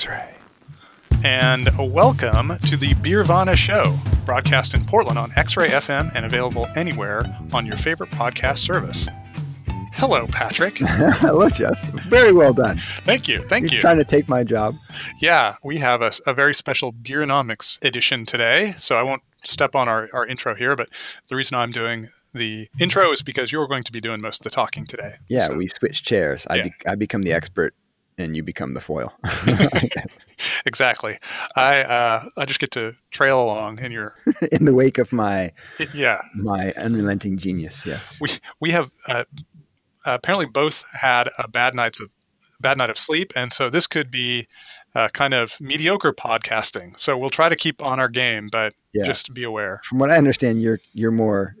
X-Ray. 0.00 0.34
And 1.24 1.68
welcome 1.92 2.56
to 2.68 2.76
the 2.78 2.94
Beervana 3.02 3.54
Show, 3.54 3.98
broadcast 4.24 4.72
in 4.72 4.86
Portland 4.86 5.18
on 5.18 5.30
X-Ray 5.36 5.68
FM 5.68 6.10
and 6.14 6.24
available 6.24 6.66
anywhere 6.74 7.24
on 7.52 7.66
your 7.66 7.76
favorite 7.76 8.08
podcast 8.08 8.60
service. 8.60 9.08
Hello, 9.92 10.26
Patrick. 10.28 10.78
Hello, 10.80 11.50
Jeff. 11.50 11.78
Very 12.04 12.32
well 12.32 12.54
done. 12.54 12.78
Thank 13.02 13.28
you. 13.28 13.42
Thank 13.42 13.64
You're 13.64 13.74
you. 13.74 13.80
trying 13.82 13.98
to 13.98 14.04
take 14.04 14.26
my 14.26 14.42
job. 14.42 14.76
Yeah, 15.20 15.56
we 15.62 15.76
have 15.76 16.00
a, 16.00 16.12
a 16.26 16.32
very 16.32 16.54
special 16.54 16.94
Beeronomics 16.94 17.78
edition 17.84 18.24
today, 18.24 18.70
so 18.78 18.96
I 18.96 19.02
won't 19.02 19.20
step 19.44 19.74
on 19.74 19.86
our, 19.86 20.08
our 20.14 20.26
intro 20.26 20.54
here, 20.54 20.76
but 20.76 20.88
the 21.28 21.36
reason 21.36 21.58
I'm 21.58 21.72
doing 21.72 22.08
the 22.32 22.68
intro 22.78 23.12
is 23.12 23.22
because 23.22 23.52
you're 23.52 23.66
going 23.68 23.82
to 23.82 23.92
be 23.92 24.00
doing 24.00 24.22
most 24.22 24.40
of 24.40 24.44
the 24.44 24.50
talking 24.50 24.86
today. 24.86 25.16
Yeah, 25.28 25.48
So- 25.48 25.56
we 25.56 25.68
switch 25.68 26.02
chairs. 26.04 26.46
I, 26.48 26.54
Yeah. 26.56 26.62
be- 26.62 26.72
I 26.86 26.94
become 26.94 27.20
the 27.22 27.34
expert, 27.34 27.74
and 28.20 28.36
you 28.36 28.42
become 28.42 28.74
the 28.74 28.80
foil. 28.80 29.12
exactly. 30.66 31.16
I 31.56 31.82
uh, 31.82 32.22
I 32.36 32.44
just 32.44 32.60
get 32.60 32.70
to 32.72 32.96
trail 33.10 33.42
along 33.42 33.80
in 33.80 33.92
your 33.92 34.14
In 34.52 34.64
the 34.64 34.74
wake 34.74 34.98
of 34.98 35.12
my 35.12 35.52
yeah. 35.94 36.20
my 36.34 36.72
unrelenting 36.76 37.36
genius. 37.38 37.84
Yes. 37.86 38.18
We 38.20 38.28
we 38.60 38.70
have 38.72 38.90
uh, 39.08 39.24
apparently 40.06 40.46
both 40.46 40.84
had 40.92 41.28
a 41.38 41.48
bad 41.48 41.74
night 41.74 41.98
of 42.00 42.10
bad 42.60 42.76
night 42.78 42.90
of 42.90 42.98
sleep, 42.98 43.32
and 43.34 43.52
so 43.52 43.70
this 43.70 43.86
could 43.86 44.10
be 44.10 44.46
uh, 44.94 45.08
kind 45.08 45.32
of 45.34 45.58
mediocre 45.60 46.12
podcasting. 46.12 46.98
So 46.98 47.16
we'll 47.16 47.30
try 47.30 47.48
to 47.48 47.56
keep 47.56 47.82
on 47.82 47.98
our 47.98 48.08
game, 48.08 48.48
but 48.52 48.74
Yeah. 48.92 49.04
just 49.04 49.32
be 49.32 49.44
aware. 49.44 49.80
From 49.84 49.98
what 49.98 50.10
I 50.10 50.16
understand, 50.18 50.60
you're 50.62 50.80
you're 50.92 51.10
more 51.12 51.56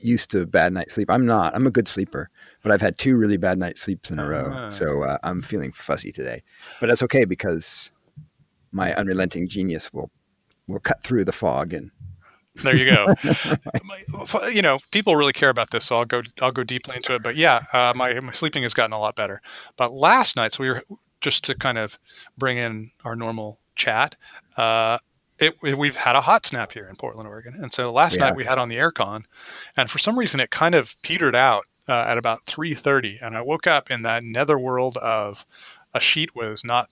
used 0.00 0.30
to 0.32 0.46
bad 0.46 0.72
night 0.72 0.90
sleep. 0.90 1.10
I'm 1.10 1.26
not. 1.26 1.54
I'm 1.54 1.66
a 1.66 1.70
good 1.70 1.88
sleeper, 1.88 2.30
but 2.62 2.72
I've 2.72 2.80
had 2.80 2.98
two 2.98 3.16
really 3.16 3.36
bad 3.36 3.58
night 3.58 3.78
sleeps 3.78 4.10
in 4.10 4.18
a 4.18 4.26
row, 4.26 4.48
Ah. 4.50 4.68
so 4.70 5.02
uh, 5.04 5.18
I'm 5.22 5.42
feeling 5.42 5.72
fuzzy 5.72 6.12
today. 6.12 6.42
But 6.80 6.88
that's 6.88 7.02
okay 7.04 7.24
because 7.24 7.90
my 8.72 8.94
unrelenting 8.94 9.48
genius 9.48 9.92
will 9.92 10.10
will 10.66 10.80
cut 10.80 11.02
through 11.02 11.24
the 11.24 11.32
fog 11.32 11.72
and 11.72 11.90
There 12.62 12.76
you 12.76 12.86
go. 12.90 13.14
You 14.52 14.62
know, 14.62 14.78
people 14.90 15.16
really 15.16 15.32
care 15.32 15.48
about 15.50 15.70
this, 15.70 15.84
so 15.86 15.96
I'll 15.96 16.04
go. 16.04 16.22
I'll 16.42 16.52
go 16.52 16.64
deeply 16.64 16.96
into 16.96 17.14
it. 17.14 17.22
But 17.22 17.36
yeah, 17.36 17.62
uh, 17.72 17.92
my 17.96 18.18
my 18.20 18.32
sleeping 18.32 18.62
has 18.64 18.74
gotten 18.74 18.92
a 18.92 18.98
lot 19.00 19.16
better. 19.16 19.40
But 19.76 19.92
last 19.92 20.36
night, 20.36 20.52
so 20.52 20.62
we 20.64 20.70
were 20.70 20.82
just 21.20 21.44
to 21.44 21.54
kind 21.54 21.78
of 21.78 21.98
bring 22.38 22.56
in 22.58 22.90
our 23.04 23.14
normal 23.16 23.60
chat. 23.76 24.16
Uh, 24.56 24.98
it, 25.40 25.56
it- 25.62 25.78
we've 25.78 25.96
had 25.96 26.16
a 26.16 26.20
hot 26.20 26.46
snap 26.46 26.72
here 26.72 26.86
in 26.88 26.96
Portland, 26.96 27.28
Oregon, 27.28 27.54
and 27.60 27.72
so 27.72 27.92
last 27.92 28.16
Yeah. 28.16 28.26
night 28.26 28.36
we 28.36 28.44
had 28.44 28.58
on 28.58 28.68
the 28.68 28.76
aircon, 28.76 29.24
and 29.76 29.90
for 29.90 29.98
some 29.98 30.18
reason 30.18 30.40
it 30.40 30.50
kind 30.50 30.74
of 30.74 31.00
petered 31.02 31.34
out 31.36 31.64
uh, 31.88 32.04
at 32.06 32.18
about 32.18 32.46
three 32.46 32.74
thirty, 32.74 33.18
and 33.20 33.36
I 33.36 33.40
woke 33.42 33.66
up 33.66 33.90
in 33.90 34.02
that 34.02 34.22
netherworld 34.24 34.96
of 34.98 35.44
a 35.94 36.00
sheet 36.00 36.34
was 36.36 36.64
not 36.64 36.88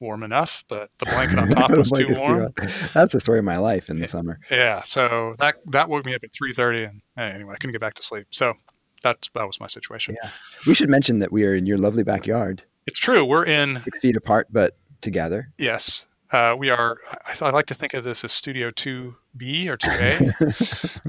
warm 0.00 0.22
enough, 0.22 0.62
but 0.68 0.90
the 0.98 1.06
blanket 1.06 1.38
on 1.40 1.48
top 1.50 1.70
was 1.72 1.90
too 1.90 2.06
warm. 2.10 2.52
That's 2.94 3.12
the 3.12 3.20
story 3.20 3.40
of 3.40 3.44
my 3.44 3.56
life 3.58 3.90
in 3.90 3.98
the 3.98 4.06
summer. 4.06 4.38
Yeah, 4.50 4.82
so 4.82 5.34
that 5.38 5.56
that 5.72 5.88
woke 5.88 6.04
me 6.06 6.14
up 6.14 6.22
at 6.22 6.30
three 6.32 6.52
thirty, 6.54 6.84
and 6.84 7.00
anyway, 7.16 7.54
I 7.54 7.56
couldn't 7.56 7.72
get 7.72 7.80
back 7.80 7.94
to 7.94 8.02
sleep. 8.02 8.26
So 8.30 8.54
that's 9.02 9.28
that 9.34 9.46
was 9.46 9.58
my 9.60 9.66
situation. 9.66 10.16
Yeah. 10.22 10.30
We 10.66 10.74
should 10.74 10.88
mention 10.90 11.18
that 11.20 11.32
we 11.32 11.44
are 11.44 11.54
in 11.54 11.66
your 11.66 11.78
lovely 11.78 12.04
backyard, 12.04 12.62
It's 12.86 12.98
true. 13.00 13.24
We're 13.24 13.44
in 13.46 13.78
six 13.80 13.98
feet 13.98 14.16
apart, 14.16 14.48
but 14.52 14.76
together. 15.00 15.48
yes, 15.58 16.04
uh, 16.32 16.54
we 16.58 16.70
are. 16.70 16.98
I, 17.10 17.46
I 17.46 17.50
like 17.50 17.66
to 17.66 17.74
think 17.74 17.94
of 17.94 18.04
this 18.04 18.24
as 18.24 18.32
Studio 18.32 18.70
Two 18.70 19.16
B 19.36 19.68
or 19.68 19.76
Two 19.78 19.90
A. 19.90 20.34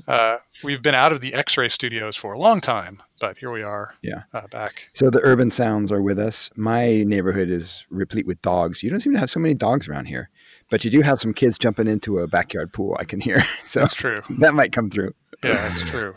uh, 0.07 0.37
we've 0.63 0.81
been 0.81 0.95
out 0.95 1.11
of 1.11 1.21
the 1.21 1.33
X-ray 1.33 1.69
studios 1.69 2.15
for 2.15 2.33
a 2.33 2.39
long 2.39 2.61
time, 2.61 3.01
but 3.19 3.37
here 3.37 3.51
we 3.51 3.63
are. 3.63 3.95
Yeah. 4.01 4.23
uh, 4.33 4.47
back. 4.47 4.89
So 4.93 5.09
the 5.09 5.19
urban 5.23 5.51
sounds 5.51 5.91
are 5.91 6.01
with 6.01 6.19
us. 6.19 6.49
My 6.55 7.03
neighborhood 7.03 7.49
is 7.49 7.85
replete 7.89 8.27
with 8.27 8.41
dogs. 8.41 8.81
You 8.83 8.89
don't 8.89 8.99
seem 9.01 9.13
to 9.13 9.19
have 9.19 9.29
so 9.31 9.39
many 9.39 9.53
dogs 9.53 9.87
around 9.87 10.05
here, 10.05 10.29
but 10.69 10.83
you 10.85 10.91
do 10.91 11.01
have 11.01 11.19
some 11.19 11.33
kids 11.33 11.57
jumping 11.57 11.87
into 11.87 12.19
a 12.19 12.27
backyard 12.27 12.71
pool. 12.73 12.95
I 12.99 13.03
can 13.05 13.19
hear, 13.19 13.43
so 13.63 13.81
That's 13.81 13.93
true. 13.93 14.21
that 14.39 14.53
might 14.53 14.71
come 14.71 14.89
through. 14.89 15.13
Yeah, 15.43 15.53
that's 15.69 15.81
true. 15.83 16.15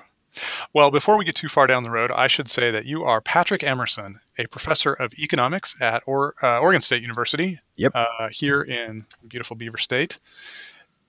Well, 0.73 0.91
before 0.91 1.19
we 1.19 1.25
get 1.25 1.35
too 1.35 1.49
far 1.49 1.67
down 1.67 1.83
the 1.83 1.91
road, 1.91 2.11
I 2.11 2.27
should 2.27 2.49
say 2.49 2.71
that 2.71 2.87
you 2.87 3.05
are 3.05 3.21
Patrick 3.21 3.63
Emerson, 3.63 4.21
a 4.39 4.47
professor 4.47 4.93
of 4.93 5.13
economics 5.15 5.81
at 5.81 6.03
or, 6.07 6.35
uh, 6.43 6.61
Oregon 6.61 6.81
State 6.81 7.03
University. 7.03 7.61
Yep. 7.77 7.93
Uh, 7.95 8.29
here 8.29 8.63
in 8.63 9.07
beautiful 9.27 9.57
Beaver 9.57 9.79
State, 9.79 10.19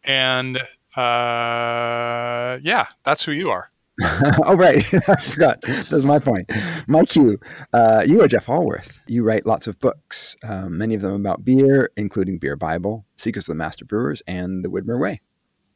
and 0.04 0.58
uh, 0.96 2.60
yeah, 2.62 2.88
that's 3.04 3.26
who 3.26 3.32
you 3.32 3.50
are. 3.50 3.70
oh 4.44 4.56
right, 4.56 4.84
I 5.08 5.16
forgot. 5.18 5.62
That's 5.62 6.04
my 6.04 6.18
point. 6.18 6.50
My 6.88 7.06
cue. 7.06 7.40
Uh, 7.74 8.04
you 8.06 8.22
are 8.22 8.28
Jeff 8.28 8.48
Alworth. 8.48 9.00
You 9.08 9.24
write 9.24 9.46
lots 9.46 9.68
of 9.68 9.80
books, 9.80 10.36
um, 10.44 10.78
many 10.78 10.96
of 10.96 11.02
them 11.02 11.14
about 11.14 11.46
beer, 11.46 11.92
including 11.96 12.38
Beer 12.38 12.56
Bible, 12.56 13.06
Secrets 13.18 13.48
of 13.48 13.52
the 13.52 13.58
Master 13.58 13.86
Brewers, 13.86 14.22
and 14.28 14.66
The 14.66 14.70
Widmer 14.70 15.00
Way. 15.00 15.22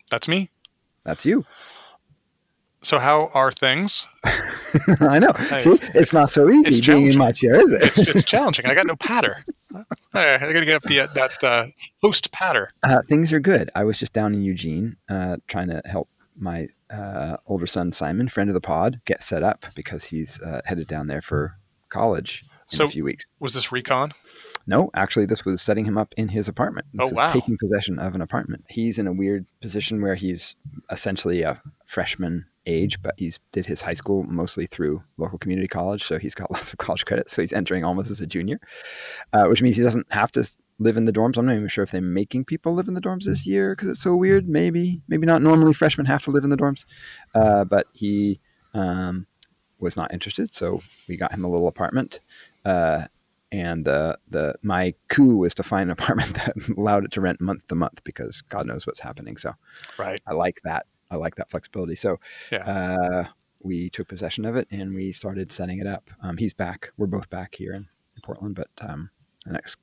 That's 0.09 0.27
me. 0.27 0.49
That's 1.03 1.25
you. 1.25 1.45
So, 2.83 2.99
how 2.99 3.29
are 3.33 3.51
things? 3.51 4.07
I 5.01 5.19
know. 5.19 5.33
See, 5.59 5.77
it's 5.95 6.13
not 6.13 6.29
so 6.29 6.49
easy 6.49 6.67
it's 6.77 6.87
being 6.87 7.07
in 7.07 7.17
my 7.17 7.31
chair, 7.31 7.55
is 7.59 7.71
it? 7.73 7.81
It's, 7.83 7.97
it's 7.97 8.23
challenging. 8.25 8.65
I 8.67 8.75
got 8.75 8.85
no 8.85 8.95
patter. 8.95 9.43
I 10.13 10.37
got 10.39 10.59
to 10.59 10.65
get 10.65 10.75
up 10.75 10.83
the 10.83 11.09
that 11.15 11.43
uh, 11.43 11.65
host 12.01 12.31
patter. 12.31 12.69
Uh, 12.83 13.01
things 13.09 13.33
are 13.33 13.39
good. 13.39 13.69
I 13.75 13.83
was 13.83 13.97
just 13.99 14.13
down 14.13 14.33
in 14.35 14.41
Eugene 14.43 14.95
uh, 15.09 15.37
trying 15.47 15.69
to 15.69 15.81
help 15.85 16.07
my 16.37 16.67
uh, 16.91 17.37
older 17.47 17.65
son 17.67 17.91
Simon, 17.91 18.27
friend 18.27 18.49
of 18.49 18.53
the 18.53 18.61
pod, 18.61 19.01
get 19.05 19.23
set 19.23 19.41
up 19.43 19.65
because 19.75 20.05
he's 20.05 20.39
uh, 20.41 20.61
headed 20.65 20.87
down 20.87 21.07
there 21.07 21.21
for 21.21 21.57
college 21.89 22.43
in 22.71 22.77
So- 22.77 22.85
a 22.85 22.89
few 22.89 23.03
weeks. 23.03 23.25
Was 23.39 23.53
this 23.53 23.71
recon? 23.71 24.11
No, 24.69 24.89
actually, 24.93 25.25
this 25.25 25.45
was 25.45 25.61
setting 25.61 25.85
him 25.85 25.97
up 25.97 26.13
in 26.17 26.27
his 26.27 26.47
apartment. 26.49 26.87
This 26.93 27.05
Oh, 27.07 27.07
is 27.07 27.13
wow. 27.13 27.31
taking 27.31 27.57
possession 27.57 27.99
of 27.99 28.13
an 28.15 28.21
apartment. 28.21 28.65
He's 28.69 28.99
in 28.99 29.07
a 29.07 29.13
weird 29.13 29.45
position 29.61 30.01
where 30.01 30.15
he's 30.15 30.55
essentially 30.91 31.41
a 31.41 31.61
freshman 31.85 32.45
age, 32.67 33.01
but 33.01 33.15
he's 33.17 33.39
did 33.51 33.65
his 33.65 33.81
high 33.81 33.93
school 33.93 34.23
mostly 34.23 34.67
through 34.67 35.01
local 35.17 35.39
community 35.39 35.67
college, 35.67 36.03
so 36.03 36.19
he's 36.19 36.35
got 36.35 36.51
lots 36.51 36.71
of 36.71 36.77
college 36.77 37.05
credits. 37.05 37.31
So 37.31 37.41
he's 37.41 37.53
entering 37.53 37.83
almost 37.83 38.11
as 38.11 38.21
a 38.21 38.27
junior, 38.27 38.59
uh, 39.33 39.45
which 39.45 39.61
means 39.61 39.77
he 39.77 39.83
doesn't 39.83 40.11
have 40.11 40.31
to 40.33 40.47
live 40.79 40.97
in 40.97 41.05
the 41.05 41.13
dorms. 41.13 41.37
I'm 41.37 41.45
not 41.45 41.55
even 41.55 41.67
sure 41.67 41.83
if 41.83 41.91
they're 41.91 42.01
making 42.01 42.45
people 42.45 42.73
live 42.73 42.87
in 42.87 42.93
the 42.93 43.01
dorms 43.01 43.23
this 43.23 43.47
year 43.47 43.75
because 43.75 43.89
it's 43.89 44.01
so 44.01 44.15
weird. 44.15 44.47
Maybe, 44.47 45.01
maybe 45.07 45.25
not. 45.25 45.41
Normally, 45.41 45.73
freshmen 45.73 46.05
have 46.05 46.23
to 46.23 46.31
live 46.31 46.43
in 46.43 46.49
the 46.49 46.57
dorms, 46.57 46.85
uh, 47.33 47.63
but 47.65 47.87
he 47.93 48.39
um, 48.73 49.25
was 49.79 49.97
not 49.97 50.13
interested, 50.13 50.53
so 50.53 50.81
we 51.07 51.17
got 51.17 51.31
him 51.31 51.43
a 51.43 51.49
little 51.49 51.67
apartment. 51.67 52.19
Uh, 52.65 53.03
and 53.51 53.85
the 53.85 54.17
the 54.27 54.55
my 54.61 54.93
coup 55.07 55.37
was 55.37 55.53
to 55.55 55.63
find 55.63 55.89
an 55.89 55.91
apartment 55.99 56.33
that 56.35 56.53
allowed 56.77 57.05
it 57.05 57.11
to 57.13 57.21
rent 57.21 57.39
month 57.39 57.67
to 57.67 57.75
month 57.75 58.03
because 58.03 58.41
God 58.41 58.67
knows 58.67 58.85
what's 58.85 58.99
happening. 58.99 59.37
So 59.37 59.53
Right. 59.97 60.21
I 60.27 60.33
like 60.33 60.59
that. 60.63 60.85
I 61.09 61.15
like 61.15 61.35
that 61.35 61.49
flexibility. 61.49 61.95
So 61.95 62.19
Yeah. 62.51 62.63
uh, 62.65 63.25
we 63.61 63.89
took 63.89 64.07
possession 64.07 64.45
of 64.45 64.55
it 64.55 64.67
and 64.71 64.93
we 64.93 65.11
started 65.11 65.51
setting 65.51 65.79
it 65.79 65.87
up. 65.87 66.09
Um, 66.21 66.37
he's 66.37 66.53
back. 66.53 66.91
We're 66.97 67.07
both 67.07 67.29
back 67.29 67.55
here 67.55 67.73
in, 67.73 67.87
in 68.15 68.21
Portland, 68.23 68.55
but 68.55 68.69
um, 68.81 69.09
the 69.45 69.53
next 69.53 69.77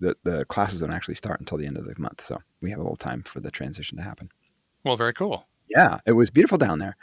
the, 0.00 0.16
the 0.24 0.44
classes 0.46 0.80
don't 0.80 0.92
actually 0.92 1.14
start 1.14 1.38
until 1.38 1.56
the 1.58 1.66
end 1.66 1.76
of 1.76 1.84
the 1.84 1.94
month, 1.96 2.24
so 2.24 2.42
we 2.60 2.70
have 2.70 2.80
a 2.80 2.82
little 2.82 2.96
time 2.96 3.22
for 3.22 3.38
the 3.38 3.52
transition 3.52 3.96
to 3.98 4.02
happen. 4.02 4.30
Well, 4.84 4.96
very 4.96 5.12
cool. 5.12 5.46
Yeah, 5.68 5.98
it 6.04 6.12
was 6.12 6.28
beautiful 6.28 6.58
down 6.58 6.80
there. 6.80 6.96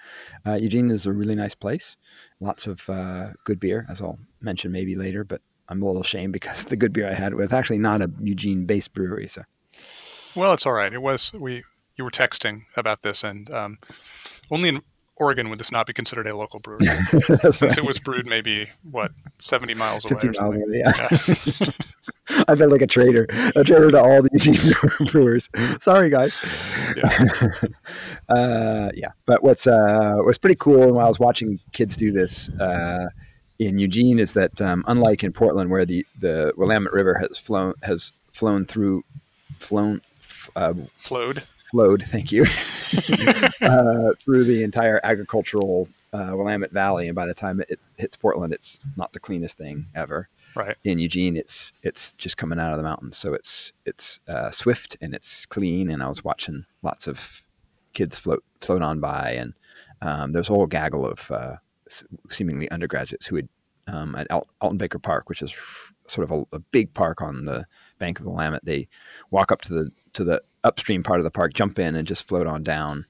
Uh, 0.46 0.56
Eugene 0.56 0.92
is 0.92 1.06
a 1.06 1.14
really 1.14 1.34
nice 1.34 1.56
place. 1.56 1.96
Lots 2.42 2.68
of 2.68 2.90
uh, 2.90 3.30
good 3.46 3.58
beer, 3.60 3.86
as 3.90 4.02
I'll 4.02 4.20
mention 4.42 4.74
maybe 4.74 4.96
later. 4.98 5.24
But 5.24 5.42
I'm 5.70 5.82
a 5.82 5.86
little 5.86 6.02
ashamed 6.02 6.34
because 6.34 6.64
the 6.66 6.76
good 6.76 6.92
beer 6.92 7.08
I 7.10 7.14
had 7.14 7.34
was 7.36 7.54
actually 7.54 7.78
not 7.80 8.02
a 8.02 8.12
Eugene-based 8.22 8.94
brewery. 8.94 9.30
So 9.30 9.44
Well, 10.36 10.52
it's 10.54 10.66
all 10.66 10.74
right. 10.74 10.92
It 10.94 11.02
was 11.02 11.32
we. 11.32 11.64
You 12.00 12.06
were 12.06 12.12
texting 12.12 12.62
about 12.78 13.02
this, 13.02 13.26
and 13.26 13.52
um, 13.52 13.78
only 14.50 14.70
in 14.70 14.82
Oregon 15.18 15.50
would 15.50 15.60
this 15.60 15.70
not 15.70 15.86
be 15.86 15.92
considered 15.92 16.28
a 16.28 16.34
local 16.38 16.62
brewery, 16.62 16.86
since 17.20 17.78
it 17.78 17.84
was 17.84 18.00
brewed 18.00 18.26
maybe 18.26 18.70
what 18.90 19.12
seventy 19.38 19.74
miles 19.74 20.06
away 20.06 20.22
50 20.22 20.28
or 20.30 20.42
miles 20.42 20.56
away. 20.56 20.84
Yeah. 21.60 21.70
I 22.48 22.56
felt 22.56 22.72
like 22.72 22.82
a 22.82 22.88
traitor, 22.88 23.26
a 23.54 23.66
traitor 23.66 23.92
to 23.92 24.02
all 24.02 24.22
the 24.22 24.30
Eugene 24.32 25.08
brewers. 25.08 25.50
Sorry, 25.82 26.10
guys. 26.10 26.34
Yeah. 26.96 27.50
uh, 28.30 28.92
yeah, 28.96 29.10
but 29.26 29.44
what's 29.44 29.68
uh, 29.68 30.20
what's 30.20 30.38
pretty 30.38 30.56
cool 30.56 30.84
and 30.84 30.94
while 30.94 31.04
I 31.04 31.10
was 31.10 31.20
watching 31.20 31.60
kids 31.74 31.98
do 31.98 32.14
this 32.14 32.48
uh, 32.62 33.10
in 33.60 33.78
Eugene 33.78 34.20
is 34.20 34.32
that 34.34 34.62
um, 34.62 34.86
unlike 34.88 35.26
in 35.26 35.34
Portland, 35.34 35.70
where 35.70 35.84
the 35.84 36.06
the 36.18 36.54
Willamette 36.56 36.94
River 36.94 37.18
has 37.20 37.38
flown 37.38 37.74
has 37.84 38.14
flown 38.32 38.64
through 38.64 39.04
flown 39.58 40.02
f- 40.18 40.50
uh, 40.56 40.74
Flowed. 40.96 41.44
Flowed, 41.70 42.04
thank 42.04 42.32
you, 42.32 42.44
uh, 43.62 44.14
through 44.20 44.44
the 44.44 44.64
entire 44.64 45.00
agricultural 45.04 45.88
uh, 46.14 46.32
Willamette 46.34 46.72
Valley, 46.72 47.08
and 47.08 47.16
by 47.16 47.26
the 47.26 47.34
time 47.34 47.62
it 47.62 47.90
hits 47.98 48.16
Portland, 48.16 48.54
it's 48.54 48.80
not 48.98 49.14
the 49.14 49.20
cleanest 49.20 49.58
thing 49.58 49.86
ever. 49.96 50.30
Right. 50.56 50.76
In 50.84 50.98
Eugene, 50.98 51.38
it's 51.38 51.72
it's 51.84 52.16
just 52.16 52.38
coming 52.38 52.60
out 52.60 52.72
of 52.72 52.78
the 52.78 52.84
mountains, 52.84 53.18
so 53.18 53.34
it's 53.34 53.72
it's 53.86 54.20
uh, 54.28 54.50
swift 54.50 54.98
and 55.02 55.14
it's 55.14 55.46
clean. 55.46 55.92
And 55.92 56.02
I 56.02 56.08
was 56.08 56.24
watching 56.24 56.66
lots 56.82 57.08
of 57.08 57.44
kids 57.94 58.18
float 58.18 58.44
float 58.60 58.82
on 58.82 59.00
by, 59.00 59.32
and 59.32 59.54
um, 60.02 60.32
there's 60.32 60.50
a 60.50 60.54
whole 60.54 60.66
gaggle 60.66 61.06
of 61.06 61.30
uh, 61.30 61.58
seemingly 62.30 62.70
undergraduates 62.72 63.28
who 63.28 63.36
had 63.36 63.50
um, 63.88 64.16
at 64.16 64.28
Al- 64.30 64.48
Alton 64.62 64.78
Baker 64.78 65.00
Park, 65.00 65.30
which 65.30 65.42
is 65.42 65.54
sort 66.08 66.30
of 66.30 66.32
a, 66.32 66.56
a, 66.56 66.60
big 66.60 66.94
park 66.94 67.22
on 67.22 67.46
the 67.46 67.66
bank 67.98 68.20
of 68.20 68.26
the 68.26 68.32
Willamette. 68.32 68.66
They 68.66 68.88
walk 69.32 69.52
up 69.52 69.62
to 69.64 69.74
the 69.74 69.92
to 70.20 70.26
the 70.26 70.42
upstream 70.64 71.02
part 71.02 71.20
of 71.20 71.24
the 71.24 71.32
park, 71.32 71.54
jump 71.54 71.80
in, 71.80 71.96
and 71.96 72.08
just 72.08 72.28
float 72.28 72.46
on 72.46 72.62
down 72.62 73.06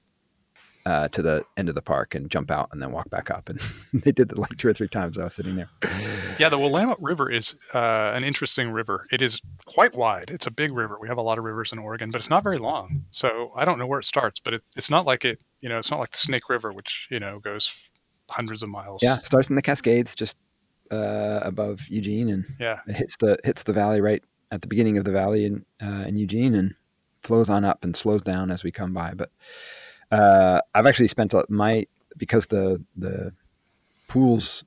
uh, 0.85 1.07
to 1.09 1.21
the 1.21 1.43
end 1.57 1.67
of 1.67 1.75
the 1.75 1.81
park 1.81 2.15
and 2.15 2.29
jump 2.29 2.51
out 2.51 2.69
and 2.71 2.81
then 2.81 2.91
walk 2.91 3.09
back 3.09 3.29
up. 3.31 3.49
And 3.49 3.59
they 3.93 4.11
did 4.11 4.29
that 4.29 4.37
like 4.37 4.55
two 4.57 4.67
or 4.67 4.73
three 4.73 4.87
times. 4.87 5.17
I 5.17 5.23
was 5.23 5.33
sitting 5.33 5.55
there. 5.55 5.69
Yeah, 6.37 6.49
the 6.49 6.57
Willamette 6.57 7.01
River 7.01 7.29
is 7.29 7.55
uh, 7.73 8.13
an 8.15 8.23
interesting 8.23 8.71
river. 8.71 9.07
It 9.11 9.21
is 9.21 9.41
quite 9.65 9.95
wide. 9.95 10.29
It's 10.29 10.47
a 10.47 10.51
big 10.51 10.71
river. 10.71 10.97
We 11.01 11.07
have 11.07 11.17
a 11.17 11.21
lot 11.21 11.37
of 11.37 11.43
rivers 11.43 11.71
in 11.71 11.79
Oregon, 11.79 12.11
but 12.11 12.19
it's 12.19 12.29
not 12.29 12.43
very 12.43 12.57
long. 12.57 13.05
So 13.11 13.51
I 13.55 13.65
don't 13.65 13.79
know 13.79 13.87
where 13.87 13.99
it 13.99 14.05
starts, 14.05 14.39
but 14.39 14.53
it, 14.53 14.61
it's 14.77 14.89
not 14.89 15.05
like 15.05 15.25
it. 15.25 15.39
You 15.61 15.69
know, 15.69 15.77
it's 15.77 15.91
not 15.91 15.99
like 15.99 16.11
the 16.11 16.17
Snake 16.17 16.47
River, 16.47 16.71
which 16.71 17.07
you 17.11 17.19
know 17.19 17.39
goes 17.39 17.89
hundreds 18.29 18.63
of 18.63 18.69
miles. 18.69 19.01
Yeah, 19.03 19.19
starts 19.19 19.49
in 19.49 19.55
the 19.55 19.61
Cascades, 19.61 20.15
just 20.15 20.37
uh, 20.91 21.39
above 21.41 21.87
Eugene, 21.89 22.29
and 22.29 22.45
yeah, 22.59 22.79
it 22.87 22.95
hits 22.95 23.17
the 23.17 23.37
hits 23.43 23.63
the 23.63 23.73
valley 23.73 23.99
right 23.99 24.23
at 24.51 24.61
the 24.61 24.67
beginning 24.67 24.97
of 24.97 25.03
the 25.03 25.11
valley 25.11 25.45
in 25.45 25.65
uh, 25.81 26.05
in 26.07 26.17
Eugene, 26.17 26.55
and 26.55 26.73
flows 27.23 27.49
on 27.49 27.65
up 27.65 27.83
and 27.83 27.95
slows 27.95 28.21
down 28.21 28.51
as 28.51 28.63
we 28.63 28.71
come 28.71 28.93
by. 28.93 29.13
But 29.13 29.31
uh, 30.11 30.61
I've 30.73 30.87
actually 30.87 31.07
spent 31.07 31.33
my 31.49 31.85
because 32.17 32.47
the 32.47 32.83
the 32.95 33.33
pools, 34.07 34.63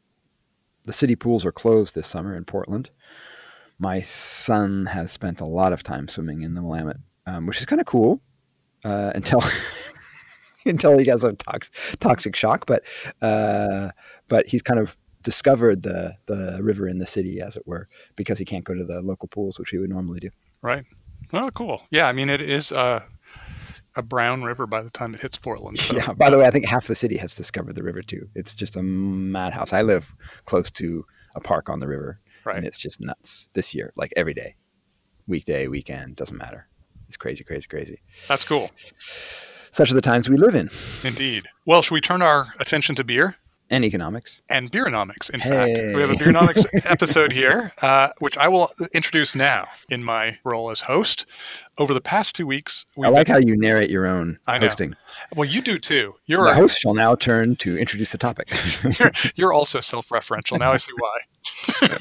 the 0.84 0.92
city 0.92 1.16
pools 1.16 1.44
are 1.44 1.52
closed 1.52 1.94
this 1.94 2.06
summer 2.06 2.36
in 2.36 2.44
Portland. 2.44 2.90
My 3.78 4.00
son 4.00 4.86
has 4.86 5.10
spent 5.10 5.40
a 5.40 5.44
lot 5.44 5.72
of 5.72 5.82
time 5.82 6.08
swimming 6.08 6.42
in 6.42 6.54
the 6.54 6.62
Willamette, 6.62 6.98
um, 7.26 7.46
which 7.46 7.58
is 7.58 7.66
kind 7.66 7.80
of 7.80 7.86
cool 7.86 8.22
uh, 8.84 9.12
until 9.14 9.42
until 10.64 10.98
he 10.98 11.06
has 11.06 11.24
a 11.24 11.32
tox- 11.32 11.70
toxic 11.98 12.36
shock. 12.36 12.66
But 12.66 12.84
uh, 13.20 13.90
but 14.28 14.46
he's 14.46 14.62
kind 14.62 14.78
of 14.78 14.96
discovered 15.22 15.82
the 15.82 16.16
the 16.26 16.58
river 16.62 16.88
in 16.88 16.98
the 16.98 17.06
city, 17.06 17.40
as 17.40 17.56
it 17.56 17.66
were, 17.66 17.88
because 18.16 18.38
he 18.38 18.44
can't 18.44 18.64
go 18.64 18.74
to 18.74 18.84
the 18.84 19.00
local 19.00 19.28
pools, 19.28 19.58
which 19.58 19.70
he 19.70 19.78
would 19.78 19.90
normally 19.90 20.20
do. 20.20 20.30
Right. 20.62 20.84
Well, 21.32 21.50
cool. 21.50 21.82
Yeah, 21.90 22.08
I 22.08 22.12
mean, 22.12 22.28
it 22.28 22.40
is 22.40 22.72
uh, 22.72 23.02
a 23.96 24.02
brown 24.02 24.42
river 24.42 24.66
by 24.66 24.82
the 24.82 24.90
time 24.90 25.14
it 25.14 25.20
hits 25.20 25.36
Portland. 25.38 25.78
So. 25.80 25.96
Yeah. 25.96 26.12
By 26.12 26.30
the 26.30 26.38
way, 26.38 26.46
I 26.46 26.50
think 26.50 26.66
half 26.66 26.86
the 26.86 26.94
city 26.94 27.16
has 27.16 27.34
discovered 27.34 27.74
the 27.74 27.82
river 27.82 28.02
too. 28.02 28.28
It's 28.34 28.54
just 28.54 28.76
a 28.76 28.82
madhouse. 28.82 29.72
I 29.72 29.82
live 29.82 30.14
close 30.44 30.70
to 30.72 31.04
a 31.34 31.40
park 31.40 31.68
on 31.68 31.80
the 31.80 31.88
river, 31.88 32.20
right. 32.44 32.56
and 32.56 32.66
it's 32.66 32.78
just 32.78 33.00
nuts 33.00 33.48
this 33.54 33.74
year. 33.74 33.92
Like 33.96 34.12
every 34.16 34.34
day, 34.34 34.56
weekday, 35.26 35.68
weekend, 35.68 36.16
doesn't 36.16 36.36
matter. 36.36 36.68
It's 37.08 37.16
crazy, 37.16 37.44
crazy, 37.44 37.66
crazy. 37.66 38.00
That's 38.28 38.44
cool. 38.44 38.70
Such 39.70 39.90
are 39.90 39.94
the 39.94 40.02
times 40.02 40.28
we 40.28 40.36
live 40.36 40.54
in. 40.54 40.70
Indeed. 41.02 41.48
Well, 41.64 41.82
should 41.82 41.94
we 41.94 42.00
turn 42.00 42.20
our 42.20 42.52
attention 42.58 42.94
to 42.96 43.04
beer? 43.04 43.36
And 43.72 43.84
economics 43.84 44.40
and 44.48 44.70
beeronomics. 44.70 45.30
In 45.32 45.40
Hey. 45.40 45.48
fact, 45.48 45.78
we 45.96 46.00
have 46.00 46.10
a 46.10 46.14
beeronomics 46.22 46.64
episode 46.90 47.32
here, 47.32 47.72
uh, 47.82 48.10
which 48.20 48.36
I 48.38 48.46
will 48.48 48.70
introduce 48.94 49.34
now 49.34 49.66
in 49.88 50.04
my 50.04 50.38
role 50.44 50.70
as 50.70 50.82
host. 50.82 51.26
Over 51.78 51.94
the 51.94 52.02
past 52.02 52.36
two 52.36 52.46
weeks, 52.46 52.84
I 53.02 53.08
like 53.08 53.26
how 53.28 53.38
you 53.38 53.56
narrate 53.56 53.88
your 53.88 54.06
own 54.06 54.38
I 54.46 54.58
know. 54.58 54.66
hosting. 54.66 54.94
well, 55.34 55.48
you 55.48 55.62
do 55.62 55.78
too. 55.78 56.14
You're 56.26 56.44
The 56.44 56.50
a, 56.50 56.54
host 56.54 56.78
shall 56.78 56.92
now 56.94 57.14
turn 57.14 57.56
to 57.56 57.78
introduce 57.78 58.12
the 58.12 58.18
topic. 58.18 58.50
you're, 59.00 59.10
you're 59.36 59.52
also 59.54 59.80
self-referential. 59.80 60.58
Now 60.58 60.72
I 60.72 60.76
see 60.76 60.92
why. 60.98 61.98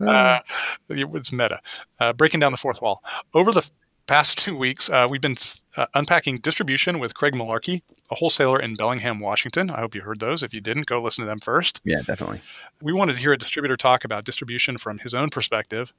uh, 0.06 0.40
it's 0.88 1.32
meta. 1.32 1.60
Uh, 1.98 2.12
breaking 2.14 2.40
down 2.40 2.52
the 2.52 2.58
fourth 2.58 2.80
wall. 2.80 3.02
Over 3.34 3.52
the 3.52 3.70
past 4.10 4.38
two 4.38 4.56
weeks, 4.56 4.90
uh, 4.90 5.06
we've 5.08 5.20
been 5.20 5.36
uh, 5.76 5.86
unpacking 5.94 6.38
distribution 6.38 6.98
with 6.98 7.14
Craig 7.14 7.32
Malarkey, 7.32 7.82
a 8.10 8.16
wholesaler 8.16 8.60
in 8.60 8.74
Bellingham, 8.74 9.20
Washington. 9.20 9.70
I 9.70 9.78
hope 9.78 9.94
you 9.94 10.00
heard 10.00 10.18
those. 10.18 10.42
If 10.42 10.52
you 10.52 10.60
didn't, 10.60 10.86
go 10.86 11.00
listen 11.00 11.22
to 11.22 11.28
them 11.28 11.38
first. 11.38 11.80
yeah, 11.84 12.02
definitely. 12.04 12.40
We 12.82 12.92
wanted 12.92 13.12
to 13.12 13.20
hear 13.20 13.32
a 13.32 13.38
distributor 13.38 13.76
talk 13.76 14.04
about 14.04 14.24
distribution 14.24 14.78
from 14.78 14.98
his 14.98 15.14
own 15.14 15.30
perspective. 15.30 15.92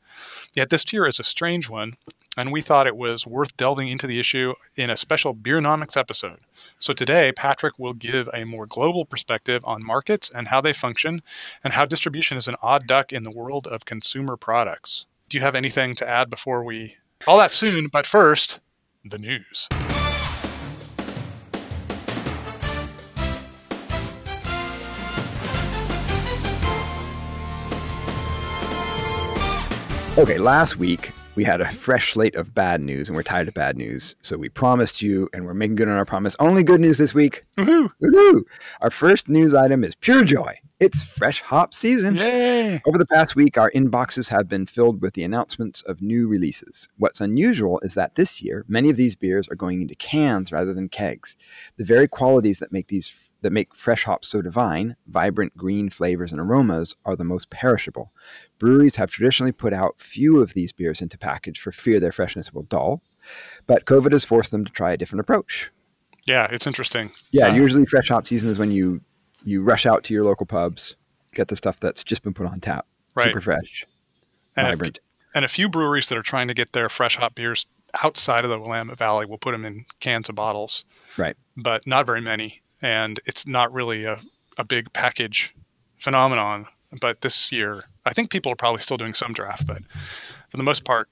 Yet 0.54 0.72
this 0.72 0.84
tier 0.84 1.06
is 1.08 1.22
a 1.22 1.24
strange 1.24 1.70
one, 1.70 1.94
and 2.36 2.52
we 2.52 2.60
thought 2.60 2.86
it 2.86 2.98
was 2.98 3.26
worth 3.26 3.56
delving 3.56 3.88
into 3.88 4.08
the 4.08 4.20
issue 4.20 4.56
in 4.76 4.90
a 4.90 4.98
special 4.98 5.34
Beeronomics 5.34 5.96
episode. 5.96 6.40
So 6.80 6.92
today, 6.92 7.32
Patrick 7.32 7.80
will 7.80 7.94
give 7.94 8.28
a 8.34 8.44
more 8.44 8.66
global 8.66 9.06
perspective 9.06 9.64
on 9.64 9.86
markets 9.86 10.30
and 10.30 10.50
how 10.50 10.60
they 10.60 10.74
function, 10.74 11.22
and 11.64 11.72
how 11.72 11.86
distribution 11.86 12.38
is 12.38 12.50
an 12.50 12.58
odd 12.62 12.88
duck 12.88 13.14
in 13.14 13.24
the 13.24 13.32
world 13.32 13.68
of 13.68 13.86
consumer 13.86 14.36
products. 14.36 15.06
Do 15.30 15.38
you 15.38 15.44
have 15.44 15.56
anything 15.56 15.96
to 15.96 16.10
add 16.10 16.30
before 16.30 16.62
we? 16.62 16.98
All 17.28 17.38
that 17.38 17.52
soon, 17.52 17.88
but 17.88 18.08
first, 18.08 18.60
the 19.06 19.20
news. 19.20 19.68
Okay, 30.18 30.38
last 30.40 30.78
week 30.78 31.14
we 31.36 31.44
had 31.44 31.62
a 31.62 31.72
fresh 31.72 32.14
slate 32.14 32.36
of 32.36 32.54
bad 32.54 32.82
news, 32.82 33.08
and 33.08 33.16
we're 33.16 33.24
tired 33.24 33.48
of 33.48 33.54
bad 33.54 33.78
news. 33.78 34.16
So 34.22 34.38
we 34.38 34.50
promised 34.50 35.02
you, 35.02 35.30
and 35.34 35.46
we're 35.46 35.54
making 35.54 35.76
good 35.76 35.88
on 35.88 35.96
our 35.96 36.06
promise. 36.06 36.36
Only 36.40 36.64
good 36.64 36.82
news 36.82 36.98
this 36.98 37.14
week. 37.14 37.46
Woohoo! 37.58 37.90
Woohoo! 38.02 38.42
Our 38.82 38.90
first 38.90 39.30
news 39.30 39.54
item 39.54 39.84
is 39.84 39.96
pure 39.96 40.24
joy. 40.24 40.60
It's 40.82 41.04
fresh 41.04 41.42
hop 41.42 41.74
season. 41.74 42.16
Yay! 42.16 42.82
Over 42.86 42.98
the 42.98 43.06
past 43.06 43.36
week, 43.36 43.58
our 43.58 43.72
inboxes 43.72 44.30
have 44.30 44.50
been 44.50 44.66
filled 44.66 45.02
with 45.02 45.14
the 45.14 45.24
announcements 45.24 45.82
of 45.84 46.02
new 46.02 46.28
releases. 46.28 46.90
What's 46.98 47.22
unusual 47.22 47.80
is 47.82 47.94
that 47.94 48.16
this 48.16 48.42
year, 48.42 48.66
many 48.68 48.90
of 48.90 48.98
these 48.98 49.16
beers 49.16 49.48
are 49.48 49.56
going 49.56 49.82
into 49.82 49.96
cans 49.96 50.52
rather 50.52 50.74
than 50.74 50.90
kegs. 50.90 51.38
The 51.78 51.86
very 51.86 52.08
qualities 52.08 52.60
that 52.60 52.72
make 52.72 52.88
these 52.88 53.31
that 53.42 53.52
make 53.52 53.74
fresh 53.76 54.04
hops 54.04 54.28
so 54.28 54.42
divine, 54.42 54.96
vibrant 55.08 55.56
green 55.58 55.90
flavors 55.90 56.32
and 56.32 56.40
aromas, 56.40 56.96
are 57.06 57.16
the 57.16 57.24
most 57.24 57.50
perishable. 57.50 58.12
Breweries 58.60 58.96
have 58.98 59.10
traditionally 59.10 59.52
put 59.52 59.74
out 59.74 60.00
few 60.00 60.42
of 60.42 60.54
these 60.54 60.72
beers 60.72 61.02
into 61.02 61.18
package 61.18 61.60
for 61.60 61.72
fear 61.72 62.00
their 62.00 62.12
freshness 62.12 62.54
will 62.54 62.64
dull, 62.64 63.02
but 63.68 63.86
COVID 63.86 64.12
has 64.12 64.24
forced 64.26 64.52
them 64.52 64.64
to 64.66 64.72
try 64.72 64.92
a 64.92 64.98
different 64.98 65.22
approach. 65.22 65.72
Yeah, 66.28 66.48
it's 66.52 66.68
interesting. 66.68 67.12
Yeah, 67.32 67.48
Uh, 67.48 67.56
usually 67.56 67.86
fresh 67.86 68.10
hop 68.10 68.28
season 68.28 68.50
is 68.50 68.60
when 68.60 68.72
you 68.72 69.02
you 69.44 69.64
rush 69.64 69.88
out 69.88 70.04
to 70.04 70.14
your 70.14 70.24
local 70.24 70.46
pubs, 70.46 70.96
get 71.34 71.48
the 71.48 71.56
stuff 71.56 71.80
that's 71.80 72.04
just 72.04 72.22
been 72.22 72.34
put 72.34 72.46
on 72.46 72.60
tap, 72.60 72.86
Right. 73.16 73.26
super 73.30 73.42
fresh, 73.42 73.88
And 74.56 74.68
vibrant. 74.68 75.00
and 75.34 75.44
a 75.44 75.48
few 75.48 75.68
breweries 75.68 76.10
that 76.10 76.18
are 76.20 76.22
trying 76.22 76.48
to 76.48 76.54
get 76.54 76.74
their 76.74 76.90
fresh 76.90 77.16
hop 77.16 77.34
beers 77.34 77.66
outside 78.04 78.44
of 78.44 78.52
the 78.52 78.60
Willamette 78.60 79.00
Valley 79.00 79.26
will 79.26 79.40
put 79.40 79.54
them 79.54 79.66
in 79.66 79.86
cans 80.00 80.30
and 80.30 80.36
bottles, 80.36 80.86
Right. 81.18 81.36
but 81.58 81.88
not 81.88 82.06
very 82.06 82.22
many. 82.22 82.62
And 82.82 83.20
it's 83.26 83.46
not 83.46 83.72
really 83.72 84.06
a, 84.06 84.20
a 84.58 84.64
big 84.64 84.94
package 84.94 85.54
phenomenon. 85.98 86.68
But 87.00 87.22
this 87.22 87.52
year, 87.52 87.86
I 88.06 88.14
think 88.14 88.30
people 88.30 88.52
are 88.52 88.56
probably 88.56 88.82
still 88.82 88.98
doing 88.98 89.14
some 89.14 89.34
draft, 89.34 89.66
but 89.66 89.82
for 90.50 90.58
the 90.58 90.64
most 90.64 90.84
part, 90.84 91.08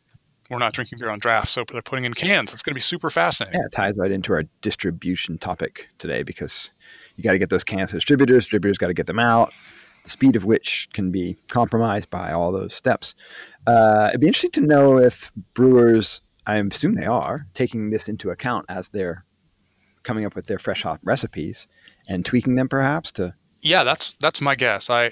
we're 0.50 0.58
not 0.58 0.74
drinking 0.74 1.00
beer 1.00 1.10
on 1.10 1.20
draft. 1.20 1.48
So 1.48 1.64
they're 1.72 1.82
putting 1.82 2.06
in 2.06 2.14
cans. 2.14 2.52
It's 2.52 2.64
going 2.64 2.72
to 2.72 2.76
be 2.76 2.82
super 2.82 3.10
fascinating. 3.10 3.60
Yeah, 3.60 3.68
it 3.68 3.72
ties 3.72 3.96
right 3.96 4.12
into 4.12 4.34
our 4.34 4.44
distribution 4.62 5.38
topic 5.38 5.90
today 6.00 6.24
because 6.24 6.72
you 7.16 7.24
got 7.24 7.34
to 7.34 7.40
get 7.40 7.50
those 7.50 7.64
cans 7.64 7.92
to 7.92 7.98
distributors. 7.98 8.44
Distributors 8.46 8.78
got 8.78 8.88
to 8.88 8.94
get 8.94 9.06
them 9.06 9.20
out. 9.20 9.54
The 10.04 10.10
speed 10.10 10.36
of 10.36 10.46
which 10.46 10.90
can 10.94 11.12
be 11.12 11.38
compromised 11.50 12.10
by 12.10 12.32
all 12.32 12.52
those 12.52 12.74
steps. 12.74 13.14
Uh, 13.68 14.08
it'd 14.10 14.22
be 14.22 14.28
interesting 14.28 14.52
to 14.52 14.62
know 14.62 14.98
if 14.98 15.32
brewers, 15.54 16.22
I 16.48 16.58
assume 16.58 16.96
they 16.96 17.06
are, 17.06 17.40
taking 17.54 17.92
this 17.92 18.10
into 18.10 18.32
account 18.32 18.66
as 18.70 18.90
they're 18.90 19.26
coming 20.04 20.26
up 20.26 20.36
with 20.36 20.48
their 20.48 20.60
fresh 20.60 20.84
hop 20.84 21.00
recipes 21.04 21.68
and 22.08 22.26
tweaking 22.26 22.56
them 22.56 22.68
perhaps 22.70 23.12
to. 23.14 23.36
Yeah, 23.62 23.84
that's 23.84 24.16
that's 24.20 24.42
my 24.42 24.56
guess. 24.56 24.90
I 24.90 25.12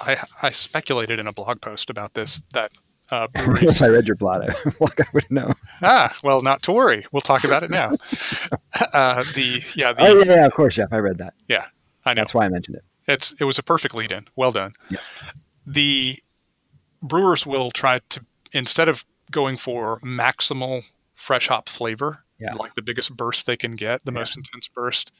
I, 0.00 0.16
I 0.42 0.50
speculated 0.50 1.18
in 1.18 1.26
a 1.26 1.32
blog 1.32 1.60
post 1.60 1.90
about 1.90 2.14
this 2.14 2.42
that 2.52 2.72
uh, 3.10 3.26
if 3.34 3.80
I 3.80 3.86
read 3.86 4.06
your 4.06 4.16
blog, 4.16 4.42
I 4.80 5.04
would 5.14 5.30
know. 5.30 5.52
Ah, 5.82 6.14
well, 6.22 6.42
not 6.42 6.62
to 6.64 6.72
worry. 6.72 7.06
We'll 7.10 7.20
talk 7.22 7.44
about 7.44 7.62
it 7.62 7.70
now. 7.70 7.92
Uh, 8.92 9.24
the 9.34 9.60
yeah, 9.74 9.92
the 9.92 10.02
Oh 10.06 10.18
yeah, 10.22 10.24
yeah, 10.36 10.46
of 10.46 10.54
course, 10.54 10.76
Jeff. 10.76 10.92
I 10.92 10.98
read 10.98 11.18
that. 11.18 11.34
Yeah, 11.48 11.64
I 12.04 12.14
know 12.14 12.20
That's 12.20 12.32
why 12.32 12.44
I 12.44 12.48
mentioned 12.48 12.76
it. 12.76 12.84
it's 13.08 13.32
it 13.40 13.44
was 13.44 13.58
a 13.58 13.62
perfect 13.62 13.94
lead 13.94 14.12
in. 14.12 14.26
Well 14.36 14.52
done. 14.52 14.72
Yes. 14.88 15.06
The 15.66 16.18
brewers 17.02 17.44
will 17.44 17.70
try 17.72 18.00
to 18.10 18.24
instead 18.52 18.88
of 18.88 19.04
going 19.32 19.56
for 19.56 19.98
maximal 20.00 20.84
fresh 21.14 21.48
hop 21.48 21.68
flavor, 21.68 22.24
Yeah. 22.38 22.54
like 22.54 22.74
the 22.74 22.82
biggest 22.82 23.16
burst 23.16 23.46
they 23.46 23.56
can 23.56 23.74
get, 23.74 24.04
the 24.04 24.12
Yeah. 24.12 24.18
most 24.20 24.36
intense 24.36 24.68
burst, 24.68 25.10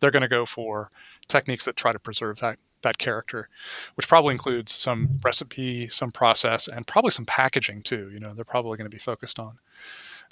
they're 0.00 0.10
going 0.12 0.22
to 0.22 0.28
go 0.28 0.46
for 0.46 0.90
techniques 1.28 1.64
that 1.64 1.76
try 1.76 1.92
to 1.92 1.98
preserve 1.98 2.38
that 2.40 2.58
that 2.82 2.98
character, 2.98 3.48
which 3.94 4.08
probably 4.08 4.32
includes 4.32 4.72
some 4.72 5.20
recipe, 5.24 5.88
some 5.88 6.10
process, 6.10 6.66
and 6.68 6.86
probably 6.86 7.10
some 7.12 7.24
packaging 7.26 7.82
too. 7.82 8.10
You 8.12 8.18
know, 8.20 8.34
they're 8.34 8.44
probably 8.44 8.76
going 8.76 8.90
to 8.90 8.94
be 8.94 8.98
focused 9.00 9.38
on 9.38 9.58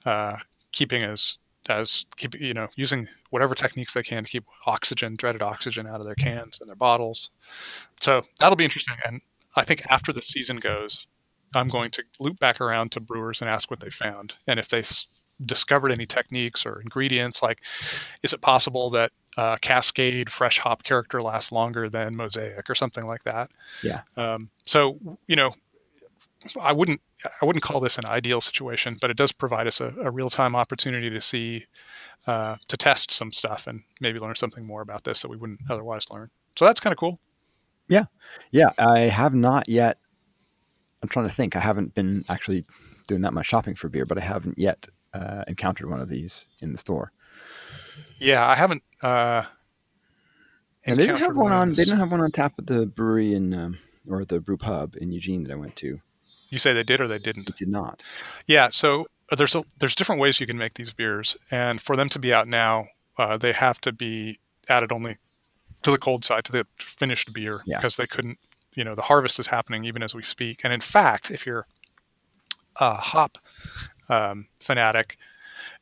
uh, 0.05 0.37
keeping 0.73 1.03
as 1.03 1.39
as 1.69 2.07
keep 2.17 2.35
you 2.41 2.55
know 2.55 2.69
using 2.75 3.09
whatever 3.31 3.55
techniques 3.55 3.95
they 3.95 4.03
can 4.03 4.25
to 4.25 4.31
keep 4.31 4.45
oxygen, 4.67 5.15
dreaded 5.17 5.43
oxygen, 5.43 5.87
out 5.87 6.01
of 6.01 6.07
their 6.07 6.15
cans 6.17 6.59
and 6.61 6.69
their 6.69 6.75
bottles. 6.77 7.31
So 8.01 8.23
that'll 8.41 8.57
be 8.57 8.65
interesting. 8.65 8.97
And 9.05 9.21
I 9.57 9.63
think 9.63 9.83
after 9.91 10.13
the 10.13 10.23
season 10.23 10.57
goes, 10.57 11.07
I'm 11.55 11.69
going 11.69 11.91
to 11.93 12.03
loop 12.19 12.39
back 12.41 12.61
around 12.61 12.91
to 12.93 13.01
brewers 13.01 13.41
and 13.41 13.49
ask 13.51 13.71
what 13.71 13.81
they 13.81 13.91
found, 13.91 14.35
and 14.47 14.59
if 14.59 14.69
they 14.69 14.83
discovered 15.45 15.93
any 15.93 16.07
techniques 16.07 16.67
or 16.67 16.81
ingredients. 16.81 17.43
Like, 17.43 17.63
is 18.23 18.33
it 18.33 18.41
possible 18.41 18.91
that 18.91 19.13
uh, 19.37 19.57
Cascade 19.61 20.31
fresh 20.31 20.59
hop 20.59 20.83
character 20.83 21.23
lasts 21.23 21.53
longer 21.53 21.89
than 21.89 22.17
Mosaic 22.17 22.69
or 22.69 22.75
something 22.75 23.07
like 23.07 23.25
that? 23.25 23.51
Yeah. 23.83 24.03
Um, 24.17 24.51
so 24.65 24.99
you 25.27 25.37
know, 25.37 25.55
I 26.61 26.73
wouldn't 26.73 27.01
I 27.41 27.45
wouldn't 27.45 27.63
call 27.63 27.81
this 27.81 27.99
an 27.99 28.07
ideal 28.07 28.41
situation, 28.41 28.97
but 29.01 29.11
it 29.11 29.17
does 29.17 29.33
provide 29.33 29.67
us 29.67 29.81
a, 29.81 29.95
a 30.03 30.11
real 30.11 30.31
time 30.31 30.57
opportunity 30.57 31.11
to 31.11 31.21
see 31.21 31.67
uh, 32.27 32.57
to 32.69 32.77
test 32.77 33.11
some 33.11 33.33
stuff 33.33 33.67
and 33.67 33.83
maybe 34.01 34.19
learn 34.19 34.37
something 34.37 34.67
more 34.67 34.83
about 34.83 35.05
this 35.05 35.23
that 35.23 35.29
we 35.29 35.37
wouldn't 35.37 35.61
otherwise 35.69 36.11
learn. 36.11 36.31
So 36.57 36.65
that's 36.65 36.81
kind 36.81 36.93
of 36.93 36.99
cool. 36.99 37.19
Yeah, 37.89 38.05
yeah. 38.53 38.71
I 38.79 39.01
have 39.01 39.35
not 39.35 39.69
yet. 39.69 39.99
I'm 41.03 41.09
trying 41.09 41.29
to 41.29 41.35
think. 41.35 41.57
I 41.57 41.61
haven't 41.61 41.95
been 41.95 42.25
actually 42.29 42.65
doing 43.09 43.23
that 43.23 43.33
much 43.33 43.47
shopping 43.47 43.75
for 43.75 43.89
beer, 43.89 44.07
but 44.07 44.19
I 44.19 44.23
haven't 44.23 44.59
yet 44.59 44.87
uh, 45.15 45.45
encountered 45.49 45.89
one 45.89 46.01
of 46.01 46.09
these 46.09 46.47
in 46.61 46.73
the 46.73 46.79
store. 46.79 47.13
Yeah, 48.19 48.47
I 48.47 48.55
haven't. 48.55 48.83
Uh, 49.03 49.45
and 50.85 50.99
they 50.99 51.07
didn't 51.07 51.21
have 51.21 51.37
one 51.37 51.53
on. 51.53 51.71
They 51.71 51.85
didn't 51.85 51.99
have 51.99 52.11
one 52.11 52.21
on 52.21 52.31
tap 52.33 52.55
at 52.59 52.67
the 52.67 52.87
brewery 52.87 53.35
in 53.35 53.53
um, 53.55 53.79
or 54.09 54.25
the 54.25 54.41
brew 54.41 54.57
pub 54.57 54.97
in 54.97 55.13
Eugene 55.13 55.43
that 55.45 55.53
I 55.53 55.57
went 55.57 55.77
to. 55.77 55.99
You 56.49 56.59
say 56.59 56.73
they 56.73 56.83
did 56.83 57.01
or 57.01 57.07
they 57.09 57.19
didn't? 57.19 57.49
It 57.49 57.57
did 57.57 57.69
not. 57.69 58.03
Yeah. 58.47 58.71
So 58.71 59.07
uh, 59.31 59.37
there's 59.37 59.55
a, 59.55 59.63
there's 59.79 59.95
different 59.95 60.21
ways 60.21 60.41
you 60.41 60.47
can 60.47 60.59
make 60.59 60.75
these 60.75 60.93
beers, 60.93 61.37
and 61.51 61.81
for 61.81 61.97
them 61.97 62.09
to 62.11 62.19
be 62.19 62.33
out 62.33 62.49
now, 62.49 62.87
uh, 63.19 63.37
they 63.37 63.53
have 63.53 63.81
to 63.83 63.93
be 63.93 64.39
added 64.69 64.91
only 64.93 65.17
to 65.83 65.91
the 65.91 65.99
cold 65.99 66.25
side 66.25 66.45
to 66.45 66.53
the 66.53 66.67
finished 66.79 67.33
beer 67.33 67.61
Yeah. 67.67 67.79
because 67.79 67.97
they 67.97 68.07
couldn't. 68.07 68.39
You 68.75 68.85
know, 68.85 68.95
the 68.95 69.03
harvest 69.03 69.39
is 69.39 69.49
happening 69.49 69.85
even 69.85 70.03
as 70.03 70.15
we 70.15 70.23
speak. 70.23 70.61
And 70.65 70.73
in 70.73 70.81
fact, 70.81 71.31
if 71.31 71.45
you're 71.45 71.67
a 72.81 72.95
hop 72.95 73.37
um, 74.11 74.49
fanatic, 74.61 75.17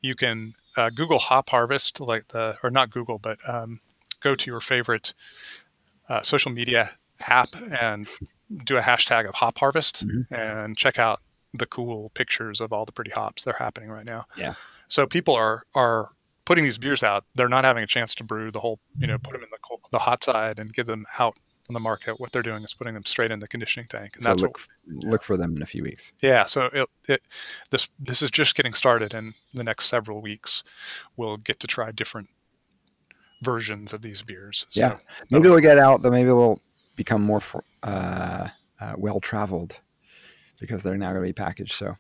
you 0.01 0.15
can 0.15 0.55
uh, 0.77 0.91
Google 0.91 1.19
hop 1.19 1.51
harvest, 1.51 2.01
like 2.01 2.29
the 2.29 2.57
or 2.63 2.71
not 2.71 2.91
Google, 2.91 3.19
but 3.19 3.39
um, 3.49 3.81
go 4.21 4.35
to 4.35 4.51
your 4.51 4.61
favorite 4.61 5.15
uh, 6.09 6.23
social 6.23 6.51
media 6.53 6.91
app 7.27 7.49
and 7.81 8.07
do 8.65 8.77
a 8.77 8.81
hashtag 8.81 9.29
of 9.29 9.35
hop 9.37 9.59
harvest 9.59 10.07
Mhm. 10.07 10.27
and 10.31 10.77
check 10.77 10.99
out 10.99 11.21
the 11.53 11.67
cool 11.67 12.11
pictures 12.15 12.61
of 12.61 12.73
all 12.73 12.85
the 12.85 12.93
pretty 12.93 13.11
hops 13.11 13.43
that 13.45 13.55
are 13.55 13.59
happening 13.65 13.91
right 13.91 14.05
now. 14.07 14.25
Yeah. 14.37 14.55
So 14.89 15.07
people 15.07 15.35
are 15.35 15.65
are 15.75 16.11
putting 16.45 16.65
these 16.65 16.79
beers 16.79 17.03
out. 17.03 17.25
They're 17.35 17.49
not 17.49 17.65
having 17.65 17.83
a 17.83 17.87
chance 17.87 18.15
to 18.17 18.25
brew 18.25 18.51
the 18.51 18.61
whole, 18.61 18.79
you 18.99 19.07
know, 19.07 19.19
put 19.19 19.33
them 19.33 19.43
in 19.43 19.49
the 19.51 19.59
cold, 19.63 19.81
the 19.93 19.99
hot 19.99 20.25
side 20.25 20.59
and 20.59 20.73
get 20.73 20.87
them 20.87 21.05
out 21.19 21.35
on 21.69 21.75
the 21.75 21.81
market. 21.81 22.19
What 22.19 22.33
they're 22.33 22.43
doing 22.43 22.65
is 22.65 22.75
putting 22.75 22.95
them 22.95 23.05
straight 23.05 23.31
in 23.31 23.41
the 23.41 23.49
conditioning 23.49 23.87
tank, 23.89 24.17
and 24.17 24.25
So 24.25 24.31
that's 24.31 24.43
look 24.43 24.59
what 24.59 25.05
look 25.11 25.23
for 25.23 25.37
them 25.37 25.57
in 25.57 25.63
a 25.63 25.67
few 25.67 25.83
weeks. 25.83 26.13
yeah, 26.21 26.45
so 26.45 26.71
it, 26.73 26.89
it 27.09 27.21
this 27.71 27.91
this 27.99 28.23
is 28.23 28.31
just 28.31 28.55
getting 28.55 28.73
started, 28.73 29.15
and 29.15 29.35
the 29.53 29.65
next 29.65 29.87
several 29.87 30.21
weeks 30.21 30.63
we'll 31.17 31.37
get 31.37 31.61
to 31.61 31.67
try 31.67 31.91
different 31.91 32.31
versions 33.43 33.93
of 33.93 34.03
these 34.03 34.23
beers. 34.23 34.67
So, 34.71 34.81
Yeah. 34.81 34.97
Maybe 35.31 35.49
they'll 35.49 35.59
get 35.59 35.79
out. 35.79 36.03
Though 36.03 36.11
maybe 36.11 36.27
they'll 36.27 36.61
become 36.97 37.23
more 37.23 37.41
uh, 37.83 38.49
uh, 38.81 38.95
well 38.97 39.21
traveled 39.21 39.79
because 40.61 40.83
they're 40.83 40.97
now 40.97 41.13
going 41.13 41.23
to 41.23 41.29
be 41.29 41.33
packaged. 41.33 41.73
So 41.73 41.97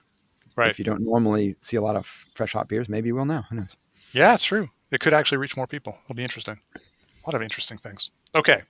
right. 0.56 0.70
if 0.70 0.78
you 0.78 0.84
don't 0.84 1.02
normally 1.02 1.56
see 1.60 1.76
a 1.76 1.82
lot 1.82 1.96
of 1.96 2.06
fresh 2.34 2.52
hop 2.52 2.68
beers, 2.68 2.88
maybe 2.88 3.08
you 3.08 3.14
will 3.14 3.24
now. 3.24 3.44
Who 3.50 3.56
knows? 3.56 3.76
Yeah, 4.12 4.34
it's 4.34 4.44
true. 4.44 4.70
It 4.90 5.00
could 5.00 5.12
actually 5.12 5.38
reach 5.38 5.56
more 5.56 5.66
people. 5.66 5.98
It'll 6.04 6.14
be 6.14 6.22
interesting. 6.22 6.60
A 6.74 7.30
lot 7.30 7.34
of 7.34 7.42
interesting 7.42 7.78
things. 7.78 8.10
Okay, 8.34 8.60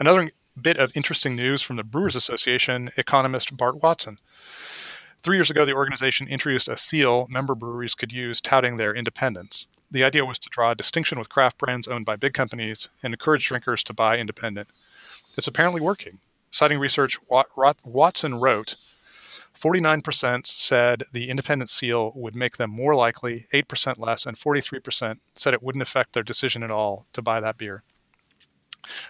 another 0.00 0.30
bit 0.60 0.78
of 0.78 0.90
interesting 0.96 1.36
news 1.36 1.60
from 1.60 1.76
the 1.76 1.84
Brewers 1.84 2.16
Association 2.16 2.90
economist 2.96 3.54
Bart 3.54 3.82
Watson. 3.82 4.18
Three 5.22 5.36
years 5.36 5.50
ago, 5.50 5.66
the 5.66 5.74
organization 5.74 6.26
introduced 6.26 6.68
a 6.68 6.76
seal 6.78 7.26
member 7.28 7.54
breweries 7.54 7.94
could 7.94 8.12
use 8.14 8.40
touting 8.40 8.78
their 8.78 8.94
independence. 8.94 9.66
The 9.90 10.04
idea 10.04 10.24
was 10.24 10.38
to 10.38 10.48
draw 10.48 10.70
a 10.70 10.74
distinction 10.74 11.18
with 11.18 11.28
craft 11.28 11.58
brands 11.58 11.86
owned 11.86 12.06
by 12.06 12.16
big 12.16 12.32
companies 12.32 12.88
and 13.02 13.12
encourage 13.12 13.46
drinkers 13.46 13.84
to 13.84 13.92
buy 13.92 14.18
independent. 14.18 14.68
It's 15.36 15.46
apparently 15.46 15.82
working. 15.82 16.20
Citing 16.50 16.78
research, 16.78 17.18
Watson 17.28 18.36
wrote 18.36 18.76
49% 19.54 20.46
said 20.46 21.02
the 21.12 21.28
independent 21.28 21.68
seal 21.68 22.12
would 22.14 22.34
make 22.34 22.56
them 22.56 22.70
more 22.70 22.94
likely, 22.94 23.46
8% 23.52 23.98
less, 23.98 24.24
and 24.24 24.38
43% 24.38 25.18
said 25.36 25.52
it 25.52 25.62
wouldn't 25.62 25.82
affect 25.82 26.14
their 26.14 26.22
decision 26.22 26.62
at 26.62 26.70
all 26.70 27.06
to 27.12 27.20
buy 27.20 27.40
that 27.40 27.58
beer. 27.58 27.82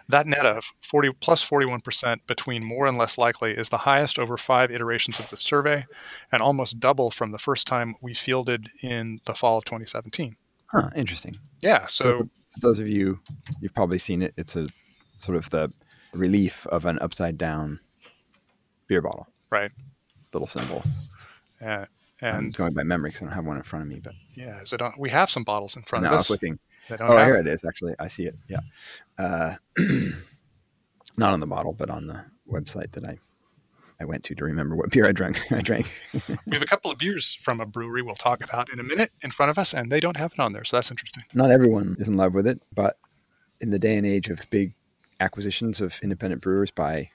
That 0.08 0.26
net 0.26 0.46
of 0.46 0.72
40 0.82 1.12
plus 1.20 1.48
41% 1.48 2.20
between 2.26 2.64
more 2.64 2.86
and 2.86 2.98
less 2.98 3.18
likely 3.18 3.52
is 3.52 3.68
the 3.68 3.78
highest 3.78 4.18
over 4.18 4.36
five 4.36 4.70
iterations 4.70 5.18
of 5.18 5.30
the 5.30 5.36
survey 5.36 5.86
and 6.32 6.42
almost 6.42 6.80
double 6.80 7.10
from 7.10 7.32
the 7.32 7.38
first 7.38 7.66
time 7.66 7.94
we 8.02 8.14
fielded 8.14 8.68
in 8.82 9.20
the 9.26 9.34
fall 9.34 9.58
of 9.58 9.64
2017. 9.64 10.36
Huh, 10.66 10.90
interesting. 10.96 11.38
Yeah, 11.60 11.86
so, 11.86 12.04
So, 12.04 12.28
those 12.60 12.78
of 12.78 12.88
you, 12.88 13.20
you've 13.60 13.74
probably 13.74 13.98
seen 13.98 14.22
it. 14.22 14.34
It's 14.36 14.56
a 14.56 14.66
sort 14.66 15.36
of 15.36 15.48
the 15.50 15.72
relief 16.12 16.66
of 16.68 16.84
an 16.84 16.98
upside 17.00 17.38
down 17.38 17.78
beer 18.86 19.02
bottle. 19.02 19.28
Right. 19.50 19.70
Little 20.32 20.48
symbol. 20.48 20.82
I'm 21.62 21.86
and 22.20 22.56
going 22.56 22.72
by 22.74 22.82
memory 22.84 23.10
because 23.10 23.22
I 23.22 23.24
don't 23.26 23.34
have 23.34 23.44
one 23.44 23.56
in 23.56 23.62
front 23.62 23.84
of 23.84 23.92
me, 23.92 24.00
but 24.02 24.14
yeah, 24.34 24.60
is 24.62 24.72
it 24.72 24.80
on, 24.80 24.92
we 24.98 25.10
have 25.10 25.30
some 25.30 25.44
bottles 25.44 25.76
in 25.76 25.82
front 25.82 26.04
no, 26.04 26.10
of 26.10 26.14
I 26.14 26.16
us. 26.18 26.28
was 26.28 26.30
looking. 26.30 26.58
Oh, 27.00 27.24
here 27.24 27.36
it. 27.36 27.46
it 27.46 27.54
is. 27.54 27.64
Actually, 27.64 27.94
I 27.98 28.08
see 28.08 28.26
it. 28.26 28.36
Yeah. 28.48 28.60
Uh, 29.18 29.54
not 31.16 31.32
on 31.32 31.40
the 31.40 31.46
bottle, 31.46 31.74
but 31.78 31.90
on 31.90 32.06
the 32.06 32.24
website 32.50 32.92
that 32.92 33.04
I 33.04 33.18
I 34.00 34.04
went 34.04 34.24
to 34.24 34.34
to 34.34 34.44
remember 34.44 34.74
what 34.74 34.90
beer 34.90 35.08
I 35.08 35.12
drank. 35.12 35.40
I 35.52 35.60
drank. 35.60 35.90
We 36.46 36.54
have 36.54 36.62
a 36.62 36.66
couple 36.66 36.90
of 36.90 36.98
beers 36.98 37.34
from 37.34 37.60
a 37.60 37.66
brewery 37.66 38.02
we'll 38.02 38.16
talk 38.16 38.42
about 38.42 38.70
in 38.72 38.80
a 38.80 38.82
minute 38.82 39.10
in 39.22 39.30
front 39.30 39.50
of 39.50 39.58
us, 39.58 39.72
and 39.72 39.90
they 39.90 40.00
don't 40.00 40.16
have 40.16 40.32
it 40.32 40.40
on 40.40 40.52
there, 40.52 40.64
so 40.64 40.76
that's 40.76 40.90
interesting. 40.90 41.24
Not 41.32 41.50
everyone 41.50 41.96
is 41.98 42.08
in 42.08 42.16
love 42.16 42.34
with 42.34 42.46
it, 42.46 42.60
but 42.74 42.98
in 43.60 43.70
the 43.70 43.78
day 43.78 43.96
and 43.96 44.06
age 44.06 44.28
of 44.28 44.40
big 44.50 44.72
acquisitions 45.20 45.80
of 45.80 45.98
independent 46.02 46.42
brewers 46.42 46.70
by 46.70 47.10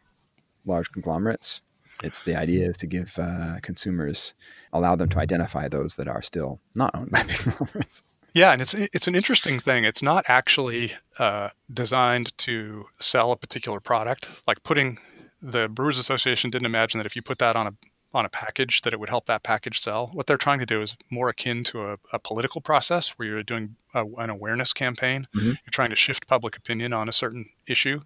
large 0.65 0.91
conglomerates, 0.91 1.61
it's 2.01 2.21
the 2.21 2.35
idea 2.35 2.69
is 2.69 2.77
to 2.77 2.87
give 2.87 3.19
uh, 3.19 3.59
consumers 3.61 4.33
allow 4.71 4.95
them 4.95 5.09
to 5.09 5.19
identify 5.19 5.67
those 5.67 5.95
that 5.97 6.07
are 6.07 6.21
still 6.21 6.61
not 6.75 6.95
owned 6.95 7.11
by 7.11 7.23
big 7.23 7.37
conglomerates. 7.39 8.03
Yeah, 8.39 8.53
and 8.53 8.61
it's 8.61 8.73
it's 8.73 9.07
an 9.07 9.15
interesting 9.15 9.59
thing. 9.59 9.83
It's 9.83 10.01
not 10.01 10.23
actually 10.29 10.93
uh, 11.19 11.49
designed 11.71 12.37
to 12.37 12.85
sell 12.97 13.33
a 13.33 13.35
particular 13.35 13.81
product. 13.81 14.41
Like 14.47 14.63
putting 14.63 14.97
the 15.41 15.67
Brewers 15.67 15.97
Association 15.97 16.49
didn't 16.49 16.65
imagine 16.65 16.99
that 16.99 17.05
if 17.05 17.17
you 17.17 17.21
put 17.21 17.39
that 17.39 17.57
on 17.57 17.67
a 17.67 17.73
on 18.13 18.25
a 18.25 18.29
package 18.29 18.81
that 18.81 18.93
it 18.93 18.99
would 18.99 19.09
help 19.09 19.25
that 19.25 19.43
package 19.43 19.81
sell. 19.81 20.07
What 20.13 20.25
they're 20.25 20.37
trying 20.37 20.59
to 20.59 20.65
do 20.65 20.81
is 20.81 20.95
more 21.11 21.29
akin 21.29 21.63
to 21.65 21.81
a, 21.83 21.97
a 22.13 22.17
political 22.17 22.61
process 22.61 23.09
where 23.09 23.27
you're 23.27 23.43
doing 23.43 23.75
a, 23.93 24.05
an 24.17 24.29
awareness 24.29 24.71
campaign. 24.73 25.27
Mhm. 25.35 25.43
You're 25.63 25.71
trying 25.71 25.91
to 25.91 25.95
shift 25.95 26.25
public 26.25 26.55
opinion 26.55 26.93
on 26.93 27.09
a 27.09 27.13
certain 27.13 27.49
issue, 27.67 28.01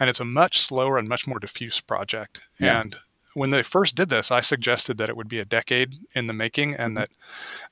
and 0.00 0.10
it's 0.10 0.20
a 0.20 0.24
much 0.24 0.58
slower 0.58 0.98
and 0.98 1.08
much 1.08 1.28
more 1.28 1.38
diffuse 1.38 1.80
project. 1.80 2.40
Yeah. 2.58 2.80
And 2.80 2.96
when 3.36 3.50
they 3.50 3.62
first 3.62 3.94
did 3.94 4.08
this, 4.08 4.32
I 4.32 4.40
suggested 4.40 4.96
that 4.96 5.10
it 5.10 5.16
would 5.16 5.28
be 5.28 5.38
a 5.38 5.44
decade 5.44 5.96
in 6.14 6.26
the 6.26 6.32
making, 6.32 6.74
and 6.74 6.96
that 6.96 7.10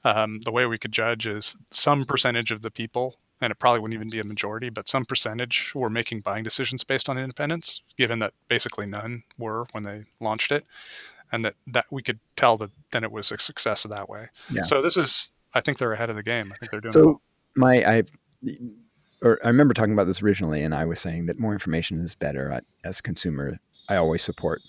um, 0.04 0.40
the 0.40 0.52
way 0.52 0.66
we 0.66 0.76
could 0.76 0.92
judge 0.92 1.26
is 1.26 1.56
some 1.71 2.04
percentage 2.04 2.50
of 2.50 2.61
the 2.61 2.71
people, 2.71 3.16
and 3.40 3.50
it 3.50 3.59
probably 3.59 3.80
wouldn't 3.80 3.94
even 3.94 4.11
be 4.11 4.21
a 4.21 4.25
majority, 4.25 4.68
but 4.68 4.88
some 4.88 5.06
percentage 5.06 5.75
were 5.75 5.88
making 5.88 6.21
buying 6.21 6.44
decisions 6.44 6.85
based 6.85 7.09
on 7.09 7.16
independence, 7.16 7.80
given 7.97 8.18
that 8.18 8.35
basically 8.47 8.85
none 8.85 9.23
were 9.38 9.66
when 9.73 9.85
they 9.85 10.04
launched 10.21 10.52
it, 10.52 10.66
and 11.33 11.47
that, 11.47 11.54
that 11.66 11.87
we 11.90 12.02
could 12.02 12.21
tell 12.37 12.59
that 12.59 12.71
then 12.90 13.02
it 13.02 13.11
was 13.11 13.33
a 13.33 13.38
success 13.38 13.85
that 13.85 14.06
way. 14.06 14.28
Yeah. 14.52 14.64
So 14.64 14.83
this 14.83 14.99
is, 14.99 15.30
I 15.54 15.62
think 15.62 15.78
they're 15.78 15.94
ahead 15.94 16.11
of 16.11 16.16
the 16.16 16.23
game. 16.23 16.52
I 16.52 16.56
think 16.59 16.73
they're 16.73 16.80
doing 16.83 16.92
well. 16.94 17.14
So 17.14 17.21
my 17.56 17.83
I 17.90 18.02
or 19.23 19.38
I 19.42 19.49
remember 19.49 19.73
talking 19.73 19.94
about 19.94 20.09
this 20.09 20.23
originally, 20.23 20.62
and 20.62 20.75
I 20.75 20.85
was 20.85 21.00
saying 21.00 21.25
that 21.26 21.38
more 21.38 21.54
information 21.54 21.99
is 22.00 22.14
better. 22.14 22.61
As 22.85 22.99
a 22.99 23.02
consumer, 23.02 23.59
I 23.88 23.97
always 23.97 24.23
support 24.23 24.62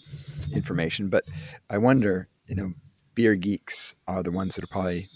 information, 0.54 1.10
but 1.10 1.26
I 1.70 1.78
wonder, 1.78 2.28
you 2.48 2.56
know, 2.56 2.74
beer 3.14 3.36
geeks 3.36 3.96
are 4.08 4.24
the 4.24 4.32
ones 4.32 4.56
that 4.56 4.64
are 4.64 4.68
probably 4.68 5.10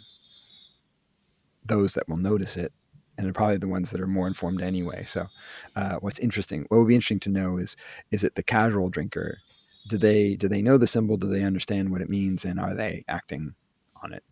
those 1.65 1.93
that 1.93 2.07
will 2.07 2.17
notice 2.17 2.57
it, 2.57 2.71
and 3.17 3.27
are 3.27 3.33
probably 3.33 3.57
the 3.57 3.67
ones 3.67 3.91
that 3.91 4.01
are 4.01 4.07
more 4.07 4.27
informed 4.27 4.61
anyway. 4.61 5.03
So, 5.05 5.27
uh, 5.75 5.97
what's 5.97 6.19
interesting, 6.19 6.65
what 6.69 6.79
would 6.79 6.87
be 6.87 6.95
interesting 6.95 7.19
to 7.21 7.29
know 7.29 7.57
is, 7.57 7.75
is 8.11 8.23
it 8.23 8.35
the 8.35 8.43
casual 8.43 8.89
drinker? 8.89 9.39
Do 9.87 9.97
they 9.97 10.35
do 10.35 10.47
they 10.47 10.61
know 10.61 10.77
the 10.77 10.87
symbol? 10.87 11.17
Do 11.17 11.27
they 11.27 11.43
understand 11.43 11.89
what 11.89 12.01
it 12.01 12.09
means, 12.09 12.45
and 12.45 12.59
are 12.59 12.73
they 12.73 13.03
acting 13.07 13.55
on 14.03 14.13
it? 14.13 14.23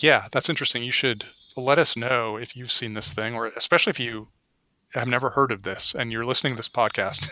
Yeah, 0.00 0.28
that's 0.30 0.48
interesting. 0.48 0.82
You 0.82 0.92
should 0.92 1.26
let 1.56 1.78
us 1.78 1.96
know 1.96 2.36
if 2.36 2.56
you've 2.56 2.72
seen 2.72 2.94
this 2.94 3.12
thing, 3.12 3.34
or 3.34 3.46
especially 3.46 3.90
if 3.90 4.00
you 4.00 4.28
have 4.94 5.08
never 5.08 5.30
heard 5.30 5.52
of 5.52 5.62
this 5.62 5.94
and 5.98 6.12
you're 6.12 6.24
listening 6.24 6.54
to 6.54 6.56
this 6.56 6.68
podcast. 6.68 7.28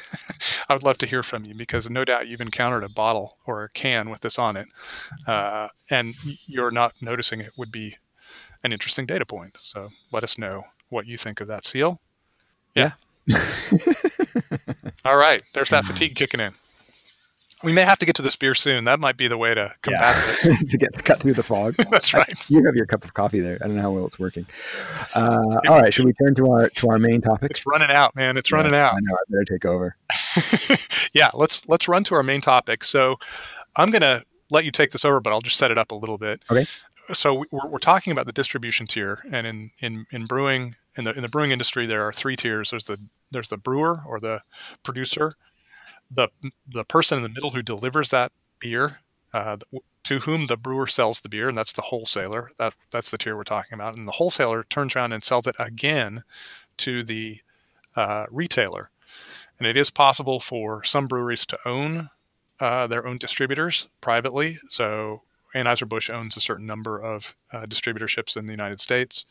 I 0.69 0.75
would 0.75 0.83
love 0.83 0.99
to 0.99 1.07
hear 1.07 1.23
from 1.23 1.45
you 1.45 1.55
because 1.55 1.89
no 1.89 2.05
doubt 2.05 2.29
you've 2.29 2.41
encountered 2.41 2.85
a 2.85 2.89
bottle 2.89 3.39
or 3.47 3.65
a 3.65 3.69
can 3.71 4.11
with 4.11 4.21
this 4.21 4.39
on 4.39 4.57
it, 4.57 4.69
uh, 5.27 5.69
and 5.91 6.15
you're 6.47 6.71
not 6.71 6.95
noticing 7.01 7.41
it 7.41 7.53
would 7.57 7.71
be 7.73 7.97
an 8.63 8.73
interesting 8.73 9.07
data 9.07 9.27
point. 9.27 9.57
So 9.59 9.91
let 10.11 10.25
us 10.25 10.39
know 10.39 10.65
what 10.89 11.07
you 11.07 11.17
think 11.17 11.41
of 11.41 11.49
that 11.49 11.65
seal. 11.65 12.01
Yeah. 12.75 12.93
All 15.05 15.17
right, 15.17 15.43
there's 15.55 15.71
that 15.71 15.85
fatigue 15.85 16.15
kicking 16.15 16.41
in. 16.41 16.53
We 17.63 17.73
may 17.73 17.83
have 17.83 17.99
to 18.01 18.07
get 18.07 18.15
to 18.17 18.23
this 18.23 18.37
beer 18.37 18.55
soon. 18.55 18.85
That 18.85 19.01
might 19.01 19.17
be 19.17 19.27
the 19.29 19.39
way 19.39 19.55
to 19.55 19.75
combat 19.83 20.17
this. 20.43 20.63
to 20.71 20.77
get 20.79 20.93
cut 21.05 21.21
through 21.21 21.35
the 21.35 21.43
fog. 21.43 21.75
That's 21.91 22.15
I- 22.15 22.19
right. 22.19 22.51
you 22.51 22.65
have 22.65 22.75
your 22.75 22.87
cup 22.87 23.05
of 23.05 23.15
coffee 23.15 23.41
there. 23.41 23.59
I 23.63 23.67
don't 23.67 23.77
know 23.77 23.83
how 23.83 23.91
well 23.91 24.07
it's 24.07 24.19
working. 24.19 24.47
Uh, 25.15 25.59
all 25.69 25.81
right, 25.81 25.93
should 25.95 26.05
we 26.05 26.13
turn 26.15 26.35
to 26.35 26.51
our 26.51 26.69
to 26.69 26.91
our 26.91 26.99
main 26.99 27.21
topic? 27.21 27.51
It's 27.53 27.67
running 27.67 27.91
out, 27.91 28.15
man. 28.17 28.37
It's 28.37 28.53
running 28.53 28.75
out. 28.75 28.95
I 28.95 28.99
know. 29.01 29.15
I 29.15 29.23
better 29.31 29.45
take 29.45 29.65
over. 29.65 29.97
yeah, 31.13 31.31
let's 31.35 31.69
let's 31.69 31.89
run 31.89 32.05
to 32.05 32.15
our 32.15 32.23
main 32.23 32.41
topic. 32.41 32.85
So, 32.85 33.19
I'm 33.77 33.91
gonna 33.91 34.23
let 34.51 34.65
you 34.65 34.71
take 34.71 34.91
this 34.91 35.05
over, 35.05 35.21
but 35.21 35.31
I'll 35.33 35.41
just 35.41 35.57
set 35.57 35.71
it 35.71 35.79
up 35.79 35.91
a 35.91 35.95
little 35.95 36.19
bit. 36.19 36.43
Okay. 36.51 36.67
So 37.13 37.45
we're, 37.51 37.69
we're 37.69 37.79
talking 37.79 38.13
about 38.13 38.27
the 38.27 38.33
distribution 38.33 38.87
tier, 38.87 39.21
and 39.31 39.47
in 39.47 39.71
in 39.81 40.07
in 40.11 40.27
brewing 40.27 40.77
in 40.97 41.05
the 41.05 41.13
in 41.13 41.23
the 41.23 41.29
brewing 41.29 41.51
industry, 41.51 41.87
there 41.87 42.03
are 42.07 42.13
three 42.13 42.37
tiers. 42.37 42.71
There's 42.71 42.85
the 42.85 42.99
there's 43.31 43.49
the 43.49 43.59
brewer 43.59 44.01
or 44.07 44.21
the 44.21 44.43
producer, 44.83 45.35
the 46.15 46.29
the 46.67 46.85
person 46.85 47.19
in 47.19 47.23
the 47.23 47.29
middle 47.29 47.51
who 47.51 47.63
delivers 47.63 48.11
that 48.11 48.33
beer, 48.59 49.01
uh, 49.33 49.57
to 50.05 50.19
whom 50.21 50.47
the 50.47 50.57
brewer 50.57 50.87
sells 50.87 51.21
the 51.21 51.29
beer, 51.29 51.49
and 51.49 51.57
that's 51.57 51.73
the 51.73 51.83
wholesaler. 51.83 52.51
That 52.59 52.75
that's 52.91 53.11
the 53.11 53.19
tier 53.19 53.37
we're 53.37 53.45
talking 53.45 53.75
about. 53.75 53.97
And 53.97 54.07
the 54.07 54.13
wholesaler 54.13 54.65
turns 54.65 54.95
around 54.95 55.13
and 55.13 55.23
sells 55.23 55.47
it 55.47 55.57
again 55.59 56.25
to 56.79 57.03
the 57.03 57.41
uh, 57.97 58.27
retailer. 58.31 58.91
And 59.59 59.69
it 59.69 59.77
is 59.77 59.91
possible 59.91 60.41
for 60.41 60.83
some 60.85 61.07
breweries 61.07 61.47
to 61.47 61.59
own 61.65 62.11
uh, 62.61 62.87
their 62.87 63.07
own 63.07 63.19
distributors 63.19 63.89
privately. 64.01 64.59
So 64.69 65.23
Anheuser-Busch 65.55 66.11
owns 66.11 66.37
a 66.37 66.41
certain 66.41 66.67
number 66.67 67.01
of 67.01 67.37
uh, 67.53 67.63
distributorships 67.63 68.37
in 68.37 68.47
the 68.47 68.53
United 68.53 68.81
States, 68.81 69.25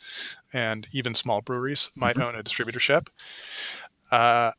and 0.54 0.88
even 0.94 1.14
small 1.14 1.42
breweries 1.42 1.92
might 1.96 2.16
mm-hmm. 2.16 2.36
own 2.36 2.40
a 2.40 2.44
distributorship. 2.44 3.08
Uh, 4.10 4.52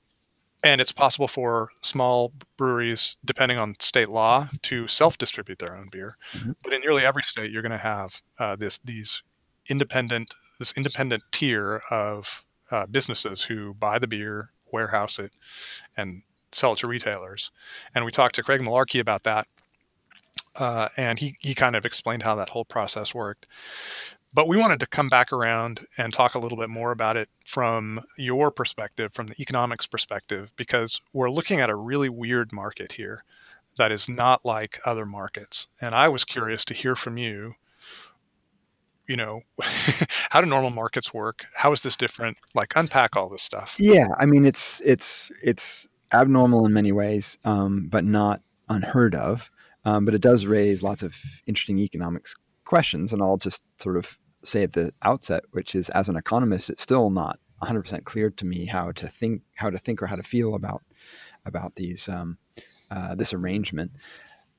and 0.65 0.81
it's 0.81 0.93
possible 0.93 1.29
for 1.29 1.69
small 1.83 2.33
breweries, 2.57 3.17
depending 3.25 3.59
on 3.59 3.77
state 3.79 4.09
law, 4.09 4.49
to 4.63 4.89
self-distribute 4.89 5.59
their 5.59 5.77
own 5.77 5.89
beer. 5.91 6.17
Mm-hmm. 6.33 6.53
But 6.63 6.73
in 6.73 6.81
nearly 6.81 7.05
every 7.05 7.23
state, 7.23 7.51
you're 7.51 7.63
going 7.63 7.73
to 7.73 7.79
have 7.79 8.23
uh, 8.39 8.57
this 8.57 8.79
these 8.79 9.23
independent 9.69 10.35
this 10.59 10.73
independent 10.73 11.23
tier 11.31 11.83
of 11.91 12.45
uh, 12.71 12.87
businesses 12.87 13.45
who 13.45 13.75
buy 13.75 13.99
the 13.99 14.09
beer, 14.09 14.51
warehouse 14.73 15.19
it, 15.19 15.33
and 15.97 16.23
sell 16.53 16.73
it 16.73 16.79
to 16.79 16.87
retailers. 16.87 17.51
And 17.95 18.05
we 18.05 18.11
talked 18.11 18.35
to 18.37 18.43
Craig 18.43 18.61
Malarkey 18.61 19.01
about 19.01 19.25
that, 19.25 19.47
uh, 20.59 20.89
and 20.97 21.19
he 21.19 21.35
he 21.41 21.55
kind 21.55 21.77
of 21.77 21.85
explained 21.85 22.23
how 22.23 22.35
that 22.37 22.51
whole 22.51 22.65
process 22.65 23.15
worked. 23.15 23.47
But 24.35 24.49
we 24.49 24.57
wanted 24.57 24.81
to 24.81 24.87
come 24.87 25.09
back 25.09 25.33
around 25.33 25.87
and 25.97 26.13
talk 26.13 26.35
a 26.35 26.41
little 26.41 26.59
bit 26.59 26.69
more 26.69 26.91
about 26.91 27.17
it 27.17 27.29
from 27.47 28.01
your 28.19 28.51
perspective, 28.51 29.13
from 29.15 29.29
the 29.29 29.41
economics 29.41 29.87
perspective, 29.87 30.53
because 30.57 31.01
we're 31.13 31.31
looking 31.31 31.61
at 31.61 31.71
a 31.71 31.77
really 31.77 32.09
weird 32.09 32.53
market 32.53 32.93
here 32.93 33.23
that 33.79 33.93
is 33.93 34.09
not 34.09 34.45
like 34.45 34.79
other 34.85 35.07
markets. 35.07 35.69
And 35.81 35.95
I 35.95 36.09
was 36.09 36.25
curious 36.25 36.65
to 36.67 36.75
hear 36.75 36.97
from 36.97 37.17
you 37.17 37.55
you 39.07 39.17
know 39.17 39.43
how 40.31 40.41
do 40.41 40.47
normal 40.47 40.71
markets 40.71 41.13
work? 41.13 41.45
How 41.57 41.73
is 41.73 41.83
this 41.83 41.97
different? 41.97 42.39
Like 42.55 42.73
unpack 42.75 43.17
all 43.17 43.29
this 43.29 43.43
stuff. 43.43 43.77
Yeah 43.79 44.09
i 44.19 44.27
mean 44.27 44.45
it's 44.45 44.81
it's 44.85 45.31
it's 45.43 45.87
abnormal 46.13 46.65
in 46.67 46.73
many 46.73 46.93
ways 46.93 47.39
um, 47.45 47.89
but 47.89 48.05
not 48.05 48.41
unheard 48.69 49.15
of. 49.15 49.51
Um, 49.87 50.07
but 50.07 50.15
it 50.15 50.23
does 50.23 50.47
raise 50.47 50.83
lots 50.83 51.03
of 51.03 51.15
interesting 51.47 51.79
economics 51.79 52.35
questions 52.65 53.13
and 53.13 53.21
i'll 53.21 53.37
just 53.37 53.63
sort 53.77 53.99
of 53.99 54.17
say 54.45 54.63
at 54.63 54.73
the 54.73 54.93
outset 55.03 55.45
which 55.53 55.75
is 55.75 55.89
as 55.91 56.09
an 56.09 56.17
economist 56.17 56.71
it's 56.71 56.83
still 56.83 57.11
not 57.11 57.39
100% 57.63 58.05
clear 58.05 58.31
to 58.31 58.45
me 58.45 58.67
how 58.67 58.93
to 58.93 59.09
think 59.09 59.43
how 59.57 59.71
to 59.71 59.79
think 59.79 60.03
or 60.03 60.07
how 60.07 60.17
to 60.17 60.23
feel 60.23 60.55
about 60.55 60.83
about 61.47 61.75
these 61.77 62.09
um, 62.09 62.39
uh, 62.91 63.15
this 63.15 63.33
arrangement 63.33 63.93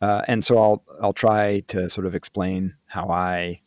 uh, 0.02 0.22
and 0.28 0.44
so 0.44 0.58
I'll 0.58 0.84
I'll 1.02 1.14
try 1.14 1.62
to 1.68 1.90
sort 1.90 2.06
of 2.06 2.16
explain 2.16 2.76
how 2.86 3.10
I 3.10 3.62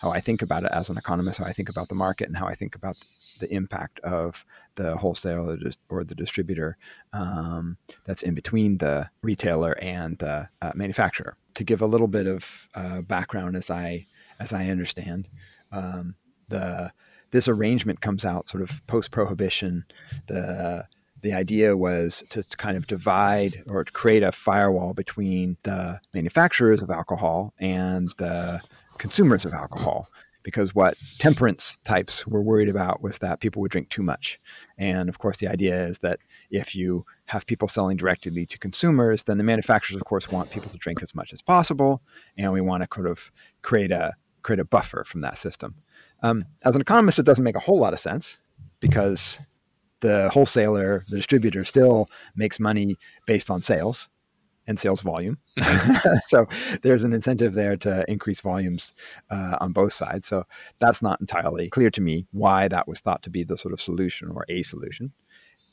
how 0.00 0.10
I 0.10 0.20
think 0.20 0.42
about 0.42 0.64
it 0.64 0.70
as 0.72 0.88
an 0.88 0.96
economist, 0.96 1.38
how 1.38 1.44
I 1.44 1.52
think 1.52 1.68
about 1.68 1.88
the 1.88 1.94
market, 1.94 2.28
and 2.28 2.36
how 2.36 2.46
I 2.46 2.54
think 2.54 2.74
about 2.74 2.96
the 3.38 3.52
impact 3.52 4.00
of 4.00 4.44
the 4.74 4.96
wholesaler 4.96 5.58
or 5.88 6.04
the 6.04 6.14
distributor 6.14 6.76
um, 7.12 7.76
that's 8.04 8.22
in 8.22 8.34
between 8.34 8.78
the 8.78 9.08
retailer 9.22 9.76
and 9.82 10.18
the 10.18 10.48
uh, 10.62 10.72
manufacturer. 10.74 11.36
To 11.54 11.64
give 11.64 11.82
a 11.82 11.86
little 11.86 12.06
bit 12.06 12.26
of 12.26 12.68
uh, 12.74 13.00
background, 13.00 13.56
as 13.56 13.70
I 13.70 14.06
as 14.38 14.52
I 14.52 14.68
understand, 14.68 15.28
um, 15.72 16.14
the 16.48 16.92
this 17.30 17.46
arrangement 17.46 18.00
comes 18.00 18.24
out 18.24 18.48
sort 18.48 18.62
of 18.62 18.84
post 18.86 19.10
prohibition. 19.10 19.84
The 20.26 20.86
the 21.22 21.32
idea 21.34 21.76
was 21.76 22.24
to, 22.30 22.42
to, 22.42 22.56
kind 22.56 22.78
of 22.78 22.86
divide 22.86 23.62
or 23.68 23.84
create 23.84 24.22
a 24.22 24.32
firewall 24.32 24.94
between 24.94 25.58
the 25.64 26.00
manufacturers 26.14 26.80
of 26.80 26.90
alcohol 26.90 27.52
and 27.58 28.08
the 28.16 28.62
consumers 28.96 29.44
of 29.44 29.52
alcohol 29.52 30.06
because 30.42 30.74
what 30.74 30.96
temperance 31.18 31.78
types 31.84 32.26
were 32.26 32.42
worried 32.42 32.68
about 32.68 33.02
was 33.02 33.18
that 33.18 33.40
people 33.40 33.60
would 33.60 33.70
drink 33.70 33.88
too 33.90 34.02
much. 34.02 34.40
And 34.78 35.08
of 35.08 35.18
course, 35.18 35.36
the 35.36 35.48
idea 35.48 35.86
is 35.86 35.98
that 35.98 36.20
if 36.50 36.74
you 36.74 37.04
have 37.26 37.46
people 37.46 37.68
selling 37.68 37.96
directly 37.96 38.46
to 38.46 38.58
consumers, 38.58 39.24
then 39.24 39.38
the 39.38 39.44
manufacturers, 39.44 39.96
of 39.96 40.04
course, 40.04 40.30
want 40.30 40.50
people 40.50 40.70
to 40.70 40.78
drink 40.78 41.02
as 41.02 41.14
much 41.14 41.32
as 41.32 41.42
possible, 41.42 42.02
and 42.36 42.52
we 42.52 42.60
want 42.60 42.82
to 42.82 42.88
kind 42.88 43.06
of 43.06 43.30
create 43.62 43.92
a 43.92 44.14
create 44.42 44.60
a 44.60 44.64
buffer 44.64 45.04
from 45.04 45.20
that 45.22 45.38
system. 45.38 45.74
Um, 46.22 46.44
as 46.62 46.74
an 46.74 46.80
economist, 46.80 47.18
it 47.18 47.26
doesn't 47.26 47.44
make 47.44 47.56
a 47.56 47.60
whole 47.60 47.78
lot 47.78 47.92
of 47.92 48.00
sense 48.00 48.38
because 48.80 49.38
the 50.00 50.30
wholesaler, 50.30 51.04
the 51.08 51.16
distributor, 51.16 51.64
still 51.64 52.08
makes 52.34 52.60
money 52.60 52.96
based 53.26 53.50
on 53.50 53.60
sales, 53.60 54.08
and 54.70 54.78
sales 54.78 55.00
volume. 55.00 55.36
so 56.26 56.46
there's 56.82 57.04
an 57.04 57.12
incentive 57.12 57.54
there 57.54 57.76
to 57.78 58.04
increase 58.08 58.40
volumes 58.40 58.94
uh, 59.28 59.58
on 59.60 59.72
both 59.72 59.92
sides. 59.92 60.26
So 60.28 60.44
that's 60.78 61.02
not 61.02 61.20
entirely 61.20 61.68
clear 61.68 61.90
to 61.90 62.00
me 62.00 62.26
why 62.30 62.68
that 62.68 62.86
was 62.86 63.00
thought 63.00 63.22
to 63.24 63.30
be 63.30 63.42
the 63.42 63.56
sort 63.56 63.74
of 63.74 63.80
solution 63.80 64.30
or 64.30 64.46
a 64.48 64.62
solution. 64.62 65.12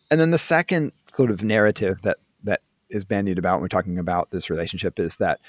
And 0.10 0.19
then 0.19 0.32
the 0.32 0.38
second 0.38 0.93
sort 1.06 1.32
of 1.32 1.43
narrative 1.43 2.01
that 2.01 2.17
that 2.43 2.62
is 2.89 3.06
bandied 3.06 3.38
about 3.38 3.56
when 3.56 3.62
we're 3.62 3.67
talking 3.67 3.99
about 3.99 4.32
this 4.32 4.49
relationship 4.49 4.99
is 4.99 5.17
that 5.17 5.39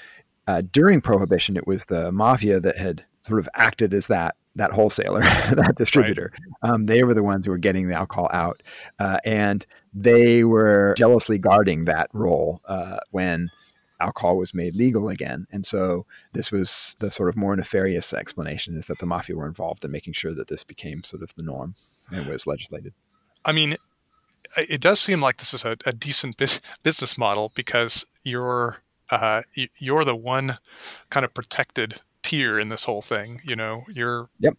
uh, 0.47 0.61
during 0.71 1.01
prohibition, 1.01 1.57
it 1.57 1.67
was 1.67 1.85
the 1.85 2.11
mafia 2.11 2.59
that 2.59 2.77
had 2.77 3.03
sort 3.21 3.39
of 3.39 3.49
acted 3.55 3.93
as 3.93 4.07
that 4.07 4.35
that 4.55 4.71
wholesaler, 4.71 5.21
that 5.21 5.75
distributor. 5.77 6.31
Right. 6.63 6.73
Um, 6.73 6.85
they 6.85 7.03
were 7.03 7.13
the 7.13 7.23
ones 7.23 7.45
who 7.45 7.51
were 7.51 7.57
getting 7.57 7.87
the 7.87 7.95
alcohol 7.95 8.29
out, 8.31 8.61
uh, 8.99 9.19
and 9.23 9.65
they 9.93 10.43
were 10.43 10.95
jealously 10.97 11.37
guarding 11.37 11.85
that 11.85 12.09
role 12.13 12.61
uh, 12.67 12.97
when 13.11 13.49
alcohol 14.01 14.37
was 14.37 14.53
made 14.53 14.75
legal 14.75 15.09
again. 15.09 15.45
And 15.51 15.65
so 15.65 16.05
this 16.33 16.51
was 16.51 16.95
the 16.99 17.11
sort 17.11 17.29
of 17.29 17.35
more 17.35 17.55
nefarious 17.55 18.13
explanation 18.13 18.77
is 18.77 18.85
that 18.85 18.99
the 18.99 19.05
mafia 19.05 19.35
were 19.35 19.47
involved 19.47 19.83
in 19.83 19.91
making 19.91 20.13
sure 20.13 20.33
that 20.35 20.47
this 20.47 20.63
became 20.63 21.03
sort 21.03 21.23
of 21.23 21.33
the 21.35 21.43
norm 21.43 21.75
and 22.11 22.25
was 22.27 22.47
legislated. 22.47 22.93
I 23.45 23.51
mean, 23.51 23.75
it 24.57 24.81
does 24.81 24.99
seem 24.99 25.21
like 25.21 25.37
this 25.37 25.53
is 25.53 25.65
a, 25.65 25.77
a 25.85 25.93
decent 25.93 26.37
business 26.83 27.17
model 27.17 27.51
because 27.55 28.05
you're 28.23 28.77
uh, 29.11 29.41
you're 29.77 30.05
the 30.05 30.15
one 30.15 30.59
kind 31.09 31.25
of 31.25 31.33
protected 31.33 31.99
tier 32.23 32.59
in 32.59 32.69
this 32.69 32.83
whole 32.83 33.01
thing. 33.01 33.41
You 33.43 33.55
know, 33.55 33.83
you're 33.89 34.29
yep, 34.39 34.55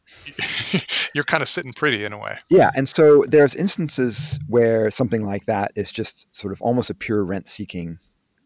you're 1.14 1.24
kind 1.24 1.42
of 1.42 1.48
sitting 1.48 1.72
pretty 1.72 2.04
in 2.04 2.12
a 2.12 2.18
way. 2.18 2.38
Yeah, 2.48 2.70
and 2.74 2.88
so 2.88 3.24
there's 3.28 3.54
instances 3.54 4.38
where 4.46 4.90
something 4.90 5.24
like 5.24 5.46
that 5.46 5.72
is 5.76 5.92
just 5.92 6.34
sort 6.34 6.52
of 6.52 6.62
almost 6.62 6.90
a 6.90 6.94
pure 6.94 7.24
rent 7.24 7.48
seeking 7.48 7.98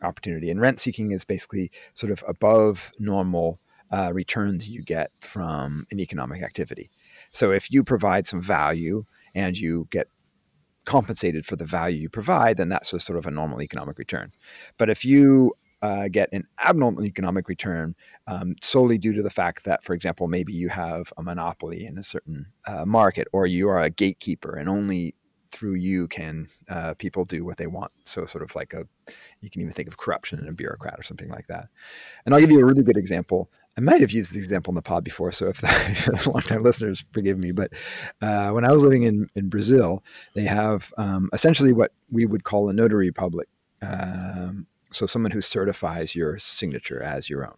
opportunity, 0.03 0.51
and 0.51 0.61
rent 0.61 0.81
seeking 0.81 1.13
is 1.13 1.25
basically 1.25 1.71
sort 1.95 2.13
of 2.13 2.23
above 2.27 2.93
normal 2.99 3.61
uh, 3.91 4.11
returns 4.13 4.69
you 4.69 4.83
get 4.83 5.11
from 5.21 5.87
an 5.91 6.01
economic 6.01 6.43
activity. 6.43 6.91
So 7.31 7.53
if 7.53 7.71
you 7.71 7.85
provide 7.85 8.27
some 8.27 8.43
value 8.43 9.05
and 9.35 9.57
you 9.57 9.89
get 9.91 10.09
compensated 10.85 11.47
for 11.47 11.57
the 11.57 11.65
value 11.65 12.01
you 12.01 12.09
provide, 12.09 12.57
then 12.57 12.69
that's 12.69 12.91
just 12.91 13.07
sort 13.07 13.19
of 13.19 13.27
a 13.27 13.31
normal 13.31 13.63
economic 13.63 13.99
return. 13.99 14.31
But 14.79 14.91
if 14.91 15.05
you 15.05 15.55
uh, 15.85 16.09
get 16.09 16.33
an 16.33 16.47
abnormal 16.67 17.05
economic 17.05 17.47
return 17.47 17.95
um, 18.27 18.57
solely 18.63 18.97
due 18.97 19.13
to 19.13 19.23
the 19.23 19.29
fact 19.29 19.65
that, 19.65 19.85
for 19.85 19.93
example, 19.93 20.29
maybe 20.29 20.51
you 20.51 20.71
have 20.71 21.13
a 21.19 21.23
monopoly 21.23 21.85
in 21.85 21.99
a 21.99 22.03
certain 22.03 22.47
uh, 22.67 22.87
market 22.87 23.29
or 23.33 23.47
you 23.47 23.69
are 23.69 23.83
a 23.83 23.91
gatekeeper 23.91 24.57
and 24.57 24.67
only 24.67 25.15
through 25.53 25.75
you 25.75 26.09
can 26.09 26.49
uh, 26.71 26.95
people 26.95 27.27
do 27.27 27.45
what 27.45 27.59
they 27.59 27.67
want. 27.67 27.93
So, 28.07 28.25
sort 28.25 28.43
of 28.43 28.55
like 28.57 28.73
a, 28.73 28.87
you 29.43 29.51
can 29.51 29.61
even 29.61 29.75
think 29.75 29.87
of 29.87 29.99
corruption 29.99 30.39
in 30.39 30.49
a 30.49 30.55
bureaucrat 30.55 30.99
or 30.99 31.03
something 31.03 31.29
like 31.29 31.49
that. 31.49 31.69
And 32.25 32.35
I'll 32.35 32.41
give 32.41 32.51
you 32.51 32.61
a 32.61 32.65
really 32.65 32.83
good 32.83 32.97
example. 32.97 33.51
I 33.77 33.83
might 33.83 34.01
have 34.01 34.11
used 34.11 34.31
this 34.31 34.39
example 34.39 34.71
in 34.71 34.77
the 34.77 34.83
pod 34.83 35.05
before, 35.05 35.33
so 35.33 35.49
if 35.49 35.61
the 35.61 36.31
long-time 36.33 36.63
listeners 36.63 37.05
forgive 37.13 37.37
me. 37.37 37.53
But 37.53 37.73
uh, 38.23 38.53
when 38.53 38.65
I 38.65 38.73
was 38.73 38.83
living 38.83 39.03
in, 39.03 39.29
in 39.35 39.51
Brazil, 39.51 40.03
they 40.33 40.45
have 40.45 40.95
um, 40.97 41.29
essentially 41.35 41.75
what 41.75 41.93
we 42.11 42.25
would 42.25 42.45
call 42.45 42.71
a 42.71 42.73
notary 42.73 43.13
public. 43.13 43.49
Um, 43.83 44.67
so 44.95 45.07
someone 45.07 45.33
who 45.33 45.41
certifies 45.41 46.15
your 46.15 46.39
signature 46.39 47.03
as 47.03 47.29
your 47.29 47.47
own. 47.47 47.57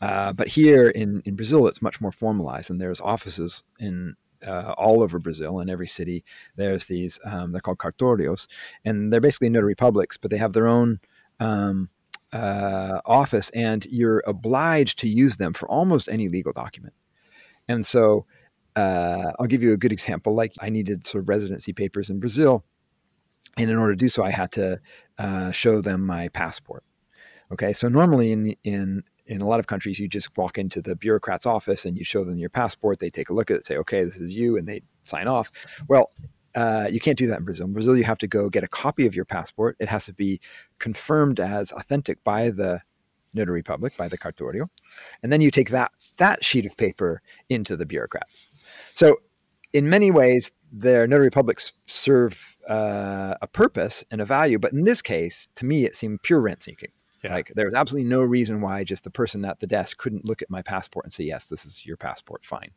Uh, 0.00 0.32
but 0.32 0.48
here 0.48 0.88
in, 0.88 1.22
in 1.24 1.36
Brazil, 1.36 1.66
it's 1.66 1.82
much 1.82 2.00
more 2.00 2.12
formalized, 2.12 2.70
and 2.70 2.80
there's 2.80 3.00
offices 3.00 3.64
in 3.78 4.16
uh, 4.46 4.74
all 4.76 5.02
over 5.02 5.18
Brazil 5.18 5.60
in 5.60 5.70
every 5.70 5.86
city. 5.86 6.24
There's 6.56 6.86
these 6.86 7.18
um, 7.24 7.52
they're 7.52 7.60
called 7.60 7.78
cartórios, 7.78 8.46
and 8.84 9.12
they're 9.12 9.20
basically 9.20 9.50
notary 9.50 9.74
publics, 9.74 10.16
but 10.16 10.30
they 10.30 10.36
have 10.36 10.52
their 10.52 10.66
own 10.66 11.00
um, 11.40 11.88
uh, 12.32 13.00
office, 13.06 13.50
and 13.50 13.84
you're 13.86 14.22
obliged 14.26 14.98
to 15.00 15.08
use 15.08 15.36
them 15.36 15.52
for 15.52 15.68
almost 15.68 16.08
any 16.08 16.28
legal 16.28 16.52
document. 16.52 16.94
And 17.68 17.86
so, 17.86 18.26
uh, 18.74 19.32
I'll 19.38 19.46
give 19.46 19.62
you 19.62 19.72
a 19.72 19.78
good 19.78 19.92
example. 19.92 20.34
Like 20.34 20.54
I 20.60 20.68
needed 20.68 21.06
sort 21.06 21.22
of 21.22 21.28
residency 21.28 21.72
papers 21.72 22.10
in 22.10 22.18
Brazil, 22.18 22.64
and 23.56 23.70
in 23.70 23.76
order 23.76 23.92
to 23.92 23.98
do 23.98 24.08
so, 24.08 24.22
I 24.22 24.30
had 24.30 24.52
to 24.52 24.80
uh, 25.18 25.50
show 25.52 25.80
them 25.80 26.06
my 26.06 26.28
passport. 26.28 26.84
Okay, 27.52 27.72
so 27.72 27.88
normally 27.88 28.32
in 28.32 28.54
in 28.64 29.02
in 29.26 29.40
a 29.40 29.46
lot 29.46 29.60
of 29.60 29.66
countries, 29.66 30.00
you 30.00 30.08
just 30.08 30.36
walk 30.36 30.58
into 30.58 30.82
the 30.82 30.96
bureaucrat's 30.96 31.46
office 31.46 31.84
and 31.84 31.96
you 31.96 32.04
show 32.04 32.24
them 32.24 32.38
your 32.38 32.50
passport. 32.50 32.98
They 32.98 33.10
take 33.10 33.30
a 33.30 33.34
look 33.34 33.50
at 33.50 33.58
it, 33.58 33.66
say, 33.66 33.76
"Okay, 33.76 34.04
this 34.04 34.16
is 34.16 34.34
you," 34.34 34.56
and 34.56 34.66
they 34.66 34.82
sign 35.02 35.28
off. 35.28 35.50
Well, 35.88 36.10
uh, 36.54 36.88
you 36.90 37.00
can't 37.00 37.18
do 37.18 37.26
that 37.28 37.38
in 37.38 37.44
Brazil. 37.44 37.66
In 37.66 37.72
Brazil, 37.72 37.96
you 37.96 38.04
have 38.04 38.18
to 38.18 38.26
go 38.26 38.48
get 38.48 38.64
a 38.64 38.68
copy 38.68 39.06
of 39.06 39.14
your 39.14 39.24
passport. 39.24 39.76
It 39.80 39.88
has 39.88 40.06
to 40.06 40.12
be 40.12 40.40
confirmed 40.78 41.40
as 41.40 41.72
authentic 41.72 42.22
by 42.24 42.50
the 42.50 42.80
notary 43.34 43.62
public, 43.62 43.96
by 43.96 44.08
the 44.08 44.18
cartório, 44.18 44.68
and 45.22 45.32
then 45.32 45.40
you 45.40 45.50
take 45.50 45.70
that 45.70 45.92
that 46.16 46.44
sheet 46.44 46.66
of 46.66 46.76
paper 46.76 47.22
into 47.48 47.76
the 47.76 47.86
bureaucrat. 47.86 48.26
So, 48.94 49.16
in 49.72 49.88
many 49.88 50.10
ways, 50.10 50.50
their 50.72 51.06
notary 51.06 51.30
publics 51.30 51.72
serve 51.86 52.51
uh, 52.68 53.34
a 53.40 53.46
purpose 53.46 54.04
and 54.10 54.20
a 54.20 54.24
value, 54.24 54.58
but 54.58 54.72
in 54.72 54.84
this 54.84 55.02
case, 55.02 55.48
to 55.56 55.64
me, 55.64 55.84
it 55.84 55.96
seemed 55.96 56.22
pure 56.22 56.40
rent 56.40 56.62
seeking. 56.62 56.90
Yeah. 57.22 57.34
Like 57.34 57.52
there 57.54 57.66
was 57.66 57.74
absolutely 57.74 58.10
no 58.10 58.22
reason 58.22 58.60
why 58.60 58.82
just 58.82 59.04
the 59.04 59.10
person 59.10 59.44
at 59.44 59.60
the 59.60 59.66
desk 59.66 59.98
couldn't 59.98 60.24
look 60.24 60.42
at 60.42 60.50
my 60.50 60.62
passport 60.62 61.04
and 61.04 61.12
say, 61.12 61.24
"Yes, 61.24 61.46
this 61.46 61.64
is 61.64 61.86
your 61.86 61.96
passport. 61.96 62.44
Fine." 62.44 62.72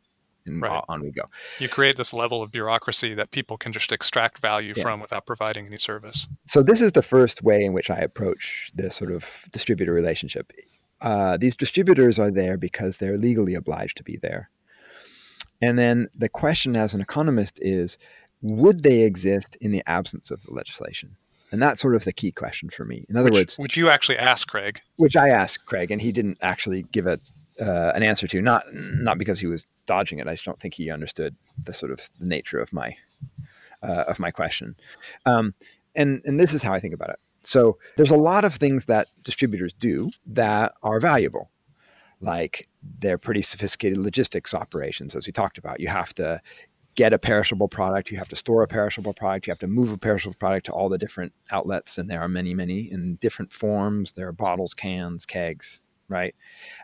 and 0.46 0.62
right. 0.62 0.84
on 0.88 1.02
we 1.02 1.10
go. 1.10 1.24
You 1.58 1.68
create 1.68 1.96
this 1.96 2.12
level 2.12 2.42
of 2.42 2.50
bureaucracy 2.50 3.14
that 3.14 3.30
people 3.30 3.56
can 3.56 3.72
just 3.72 3.92
extract 3.92 4.38
value 4.38 4.74
yeah. 4.76 4.82
from 4.82 5.00
without 5.00 5.26
providing 5.26 5.66
any 5.66 5.76
service. 5.76 6.28
So 6.46 6.62
this 6.62 6.80
is 6.80 6.92
the 6.92 7.02
first 7.02 7.42
way 7.42 7.64
in 7.64 7.72
which 7.72 7.90
I 7.90 7.96
approach 7.96 8.70
this 8.74 8.94
sort 8.94 9.12
of 9.12 9.44
distributor 9.50 9.92
relationship. 9.92 10.52
Uh, 11.00 11.36
these 11.36 11.56
distributors 11.56 12.18
are 12.18 12.30
there 12.30 12.56
because 12.56 12.98
they're 12.98 13.18
legally 13.18 13.54
obliged 13.54 13.96
to 13.98 14.04
be 14.04 14.16
there. 14.16 14.50
And 15.60 15.78
then 15.78 16.08
the 16.14 16.28
question 16.28 16.76
as 16.76 16.94
an 16.94 17.00
economist 17.00 17.58
is 17.62 17.98
would 18.46 18.82
they 18.82 19.02
exist 19.02 19.56
in 19.60 19.72
the 19.72 19.82
absence 19.86 20.30
of 20.30 20.42
the 20.42 20.52
legislation? 20.52 21.16
And 21.52 21.62
that's 21.62 21.80
sort 21.80 21.94
of 21.94 22.04
the 22.04 22.12
key 22.12 22.32
question 22.32 22.70
for 22.70 22.84
me. 22.84 23.04
In 23.08 23.16
other 23.16 23.30
which, 23.30 23.34
words, 23.34 23.58
which 23.58 23.76
you 23.76 23.88
actually 23.88 24.18
asked 24.18 24.48
Craig, 24.48 24.80
which 24.96 25.16
I 25.16 25.28
asked 25.28 25.66
Craig, 25.66 25.90
and 25.90 26.02
he 26.02 26.12
didn't 26.12 26.38
actually 26.42 26.82
give 26.92 27.06
a 27.06 27.20
uh, 27.60 27.92
an 27.94 28.02
answer 28.02 28.26
to. 28.26 28.42
Not 28.42 28.64
not 28.72 29.18
because 29.18 29.38
he 29.38 29.46
was 29.46 29.66
dodging 29.86 30.18
it. 30.18 30.26
I 30.26 30.32
just 30.32 30.44
don't 30.44 30.58
think 30.58 30.74
he 30.74 30.90
understood 30.90 31.36
the 31.62 31.72
sort 31.72 31.92
of 31.92 32.10
the 32.18 32.26
nature 32.26 32.58
of 32.58 32.72
my 32.72 32.96
uh, 33.82 34.04
of 34.08 34.18
my 34.18 34.30
question. 34.30 34.76
Um, 35.24 35.54
and 35.94 36.20
and 36.24 36.38
this 36.38 36.52
is 36.52 36.62
how 36.62 36.72
I 36.72 36.80
think 36.80 36.94
about 36.94 37.10
it. 37.10 37.18
So 37.42 37.78
there's 37.96 38.10
a 38.10 38.16
lot 38.16 38.44
of 38.44 38.56
things 38.56 38.86
that 38.86 39.06
distributors 39.22 39.72
do 39.72 40.10
that 40.26 40.74
are 40.82 40.98
valuable. 40.98 41.50
Like 42.20 42.68
they're 42.98 43.18
pretty 43.18 43.42
sophisticated 43.42 43.98
logistics 43.98 44.52
operations, 44.52 45.14
as 45.14 45.26
we 45.26 45.32
talked 45.32 45.58
about. 45.58 45.78
You 45.78 45.88
have 45.88 46.12
to 46.14 46.40
get 46.96 47.12
a 47.12 47.18
perishable 47.18 47.68
product, 47.68 48.10
you 48.10 48.16
have 48.16 48.28
to 48.28 48.36
store 48.36 48.62
a 48.62 48.68
perishable 48.68 49.12
product, 49.14 49.46
you 49.46 49.50
have 49.50 49.58
to 49.58 49.66
move 49.66 49.92
a 49.92 49.98
perishable 49.98 50.34
product 50.34 50.66
to 50.66 50.72
all 50.72 50.88
the 50.88 50.98
different 50.98 51.32
outlets, 51.50 51.98
and 51.98 52.10
there 52.10 52.20
are 52.20 52.28
many, 52.28 52.54
many 52.54 52.90
in 52.90 53.16
different 53.16 53.52
forms. 53.52 54.12
There 54.12 54.26
are 54.26 54.32
bottles, 54.32 54.74
cans, 54.74 55.26
kegs, 55.26 55.82
right? 56.08 56.34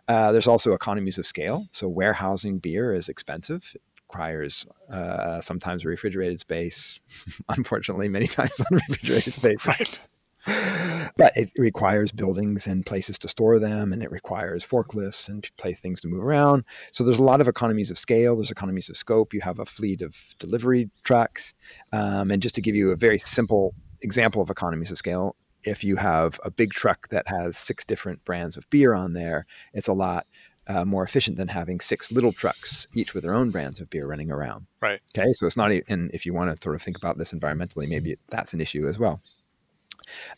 Uh, 0.07 0.31
there's 0.31 0.47
also 0.47 0.75
economies 0.75 1.19
of 1.19 1.27
scale. 1.27 1.67
So 1.73 1.89
warehousing 1.89 2.59
beer 2.59 2.95
is 2.95 3.09
expensive. 3.09 3.73
It 3.75 3.83
requires 4.07 4.67
uh, 4.91 5.41
sometimes 5.41 5.85
refrigerated 5.85 6.41
space. 6.41 7.01
Unfortunately, 7.49 8.09
many 8.09 8.27
times 8.39 8.61
unrefrigerated 8.71 9.33
space. 9.33 9.67
right. 9.67 10.01
But 11.17 11.37
it 11.37 11.51
requires 11.57 12.11
buildings 12.13 12.67
and 12.67 12.87
places 12.87 13.19
to 13.21 13.29
store 13.29 13.59
them, 13.59 13.93
and 13.93 14.03
it 14.03 14.11
requires 14.11 14.67
forklifts 14.67 15.29
and 15.29 15.49
place 15.57 15.79
things 15.79 16.01
to 16.01 16.09
move 16.09 16.25
around. 16.25 16.65
So 16.93 17.05
there's 17.05 17.19
a 17.19 17.23
lot 17.23 17.41
of 17.41 17.49
economies 17.49 17.91
of 17.91 17.99
scale. 17.99 18.37
There's 18.37 18.51
economies 18.51 18.89
of 18.89 18.97
scope. 18.97 19.35
You 19.35 19.41
have 19.41 19.59
a 19.59 19.67
fleet 19.67 20.03
of 20.03 20.17
delivery 20.39 20.91
trucks, 21.05 21.55
um, 21.93 22.31
and 22.31 22.43
just 22.43 22.55
to 22.57 22.61
give 22.61 22.75
you 22.75 22.91
a 22.91 22.97
very 22.97 23.19
simple 23.19 23.75
example 24.01 24.43
of 24.43 24.51
economies 24.51 24.91
of 24.91 24.99
scale, 24.99 25.37
if 25.65 25.85
you 25.85 25.97
have 25.97 26.41
a 26.45 26.51
big 26.51 26.73
truck 26.73 27.09
that 27.09 27.29
has 27.29 27.57
six 27.57 27.85
different 27.85 28.25
brands 28.25 28.57
of 28.57 28.69
beer 28.71 28.95
on 28.95 29.13
there, 29.13 29.47
it's 29.73 29.89
a 29.89 29.93
lot 29.93 30.27
uh, 30.67 30.85
more 30.85 31.03
efficient 31.03 31.37
than 31.37 31.49
having 31.49 31.81
six 31.81 32.13
little 32.13 32.33
trucks, 32.33 32.87
each 32.95 33.15
with 33.15 33.25
their 33.25 33.35
own 33.35 33.51
brands 33.51 33.81
of 33.81 33.91
beer 33.91 34.07
running 34.07 34.31
around. 34.31 34.67
Right. 34.81 35.01
Okay. 35.17 35.33
So 35.35 35.47
it's 35.47 35.57
not, 35.57 35.71
and 35.89 36.11
if 36.13 36.25
you 36.25 36.33
want 36.35 36.55
to 36.55 36.61
sort 36.61 36.75
of 36.75 36.83
think 36.83 36.97
about 36.97 37.19
this 37.19 37.33
environmentally, 37.33 37.89
maybe 37.89 38.17
that's 38.29 38.55
an 38.55 38.61
issue 38.61 38.87
as 38.89 38.99
well. 38.99 39.21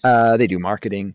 Uh, 0.02 0.37
they 0.37 0.46
do 0.46 0.58
marketing. 0.58 1.14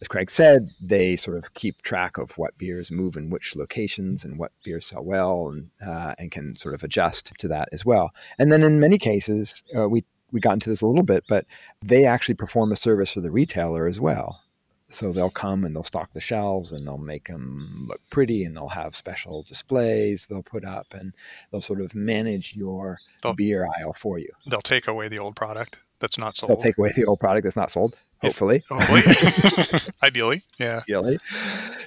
As 0.00 0.08
Craig 0.08 0.30
said, 0.30 0.70
they 0.80 1.16
sort 1.16 1.36
of 1.36 1.54
keep 1.54 1.82
track 1.82 2.18
of 2.18 2.36
what 2.38 2.58
beers 2.58 2.90
move 2.90 3.16
in 3.16 3.30
which 3.30 3.54
locations 3.54 4.24
and 4.24 4.38
what 4.38 4.52
beers 4.64 4.86
sell 4.86 5.04
well 5.04 5.48
and, 5.48 5.70
uh, 5.84 6.14
and 6.18 6.30
can 6.30 6.54
sort 6.56 6.74
of 6.74 6.82
adjust 6.82 7.32
to 7.38 7.48
that 7.48 7.68
as 7.72 7.84
well. 7.84 8.10
And 8.38 8.50
then 8.50 8.62
in 8.62 8.80
many 8.80 8.98
cases, 8.98 9.62
uh, 9.76 9.88
we 9.88 10.04
we 10.32 10.40
got 10.40 10.54
into 10.54 10.68
this 10.68 10.82
a 10.82 10.86
little 10.86 11.04
bit, 11.04 11.24
but 11.28 11.46
they 11.82 12.04
actually 12.04 12.34
perform 12.34 12.72
a 12.72 12.76
service 12.76 13.12
for 13.12 13.20
the 13.20 13.30
retailer 13.30 13.86
as 13.86 14.00
well. 14.00 14.40
So 14.88 15.12
they'll 15.12 15.30
come 15.30 15.64
and 15.64 15.74
they'll 15.74 15.82
stock 15.82 16.12
the 16.12 16.20
shelves 16.20 16.70
and 16.70 16.86
they'll 16.86 16.96
make 16.96 17.26
them 17.26 17.86
look 17.88 18.00
pretty 18.10 18.44
and 18.44 18.56
they'll 18.56 18.68
have 18.68 18.94
special 18.94 19.42
displays 19.42 20.26
they'll 20.26 20.44
put 20.44 20.64
up 20.64 20.94
and 20.94 21.12
they'll 21.50 21.60
sort 21.60 21.80
of 21.80 21.94
manage 21.94 22.54
your 22.54 22.98
they'll, 23.22 23.34
beer 23.34 23.66
aisle 23.66 23.92
for 23.92 24.18
you. 24.18 24.28
They'll 24.48 24.60
take 24.60 24.86
away 24.86 25.08
the 25.08 25.18
old 25.18 25.34
product 25.34 25.78
that's 25.98 26.18
not 26.18 26.36
sold. 26.36 26.50
They'll 26.50 26.62
take 26.62 26.78
away 26.78 26.92
the 26.94 27.04
old 27.04 27.20
product 27.20 27.44
that's 27.44 27.56
not 27.56 27.70
sold. 27.70 27.96
Hopefully. 28.22 28.62
If, 28.70 29.90
Ideally. 30.02 30.42
Yeah. 30.58 30.80
Ideally. 30.82 31.18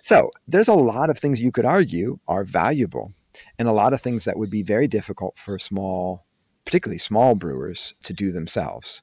So 0.03 0.31
there's 0.47 0.67
a 0.67 0.73
lot 0.73 1.09
of 1.09 1.17
things 1.17 1.41
you 1.41 1.51
could 1.51 1.65
argue 1.65 2.19
are 2.27 2.43
valuable 2.43 3.13
and 3.57 3.67
a 3.67 3.73
lot 3.73 3.93
of 3.93 4.01
things 4.01 4.25
that 4.25 4.37
would 4.37 4.49
be 4.49 4.63
very 4.63 4.87
difficult 4.87 5.37
for 5.37 5.57
small 5.57 6.23
particularly 6.69 6.99
small 6.99 7.33
brewers, 7.33 7.95
to 8.03 8.13
do 8.13 8.31
themselves. 8.31 9.01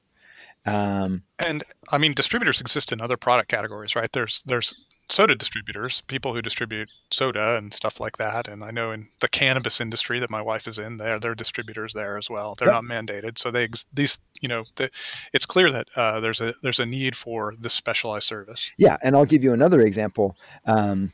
Um, 0.65 1.23
and 1.45 1.65
I 1.91 1.97
mean, 1.97 2.13
distributors 2.13 2.61
exist 2.61 2.93
in 2.93 3.01
other 3.01 3.17
product 3.17 3.49
categories, 3.49 3.93
right? 3.93 4.09
There's 4.09 4.41
there's 4.45 4.73
soda 5.09 5.35
distributors, 5.35 6.01
people 6.01 6.33
who 6.33 6.41
distribute 6.41 6.89
soda 7.11 7.57
and 7.57 7.73
stuff 7.73 7.99
like 7.99 8.17
that. 8.17 8.47
And 8.47 8.63
I 8.63 8.71
know 8.71 8.91
in 8.91 9.09
the 9.21 9.27
cannabis 9.27 9.79
industry 9.79 10.19
that 10.19 10.29
my 10.29 10.41
wife 10.41 10.67
is 10.67 10.77
in, 10.77 10.97
there 10.97 11.19
they're 11.19 11.35
distributors 11.35 11.93
there 11.93 12.17
as 12.17 12.29
well. 12.29 12.55
They're 12.55 12.67
not 12.67 12.83
mandated, 12.83 13.37
so 13.37 13.51
they 13.51 13.69
these 13.93 14.19
you 14.41 14.49
know 14.49 14.65
the, 14.75 14.89
it's 15.33 15.45
clear 15.45 15.71
that 15.71 15.87
uh, 15.95 16.19
there's 16.19 16.41
a 16.41 16.53
there's 16.61 16.79
a 16.79 16.85
need 16.85 17.15
for 17.15 17.53
this 17.59 17.73
specialized 17.73 18.25
service. 18.25 18.71
Yeah, 18.77 18.97
and 19.01 19.15
I'll 19.15 19.25
give 19.25 19.43
you 19.43 19.53
another 19.53 19.81
example. 19.81 20.35
Um, 20.65 21.13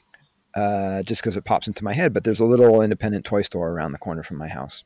uh, 0.56 1.02
just 1.02 1.22
because 1.22 1.36
it 1.36 1.46
pops 1.46 1.68
into 1.68 1.84
my 1.84 1.94
head, 1.94 2.14
but 2.14 2.24
there's 2.24 2.40
a 2.40 2.46
little 2.46 2.82
independent 2.84 3.26
toy 3.26 3.42
store 3.42 3.72
around 3.72 3.92
the 3.92 3.98
corner 3.98 4.22
from 4.22 4.38
my 4.38 4.48
house. 4.48 4.84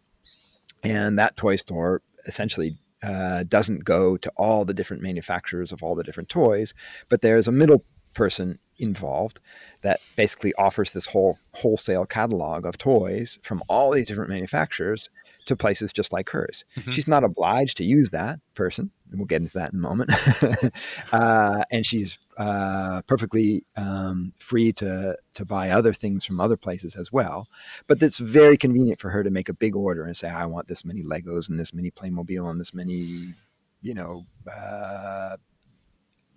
And 0.82 1.20
that 1.20 1.36
toy 1.36 1.58
store 1.58 2.02
essentially 2.26 2.78
uh, 3.04 3.43
doesn't 3.43 3.84
go 3.84 4.15
to 4.15 4.32
all 4.38 4.63
the 4.63 4.74
different 4.74 5.04
manufacturers 5.04 5.74
of 5.74 5.84
all 5.84 5.93
the 5.93 6.04
different 6.04 6.30
toys, 6.30 6.74
but 7.10 7.22
there's 7.22 7.50
a 7.50 7.52
middle 7.52 7.84
person 8.17 8.58
involved 8.80 9.39
that 9.82 9.99
basically 10.15 10.53
offers 10.56 10.91
this 10.93 11.06
whole 11.06 11.38
wholesale 11.53 12.06
catalog 12.06 12.65
of 12.65 12.77
toys 12.77 13.39
from 13.43 13.63
all 13.69 13.91
these 13.91 14.08
different 14.08 14.30
manufacturers 14.30 15.10
to 15.45 15.56
places 15.56 15.93
just 15.93 16.12
like 16.12 16.30
hers. 16.30 16.65
Mm-hmm. 16.75 16.91
She's 16.91 17.08
not 17.08 17.23
obliged 17.23 17.77
to 17.77 17.84
use 17.86 18.10
that 18.10 18.39
person. 18.53 18.91
And 19.10 19.19
we'll 19.19 19.27
get 19.27 19.41
into 19.41 19.53
that 19.53 19.71
in 19.71 19.80
a 19.80 19.82
moment. 19.82 20.12
uh, 21.13 21.63
and 21.71 21.86
she's 21.86 22.19
uh, 22.38 23.01
perfectly 23.03 23.63
um, 23.77 24.34
free 24.38 24.73
to 24.73 25.17
to 25.36 25.45
buy 25.45 25.69
other 25.69 25.93
things 25.93 26.25
from 26.25 26.41
other 26.41 26.58
places 26.58 26.95
as 26.95 27.12
well. 27.12 27.47
But 27.88 28.03
it's 28.03 28.17
very 28.17 28.58
convenient 28.58 28.99
for 28.99 29.10
her 29.10 29.23
to 29.23 29.30
make 29.30 29.47
a 29.47 29.53
big 29.53 29.77
order 29.77 30.03
and 30.03 30.17
say, 30.17 30.27
"I 30.27 30.45
want 30.45 30.67
this 30.67 30.84
many 30.84 31.03
Legos 31.03 31.49
and 31.49 31.58
this 31.58 31.73
many 31.73 31.89
Playmobil 31.89 32.49
and 32.51 32.60
this 32.60 32.73
many, 32.73 33.34
you 33.82 33.93
know." 33.93 34.25
Uh, 34.45 35.38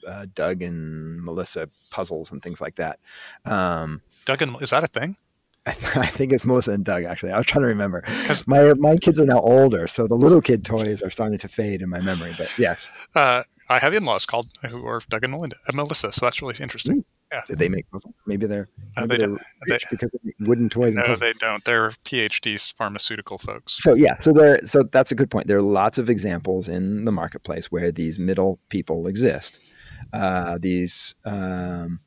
uh, 0.06 0.26
Doug 0.34 0.62
and 0.62 1.22
Melissa 1.22 1.68
puzzles 1.90 2.32
and 2.32 2.42
things 2.42 2.60
like 2.60 2.76
that. 2.76 2.98
Um, 3.44 4.02
Doug 4.24 4.42
and 4.42 4.60
is 4.62 4.70
that 4.70 4.84
a 4.84 4.86
thing? 4.86 5.16
I, 5.66 5.72
th- 5.72 5.96
I, 5.96 6.06
think 6.06 6.32
it's 6.32 6.44
Melissa 6.44 6.72
and 6.72 6.84
Doug. 6.84 7.04
Actually, 7.04 7.32
I 7.32 7.36
was 7.36 7.46
trying 7.46 7.62
to 7.62 7.68
remember. 7.68 8.02
My 8.46 8.72
my 8.74 8.96
kids 8.96 9.20
are 9.20 9.26
now 9.26 9.40
older, 9.40 9.86
so 9.86 10.06
the 10.06 10.14
little 10.14 10.40
kid 10.40 10.64
toys 10.64 11.02
are 11.02 11.10
starting 11.10 11.38
to 11.38 11.48
fade 11.48 11.82
in 11.82 11.90
my 11.90 12.00
memory. 12.00 12.34
But 12.36 12.50
yes, 12.58 12.88
uh, 13.14 13.42
I 13.68 13.78
have 13.78 13.92
in-laws 13.92 14.24
called 14.24 14.48
who 14.68 14.86
are 14.86 15.02
Doug 15.10 15.22
and 15.22 15.32
Melinda, 15.32 15.56
uh, 15.68 15.72
Melissa. 15.74 16.12
So 16.12 16.24
that's 16.24 16.40
really 16.40 16.56
interesting. 16.60 17.00
Mm. 17.00 17.04
Yeah. 17.32 17.42
Did 17.46 17.58
they 17.58 17.68
make 17.68 17.88
puzzles? 17.90 18.14
Maybe 18.26 18.46
they're, 18.46 18.68
uh, 18.96 19.06
maybe 19.06 19.22
uh, 19.22 19.26
they 19.28 19.34
they're 19.36 19.38
they, 19.68 19.78
because 19.90 20.10
they 20.12 20.32
wooden 20.40 20.68
toys. 20.68 20.94
No, 20.94 21.14
they 21.14 21.32
don't. 21.34 21.64
They're 21.64 21.90
PhDs, 21.90 22.74
pharmaceutical 22.74 23.38
folks. 23.38 23.76
So 23.78 23.94
yeah, 23.94 24.18
so 24.18 24.32
there. 24.32 24.66
So 24.66 24.82
that's 24.82 25.12
a 25.12 25.14
good 25.14 25.30
point. 25.30 25.46
There 25.46 25.58
are 25.58 25.62
lots 25.62 25.98
of 25.98 26.10
examples 26.10 26.66
in 26.66 27.04
the 27.04 27.12
marketplace 27.12 27.70
where 27.70 27.92
these 27.92 28.18
middle 28.18 28.58
people 28.68 29.06
exist. 29.06 29.69
Uh, 30.12 30.58
these 30.60 31.14
um, 31.24 32.00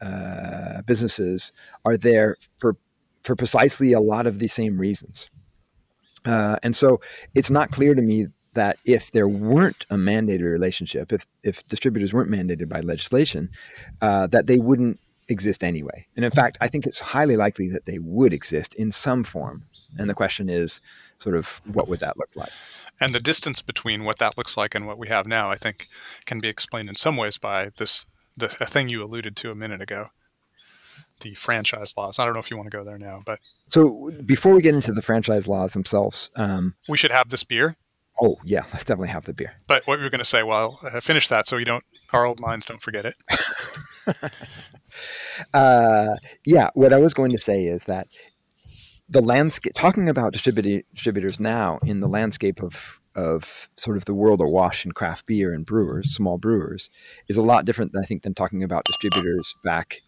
uh, 0.00 0.82
businesses 0.82 1.52
are 1.84 1.96
there 1.96 2.36
for 2.58 2.76
for 3.22 3.36
precisely 3.36 3.92
a 3.92 4.00
lot 4.00 4.26
of 4.26 4.38
the 4.38 4.48
same 4.48 4.78
reasons. 4.78 5.28
Uh, 6.24 6.56
and 6.62 6.74
so 6.74 7.00
it's 7.34 7.50
not 7.50 7.70
clear 7.70 7.94
to 7.94 8.02
me 8.02 8.28
that 8.54 8.78
if 8.84 9.10
there 9.12 9.28
weren't 9.28 9.86
a 9.90 9.96
mandated 9.96 10.50
relationship, 10.50 11.12
if, 11.12 11.26
if 11.42 11.66
distributors 11.66 12.12
weren't 12.12 12.30
mandated 12.30 12.68
by 12.68 12.80
legislation, 12.80 13.50
uh, 14.00 14.26
that 14.26 14.46
they 14.46 14.58
wouldn't 14.58 14.98
exist 15.28 15.62
anyway. 15.62 16.06
And 16.16 16.24
in 16.24 16.30
fact, 16.30 16.58
I 16.60 16.68
think 16.68 16.86
it's 16.86 16.98
highly 16.98 17.36
likely 17.36 17.68
that 17.68 17.86
they 17.86 17.98
would 17.98 18.32
exist 18.32 18.74
in 18.74 18.90
some 18.90 19.22
form. 19.22 19.64
And 19.98 20.10
the 20.10 20.14
question 20.14 20.48
is 20.48 20.80
sort 21.20 21.36
of 21.36 21.60
what 21.64 21.88
would 21.88 22.00
that 22.00 22.16
look 22.18 22.34
like? 22.34 22.50
And 23.00 23.14
the 23.14 23.20
distance 23.20 23.62
between 23.62 24.04
what 24.04 24.18
that 24.18 24.36
looks 24.36 24.56
like 24.56 24.74
and 24.74 24.86
what 24.86 24.98
we 24.98 25.08
have 25.08 25.26
now, 25.26 25.48
I 25.50 25.56
think, 25.56 25.86
can 26.26 26.40
be 26.40 26.48
explained 26.48 26.88
in 26.88 26.96
some 26.96 27.16
ways 27.16 27.38
by 27.38 27.70
this 27.76 28.04
the 28.36 28.46
a 28.60 28.66
thing 28.66 28.88
you 28.88 29.02
alluded 29.02 29.36
to 29.36 29.50
a 29.50 29.54
minute 29.54 29.80
ago, 29.80 30.08
the 31.20 31.34
franchise 31.34 31.94
laws. 31.96 32.18
I 32.18 32.24
don't 32.24 32.34
know 32.34 32.40
if 32.40 32.50
you 32.50 32.56
want 32.56 32.70
to 32.70 32.76
go 32.76 32.84
there 32.84 32.98
now, 32.98 33.22
but 33.24 33.38
So 33.68 34.10
before 34.24 34.54
we 34.54 34.62
get 34.62 34.74
into 34.74 34.92
the 34.92 35.02
franchise 35.02 35.46
laws 35.48 35.72
themselves, 35.74 36.30
um, 36.36 36.74
we 36.88 36.96
should 36.96 37.10
have 37.10 37.28
this 37.28 37.44
beer. 37.44 37.76
oh 38.20 38.36
yeah, 38.44 38.64
let's 38.72 38.84
definitely 38.84 39.08
have 39.08 39.24
the 39.24 39.32
beer. 39.34 39.54
But 39.66 39.86
what 39.86 39.98
we 39.98 40.04
were 40.04 40.10
going 40.10 40.18
to 40.20 40.24
say, 40.24 40.42
well, 40.42 40.78
uh, 40.82 41.00
finish 41.00 41.28
that 41.28 41.46
so 41.46 41.56
you 41.56 41.64
don't 41.64 41.84
our 42.12 42.24
old 42.26 42.40
minds 42.40 42.66
don't 42.66 42.82
forget 42.82 43.06
it. 43.06 43.14
Uh, 45.54 46.16
yeah, 46.44 46.68
what 46.74 46.92
I 46.92 46.98
was 46.98 47.14
going 47.14 47.30
to 47.30 47.38
say 47.38 47.64
is 47.64 47.84
that 47.84 48.08
the 49.10 49.20
landscape, 49.20 49.72
talking 49.74 50.08
about 50.08 50.32
distributors 50.32 51.40
now 51.40 51.80
in 51.84 52.00
the 52.00 52.08
landscape 52.08 52.62
of 52.62 53.00
of 53.16 53.68
sort 53.76 53.96
of 53.96 54.04
the 54.04 54.14
world 54.14 54.40
awash 54.40 54.84
in 54.84 54.92
craft 54.92 55.26
beer 55.26 55.52
and 55.52 55.66
brewers, 55.66 56.14
small 56.14 56.38
brewers, 56.38 56.90
is 57.28 57.36
a 57.36 57.42
lot 57.42 57.64
different, 57.64 57.92
than 57.92 58.02
I 58.02 58.06
think, 58.06 58.22
than 58.22 58.34
talking 58.34 58.62
about 58.62 58.84
distributors 58.84 59.52
back 59.64 60.00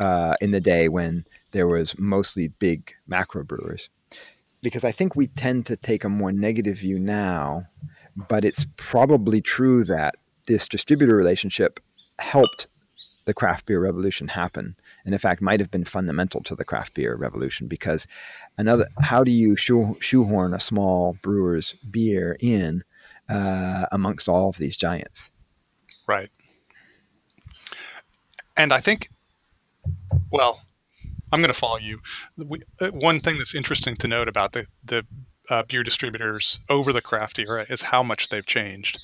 uh, 0.00 0.34
in 0.40 0.50
the 0.50 0.60
day 0.60 0.88
when 0.88 1.24
there 1.52 1.68
was 1.68 1.96
mostly 1.96 2.48
big 2.48 2.92
macro 3.06 3.44
brewers. 3.44 3.88
Because 4.62 4.82
I 4.82 4.90
think 4.90 5.14
we 5.14 5.28
tend 5.28 5.64
to 5.66 5.76
take 5.76 6.02
a 6.02 6.08
more 6.08 6.32
negative 6.32 6.78
view 6.78 6.98
now, 6.98 7.66
but 8.28 8.44
it's 8.44 8.66
probably 8.76 9.40
true 9.40 9.84
that 9.84 10.16
this 10.48 10.66
distributor 10.66 11.14
relationship 11.14 11.78
helped 12.18 12.66
the 13.30 13.34
craft 13.34 13.66
beer 13.66 13.80
revolution 13.80 14.28
happen 14.28 14.76
and 15.04 15.14
in 15.14 15.18
fact 15.18 15.40
might 15.40 15.60
have 15.60 15.70
been 15.70 15.84
fundamental 15.84 16.42
to 16.42 16.54
the 16.54 16.64
craft 16.64 16.94
beer 16.94 17.14
revolution 17.14 17.68
because 17.68 18.06
another 18.58 18.86
how 19.02 19.22
do 19.22 19.30
you 19.30 19.56
shoe, 19.56 19.96
shoehorn 20.00 20.52
a 20.52 20.60
small 20.60 21.16
brewer's 21.22 21.74
beer 21.90 22.36
in 22.40 22.82
uh, 23.28 23.86
amongst 23.92 24.28
all 24.28 24.48
of 24.48 24.56
these 24.56 24.76
giants 24.76 25.30
Right. 26.10 26.30
And 28.56 28.72
I 28.72 28.80
think, 28.80 29.10
well, 30.32 30.62
I'm 31.30 31.40
going 31.40 31.54
to 31.54 31.58
follow 31.58 31.78
you. 31.78 32.00
We, 32.36 32.62
uh, 32.80 32.88
one 32.88 33.20
thing 33.20 33.38
that's 33.38 33.54
interesting 33.54 33.94
to 33.98 34.08
note 34.08 34.26
about 34.26 34.50
the 34.50 34.66
the 34.84 35.06
uh, 35.48 35.62
beer 35.62 35.84
distributors 35.84 36.58
over 36.68 36.92
the 36.92 37.00
craft 37.00 37.38
era 37.38 37.64
is 37.68 37.82
how 37.82 38.02
much 38.02 38.28
they've 38.28 38.44
changed. 38.44 38.98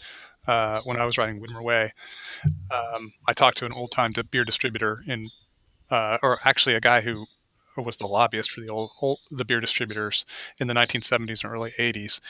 Uh, 0.46 0.80
when 0.84 0.96
I 0.96 1.04
was 1.04 1.18
writing 1.18 1.40
Widmer 1.40 1.62
Way, 1.62 1.92
um, 2.70 3.12
I 3.26 3.32
talked 3.32 3.58
to 3.58 3.66
an 3.66 3.72
old 3.72 3.90
time 3.90 4.12
beer 4.30 4.44
distributor 4.44 5.02
in, 5.06 5.28
uh, 5.90 6.18
or 6.22 6.38
actually 6.44 6.74
a 6.74 6.80
guy 6.80 7.00
who 7.00 7.26
was 7.84 7.98
the 7.98 8.06
lobbyist 8.06 8.50
for 8.50 8.60
the 8.60 8.68
old, 8.68 8.90
old 9.02 9.18
the 9.30 9.44
beer 9.44 9.60
distributors 9.60 10.24
in 10.58 10.66
the 10.66 10.74
1970s 10.74 11.44
and 11.44 11.52
early 11.52 11.72
80s, 11.72 12.20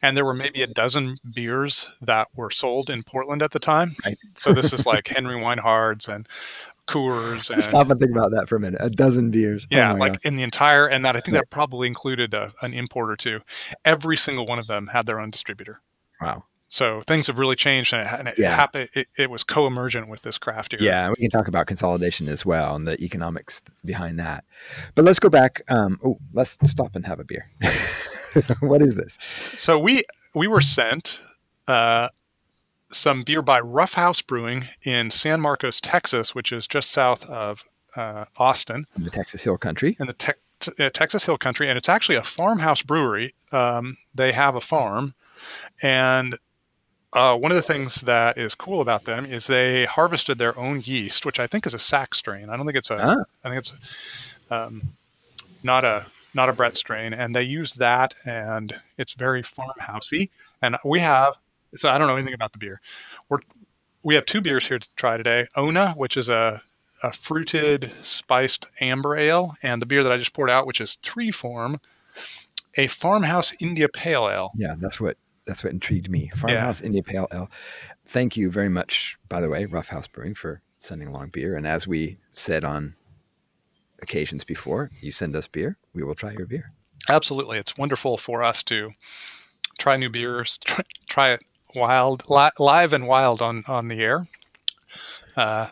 and 0.00 0.16
there 0.16 0.24
were 0.24 0.34
maybe 0.34 0.62
a 0.62 0.66
dozen 0.66 1.18
beers 1.34 1.90
that 2.00 2.28
were 2.34 2.50
sold 2.50 2.88
in 2.88 3.02
Portland 3.02 3.42
at 3.42 3.50
the 3.50 3.58
time. 3.58 3.92
Right. 4.04 4.18
So 4.36 4.52
this 4.52 4.72
is 4.72 4.86
like 4.86 5.08
Henry 5.08 5.36
Weinhard's 5.36 6.08
and 6.08 6.28
Coors 6.86 7.48
and 7.54 7.62
stop 7.62 7.90
and 7.90 8.00
think 8.00 8.12
about 8.12 8.32
that 8.32 8.48
for 8.48 8.56
a 8.56 8.60
minute 8.60 8.80
a 8.82 8.90
dozen 8.90 9.30
beers 9.30 9.66
Oh 9.70 9.76
yeah, 9.76 9.92
my 9.92 9.98
like 9.98 10.12
God. 10.14 10.20
in 10.24 10.34
the 10.34 10.42
entire, 10.42 10.86
and 10.86 11.04
that 11.04 11.16
I 11.16 11.20
think 11.20 11.36
that 11.36 11.50
probably 11.50 11.86
included 11.86 12.34
a, 12.34 12.52
an 12.62 12.74
import 12.74 13.10
or 13.10 13.16
two. 13.16 13.40
Every 13.84 14.16
single 14.16 14.46
one 14.46 14.58
of 14.58 14.66
them 14.66 14.88
had 14.88 15.06
their 15.06 15.20
own 15.20 15.30
distributor. 15.30 15.80
wow 16.20 16.44
So 16.72 17.02
things 17.02 17.26
have 17.26 17.38
really 17.38 17.54
changed, 17.54 17.92
and 17.92 18.06
it, 18.08 18.18
and 18.18 18.28
it 18.28 18.38
Yeah. 18.38 18.56
happened. 18.56 18.88
It, 18.94 19.06
it 19.18 19.30
was 19.30 19.44
co-emergent 19.44 20.08
with 20.08 20.22
this 20.22 20.38
craft 20.38 20.72
era. 20.72 20.82
yeah 20.82 21.10
we 21.10 21.16
can 21.16 21.28
talk 21.30 21.46
about 21.46 21.66
consolidation 21.66 22.30
as 22.30 22.46
well 22.46 22.74
and 22.74 22.88
the 22.88 22.98
economics 23.04 23.60
behind 23.84 24.18
that 24.18 24.44
but 24.94 25.04
let's 25.04 25.18
go 25.18 25.28
back 25.28 25.60
um, 25.68 25.98
oh 26.02 26.16
let's 26.32 26.56
stop 26.70 26.96
and 26.96 27.04
have 27.04 27.20
a 27.20 27.24
beer 27.24 27.44
what 28.60 28.80
is 28.80 28.94
this 28.94 29.18
So 29.52 29.78
we 29.78 30.02
we 30.34 30.46
were 30.48 30.62
sent 30.62 31.22
uh, 31.68 32.08
some 32.90 33.22
beer 33.22 33.42
by 33.42 33.60
Roughhouse 33.60 34.22
Brewing 34.22 34.64
in 34.82 35.10
San 35.10 35.40
Marcos, 35.42 35.78
Texas, 35.78 36.34
which 36.34 36.52
is 36.52 36.66
just 36.66 36.90
south 36.90 37.28
of 37.28 37.64
uh, 37.96 38.24
Austin 38.38 38.86
in 38.96 39.04
the 39.04 39.10
texas 39.10 39.42
hill 39.42 39.58
country 39.58 39.94
in 40.00 40.06
the 40.06 40.14
Tex 40.14 40.38
uh, 40.78 40.88
Texas 40.90 41.26
Hill 41.26 41.36
Country, 41.36 41.68
and 41.68 41.76
it's 41.76 41.88
actually 41.90 42.16
a 42.16 42.22
farmhouse 42.22 42.82
brewery. 42.82 43.34
Um, 43.50 43.96
they 44.14 44.32
have 44.32 44.54
a 44.54 44.60
farm, 44.60 45.14
and 45.82 46.38
uh, 47.12 47.36
one 47.36 47.50
of 47.50 47.56
the 47.56 47.62
things 47.62 48.02
that 48.02 48.38
is 48.38 48.54
cool 48.54 48.80
about 48.80 49.04
them 49.04 49.26
is 49.26 49.46
they 49.46 49.84
harvested 49.84 50.38
their 50.38 50.58
own 50.58 50.80
yeast, 50.84 51.26
which 51.26 51.38
I 51.38 51.46
think 51.46 51.66
is 51.66 51.74
a 51.74 51.78
Sacc 51.78 52.14
strain. 52.14 52.48
I 52.48 52.56
don't 52.56 52.66
think 52.66 52.78
it's 52.78 52.90
a. 52.90 52.98
Ah. 53.00 53.24
I 53.44 53.48
think 53.48 53.58
it's 53.58 53.74
um, 54.50 54.82
not 55.62 55.84
a 55.84 56.06
not 56.34 56.48
a 56.48 56.52
Brett 56.52 56.76
strain, 56.76 57.12
and 57.12 57.36
they 57.36 57.42
use 57.42 57.74
that, 57.74 58.14
and 58.24 58.80
it's 58.96 59.12
very 59.12 59.42
farmhousey. 59.42 60.30
And 60.62 60.76
we 60.84 61.00
have 61.00 61.36
so 61.74 61.88
I 61.88 61.98
don't 61.98 62.06
know 62.06 62.16
anything 62.16 62.34
about 62.34 62.52
the 62.52 62.58
beer. 62.58 62.80
We're 63.28 63.38
we 64.02 64.14
have 64.14 64.26
two 64.26 64.40
beers 64.40 64.66
here 64.66 64.78
to 64.78 64.88
try 64.96 65.16
today. 65.16 65.46
Ona, 65.56 65.92
which 65.92 66.16
is 66.16 66.28
a 66.28 66.62
a 67.02 67.12
fruited 67.12 67.90
spiced 68.02 68.68
amber 68.80 69.16
ale, 69.16 69.56
and 69.62 69.82
the 69.82 69.86
beer 69.86 70.02
that 70.02 70.12
I 70.12 70.16
just 70.16 70.32
poured 70.32 70.50
out, 70.50 70.66
which 70.66 70.80
is 70.80 70.96
Tree 70.96 71.30
Form, 71.30 71.80
a 72.76 72.86
farmhouse 72.86 73.52
India 73.60 73.88
Pale 73.88 74.30
Ale. 74.30 74.52
Yeah, 74.56 74.74
that's 74.78 75.00
what 75.00 75.16
that's 75.52 75.62
what 75.62 75.74
intrigued 75.74 76.08
me. 76.08 76.30
Farmhouse 76.34 76.80
India 76.80 77.02
Pale 77.02 77.28
Ale. 77.30 77.50
Thank 78.06 78.38
you 78.38 78.50
very 78.50 78.70
much, 78.70 79.18
by 79.28 79.42
the 79.42 79.50
way, 79.50 79.66
Roughhouse 79.66 80.08
Brewing 80.08 80.32
for 80.32 80.62
sending 80.78 81.08
along 81.08 81.28
beer. 81.28 81.58
And 81.58 81.66
as 81.66 81.86
we 81.86 82.16
said 82.32 82.64
on 82.64 82.94
occasions 84.00 84.44
before, 84.44 84.88
you 85.02 85.12
send 85.12 85.36
us 85.36 85.46
beer, 85.48 85.76
we 85.92 86.02
will 86.02 86.14
try 86.14 86.32
your 86.32 86.46
beer. 86.46 86.72
Absolutely, 87.06 87.58
it's 87.58 87.76
wonderful 87.76 88.16
for 88.16 88.42
us 88.42 88.62
to 88.62 88.92
try 89.78 89.98
new 89.98 90.08
beers, 90.08 90.56
try, 90.64 90.84
try 91.06 91.30
it 91.32 91.42
wild, 91.74 92.24
li- 92.30 92.48
live 92.58 92.94
and 92.94 93.06
wild 93.06 93.42
on 93.42 93.62
on 93.68 93.88
the 93.88 94.00
air. 94.00 94.26
Uh, 95.36 95.66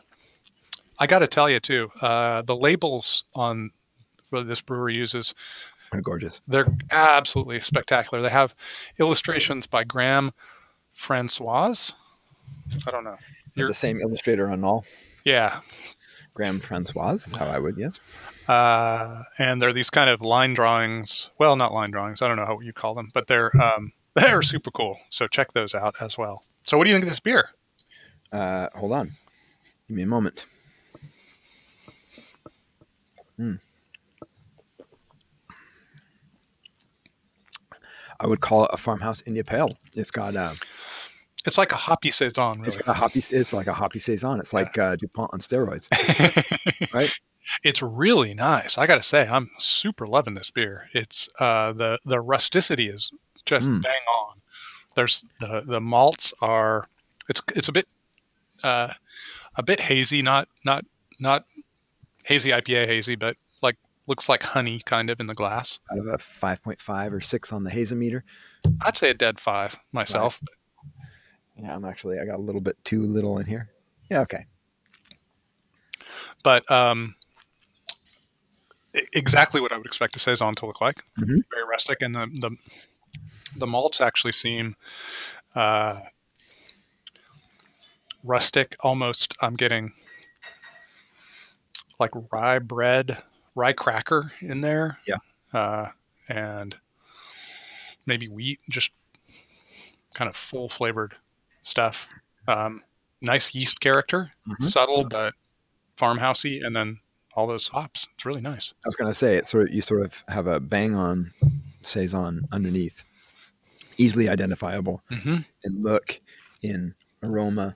I 0.98 1.06
got 1.06 1.20
to 1.20 1.26
tell 1.26 1.48
you 1.48 1.58
too, 1.58 1.90
uh, 2.02 2.42
the 2.42 2.54
labels 2.54 3.24
on 3.34 3.70
this 4.30 4.60
brewery 4.60 4.94
uses 4.94 5.34
They're 5.92 6.00
gorgeous. 6.02 6.40
they're 6.46 6.72
absolutely 6.92 7.60
spectacular. 7.60 8.22
They 8.22 8.30
have 8.30 8.54
illustrations 8.98 9.66
by 9.66 9.84
Graham 9.84 10.32
Francois. 10.92 11.74
I 12.86 12.90
don't 12.90 13.04
know. 13.04 13.16
You're 13.54 13.68
the 13.68 13.74
same 13.74 14.00
illustrator 14.00 14.48
on 14.48 14.62
all. 14.62 14.84
Yeah, 15.24 15.60
Graham 16.34 16.60
Francois 16.60 17.14
is 17.14 17.34
how 17.34 17.46
I 17.46 17.58
would, 17.58 17.76
yes. 17.76 17.98
uh, 18.48 19.22
and 19.38 19.60
they're 19.60 19.72
these 19.72 19.90
kind 19.90 20.08
of 20.08 20.22
line 20.22 20.54
drawings. 20.54 21.30
Well, 21.38 21.56
not 21.56 21.72
line 21.74 21.90
drawings. 21.90 22.22
I 22.22 22.28
don't 22.28 22.36
know 22.36 22.46
how 22.46 22.60
you 22.60 22.72
call 22.72 22.94
them, 22.94 23.10
but 23.12 23.26
they're 23.26 23.50
um, 23.60 23.92
they're 24.14 24.42
super 24.42 24.70
cool. 24.70 24.98
So 25.10 25.26
check 25.26 25.52
those 25.52 25.74
out 25.74 25.96
as 26.00 26.16
well. 26.16 26.44
So, 26.62 26.78
what 26.78 26.84
do 26.84 26.90
you 26.90 26.94
think 26.94 27.04
of 27.04 27.10
this 27.10 27.20
beer? 27.20 27.50
Uh, 28.32 28.68
hold 28.74 28.92
on. 28.92 29.12
Give 29.88 29.96
me 29.96 30.02
a 30.02 30.06
moment. 30.06 30.46
Hmm. 33.36 33.54
I 38.20 38.26
would 38.26 38.40
call 38.40 38.64
it 38.64 38.70
a 38.72 38.76
farmhouse 38.76 39.22
India 39.26 39.42
Pale. 39.44 39.70
It's 39.94 40.10
got 40.10 40.36
uh, 40.36 40.52
It's 41.46 41.56
like 41.58 41.72
a 41.72 41.76
hoppy 41.76 42.10
saison, 42.10 42.62
it's 42.64 42.76
really. 42.76 42.82
got 42.84 42.88
a 42.96 42.98
hoppy. 42.98 43.18
It's 43.30 43.52
like 43.52 43.66
a 43.66 43.72
hoppy 43.72 43.98
saison. 43.98 44.38
It's 44.40 44.52
like 44.52 44.76
uh, 44.78 44.96
Dupont 44.96 45.30
on 45.32 45.40
steroids, 45.40 45.88
right? 46.94 47.10
it's 47.64 47.80
really 47.82 48.34
nice. 48.34 48.76
I 48.78 48.86
got 48.86 48.96
to 48.96 49.02
say, 49.02 49.26
I'm 49.26 49.50
super 49.58 50.06
loving 50.06 50.34
this 50.34 50.50
beer. 50.50 50.88
It's 50.92 51.28
uh, 51.40 51.72
the 51.72 51.98
the 52.04 52.20
rusticity 52.20 52.88
is 52.88 53.10
just 53.46 53.68
Mm. 53.70 53.82
bang 53.82 54.02
on. 54.18 54.36
There's 54.96 55.24
the 55.40 55.62
the 55.66 55.80
malts 55.80 56.34
are 56.42 56.88
it's 57.28 57.42
it's 57.56 57.68
a 57.68 57.72
bit 57.72 57.86
uh, 58.62 58.92
a 59.56 59.62
bit 59.62 59.80
hazy, 59.80 60.20
not 60.20 60.48
not 60.64 60.84
not 61.18 61.46
hazy 62.24 62.50
IPA 62.50 62.86
hazy, 62.86 63.14
but 63.16 63.36
like 63.62 63.76
looks 64.10 64.28
like 64.28 64.42
honey 64.42 64.80
kind 64.84 65.08
of 65.08 65.20
in 65.20 65.28
the 65.28 65.34
glass. 65.34 65.78
Out 65.90 65.98
of 66.00 66.06
a 66.06 66.18
five 66.18 66.60
point 66.62 66.82
five 66.82 67.14
or 67.14 67.20
six 67.20 67.52
on 67.52 67.62
the 67.64 67.70
Hazemeter. 67.70 68.22
I'd 68.84 68.96
say 68.96 69.08
a 69.10 69.14
dead 69.14 69.38
five 69.40 69.78
myself. 69.92 70.40
Yeah, 71.56 71.74
I'm 71.76 71.84
actually. 71.84 72.18
I 72.18 72.24
got 72.26 72.38
a 72.38 72.42
little 72.42 72.60
bit 72.60 72.76
too 72.84 73.02
little 73.02 73.38
in 73.38 73.46
here. 73.46 73.70
Yeah. 74.10 74.20
Okay. 74.22 74.46
but 76.42 76.68
um, 76.70 77.14
exactly 79.12 79.60
what 79.60 79.70
I 79.72 79.76
would 79.76 79.86
expect 79.86 80.16
a 80.16 80.18
saison 80.18 80.54
to 80.56 80.66
look 80.66 80.80
like. 80.80 81.04
Mhm. 81.20 81.38
Very 81.52 81.64
rustic, 81.64 82.02
and 82.02 82.14
the, 82.16 82.26
the 82.40 82.50
the 83.56 83.66
malts 83.66 84.00
actually 84.00 84.32
seem 84.32 84.74
uh, 85.54 86.00
rustic. 88.24 88.74
Almost, 88.80 89.34
I'm 89.40 89.54
getting 89.54 89.92
like 92.00 92.10
rye 92.32 92.58
bread, 92.58 93.22
rye 93.54 93.72
cracker 93.72 94.32
in 94.40 94.60
there. 94.60 94.98
Yeah. 95.06 95.16
uh, 95.52 95.90
and 96.28 96.76
maybe 98.06 98.28
wheat, 98.28 98.60
just 98.68 98.92
kind 100.14 100.28
of 100.28 100.36
full 100.36 100.68
flavored 100.68 101.16
stuff. 101.62 102.08
Um, 102.46 102.82
nice 103.20 103.54
yeast 103.54 103.80
character, 103.80 104.32
Mhm. 104.48 104.64
subtle 104.64 105.04
but 105.04 105.34
farmhousey, 105.96 106.64
and 106.64 106.74
then 106.74 107.00
all 107.34 107.46
those 107.46 107.68
hops. 107.68 108.06
It's 108.14 108.24
really 108.24 108.40
nice. 108.40 108.72
I 108.84 108.88
was 108.88 108.96
gonna 108.96 109.14
say 109.14 109.36
it 109.36 109.46
sort 109.48 109.68
of 109.68 109.74
you 109.74 109.80
sort 109.82 110.02
of 110.02 110.22
have 110.28 110.46
a 110.46 110.58
bang 110.60 110.94
on 110.94 111.30
saison 111.82 112.46
underneath, 112.52 113.04
easily 113.98 114.28
identifiable 114.28 115.02
hmm 115.10 115.38
in 115.64 115.82
look, 115.82 116.20
in 116.62 116.94
aroma. 117.22 117.74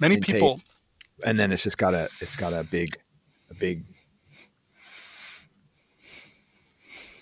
Many 0.00 0.16
in 0.16 0.20
people, 0.22 0.54
taste. 0.56 0.80
and 1.24 1.38
then 1.38 1.52
it's 1.52 1.62
just 1.62 1.78
got 1.78 1.94
a 1.94 2.08
it's 2.20 2.36
got 2.36 2.52
a 2.52 2.64
big 2.64 2.96
a 3.50 3.54
big 3.54 3.84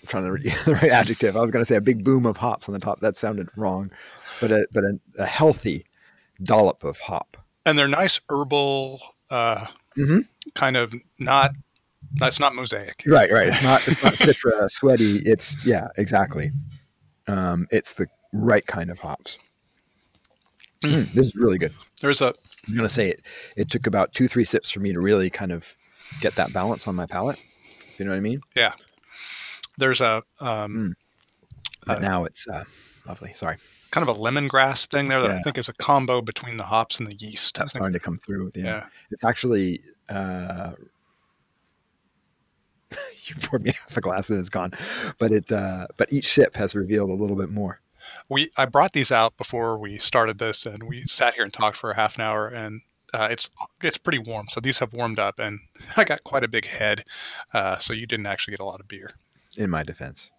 trying 0.11 0.25
to 0.25 0.31
read 0.31 0.43
the 0.65 0.73
right 0.75 0.91
adjective. 0.91 1.35
I 1.35 1.41
was 1.41 1.49
going 1.51 1.61
to 1.63 1.67
say 1.67 1.75
a 1.75 1.81
big 1.81 2.03
boom 2.03 2.25
of 2.25 2.37
hops 2.37 2.67
on 2.69 2.73
the 2.73 2.79
top. 2.79 2.99
That 2.99 3.17
sounded 3.17 3.49
wrong, 3.55 3.89
but 4.39 4.51
a 4.51 4.67
but 4.71 4.83
a, 4.83 4.99
a 5.17 5.25
healthy 5.25 5.85
dollop 6.43 6.83
of 6.83 6.99
hop. 6.99 7.37
And 7.65 7.77
they're 7.79 7.87
nice 7.87 8.19
herbal, 8.29 8.99
uh, 9.29 9.65
Mhm. 9.97 10.27
kind 10.53 10.77
of 10.77 10.93
not. 11.19 11.51
That's 12.15 12.39
not 12.39 12.53
mosaic. 12.55 13.03
Right, 13.05 13.31
right. 13.31 13.47
It's 13.47 13.61
not 13.63 13.87
it's 13.87 14.03
not 14.03 14.13
citra 14.15 14.69
sweaty. 14.69 15.17
It's 15.19 15.55
yeah, 15.65 15.87
exactly. 15.97 16.51
Um, 17.27 17.67
it's 17.71 17.93
the 17.93 18.07
right 18.33 18.65
kind 18.65 18.89
of 18.89 18.99
hops. 18.99 19.37
Mm, 20.83 21.13
this 21.13 21.27
is 21.27 21.35
really 21.35 21.57
good. 21.59 21.73
There's 22.01 22.21
a 22.21 22.33
I'm 22.67 22.75
gonna 22.75 22.89
say 22.89 23.09
it. 23.09 23.21
It 23.55 23.69
took 23.69 23.85
about 23.87 24.13
two, 24.13 24.27
three 24.27 24.43
sips 24.45 24.71
for 24.71 24.79
me 24.79 24.91
to 24.93 24.99
really 24.99 25.29
kind 25.29 25.51
of 25.51 25.75
get 26.19 26.35
that 26.35 26.51
balance 26.51 26.87
on 26.87 26.95
my 26.95 27.05
palate. 27.05 27.41
You 27.97 28.05
know 28.05 28.11
what 28.11 28.17
I 28.17 28.21
mean? 28.21 28.41
There's 29.77 30.01
a 30.01 30.23
um, 30.39 30.95
But 31.85 31.97
Uh, 31.97 32.01
now 32.01 32.25
it's 32.25 32.47
uh, 32.47 32.63
lovely. 33.07 33.33
Sorry, 33.33 33.57
kind 33.91 34.07
of 34.07 34.15
a 34.15 34.19
lemongrass 34.19 34.85
thing 34.85 35.07
there 35.07 35.21
that 35.21 35.31
I 35.31 35.39
think 35.39 35.57
is 35.57 35.69
a 35.69 35.73
combo 35.73 36.21
between 36.21 36.57
the 36.57 36.65
hops 36.65 36.99
and 36.99 37.07
the 37.07 37.15
yeast. 37.15 37.57
That's 37.57 37.71
starting 37.71 37.93
to 37.93 37.99
come 37.99 38.19
through. 38.19 38.47
At 38.47 38.53
the 38.53 38.59
end. 38.61 38.67
yeah. 38.67 38.85
It's 39.09 39.23
actually. 39.23 39.81
Uh, 40.09 40.73
you 43.25 43.35
poured 43.41 43.63
me 43.63 43.71
half 43.79 43.97
a 43.97 44.01
glass 44.01 44.29
and 44.29 44.39
it's 44.39 44.49
gone, 44.49 44.73
but 45.17 45.31
it. 45.31 45.51
Uh, 45.51 45.87
but 45.97 46.11
each 46.11 46.31
sip 46.33 46.55
has 46.55 46.75
revealed 46.75 47.09
a 47.09 47.13
little 47.13 47.35
bit 47.35 47.49
more. 47.49 47.81
We 48.29 48.49
I 48.57 48.65
brought 48.65 48.93
these 48.93 49.11
out 49.11 49.37
before 49.37 49.77
we 49.77 49.97
started 49.97 50.39
this, 50.39 50.65
and 50.65 50.83
we 50.83 51.03
sat 51.03 51.35
here 51.35 51.43
and 51.43 51.53
talked 51.53 51.77
for 51.77 51.91
a 51.91 51.95
half 51.95 52.15
an 52.15 52.21
hour, 52.21 52.47
and 52.47 52.81
uh, 53.13 53.27
it's 53.31 53.49
it's 53.81 53.97
pretty 53.97 54.19
warm. 54.19 54.47
So 54.49 54.59
these 54.59 54.79
have 54.79 54.93
warmed 54.93 55.19
up, 55.19 55.39
and 55.39 55.59
I 55.97 56.03
got 56.03 56.23
quite 56.23 56.43
a 56.43 56.47
big 56.49 56.65
head. 56.65 57.05
Uh, 57.53 57.77
so 57.79 57.93
you 57.93 58.05
didn't 58.05 58.27
actually 58.27 58.51
get 58.51 58.59
a 58.59 58.65
lot 58.65 58.79
of 58.79 58.87
beer. 58.87 59.11
In 59.57 59.69
my 59.69 59.83
defense, 59.83 60.29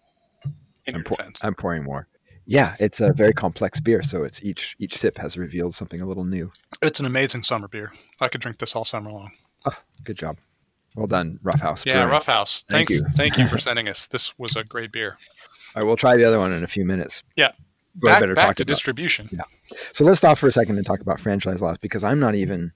In 0.85 0.95
I'm, 0.95 1.03
pour- 1.03 1.17
defense. 1.17 1.37
I'm 1.41 1.53
pouring 1.53 1.83
more. 1.83 2.07
Yeah, 2.45 2.75
it's 2.79 2.99
a 2.99 3.13
very 3.13 3.31
complex 3.33 3.79
beer, 3.79 4.01
so 4.03 4.23
it's 4.23 4.43
each 4.43 4.75
each 4.79 4.97
sip 4.97 5.17
has 5.17 5.37
revealed 5.37 5.73
something 5.75 6.01
a 6.01 6.05
little 6.05 6.25
new. 6.25 6.51
It's 6.81 6.99
an 6.99 7.05
amazing 7.05 7.43
summer 7.43 7.67
beer. 7.69 7.91
I 8.19 8.27
could 8.27 8.41
drink 8.41 8.57
this 8.57 8.75
all 8.75 8.83
summer 8.83 9.09
long. 9.11 9.31
Ah, 9.65 9.79
good 10.03 10.17
job. 10.17 10.37
Well 10.95 11.07
done, 11.07 11.39
Roughhouse. 11.41 11.85
Yeah, 11.85 11.99
Brewing. 11.99 12.09
Roughhouse. 12.09 12.65
Thank 12.69 12.89
you. 12.89 13.05
Thank 13.15 13.37
you 13.37 13.47
for 13.47 13.57
sending 13.67 13.87
us. 13.87 14.07
This 14.07 14.37
was 14.37 14.55
a 14.57 14.63
great 14.63 14.91
beer. 14.91 15.17
All 15.75 15.81
right, 15.81 15.87
we'll 15.87 15.95
try 15.95 16.17
the 16.17 16.25
other 16.25 16.37
one 16.39 16.51
in 16.51 16.63
a 16.63 16.67
few 16.67 16.85
minutes. 16.85 17.23
Yeah. 17.37 17.51
Back, 17.95 18.19
better 18.19 18.33
back 18.33 18.55
to 18.57 18.63
about- 18.63 18.67
distribution. 18.67 19.29
So 19.93 20.03
let's 20.03 20.17
stop 20.17 20.37
for 20.37 20.47
a 20.47 20.51
second 20.51 20.77
and 20.77 20.85
talk 20.85 20.99
about 20.99 21.19
franchise 21.19 21.61
laws 21.61 21.77
because 21.77 22.03
I'm 22.03 22.19
not 22.19 22.35
even. 22.35 22.73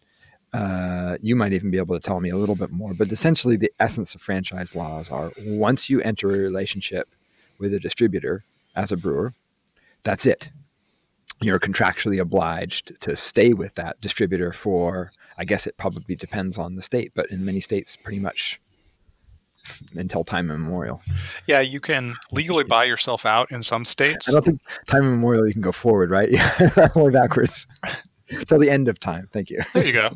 Uh, 0.53 1.17
you 1.21 1.35
might 1.35 1.53
even 1.53 1.69
be 1.69 1.77
able 1.77 1.99
to 1.99 2.05
tell 2.05 2.19
me 2.19 2.29
a 2.29 2.35
little 2.35 2.55
bit 2.55 2.71
more, 2.71 2.93
but 2.93 3.11
essentially, 3.11 3.57
the 3.57 3.71
essence 3.79 4.15
of 4.15 4.21
franchise 4.21 4.75
laws 4.75 5.09
are 5.09 5.31
once 5.39 5.89
you 5.89 6.01
enter 6.01 6.29
a 6.29 6.39
relationship 6.39 7.07
with 7.59 7.73
a 7.73 7.79
distributor 7.79 8.43
as 8.75 8.91
a 8.91 8.97
brewer, 8.97 9.33
that's 10.03 10.25
it. 10.25 10.49
You're 11.41 11.59
contractually 11.59 12.19
obliged 12.19 12.99
to 13.01 13.15
stay 13.15 13.53
with 13.53 13.75
that 13.75 13.99
distributor 14.01 14.53
for, 14.53 15.11
I 15.37 15.45
guess 15.45 15.67
it 15.67 15.77
probably 15.77 16.15
depends 16.15 16.57
on 16.57 16.75
the 16.75 16.81
state, 16.81 17.11
but 17.13 17.29
in 17.29 17.45
many 17.45 17.59
states, 17.59 17.95
pretty 17.95 18.19
much 18.19 18.59
until 19.95 20.23
time 20.23 20.49
immemorial. 20.49 21.01
Yeah, 21.45 21.61
you 21.61 21.79
can 21.79 22.15
legally 22.31 22.63
buy 22.63 22.85
yourself 22.85 23.25
out 23.25 23.51
in 23.51 23.63
some 23.63 23.85
states. 23.85 24.27
I 24.29 24.31
don't 24.31 24.45
think 24.45 24.61
time 24.87 25.03
immemorial 25.03 25.45
you 25.45 25.53
can 25.53 25.61
go 25.61 25.71
forward, 25.71 26.09
right? 26.09 26.29
Yeah, 26.31 26.89
only 26.95 27.11
backwards 27.11 27.67
till 28.47 28.59
the 28.59 28.69
end 28.69 28.87
of 28.87 28.99
time. 28.99 29.27
Thank 29.31 29.49
you. 29.49 29.61
There 29.73 29.85
you 29.85 29.93
go. 29.93 30.09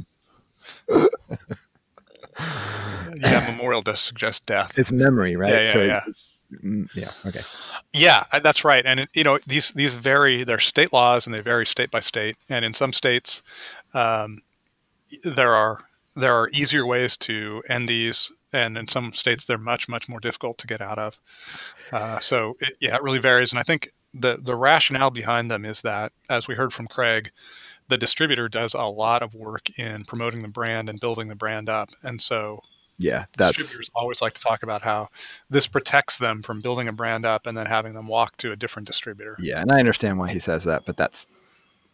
Yeah, 3.17 3.51
memorial 3.51 3.81
does 3.81 3.99
suggest 3.99 4.45
death. 4.45 4.77
It's 4.77 4.91
memory, 4.91 5.35
right? 5.35 5.51
Yeah, 5.51 5.75
yeah, 5.75 5.83
yeah. 5.83 6.01
It's, 6.07 6.37
mm, 6.63 6.89
yeah. 6.95 7.11
Okay. 7.25 7.41
Yeah, 7.93 8.23
uh, 8.31 8.39
that's 8.39 8.63
right. 8.63 8.85
And 8.85 9.01
it, 9.01 9.09
you 9.13 9.23
know 9.23 9.39
these 9.47 9.71
these 9.71 9.93
vary. 9.93 10.43
They're 10.43 10.59
state 10.59 10.93
laws, 10.93 11.25
and 11.25 11.33
they 11.33 11.41
vary 11.41 11.65
state 11.65 11.91
by 11.91 11.99
state. 11.99 12.37
And 12.49 12.63
in 12.65 12.73
some 12.73 12.93
states, 12.93 13.43
um, 13.93 14.41
there 15.23 15.51
are 15.51 15.83
there 16.15 16.33
are 16.33 16.49
easier 16.53 16.85
ways 16.85 17.17
to 17.17 17.63
end 17.69 17.87
these, 17.89 18.31
and 18.53 18.77
in 18.77 18.87
some 18.87 19.13
states 19.13 19.45
they're 19.45 19.57
much 19.57 19.89
much 19.89 20.09
more 20.09 20.19
difficult 20.19 20.57
to 20.59 20.67
get 20.67 20.81
out 20.81 20.99
of. 20.99 21.19
Uh, 21.91 22.19
so 22.19 22.57
it, 22.59 22.75
yeah, 22.79 22.95
it 22.95 23.03
really 23.03 23.19
varies. 23.19 23.51
And 23.51 23.59
I 23.59 23.63
think 23.63 23.89
the 24.13 24.37
the 24.41 24.55
rationale 24.55 25.11
behind 25.11 25.51
them 25.51 25.65
is 25.65 25.81
that, 25.81 26.11
as 26.29 26.47
we 26.47 26.55
heard 26.55 26.73
from 26.73 26.87
Craig, 26.87 27.31
the 27.91 27.97
distributor 27.97 28.47
does 28.49 28.73
a 28.73 28.85
lot 28.85 29.21
of 29.21 29.35
work 29.35 29.77
in 29.77 30.05
promoting 30.05 30.41
the 30.41 30.47
brand 30.47 30.89
and 30.89 30.99
building 30.99 31.27
the 31.27 31.35
brand 31.35 31.69
up, 31.69 31.89
and 32.01 32.21
so 32.21 32.61
Yeah, 32.97 33.25
that's 33.37 33.57
distributors 33.57 33.91
always 33.93 34.21
like 34.21 34.33
to 34.33 34.41
talk 34.41 34.63
about 34.63 34.81
how 34.81 35.09
this 35.49 35.67
protects 35.67 36.17
them 36.17 36.41
from 36.41 36.61
building 36.61 36.87
a 36.87 36.93
brand 36.93 37.25
up 37.25 37.45
and 37.45 37.57
then 37.57 37.65
having 37.67 37.93
them 37.93 38.07
walk 38.07 38.37
to 38.37 38.51
a 38.51 38.55
different 38.55 38.87
distributor. 38.87 39.35
yeah, 39.39 39.59
and 39.61 39.71
I 39.71 39.79
understand 39.79 40.17
why 40.17 40.31
he 40.31 40.39
says 40.39 40.63
that, 40.63 40.85
but 40.85 40.95
that's 40.97 41.27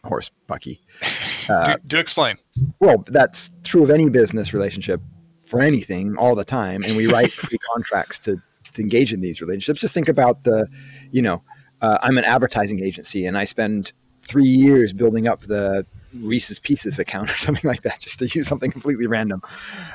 horse 0.04 0.30
bucky. 0.46 0.80
Uh, 1.50 1.64
do, 1.64 1.74
do 1.86 1.96
explain. 1.98 2.36
well, 2.78 3.02
that's 3.06 3.50
true 3.64 3.82
of 3.82 3.88
any 3.88 4.10
business 4.10 4.52
relationship 4.52 5.00
for 5.46 5.62
anything 5.62 6.14
all 6.18 6.34
the 6.34 6.44
time, 6.44 6.82
and 6.84 6.94
we 6.94 7.06
write 7.06 7.32
free 7.46 7.56
contracts 7.72 8.18
to, 8.18 8.36
to 8.74 8.82
engage 8.82 9.14
in 9.14 9.22
these 9.22 9.40
relationships. 9.40 9.80
Just 9.80 9.94
think 9.94 10.10
about 10.10 10.44
the, 10.44 10.68
you 11.10 11.22
know, 11.22 11.42
uh, 11.80 11.96
I'm 12.02 12.18
an 12.18 12.24
advertising 12.24 12.84
agency, 12.84 13.24
and 13.24 13.38
I 13.38 13.44
spend 13.44 13.94
three 14.28 14.44
years 14.48 14.92
building 14.92 15.26
up 15.26 15.40
the 15.40 15.84
Reese's 16.14 16.58
Pieces 16.58 16.98
account 16.98 17.30
or 17.34 17.38
something 17.38 17.66
like 17.68 17.82
that, 17.82 17.98
just 18.00 18.18
to 18.20 18.26
use 18.26 18.46
something 18.46 18.70
completely 18.70 19.06
random. 19.06 19.42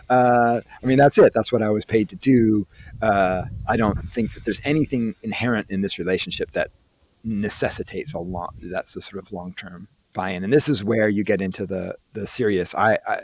Uh, 0.09 0.61
I 0.81 0.85
mean, 0.85 0.97
that's 0.97 1.17
it. 1.17 1.33
That's 1.33 1.51
what 1.51 1.61
I 1.61 1.69
was 1.69 1.85
paid 1.85 2.09
to 2.09 2.15
do. 2.15 2.67
Uh, 3.01 3.43
I 3.67 3.77
don't 3.77 3.97
think 4.11 4.33
that 4.33 4.43
there's 4.45 4.61
anything 4.65 5.15
inherent 5.23 5.69
in 5.69 5.81
this 5.81 5.97
relationship 5.99 6.51
that 6.51 6.69
necessitates 7.23 8.13
a 8.13 8.19
long. 8.19 8.49
That's 8.61 8.95
a 8.95 9.01
sort 9.01 9.23
of 9.23 9.31
long 9.31 9.53
term 9.53 9.87
buy-in, 10.13 10.43
and 10.43 10.51
this 10.53 10.69
is 10.69 10.83
where 10.83 11.07
you 11.09 11.23
get 11.23 11.41
into 11.41 11.65
the 11.65 11.95
the 12.13 12.27
serious 12.27 12.75
I, 12.75 12.97
I 13.07 13.21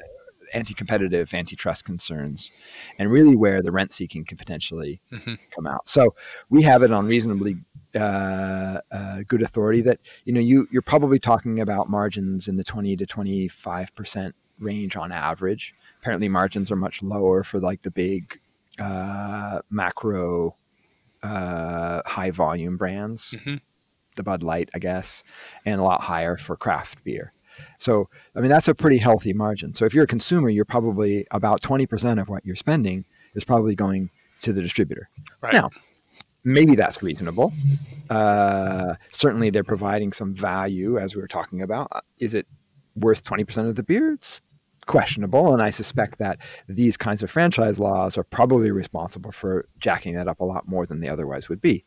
anti-competitive, 0.55 1.31
antitrust 1.33 1.85
concerns, 1.85 2.49
and 2.97 3.11
really 3.11 3.35
where 3.35 3.61
the 3.61 3.71
rent 3.71 3.93
seeking 3.93 4.25
can 4.25 4.35
potentially 4.35 4.99
Mhm. 5.11 5.37
come 5.51 5.67
out. 5.67 5.87
So 5.87 6.15
we 6.49 6.63
have 6.63 6.81
it 6.81 6.91
on 6.91 7.05
reasonably 7.05 7.57
uh, 7.95 8.79
uh, 8.91 9.23
good 9.27 9.41
authority 9.41 9.81
that 9.81 9.99
you 10.25 10.33
know 10.33 10.39
you 10.39 10.67
you're 10.71 10.81
probably 10.81 11.19
talking 11.19 11.59
about 11.59 11.89
margins 11.89 12.47
in 12.47 12.55
the 12.55 12.63
20 12.63 12.95
to 12.97 13.05
25 13.05 13.95
percent 13.95 14.35
range 14.59 14.95
on 14.95 15.11
average. 15.11 15.73
Apparently, 16.01 16.29
margins 16.29 16.71
are 16.71 16.75
much 16.75 17.01
lower 17.01 17.43
for 17.43 17.59
like 17.59 17.81
the 17.81 17.91
big 17.91 18.39
uh, 18.79 19.59
macro 19.69 20.55
uh, 21.23 22.01
high 22.05 22.31
volume 22.31 22.77
brands, 22.77 23.35
Mhm. 23.45 23.59
the 24.15 24.23
Bud 24.23 24.43
Light, 24.43 24.69
I 24.73 24.79
guess, 24.79 25.23
and 25.65 25.81
a 25.81 25.83
lot 25.83 26.01
higher 26.01 26.37
for 26.37 26.55
craft 26.55 27.03
beer. 27.03 27.33
So, 27.77 28.09
I 28.35 28.39
mean, 28.39 28.49
that's 28.49 28.69
a 28.69 28.75
pretty 28.75 28.97
healthy 28.97 29.33
margin. 29.33 29.73
So, 29.73 29.83
if 29.83 29.93
you're 29.93 30.05
a 30.05 30.07
consumer, 30.07 30.47
you're 30.49 30.63
probably 30.63 31.27
about 31.31 31.61
20% 31.61 32.21
of 32.21 32.29
what 32.29 32.45
you're 32.45 32.55
spending 32.55 33.03
is 33.35 33.43
probably 33.43 33.75
going 33.75 34.09
to 34.43 34.53
the 34.53 34.61
distributor. 34.61 35.09
Right. 35.41 35.53
Now, 35.53 35.69
maybe 36.43 36.75
that's 36.75 37.01
reasonable. 37.03 37.53
Uh, 38.09 38.95
certainly, 39.09 39.49
they're 39.49 39.63
providing 39.63 40.11
some 40.13 40.33
value, 40.33 40.97
as 40.97 41.15
we 41.15 41.21
were 41.21 41.27
talking 41.27 41.61
about. 41.61 41.87
Uh, 41.91 42.01
Is 42.17 42.33
it 42.33 42.47
worth 42.95 43.23
20% 43.23 43.67
of 43.67 43.75
the 43.75 43.83
beer? 43.83 44.13
It's 44.13 44.41
questionable. 44.89 45.53
And 45.53 45.61
I 45.61 45.69
suspect 45.69 46.17
that 46.17 46.39
these 46.67 46.97
kinds 46.97 47.21
of 47.21 47.29
franchise 47.29 47.79
laws 47.79 48.17
are 48.17 48.23
probably 48.23 48.71
responsible 48.71 49.31
for 49.31 49.67
jacking 49.79 50.15
that 50.15 50.27
up 50.27 50.39
a 50.39 50.45
lot 50.45 50.67
more 50.67 50.87
than 50.87 50.99
they 50.99 51.07
otherwise 51.07 51.47
would 51.47 51.61
be. 51.61 51.85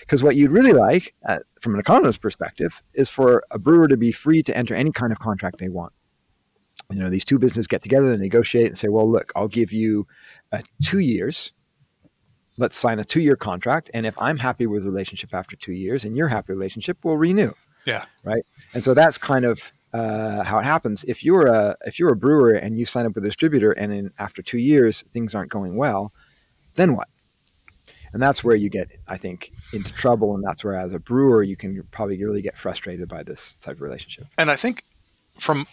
Because 0.00 0.22
what 0.22 0.34
you'd 0.34 0.50
really 0.50 0.72
like, 0.72 1.14
uh, 1.26 1.40
from 1.60 1.74
an 1.74 1.80
economist's 1.80 2.18
perspective, 2.18 2.82
is 2.94 3.10
for 3.10 3.44
a 3.50 3.58
brewer 3.58 3.86
to 3.86 3.98
be 3.98 4.10
free 4.10 4.42
to 4.44 4.56
enter 4.56 4.74
any 4.74 4.90
kind 4.90 5.12
of 5.12 5.18
contract 5.18 5.58
they 5.58 5.68
want. 5.68 5.92
You 6.90 7.00
know, 7.00 7.10
these 7.10 7.24
two 7.24 7.38
businesses 7.38 7.66
get 7.66 7.82
together 7.82 8.10
and 8.12 8.22
negotiate 8.22 8.68
and 8.68 8.78
say, 8.78 8.88
well, 8.88 9.10
look, 9.10 9.30
I'll 9.36 9.48
give 9.48 9.70
you 9.70 10.06
uh, 10.50 10.62
two 10.82 11.00
years. 11.00 11.52
Let's 12.58 12.76
sign 12.76 12.98
a 12.98 13.04
two 13.04 13.20
year 13.20 13.36
contract. 13.36 13.90
And 13.94 14.04
if 14.04 14.14
I'm 14.18 14.36
happy 14.36 14.66
with 14.66 14.82
the 14.82 14.90
relationship 14.90 15.32
after 15.32 15.56
two 15.56 15.72
years 15.72 16.04
and 16.04 16.16
you're 16.16 16.28
happy 16.28 16.52
relationship, 16.52 16.98
we'll 17.02 17.16
renew. 17.16 17.52
Yeah. 17.86 18.04
Right. 18.24 18.44
And 18.74 18.84
so 18.84 18.92
that's 18.92 19.16
kind 19.16 19.46
of 19.46 19.72
uh, 19.94 20.42
how 20.42 20.58
it 20.58 20.64
happens. 20.64 21.04
If 21.04 21.24
you're 21.24 21.46
a 21.46 21.76
if 21.86 21.98
you're 21.98 22.12
a 22.12 22.16
brewer 22.16 22.50
and 22.50 22.78
you 22.78 22.84
sign 22.84 23.06
up 23.06 23.14
with 23.14 23.24
a 23.24 23.28
distributor 23.28 23.72
and 23.72 23.92
in 23.92 24.12
after 24.18 24.42
two 24.42 24.58
years 24.58 25.02
things 25.12 25.34
aren't 25.34 25.50
going 25.50 25.76
well, 25.76 26.12
then 26.74 26.94
what? 26.94 27.08
And 28.12 28.22
that's 28.22 28.42
where 28.42 28.56
you 28.56 28.70
get, 28.70 28.88
I 29.06 29.16
think, 29.16 29.52
into 29.72 29.92
trouble. 29.92 30.34
And 30.34 30.42
that's 30.42 30.64
where, 30.64 30.74
as 30.74 30.94
a 30.94 30.98
brewer, 30.98 31.42
you 31.42 31.56
can 31.56 31.82
probably 31.90 32.22
really 32.22 32.42
get 32.42 32.56
frustrated 32.56 33.08
by 33.08 33.22
this 33.22 33.56
type 33.60 33.76
of 33.76 33.82
relationship. 33.82 34.24
And 34.38 34.50
I 34.50 34.56
think 34.56 34.82
from 35.38 35.66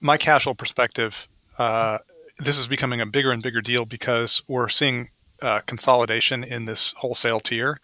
my 0.00 0.16
casual 0.16 0.54
perspective, 0.54 1.28
uh, 1.58 1.98
this 2.38 2.58
is 2.58 2.68
becoming 2.68 3.00
a 3.00 3.06
bigger 3.06 3.32
and 3.32 3.42
bigger 3.42 3.60
deal 3.60 3.84
because 3.86 4.42
we're 4.46 4.68
seeing 4.68 5.08
uh, 5.42 5.60
consolidation 5.60 6.44
in 6.44 6.64
this 6.64 6.94
wholesale 6.98 7.40
tier. 7.40 7.80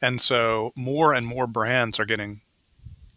And 0.00 0.20
so 0.20 0.72
more 0.76 1.14
and 1.14 1.26
more 1.26 1.46
brands 1.46 1.98
are 1.98 2.06
getting 2.06 2.42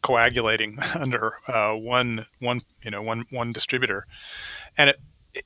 coagulating 0.02 0.80
under 0.96 1.34
uh, 1.48 1.74
one 1.74 2.26
one 2.40 2.62
you 2.84 2.90
know 2.90 3.02
one 3.02 3.24
one 3.32 3.52
distributor 3.52 4.06
and 4.78 4.90
it 4.90 5.00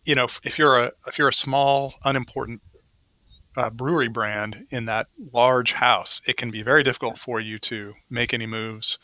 you 0.03 0.15
know, 0.15 0.25
if, 0.25 0.39
if 0.43 0.57
you're 0.57 0.77
a 0.77 0.91
if 1.07 1.17
you're 1.17 1.27
a 1.29 1.33
small, 1.33 1.95
unimportant 2.03 2.61
uh, 3.57 3.69
brewery 3.69 4.07
brand 4.07 4.65
in 4.69 4.85
that 4.85 5.07
large 5.33 5.73
house, 5.73 6.21
it 6.27 6.37
can 6.37 6.51
be 6.51 6.61
very 6.61 6.83
difficult 6.83 7.17
for 7.17 7.39
you 7.39 7.57
to 7.59 7.93
make 8.09 8.33
any 8.33 8.45
moves. 8.45 8.99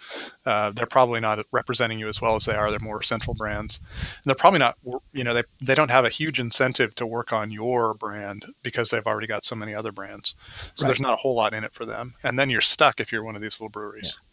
Uh, 0.45 0.71
they're 0.71 0.85
probably 0.85 1.19
not 1.19 1.45
representing 1.51 1.99
you 1.99 2.07
as 2.07 2.21
well 2.21 2.35
as 2.35 2.45
they 2.45 2.53
are. 2.53 2.69
They're 2.69 2.79
more 2.81 3.01
central 3.01 3.33
brands. 3.33 3.79
And 3.79 4.23
they're 4.25 4.35
probably 4.35 4.59
not, 4.59 4.77
you 5.13 5.23
know, 5.23 5.33
they, 5.33 5.43
they 5.61 5.75
don't 5.75 5.91
have 5.91 6.05
a 6.05 6.09
huge 6.09 6.39
incentive 6.39 6.95
to 6.95 7.05
work 7.05 7.31
on 7.31 7.51
your 7.51 7.93
brand 7.93 8.45
because 8.63 8.89
they've 8.89 9.07
already 9.07 9.27
got 9.27 9.45
so 9.45 9.55
many 9.55 9.73
other 9.73 9.91
brands. 9.91 10.35
So 10.75 10.83
right. 10.83 10.89
there's 10.89 11.01
not 11.01 11.13
a 11.13 11.17
whole 11.17 11.35
lot 11.35 11.53
in 11.53 11.63
it 11.63 11.73
for 11.73 11.85
them. 11.85 12.15
And 12.23 12.37
then 12.37 12.49
you're 12.49 12.61
stuck 12.61 12.99
if 12.99 13.11
you're 13.11 13.23
one 13.23 13.35
of 13.35 13.41
these 13.41 13.59
little 13.59 13.69
breweries. 13.69 14.17
Yeah. 14.17 14.27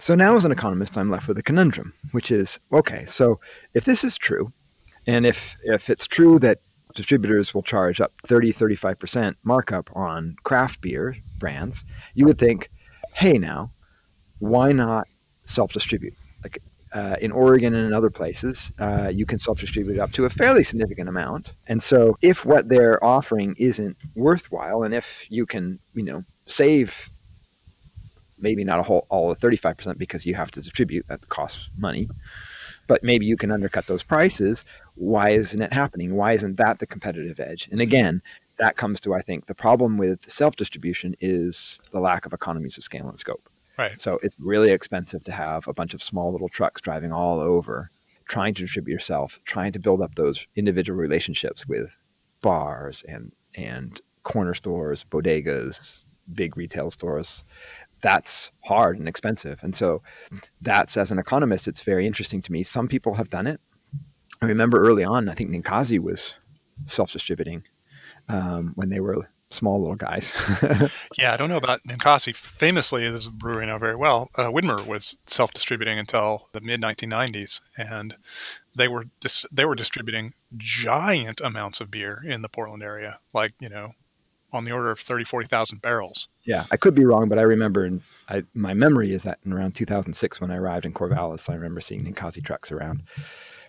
So 0.00 0.14
now, 0.14 0.36
as 0.36 0.44
an 0.44 0.52
economist, 0.52 0.96
I'm 0.96 1.10
left 1.10 1.26
with 1.26 1.38
a 1.38 1.42
conundrum, 1.42 1.92
which 2.12 2.30
is 2.30 2.60
okay, 2.72 3.04
so 3.06 3.40
if 3.74 3.84
this 3.84 4.04
is 4.04 4.16
true, 4.16 4.52
and 5.08 5.26
if, 5.26 5.56
if 5.64 5.90
it's 5.90 6.06
true 6.06 6.38
that 6.38 6.60
distributors 6.98 7.54
will 7.54 7.62
charge 7.62 8.00
up 8.00 8.12
30, 8.26 8.52
35% 8.52 9.36
markup 9.44 9.88
on 9.96 10.36
craft 10.44 10.82
beer 10.82 11.16
brands, 11.38 11.84
you 12.14 12.26
would 12.26 12.38
think, 12.38 12.70
hey, 13.14 13.38
now, 13.38 13.72
why 14.40 14.72
not 14.72 15.06
self 15.44 15.72
distribute? 15.72 16.14
Like 16.42 16.58
uh, 16.92 17.16
in 17.20 17.32
Oregon 17.32 17.74
and 17.74 17.86
in 17.86 17.94
other 17.94 18.10
places, 18.10 18.72
uh, 18.78 19.10
you 19.14 19.24
can 19.24 19.38
self 19.38 19.60
distribute 19.60 19.98
up 19.98 20.12
to 20.12 20.24
a 20.24 20.30
fairly 20.30 20.64
significant 20.64 21.08
amount. 21.08 21.54
And 21.68 21.82
so, 21.82 22.18
if 22.20 22.44
what 22.44 22.68
they're 22.68 23.02
offering 23.02 23.54
isn't 23.58 23.96
worthwhile, 24.14 24.82
and 24.82 24.92
if 24.92 25.26
you 25.30 25.46
can, 25.46 25.78
you 25.94 26.02
know, 26.02 26.24
save 26.46 27.10
maybe 28.40 28.64
not 28.64 28.78
a 28.78 28.82
whole 28.82 29.06
all 29.08 29.30
of 29.30 29.38
35% 29.38 29.98
because 29.98 30.24
you 30.24 30.34
have 30.34 30.50
to 30.52 30.60
distribute 30.60 31.04
that 31.08 31.28
costs 31.28 31.70
money 31.76 32.08
but 32.88 33.04
maybe 33.04 33.26
you 33.26 33.36
can 33.36 33.52
undercut 33.52 33.86
those 33.86 34.02
prices. 34.02 34.64
Why 34.96 35.30
isn't 35.30 35.62
it 35.62 35.72
happening? 35.72 36.16
Why 36.16 36.32
isn't 36.32 36.56
that 36.56 36.80
the 36.80 36.86
competitive 36.86 37.38
edge? 37.38 37.68
And 37.70 37.80
again, 37.80 38.22
that 38.58 38.76
comes 38.76 38.98
to 39.00 39.14
I 39.14 39.20
think 39.20 39.46
the 39.46 39.54
problem 39.54 39.96
with 39.96 40.28
self 40.28 40.56
distribution 40.56 41.14
is 41.20 41.78
the 41.92 42.00
lack 42.00 42.26
of 42.26 42.32
economies 42.32 42.76
of 42.76 42.82
scale 42.82 43.08
and 43.08 43.18
scope. 43.18 43.48
Right. 43.78 44.00
So 44.00 44.18
it's 44.24 44.34
really 44.40 44.72
expensive 44.72 45.22
to 45.24 45.32
have 45.32 45.68
a 45.68 45.72
bunch 45.72 45.94
of 45.94 46.02
small 46.02 46.32
little 46.32 46.48
trucks 46.48 46.80
driving 46.80 47.12
all 47.12 47.38
over, 47.38 47.92
trying 48.28 48.54
to 48.54 48.62
distribute 48.62 48.94
yourself, 48.94 49.38
trying 49.44 49.70
to 49.72 49.78
build 49.78 50.02
up 50.02 50.16
those 50.16 50.48
individual 50.56 50.98
relationships 50.98 51.68
with 51.68 51.96
bars 52.40 53.04
and 53.06 53.32
and 53.54 54.00
corner 54.24 54.54
stores, 54.54 55.04
bodegas, 55.04 56.04
big 56.32 56.56
retail 56.56 56.90
stores 56.90 57.44
that's 58.00 58.50
hard 58.64 58.98
and 58.98 59.08
expensive. 59.08 59.62
And 59.62 59.74
so 59.74 60.02
that's 60.60 60.96
as 60.96 61.10
an 61.10 61.18
economist, 61.18 61.68
it's 61.68 61.82
very 61.82 62.06
interesting 62.06 62.42
to 62.42 62.52
me. 62.52 62.62
Some 62.62 62.88
people 62.88 63.14
have 63.14 63.30
done 63.30 63.46
it. 63.46 63.60
I 64.40 64.46
remember 64.46 64.80
early 64.86 65.04
on, 65.04 65.28
I 65.28 65.34
think 65.34 65.50
Ninkasi 65.50 65.98
was 65.98 66.34
self-distributing 66.86 67.64
um, 68.28 68.72
when 68.76 68.88
they 68.88 69.00
were 69.00 69.28
small 69.50 69.80
little 69.80 69.96
guys. 69.96 70.32
yeah, 71.18 71.32
I 71.32 71.36
don't 71.36 71.48
know 71.48 71.56
about 71.56 71.82
Ninkasi. 71.84 72.36
Famously, 72.36 73.08
this 73.10 73.22
is 73.22 73.26
a 73.28 73.30
brewery 73.30 73.66
now 73.66 73.78
very 73.78 73.96
well. 73.96 74.30
Uh, 74.36 74.48
Widmer 74.48 74.86
was 74.86 75.16
self-distributing 75.26 75.98
until 75.98 76.48
the 76.52 76.60
mid 76.60 76.80
1990s, 76.80 77.60
and 77.76 78.16
they 78.76 78.88
were 78.88 79.06
dis- 79.20 79.46
they 79.50 79.64
were 79.64 79.74
distributing 79.74 80.34
giant 80.56 81.40
amounts 81.40 81.80
of 81.80 81.90
beer 81.90 82.22
in 82.24 82.42
the 82.42 82.48
Portland 82.48 82.82
area, 82.82 83.20
like 83.34 83.54
you 83.60 83.68
know 83.68 83.92
on 84.52 84.64
the 84.64 84.72
order 84.72 84.90
of 84.90 84.98
30, 84.98 85.24
40,000 85.24 85.82
barrels. 85.82 86.28
Yeah, 86.44 86.64
I 86.70 86.76
could 86.76 86.94
be 86.94 87.04
wrong, 87.04 87.28
but 87.28 87.38
I 87.38 87.42
remember, 87.42 87.84
and 87.84 88.02
I, 88.28 88.44
my 88.54 88.74
memory 88.74 89.12
is 89.12 89.22
that 89.24 89.38
in 89.44 89.52
around 89.52 89.74
2006 89.74 90.40
when 90.40 90.50
I 90.50 90.56
arrived 90.56 90.86
in 90.86 90.94
Corvallis, 90.94 91.50
I 91.50 91.54
remember 91.54 91.80
seeing 91.80 92.04
Ninkasi 92.04 92.44
trucks 92.44 92.72
around 92.72 93.02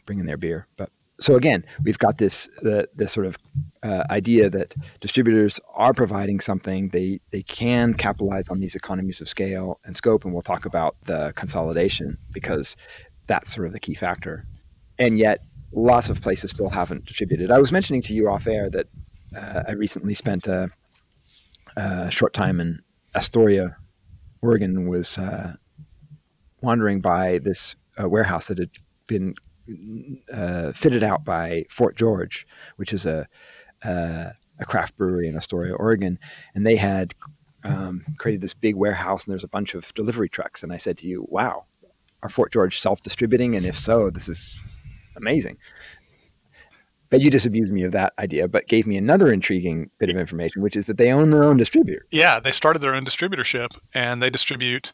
bringing 0.06 0.26
their 0.26 0.38
beer. 0.38 0.68
But 0.78 0.90
so 1.20 1.36
again, 1.36 1.66
we've 1.84 1.98
got 1.98 2.18
this 2.18 2.50
this 2.62 3.12
sort 3.12 3.26
of 3.26 3.38
uh, 3.84 4.06
idea 4.10 4.50
that 4.50 4.74
distributors 5.02 5.60
are 5.74 5.94
providing 5.94 6.40
something. 6.40 6.90
They 6.90 7.20
they 7.32 7.44
can 7.44 7.94
capitalize 7.94 8.48
on 8.50 8.60
these 8.60 8.76
economies 8.76 9.20
of 9.20 9.28
scale 9.28 9.80
and 9.84 9.96
scope, 9.96 10.24
and 10.24 10.34
we'll 10.34 10.42
talk 10.42 10.66
about 10.66 10.96
the 11.04 11.34
consolidation 11.36 12.18
because 12.32 12.76
that's 13.28 13.54
sort 13.54 13.68
of 13.68 13.74
the 13.74 13.80
key 13.80 13.96
factor. 13.96 14.46
And 14.98 15.18
yet, 15.18 15.40
lots 15.74 16.10
of 16.10 16.22
places 16.22 16.52
still 16.52 16.70
haven't 16.70 17.06
distributed. 17.06 17.52
I 17.52 17.60
was 17.60 17.72
mentioning 17.72 18.02
to 18.04 18.14
you 18.14 18.30
off 18.30 18.48
air 18.48 18.70
that 18.70 18.88
uh, 19.36 19.64
I 19.68 19.72
recently 19.74 20.16
spent 20.16 20.48
a, 20.48 20.70
a, 21.76 22.10
short 22.12 22.34
time 22.34 22.60
in 22.60 22.80
Astoria, 23.16 23.78
Oregon. 24.42 24.88
Was 24.88 25.18
uh, 25.18 25.54
wandering 26.62 27.02
by 27.02 27.40
this 27.40 27.76
uh, 28.02 28.08
warehouse 28.08 28.48
that 28.48 28.58
had 28.58 28.72
been 29.08 29.36
uh, 30.34 30.72
fitted 30.74 31.04
out 31.04 31.24
by 31.24 31.66
Fort 31.70 31.96
George, 31.96 32.48
which 32.78 32.94
is 32.94 33.06
a 33.06 33.28
a 34.62 34.66
craft 34.66 34.98
brewery 34.98 35.28
in 35.28 35.38
Astoria, 35.38 35.74
Oregon, 35.74 36.20
and 36.54 36.66
they 36.66 36.76
had 36.76 37.16
um, 37.64 38.04
created 38.18 38.42
this 38.42 38.54
big 38.54 38.76
warehouse, 38.76 39.26
and 39.26 39.32
there's 39.32 39.44
a 39.44 39.50
bunch 39.50 39.74
of 39.74 39.94
delivery 39.94 40.30
trucks. 40.30 40.64
And 40.64 40.72
I 40.72 40.78
said 40.78 40.98
to 41.00 41.08
you, 41.08 41.26
"Wow, 41.30 41.66
are 42.22 42.30
Fort 42.30 42.52
George 42.52 42.80
self-distributing? 42.80 43.56
And 43.56 43.66
if 43.66 43.76
so, 43.76 44.10
this 44.10 44.28
is 44.30 44.60
amazing." 45.16 45.58
But 47.10 47.22
you 47.22 47.32
disabused 47.32 47.72
me 47.72 47.84
of 47.84 47.92
that 47.94 48.14
idea, 48.20 48.48
but 48.48 48.68
gave 48.68 48.86
me 48.86 48.96
another 48.96 49.32
intriguing 49.32 49.90
bit 49.98 50.10
of 50.10 50.16
information, 50.18 50.62
which 50.62 50.76
is 50.76 50.86
that 50.86 50.98
they 50.98 51.12
own 51.12 51.32
their 51.32 51.44
own 51.44 51.58
distributor. 51.58 52.06
Yeah, 52.12 52.40
they 52.40 52.52
started 52.52 52.80
their 52.80 52.94
own 52.94 53.04
distributorship 53.04 53.78
and 53.94 54.22
they 54.22 54.30
distribute 54.30 54.94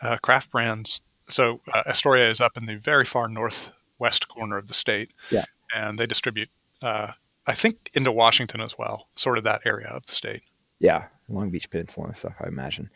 uh, 0.00 0.18
craft 0.22 0.50
brands. 0.52 1.00
So 1.26 1.60
uh, 1.72 1.82
Astoria 1.86 2.30
is 2.30 2.40
up 2.40 2.56
in 2.56 2.66
the 2.66 2.76
very 2.76 3.04
far 3.04 3.28
northwest 3.28 4.28
corner 4.28 4.56
of 4.56 4.68
the 4.68 4.74
state. 4.74 5.12
Yeah. 5.30 5.44
And 5.74 5.98
they 5.98 6.06
distribute, 6.06 6.48
uh, 6.80 7.12
I 7.46 7.54
think, 7.54 7.90
into 7.92 8.12
Washington 8.12 8.60
as 8.60 8.78
well, 8.78 9.08
sort 9.16 9.36
of 9.36 9.44
that 9.44 9.62
area 9.66 9.88
of 9.88 10.06
the 10.06 10.12
state. 10.12 10.48
Yeah, 10.78 11.06
Long 11.28 11.50
Beach 11.50 11.68
Peninsula 11.68 12.06
and 12.06 12.16
stuff, 12.16 12.34
I 12.40 12.46
imagine. 12.46 12.88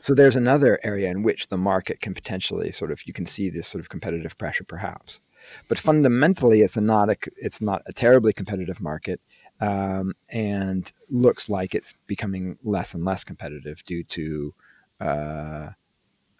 So 0.00 0.14
there's 0.14 0.36
another 0.36 0.80
area 0.82 1.08
in 1.10 1.22
which 1.22 1.46
the 1.46 1.56
market 1.56 2.00
can 2.00 2.12
potentially 2.12 2.72
sort 2.72 2.90
of, 2.90 3.06
you 3.06 3.12
can 3.12 3.24
see 3.24 3.50
this 3.50 3.68
sort 3.68 3.80
of 3.80 3.88
competitive 3.88 4.36
pressure 4.36 4.64
perhaps. 4.64 5.20
But 5.68 5.78
fundamentally, 5.78 6.62
it's 6.62 6.76
a 6.76 6.80
not 6.80 7.10
a, 7.10 7.16
it's 7.36 7.60
not 7.60 7.82
a 7.86 7.92
terribly 7.92 8.32
competitive 8.32 8.80
market, 8.80 9.20
um, 9.60 10.12
and 10.28 10.90
looks 11.08 11.48
like 11.48 11.74
it's 11.74 11.94
becoming 12.06 12.58
less 12.62 12.94
and 12.94 13.04
less 13.04 13.24
competitive 13.24 13.84
due 13.84 14.04
to 14.04 14.54
uh, 15.00 15.68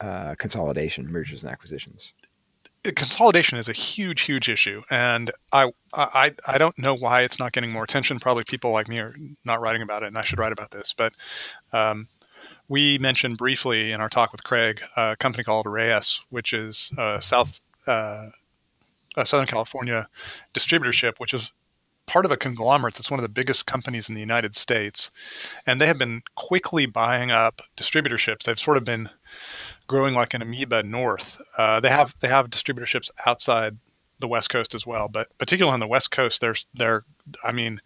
uh, 0.00 0.34
consolidation, 0.36 1.10
mergers 1.10 1.42
and 1.42 1.52
acquisitions. 1.52 2.12
Consolidation 2.82 3.58
is 3.58 3.68
a 3.68 3.74
huge, 3.74 4.22
huge 4.22 4.48
issue, 4.48 4.82
and 4.90 5.30
I, 5.52 5.70
I, 5.92 6.32
I 6.48 6.56
don't 6.56 6.78
know 6.78 6.94
why 6.94 7.20
it's 7.20 7.38
not 7.38 7.52
getting 7.52 7.70
more 7.70 7.84
attention. 7.84 8.18
Probably 8.18 8.44
people 8.44 8.70
like 8.70 8.88
me 8.88 8.98
are 8.98 9.14
not 9.44 9.60
writing 9.60 9.82
about 9.82 10.02
it, 10.02 10.06
and 10.06 10.16
I 10.16 10.22
should 10.22 10.38
write 10.38 10.52
about 10.52 10.70
this. 10.70 10.94
But 10.96 11.12
um, 11.74 12.08
we 12.68 12.96
mentioned 12.96 13.36
briefly 13.36 13.92
in 13.92 14.00
our 14.00 14.08
talk 14.08 14.32
with 14.32 14.44
Craig 14.44 14.80
a 14.96 15.14
company 15.18 15.44
called 15.44 15.66
Reyes, 15.66 16.22
which 16.30 16.54
is 16.54 16.90
uh, 16.96 17.20
South 17.20 17.60
uh, 17.86 18.30
a 19.16 19.26
Southern 19.26 19.46
California 19.46 20.08
distributorship, 20.54 21.18
which 21.18 21.34
is 21.34 21.52
part 22.06 22.24
of 22.24 22.32
a 22.32 22.36
conglomerate 22.36 22.94
that's 22.94 23.10
one 23.10 23.20
of 23.20 23.22
the 23.22 23.28
biggest 23.28 23.66
companies 23.66 24.08
in 24.08 24.14
the 24.14 24.20
United 24.20 24.56
States. 24.56 25.10
And 25.64 25.80
they 25.80 25.86
have 25.86 25.98
been 25.98 26.22
quickly 26.34 26.86
buying 26.86 27.30
up 27.30 27.62
distributorships. 27.76 28.42
They've 28.42 28.58
sort 28.58 28.76
of 28.76 28.84
been 28.84 29.10
growing 29.86 30.14
like 30.14 30.34
an 30.34 30.42
amoeba 30.42 30.82
north. 30.82 31.40
Uh, 31.56 31.78
they 31.80 31.88
have 31.88 32.14
they 32.20 32.28
have 32.28 32.50
distributorships 32.50 33.10
outside 33.26 33.78
the 34.18 34.28
West 34.28 34.50
Coast 34.50 34.74
as 34.74 34.86
well, 34.86 35.08
but 35.08 35.28
particularly 35.38 35.72
on 35.72 35.80
the 35.80 35.86
West 35.86 36.10
Coast, 36.10 36.40
there's 36.40 36.66
they're 36.74 37.04
I 37.44 37.52
mean 37.52 37.80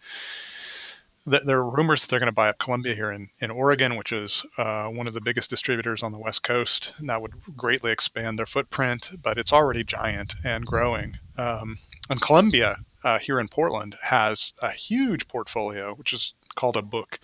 there 1.25 1.57
are 1.57 1.69
rumors 1.69 2.01
that 2.01 2.09
they're 2.09 2.19
going 2.19 2.27
to 2.27 2.33
buy 2.33 2.49
up 2.49 2.59
Columbia 2.59 2.93
here 2.93 3.11
in, 3.11 3.29
in 3.39 3.49
Oregon, 3.51 3.95
which 3.95 4.11
is 4.11 4.45
uh, 4.57 4.87
one 4.87 5.07
of 5.07 5.13
the 5.13 5.21
biggest 5.21 5.49
distributors 5.49 6.03
on 6.03 6.11
the 6.11 6.19
West 6.19 6.43
Coast. 6.43 6.93
And 6.97 7.09
that 7.09 7.21
would 7.21 7.33
greatly 7.55 7.91
expand 7.91 8.37
their 8.37 8.45
footprint, 8.45 9.11
but 9.21 9.37
it's 9.37 9.51
already 9.51 9.83
giant 9.83 10.35
and 10.43 10.65
growing. 10.65 11.17
Um, 11.37 11.79
and 12.09 12.21
Columbia 12.21 12.77
uh, 13.03 13.19
here 13.19 13.39
in 13.39 13.47
Portland 13.47 13.97
has 14.03 14.53
a 14.61 14.71
huge 14.71 15.27
portfolio, 15.27 15.93
which 15.95 16.13
is 16.13 16.35
called 16.55 16.77
a 16.77 16.81
book. 16.81 17.19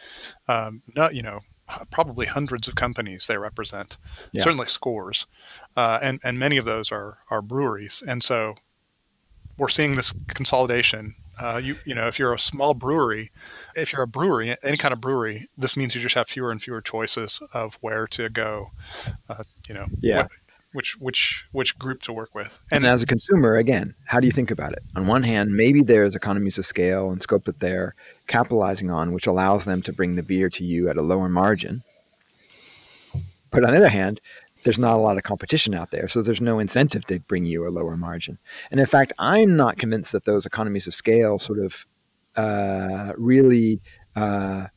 Um, 0.47 0.81
not, 0.95 1.13
you 1.15 1.21
know, 1.21 1.41
probably 1.89 2.25
hundreds 2.25 2.67
of 2.67 2.75
companies 2.75 3.27
they 3.27 3.37
represent, 3.37 3.97
yeah. 4.31 4.43
certainly 4.43 4.67
scores, 4.67 5.25
uh, 5.77 5.99
and 6.01 6.19
and 6.23 6.37
many 6.37 6.57
of 6.57 6.65
those 6.65 6.91
are 6.91 7.19
are 7.29 7.41
breweries. 7.41 8.03
And 8.05 8.23
so 8.23 8.55
we're 9.57 9.69
seeing 9.69 9.95
this 9.95 10.13
consolidation 10.27 11.15
uh, 11.41 11.57
you 11.57 11.77
you 11.85 11.95
know, 11.95 12.07
if 12.07 12.19
you're 12.19 12.33
a 12.33 12.39
small 12.39 12.73
brewery, 12.73 13.31
if 13.75 13.91
you're 13.91 14.03
a 14.03 14.07
brewery, 14.07 14.55
any 14.63 14.77
kind 14.77 14.93
of 14.93 15.01
brewery, 15.01 15.49
this 15.57 15.75
means 15.75 15.95
you 15.95 16.01
just 16.01 16.15
have 16.15 16.27
fewer 16.27 16.51
and 16.51 16.61
fewer 16.61 16.81
choices 16.81 17.41
of 17.53 17.75
where 17.81 18.07
to 18.07 18.29
go. 18.29 18.71
Uh, 19.27 19.43
you 19.67 19.73
know, 19.73 19.87
yeah. 19.99 20.27
which 20.73 20.97
which 20.99 21.45
which 21.51 21.77
group 21.79 22.03
to 22.03 22.13
work 22.13 22.33
with. 22.35 22.59
And, 22.71 22.85
and, 22.85 22.93
as 22.93 23.01
a 23.01 23.05
consumer, 23.05 23.55
again, 23.55 23.95
how 24.05 24.19
do 24.19 24.27
you 24.27 24.31
think 24.31 24.51
about 24.51 24.73
it? 24.73 24.83
On 24.95 25.07
one 25.07 25.23
hand, 25.23 25.55
maybe 25.55 25.81
there's 25.81 26.15
economies 26.15 26.57
of 26.57 26.65
scale 26.65 27.11
and 27.11 27.21
scope 27.21 27.45
that 27.45 27.59
they're 27.59 27.95
capitalizing 28.27 28.89
on, 28.89 29.13
which 29.13 29.27
allows 29.27 29.65
them 29.65 29.81
to 29.83 29.93
bring 29.93 30.15
the 30.15 30.23
beer 30.23 30.49
to 30.51 30.63
you 30.63 30.89
at 30.89 30.97
a 30.97 31.01
lower 31.01 31.29
margin. 31.29 31.83
But 33.49 33.65
on 33.65 33.71
the 33.71 33.77
other 33.77 33.89
hand, 33.89 34.21
there's 34.63 34.79
not 34.79 34.95
a 34.95 35.01
lot 35.01 35.17
of 35.17 35.23
competition 35.23 35.73
out 35.73 35.91
there, 35.91 36.07
so 36.07 36.21
there's 36.21 36.41
no 36.41 36.59
incentive 36.59 37.05
to 37.05 37.19
bring 37.21 37.45
you 37.45 37.67
a 37.67 37.69
lower 37.69 37.97
margin. 37.97 38.37
And 38.69 38.79
in 38.79 38.85
fact, 38.85 39.13
I'm 39.19 39.55
not 39.55 39.77
convinced 39.77 40.11
that 40.11 40.25
those 40.25 40.45
economies 40.45 40.87
of 40.87 40.93
scale 40.93 41.39
sort 41.39 41.59
of 41.59 41.85
uh, 42.35 43.13
really 43.17 43.81
uh, 44.15 44.67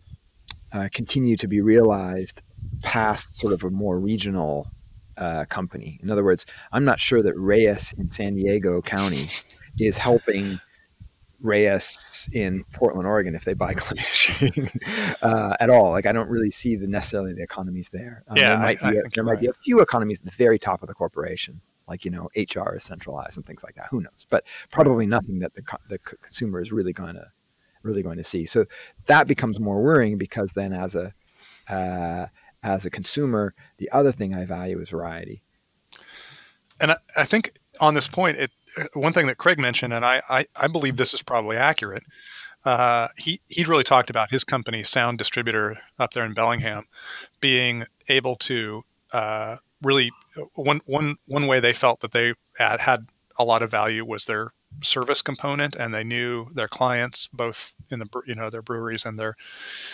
uh, 0.73 0.89
continue 0.93 1.37
to 1.37 1.47
be 1.47 1.61
realized 1.61 2.43
past 2.83 3.37
sort 3.37 3.53
of 3.53 3.63
a 3.65 3.71
more 3.71 3.99
regional 3.99 4.71
uh, 5.17 5.45
company. 5.45 5.99
In 6.03 6.11
other 6.11 6.25
words, 6.25 6.47
I'm 6.73 6.85
not 6.85 7.01
sure 7.01 7.23
that 7.23 7.35
Reyes 7.37 7.95
in 7.99 8.11
San 8.11 8.35
Diego 8.35 8.83
County 8.83 9.27
is 9.79 9.99
helping 9.99 10.59
Reyes 11.45 12.29
in 12.33 12.65
Portland, 12.73 13.07
Oregon, 13.07 13.35
if 13.35 13.45
they 13.45 13.55
buy 13.55 13.75
Shipping 14.05 14.71
uh, 15.23 15.57
at 15.61 15.71
all. 15.71 15.91
Like 15.91 16.07
I 16.07 16.13
don't 16.13 16.29
really 16.29 16.51
see 16.51 16.75
the 16.75 16.87
necessarily 16.87 17.35
the 17.35 17.43
economies 17.43 17.91
there. 17.91 18.25
Um, 18.29 18.37
yeah, 18.37 18.49
there 18.49 18.59
might 18.59 18.83
I, 18.83 18.91
be 18.91 18.99
a, 18.99 19.03
there 19.15 19.25
might 19.25 19.33
right. 19.33 19.41
be 19.41 19.47
a 19.49 19.53
few 19.53 19.81
economies 19.81 20.21
at 20.21 20.25
the 20.25 20.33
very 20.33 20.59
top 20.59 20.83
of 20.83 20.89
the 20.89 20.95
corporation, 20.95 21.61
like 21.87 22.05
you 22.05 22.11
know 22.11 22.31
HR 22.35 22.75
is 22.75 22.83
centralized 22.83 23.37
and 23.37 23.47
things 23.47 23.63
like 23.63 23.75
that. 23.75 23.87
Who 23.91 24.01
knows? 24.01 24.27
But 24.31 24.45
probably 24.71 25.07
nothing 25.07 25.41
that 25.41 25.55
the 25.55 25.63
the 25.89 25.99
consumer 25.99 26.61
is 26.61 26.73
really 26.73 26.93
going 26.93 27.15
to 27.15 27.27
really 27.83 28.03
going 28.03 28.17
to 28.17 28.25
see. 28.25 28.47
So 28.47 28.65
that 29.07 29.27
becomes 29.27 29.61
more 29.61 29.83
worrying 29.83 30.17
because 30.17 30.53
then 30.53 30.73
as 30.73 30.95
a 30.95 31.15
uh, 31.69 32.27
as 32.63 32.87
a 32.87 32.91
consumer, 32.91 33.55
the 33.77 33.91
other 33.91 34.11
thing 34.11 34.35
I 34.35 34.47
value 34.47 34.81
is 34.81 34.91
variety. 34.91 35.43
And 36.81 36.93
I, 36.93 36.97
I 37.17 37.25
think 37.25 37.53
on 37.81 37.95
this 37.95 38.09
point, 38.09 38.39
it 38.39 38.51
one 38.95 39.13
thing 39.13 39.27
that 39.27 39.39
Craig 39.39 39.59
mentioned, 39.59 39.93
and 39.93 40.05
I, 40.05 40.23
I, 40.29 40.45
I 40.57 40.69
believe 40.69 40.97
this 40.97 41.15
is 41.15 41.23
probably 41.23 41.57
accurate. 41.57 42.05
Uh, 42.65 43.09
he 43.19 43.41
he'd 43.49 43.69
really 43.69 43.85
talked 43.85 44.11
about 44.11 44.31
his 44.31 44.43
company, 44.43 44.83
Sound 44.85 45.19
Distributor, 45.19 45.79
up 45.99 46.13
there 46.13 46.25
in 46.25 46.33
Bellingham, 46.33 46.87
being 47.41 47.85
able 48.09 48.37
to 48.37 48.85
uh, 49.13 49.57
really 49.83 50.11
one 50.55 50.81
one 50.87 51.17
one 51.27 51.47
way 51.47 51.61
they 51.61 51.75
felt 51.75 52.01
that 52.01 52.13
they 52.13 52.35
had, 52.59 52.81
had 52.81 53.07
a 53.39 53.45
lot 53.45 53.63
of 53.63 53.71
value 53.71 54.05
was 54.05 54.25
their 54.25 54.53
service 54.83 55.23
component, 55.23 55.77
and 55.77 55.95
they 55.95 56.05
knew 56.05 56.49
their 56.55 56.69
clients 56.69 57.29
both 57.33 57.75
in 57.91 57.99
the 57.99 58.09
you 58.27 58.35
know 58.35 58.49
their 58.49 58.63
breweries 58.63 59.05
and 59.05 59.19
their 59.19 59.37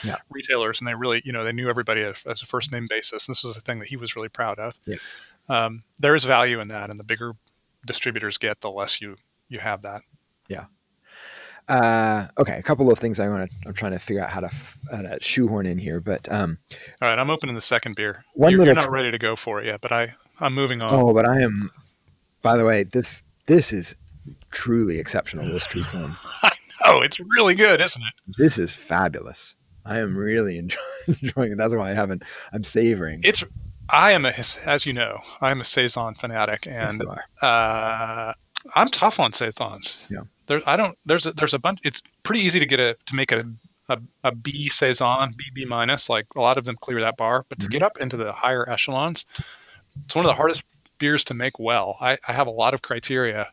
yeah. 0.04 0.16
retailers, 0.30 0.80
and 0.80 0.86
they 0.86 0.94
really 0.94 1.22
you 1.24 1.32
know 1.32 1.42
they 1.42 1.52
knew 1.52 1.68
everybody 1.68 2.02
as 2.02 2.42
a 2.42 2.46
first 2.46 2.70
name 2.70 2.86
basis. 2.88 3.26
And 3.26 3.34
this 3.34 3.44
was 3.44 3.56
a 3.56 3.60
thing 3.60 3.80
that 3.80 3.88
he 3.88 3.96
was 3.96 4.14
really 4.14 4.28
proud 4.28 4.58
of. 4.58 4.78
Yeah. 4.86 4.96
Um, 5.48 5.82
there 5.98 6.14
is 6.14 6.24
value 6.24 6.60
in 6.60 6.68
that, 6.68 6.90
and 6.90 7.00
the 7.00 7.04
bigger 7.04 7.34
distributors 7.86 8.38
get, 8.38 8.60
the 8.60 8.70
less 8.70 9.00
you 9.00 9.16
you 9.48 9.58
have 9.58 9.82
that. 9.82 10.02
Yeah. 10.48 10.66
Uh, 11.68 12.26
okay, 12.36 12.58
a 12.58 12.62
couple 12.62 12.90
of 12.90 12.98
things 12.98 13.20
I 13.20 13.28
want 13.28 13.48
to. 13.48 13.56
I'm 13.64 13.74
trying 13.74 13.92
to 13.92 14.00
figure 14.00 14.22
out 14.22 14.30
how 14.30 14.40
to, 14.40 14.50
how 14.90 15.02
to 15.02 15.18
shoehorn 15.20 15.66
in 15.66 15.78
here, 15.78 16.00
but 16.00 16.30
um, 16.30 16.58
all 17.00 17.08
right, 17.08 17.18
I'm 17.18 17.30
opening 17.30 17.54
the 17.54 17.60
second 17.60 17.94
beer. 17.94 18.24
One 18.34 18.50
you're, 18.50 18.58
little 18.58 18.74
you're 18.74 18.82
not 18.82 18.90
ready 18.90 19.12
to 19.12 19.18
go 19.18 19.36
for 19.36 19.60
it 19.60 19.66
yet, 19.66 19.80
but 19.80 19.92
I 19.92 20.14
I'm 20.40 20.52
moving 20.54 20.82
on. 20.82 20.92
Oh, 20.92 21.14
but 21.14 21.28
I 21.28 21.40
am. 21.40 21.70
By 22.42 22.56
the 22.56 22.64
way, 22.64 22.82
this 22.82 23.22
this 23.46 23.72
is 23.72 23.94
truly 24.50 24.98
exceptional. 24.98 25.46
This 25.46 25.66
tree 25.68 25.84
plum. 25.84 26.10
I 26.42 26.50
know 26.86 27.02
it's 27.02 27.20
really 27.20 27.54
good, 27.54 27.80
isn't 27.80 28.02
it? 28.02 28.14
This 28.36 28.58
is 28.58 28.74
fabulous. 28.74 29.54
I 29.84 29.98
am 29.98 30.16
really 30.16 30.58
enjoying, 30.58 30.80
enjoying 31.06 31.52
it. 31.52 31.58
That's 31.58 31.76
why 31.76 31.92
I 31.92 31.94
haven't. 31.94 32.24
I'm 32.52 32.64
savoring. 32.64 33.20
It's. 33.22 33.44
I 33.92 34.12
am 34.12 34.24
a, 34.24 34.32
as 34.64 34.86
you 34.86 34.92
know, 34.92 35.18
I 35.40 35.50
am 35.50 35.60
a 35.60 35.64
saison 35.64 36.14
fanatic, 36.14 36.66
and 36.66 37.02
yes, 37.06 37.42
uh, 37.42 38.32
I'm 38.74 38.88
tough 38.88 39.18
on 39.20 39.32
saisons. 39.32 40.06
Yeah. 40.10 40.22
There, 40.46 40.62
I 40.66 40.76
don't. 40.76 40.96
There's 41.04 41.26
a, 41.26 41.32
there's 41.32 41.54
a 41.54 41.58
bunch. 41.58 41.80
It's 41.84 42.02
pretty 42.22 42.40
easy 42.42 42.58
to 42.60 42.66
get 42.66 42.80
a 42.80 42.96
to 43.06 43.14
make 43.14 43.32
a 43.32 43.44
a, 43.88 43.98
a 44.24 44.34
B 44.34 44.68
saison, 44.68 45.34
B 45.36 45.44
B 45.54 45.64
minus. 45.64 46.08
Like 46.08 46.26
a 46.36 46.40
lot 46.40 46.58
of 46.58 46.64
them 46.64 46.76
clear 46.80 47.00
that 47.00 47.16
bar, 47.16 47.44
but 47.48 47.58
to 47.60 47.66
Mm-hmm. 47.66 47.72
get 47.72 47.82
up 47.82 47.98
into 47.98 48.16
the 48.16 48.32
higher 48.32 48.68
echelons, 48.68 49.24
it's 50.04 50.14
one 50.14 50.24
of 50.24 50.28
the 50.30 50.34
hardest 50.36 50.64
beers 50.98 51.24
to 51.24 51.34
make 51.34 51.58
well. 51.58 51.96
I, 52.00 52.18
I 52.28 52.32
have 52.32 52.46
a 52.46 52.50
lot 52.52 52.74
of 52.74 52.82
criteria 52.82 53.48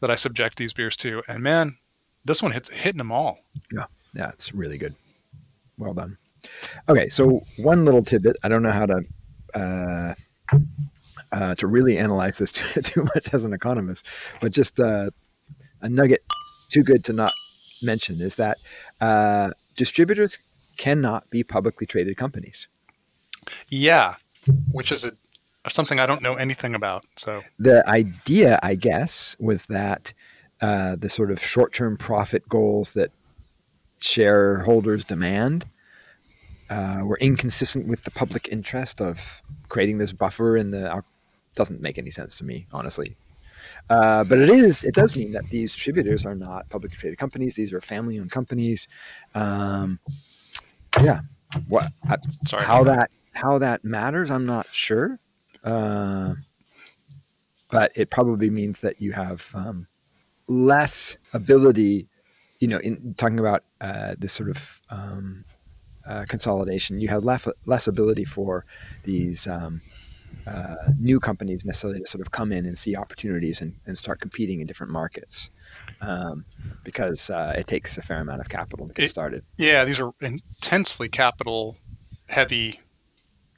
that 0.00 0.10
I 0.10 0.14
subject 0.16 0.56
these 0.58 0.72
beers 0.72 0.96
to, 0.98 1.22
and 1.28 1.42
man, 1.42 1.78
this 2.24 2.42
one 2.42 2.52
hits 2.52 2.68
hitting 2.68 2.98
them 2.98 3.10
all. 3.12 3.38
Yeah, 3.72 3.86
yeah, 4.14 4.28
it's 4.30 4.52
really 4.54 4.76
good. 4.78 4.94
Well 5.78 5.94
done. 5.94 6.18
Okay, 6.88 7.08
so 7.08 7.40
one 7.56 7.84
little 7.84 8.02
tidbit. 8.02 8.36
I 8.42 8.48
don't 8.48 8.62
know 8.62 8.70
how 8.72 8.86
to 8.86 9.02
uh, 9.54 10.14
uh, 11.32 11.54
to 11.56 11.66
really 11.66 11.98
analyze 11.98 12.38
this 12.38 12.52
too, 12.52 12.82
too, 12.82 13.04
much 13.14 13.32
as 13.32 13.44
an 13.44 13.52
economist, 13.52 14.06
but 14.40 14.52
just 14.52 14.78
uh, 14.80 15.10
a 15.80 15.88
nugget 15.88 16.24
too 16.70 16.82
good 16.82 17.04
to 17.04 17.12
not 17.12 17.32
mention 17.82 18.20
is 18.20 18.36
that 18.36 18.58
uh, 19.00 19.50
distributors 19.76 20.38
cannot 20.76 21.28
be 21.30 21.42
publicly 21.42 21.86
traded 21.86 22.16
companies. 22.16 22.68
Yeah, 23.68 24.14
which 24.72 24.90
is 24.90 25.04
a 25.04 25.12
something 25.70 25.98
I 25.98 26.06
don't 26.06 26.22
know 26.22 26.34
anything 26.34 26.74
about. 26.74 27.04
So 27.16 27.42
the 27.58 27.88
idea, 27.88 28.58
I 28.62 28.74
guess, 28.74 29.36
was 29.38 29.66
that 29.66 30.12
uh, 30.60 30.96
the 30.96 31.08
sort 31.08 31.30
of 31.30 31.42
short-term 31.42 31.96
profit 31.96 32.48
goals 32.48 32.94
that 32.94 33.10
shareholders 33.98 35.04
demand 35.04 35.64
uh, 36.74 37.04
were 37.04 37.18
inconsistent 37.18 37.86
with 37.86 38.02
the 38.02 38.10
public 38.10 38.48
interest 38.48 39.00
of 39.00 39.42
creating 39.68 39.98
this 39.98 40.12
buffer 40.12 40.56
in 40.56 40.70
the. 40.70 40.92
Uh, 40.92 41.02
doesn't 41.54 41.80
make 41.80 41.98
any 41.98 42.10
sense 42.10 42.34
to 42.34 42.44
me, 42.44 42.66
honestly. 42.72 43.16
Uh, 43.88 44.24
but 44.24 44.38
it 44.38 44.50
is. 44.50 44.82
It 44.82 44.94
does 44.94 45.14
mean 45.14 45.32
that 45.32 45.44
these 45.50 45.72
distributors 45.72 46.26
are 46.26 46.34
not 46.34 46.68
publicly 46.68 46.98
traded 46.98 47.18
companies. 47.18 47.54
These 47.54 47.72
are 47.72 47.80
family-owned 47.80 48.30
companies. 48.30 48.88
Um, 49.34 50.00
yeah. 51.00 51.20
What? 51.68 51.92
I, 52.08 52.16
sorry. 52.44 52.64
How 52.64 52.82
that 52.84 53.10
how 53.34 53.58
that 53.58 53.84
matters, 53.84 54.30
I'm 54.30 54.46
not 54.46 54.66
sure. 54.72 55.18
Uh, 55.62 56.34
but 57.70 57.92
it 57.94 58.10
probably 58.10 58.50
means 58.50 58.80
that 58.80 59.00
you 59.00 59.12
have 59.12 59.50
um, 59.54 59.86
less 60.46 61.16
ability, 61.32 62.08
you 62.60 62.68
know, 62.68 62.78
in 62.78 63.14
talking 63.14 63.40
about 63.40 63.64
uh, 63.80 64.14
this 64.18 64.32
sort 64.32 64.50
of 64.50 64.80
um, 64.90 65.44
uh, 66.06 66.24
consolidation, 66.28 67.00
you 67.00 67.08
have 67.08 67.24
less 67.24 67.46
less 67.66 67.86
ability 67.88 68.24
for 68.24 68.64
these 69.04 69.46
um, 69.46 69.80
uh, 70.46 70.74
new 70.98 71.18
companies 71.20 71.64
necessarily 71.64 72.00
to 72.00 72.06
sort 72.06 72.20
of 72.20 72.30
come 72.30 72.52
in 72.52 72.66
and 72.66 72.76
see 72.76 72.94
opportunities 72.96 73.60
and, 73.60 73.74
and 73.86 73.96
start 73.96 74.20
competing 74.20 74.60
in 74.60 74.66
different 74.66 74.92
markets 74.92 75.48
um, 76.02 76.44
because 76.82 77.30
uh, 77.30 77.54
it 77.56 77.66
takes 77.66 77.96
a 77.96 78.02
fair 78.02 78.18
amount 78.18 78.40
of 78.40 78.48
capital 78.48 78.86
to 78.88 78.92
get 78.94 79.04
It- 79.06 79.08
started. 79.08 79.42
Yeah, 79.56 79.84
these 79.84 80.00
are 80.00 80.12
intensely 80.20 81.08
capital 81.08 81.76
heavy 82.28 82.80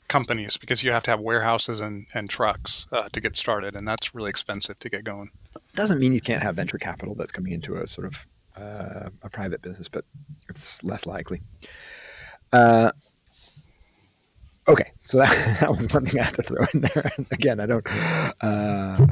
companies 0.08 0.56
because 0.56 0.84
you 0.84 0.92
have 0.92 1.02
to 1.02 1.10
have 1.10 1.18
warehouses 1.20 1.80
and, 1.80 2.06
and 2.14 2.30
trucks 2.30 2.86
uh, 2.92 3.08
to 3.10 3.20
get 3.20 3.34
started, 3.36 3.74
and 3.74 3.86
that's 3.88 4.14
really 4.14 4.30
expensive 4.30 4.78
to 4.78 4.88
get 4.88 5.02
going. 5.02 5.30
doesn't 5.74 5.98
mean 5.98 6.12
you 6.12 6.20
can't 6.20 6.42
have 6.42 6.54
venture 6.54 6.78
capital 6.78 7.14
that's 7.16 7.32
coming 7.32 7.52
into 7.52 7.76
a 7.76 7.86
sort 7.86 8.06
of 8.06 8.26
uh, 8.56 9.10
a 9.22 9.28
private 9.28 9.60
business, 9.62 9.88
but 9.88 10.04
it's 10.48 10.82
less 10.84 11.04
likely. 11.06 11.42
Uh, 12.52 12.90
okay, 14.68 14.92
so 15.04 15.18
that, 15.18 15.60
that 15.60 15.70
was 15.70 15.86
one 15.92 16.04
thing 16.06 16.20
I 16.20 16.24
had 16.24 16.34
to 16.34 16.42
throw 16.42 16.64
in 16.74 16.80
there. 16.82 17.12
Again, 17.32 17.60
I 17.60 17.66
don't, 17.66 17.86
uh, 18.42 19.06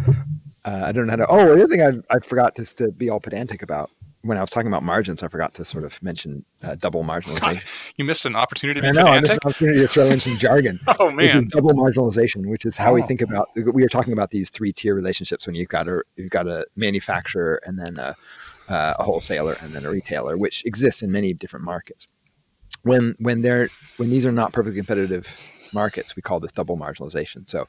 uh, 0.64 0.82
I 0.86 0.92
don't 0.92 1.06
know 1.06 1.12
how 1.12 1.16
to. 1.16 1.26
Oh, 1.28 1.54
the 1.56 1.64
other 1.64 1.68
thing 1.68 1.82
I, 2.10 2.14
I 2.14 2.18
forgot 2.20 2.56
just 2.56 2.78
to 2.78 2.90
be 2.92 3.10
all 3.10 3.20
pedantic 3.20 3.62
about 3.62 3.90
when 4.22 4.38
I 4.38 4.40
was 4.40 4.48
talking 4.48 4.68
about 4.68 4.82
margins, 4.82 5.22
I 5.22 5.28
forgot 5.28 5.52
to 5.54 5.66
sort 5.66 5.84
of 5.84 6.02
mention 6.02 6.46
uh, 6.62 6.76
double 6.76 7.04
marginalization. 7.04 7.60
You 7.96 8.04
missed 8.06 8.24
an 8.24 8.34
opportunity 8.34 8.80
to 8.80 8.88
I 8.88 8.92
be 8.92 8.96
know, 8.98 9.06
I 9.06 9.20
missed 9.20 9.32
an 9.32 9.38
opportunity 9.44 9.78
to 9.80 9.86
throw 9.88 10.06
in 10.06 10.18
some 10.18 10.38
jargon. 10.38 10.80
Oh 10.98 11.10
man, 11.10 11.48
double 11.48 11.70
marginalization, 11.72 12.46
which 12.46 12.64
is 12.64 12.74
how 12.76 12.94
we 12.94 13.02
Oh. 13.02 13.06
think 13.06 13.20
about. 13.20 13.48
We 13.54 13.84
are 13.84 13.88
talking 13.88 14.14
about 14.14 14.30
these 14.30 14.48
three 14.50 14.72
tier 14.72 14.94
relationships 14.94 15.46
when 15.46 15.54
you've 15.54 15.68
got 15.68 15.88
a 15.88 16.02
you've 16.16 16.30
got 16.30 16.48
a 16.48 16.66
manufacturer 16.74 17.60
and 17.66 17.78
then 17.78 17.98
a, 17.98 18.16
uh, 18.68 18.94
a 18.98 19.02
wholesaler 19.04 19.56
and 19.60 19.72
then 19.72 19.84
a 19.84 19.90
retailer, 19.90 20.38
which 20.38 20.64
exists 20.64 21.02
in 21.02 21.12
many 21.12 21.34
different 21.34 21.66
markets. 21.66 22.08
When 22.84 23.14
when 23.18 23.42
they're 23.42 23.68
when 23.96 24.10
these 24.10 24.24
are 24.24 24.32
not 24.32 24.52
perfectly 24.52 24.78
competitive 24.78 25.68
markets, 25.72 26.16
we 26.16 26.22
call 26.22 26.40
this 26.40 26.52
double 26.52 26.76
marginalization. 26.76 27.48
So, 27.48 27.68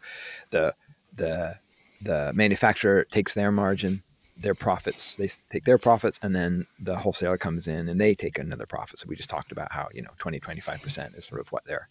the 0.52 0.74
the 1.16 1.58
the 2.02 2.32
manufacturer 2.36 3.06
takes 3.06 3.34
their 3.34 3.52
margin, 3.52 4.04
their 4.38 4.54
profits, 4.54 5.16
they 5.16 5.30
take 5.50 5.66
their 5.66 5.78
profits, 5.78 6.20
and 6.22 6.36
then 6.36 6.68
the 6.80 6.98
wholesaler 6.98 7.38
comes 7.38 7.68
in 7.68 7.88
and 7.90 8.00
they 8.00 8.14
take 8.14 8.38
another 8.38 8.66
profit. 8.66 9.00
So 9.00 9.08
we 9.08 9.16
just 9.16 9.30
talked 9.30 9.52
about 9.52 9.72
how 9.72 9.88
you 9.94 10.02
know 10.02 10.12
20 10.18 10.40
25 10.40 10.82
percent 10.82 11.16
is 11.16 11.26
sort 11.26 11.42
of 11.42 11.52
what 11.52 11.66
their 11.66 11.90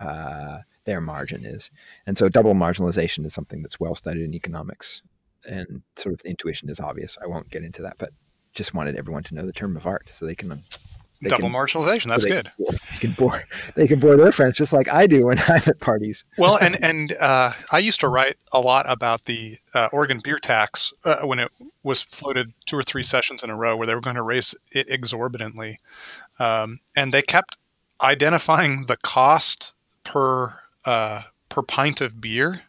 uh, 0.00 0.58
their 0.84 1.00
margin 1.00 1.44
is. 1.44 1.70
And 2.06 2.16
so 2.16 2.28
double 2.28 2.54
marginalization 2.54 3.24
is 3.24 3.34
something 3.34 3.62
that's 3.62 3.78
well 3.78 3.94
studied 3.94 4.24
in 4.24 4.34
economics 4.34 5.02
and 5.46 5.82
sort 5.96 6.14
of 6.14 6.22
the 6.22 6.30
intuition 6.30 6.68
is 6.68 6.80
obvious. 6.80 7.18
I 7.22 7.26
won't 7.26 7.50
get 7.50 7.64
into 7.64 7.82
that, 7.82 7.96
but 7.98 8.10
just 8.52 8.74
wanted 8.74 8.96
everyone 8.96 9.22
to 9.24 9.34
know 9.34 9.46
the 9.46 9.52
term 9.52 9.76
of 9.76 9.86
art 9.86 10.10
so 10.12 10.26
they 10.26 10.34
can 10.34 10.62
they 11.24 11.30
double 11.30 11.50
can- 11.50 11.52
marginalization. 11.52 12.08
That's 12.08 12.22
so 12.22 12.28
good. 12.28 12.50
Can, 12.56 12.66
they 12.92 12.98
can 12.98 13.12
bore 13.12 13.44
they 13.74 13.86
can 13.86 13.98
bore 13.98 14.16
their 14.16 14.32
friends 14.32 14.56
just 14.56 14.72
like 14.72 14.88
I 14.88 15.06
do 15.06 15.26
when 15.26 15.38
I'm 15.48 15.62
at 15.66 15.80
parties. 15.80 16.24
Well, 16.38 16.56
and 16.56 16.82
and 16.82 17.12
uh, 17.20 17.52
I 17.72 17.78
used 17.78 18.00
to 18.00 18.08
write 18.08 18.36
a 18.52 18.60
lot 18.60 18.86
about 18.88 19.24
the 19.24 19.58
uh, 19.74 19.88
Oregon 19.92 20.20
beer 20.22 20.38
tax 20.38 20.92
uh, 21.04 21.22
when 21.22 21.38
it 21.38 21.50
was 21.82 22.02
floated 22.02 22.52
two 22.66 22.76
or 22.76 22.82
three 22.82 23.02
sessions 23.02 23.42
in 23.42 23.50
a 23.50 23.56
row, 23.56 23.76
where 23.76 23.86
they 23.86 23.94
were 23.94 24.00
going 24.00 24.16
to 24.16 24.22
raise 24.22 24.54
it 24.70 24.88
exorbitantly, 24.88 25.80
um, 26.38 26.78
and 26.96 27.12
they 27.12 27.22
kept 27.22 27.56
identifying 28.02 28.86
the 28.86 28.96
cost 28.96 29.74
per 30.04 30.60
uh, 30.84 31.22
per 31.48 31.62
pint 31.62 32.00
of 32.00 32.20
beer 32.20 32.62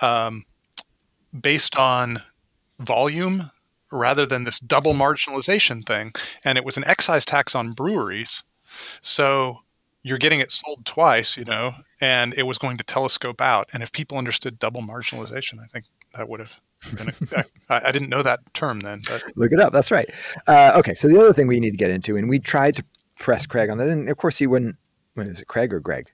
um, 0.00 0.44
based 1.38 1.76
on 1.76 2.22
volume 2.78 3.50
rather 3.90 4.26
than 4.26 4.44
this 4.44 4.58
double 4.58 4.94
marginalization 4.94 5.86
thing. 5.86 6.12
And 6.44 6.58
it 6.58 6.64
was 6.64 6.76
an 6.76 6.84
excise 6.86 7.24
tax 7.24 7.54
on 7.54 7.72
breweries. 7.72 8.42
So 9.00 9.60
you're 10.02 10.18
getting 10.18 10.40
it 10.40 10.52
sold 10.52 10.84
twice, 10.84 11.36
you 11.36 11.44
know, 11.44 11.72
and 12.00 12.34
it 12.36 12.44
was 12.44 12.58
going 12.58 12.76
to 12.78 12.84
telescope 12.84 13.40
out. 13.40 13.68
And 13.72 13.82
if 13.82 13.92
people 13.92 14.18
understood 14.18 14.58
double 14.58 14.82
marginalization, 14.82 15.60
I 15.62 15.66
think 15.66 15.86
that 16.14 16.28
would 16.28 16.40
have 16.40 16.60
I 17.70 17.80
I 17.84 17.92
didn't 17.92 18.08
know 18.08 18.22
that 18.22 18.40
term 18.54 18.80
then. 18.80 19.02
But. 19.06 19.24
Look 19.36 19.52
it 19.52 19.60
up. 19.60 19.72
That's 19.72 19.90
right. 19.90 20.08
Uh, 20.46 20.72
okay. 20.76 20.94
So 20.94 21.08
the 21.08 21.18
other 21.18 21.32
thing 21.32 21.46
we 21.46 21.60
need 21.60 21.72
to 21.72 21.76
get 21.76 21.90
into, 21.90 22.16
and 22.16 22.28
we 22.28 22.38
tried 22.38 22.76
to 22.76 22.84
press 23.18 23.46
Craig 23.46 23.70
on 23.70 23.78
that, 23.78 23.88
and 23.88 24.08
of 24.08 24.16
course 24.16 24.38
he 24.38 24.46
wouldn't. 24.46 24.76
When 25.14 25.26
is 25.26 25.40
it 25.40 25.48
Craig 25.48 25.72
or 25.72 25.80
Greg? 25.80 26.10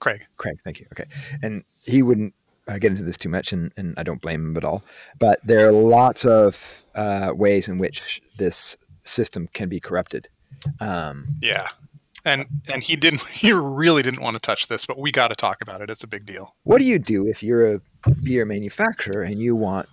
Craig. 0.00 0.22
Craig. 0.36 0.58
Thank 0.64 0.80
you. 0.80 0.86
Okay. 0.92 1.08
And 1.42 1.64
he 1.82 2.02
wouldn't 2.02 2.34
uh, 2.68 2.78
get 2.78 2.90
into 2.90 3.04
this 3.04 3.16
too 3.16 3.28
much, 3.28 3.52
and, 3.52 3.72
and 3.76 3.94
I 3.96 4.02
don't 4.02 4.20
blame 4.20 4.44
him 4.44 4.56
at 4.56 4.64
all. 4.64 4.82
But 5.18 5.40
there 5.44 5.68
are 5.68 5.72
lots 5.72 6.24
of 6.24 6.84
uh, 6.94 7.32
ways 7.34 7.68
in 7.68 7.78
which 7.78 8.20
this 8.36 8.76
system 9.02 9.48
can 9.52 9.68
be 9.68 9.80
corrupted. 9.80 10.28
Um, 10.80 11.26
yeah, 11.40 11.68
and 12.24 12.46
and 12.72 12.82
he 12.82 12.96
didn't. 12.96 13.22
He 13.36 13.52
really 13.52 14.02
didn't 14.02 14.22
want 14.22 14.34
to 14.34 14.40
touch 14.40 14.68
this, 14.68 14.86
but 14.86 14.98
we 14.98 15.12
got 15.12 15.28
to 15.28 15.36
talk 15.36 15.62
about 15.62 15.80
it. 15.80 15.90
It's 15.90 16.04
a 16.04 16.08
big 16.08 16.26
deal. 16.26 16.54
What 16.64 16.78
do 16.78 16.84
you 16.84 16.98
do 16.98 17.26
if 17.26 17.42
you're 17.42 17.74
a 17.74 17.80
beer 18.22 18.44
manufacturer 18.44 19.22
and 19.22 19.38
you 19.38 19.54
want 19.54 19.88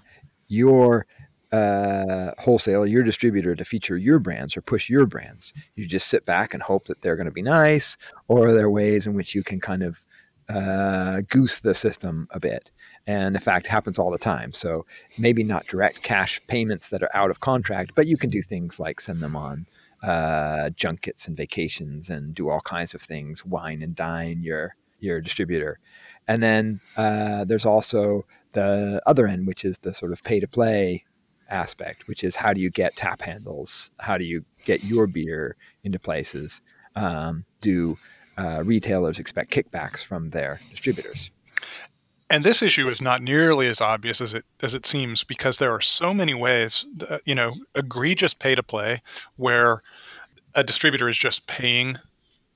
your 0.47 1.05
uh, 1.51 2.32
wholesaler, 2.39 2.86
your 2.86 3.03
distributor 3.03 3.55
to 3.55 3.65
feature 3.65 3.97
your 3.97 4.19
brands 4.19 4.57
or 4.57 4.61
push 4.61 4.89
your 4.89 5.05
brands? 5.05 5.53
You 5.76 5.86
just 5.86 6.07
sit 6.07 6.26
back 6.26 6.53
and 6.53 6.63
hope 6.63 6.86
that 6.86 7.01
they're 7.01 7.15
going 7.15 7.26
to 7.26 7.32
be 7.32 7.43
nice, 7.43 7.97
or 8.28 8.47
are 8.47 8.53
there 8.53 8.69
ways 8.69 9.05
in 9.05 9.13
which 9.13 9.36
you 9.36 9.43
can 9.43 9.59
kind 9.59 9.84
of 9.84 9.99
uh, 10.50 11.22
goose 11.30 11.60
the 11.60 11.74
system 11.74 12.28
a 12.32 12.39
bit. 12.39 12.72
And 13.06 13.36
in 13.36 13.41
fact, 13.41 13.68
happens 13.68 14.00
all 14.00 14.12
the 14.12 14.18
time. 14.18 14.54
So 14.54 14.86
maybe 15.20 15.44
not 15.44 15.68
direct 15.68 16.04
cash 16.04 16.39
payments 16.48 16.89
that 16.89 17.04
are 17.04 17.10
out 17.14 17.30
of 17.30 17.41
contract, 17.41 17.91
but 17.96 18.08
you 18.08 18.18
can 18.18 18.30
do 18.30 18.41
things 18.41 18.80
like 18.80 19.02
send 19.02 19.22
them 19.22 19.36
on 19.36 19.68
uh, 20.02 20.70
junkets 20.72 21.28
and 21.28 21.36
vacations 21.36 22.10
and 22.10 22.34
do 22.34 22.50
all 22.50 22.62
kinds 22.62 22.94
of 22.94 23.02
things, 23.02 23.46
wine 23.46 23.82
and 23.82 23.96
dine 23.96 24.41
your 24.41 24.76
your 25.00 25.20
distributor. 25.20 25.80
And 26.28 26.41
then 26.41 26.80
uh, 26.96 27.44
there's 27.44 27.66
also 27.66 28.26
the 28.54 29.02
other 29.06 29.28
end, 29.28 29.48
which 29.48 29.66
is 29.66 29.78
the 29.80 29.94
sort 29.94 30.14
of 30.14 30.24
pay 30.24 30.39
to 30.39 30.48
play 30.48 31.04
aspect, 31.50 32.08
which 32.08 32.24
is 32.24 32.38
how 32.38 32.54
do 32.54 32.62
you 32.62 32.70
get 32.70 32.96
tap 32.96 33.22
handles? 33.22 33.91
How 34.00 34.18
do 34.18 34.24
you 34.24 34.46
get 34.66 34.84
your 34.84 35.08
beer 35.08 35.58
into 35.84 36.00
places? 36.00 36.62
Um, 36.96 37.46
do 37.60 37.98
uh, 38.38 38.63
retailers 38.63 39.19
expect 39.19 39.51
kickbacks 39.51 40.03
from 40.03 40.31
their 40.31 40.59
distributors. 40.69 41.31
And 42.29 42.43
this 42.43 42.61
issue 42.61 42.88
is 42.88 43.01
not 43.01 43.21
nearly 43.21 43.67
as 43.67 43.79
obvious 43.79 44.19
as 44.19 44.34
it 44.34 44.45
as 44.61 44.73
it 44.73 44.86
seems 44.86 45.23
because 45.23 45.59
there 45.59 45.71
are 45.71 45.81
so 45.81 46.13
many 46.13 46.34
ways, 46.34 46.86
uh, 47.07 47.19
you 47.25 47.36
know, 47.36 47.55
egregious 47.75 48.34
pay 48.34 48.55
to 48.55 48.63
play 48.63 49.01
where 49.36 49.84
a 50.55 50.63
distributor 50.63 51.09
is 51.09 51.17
just 51.17 51.47
paying 51.47 51.97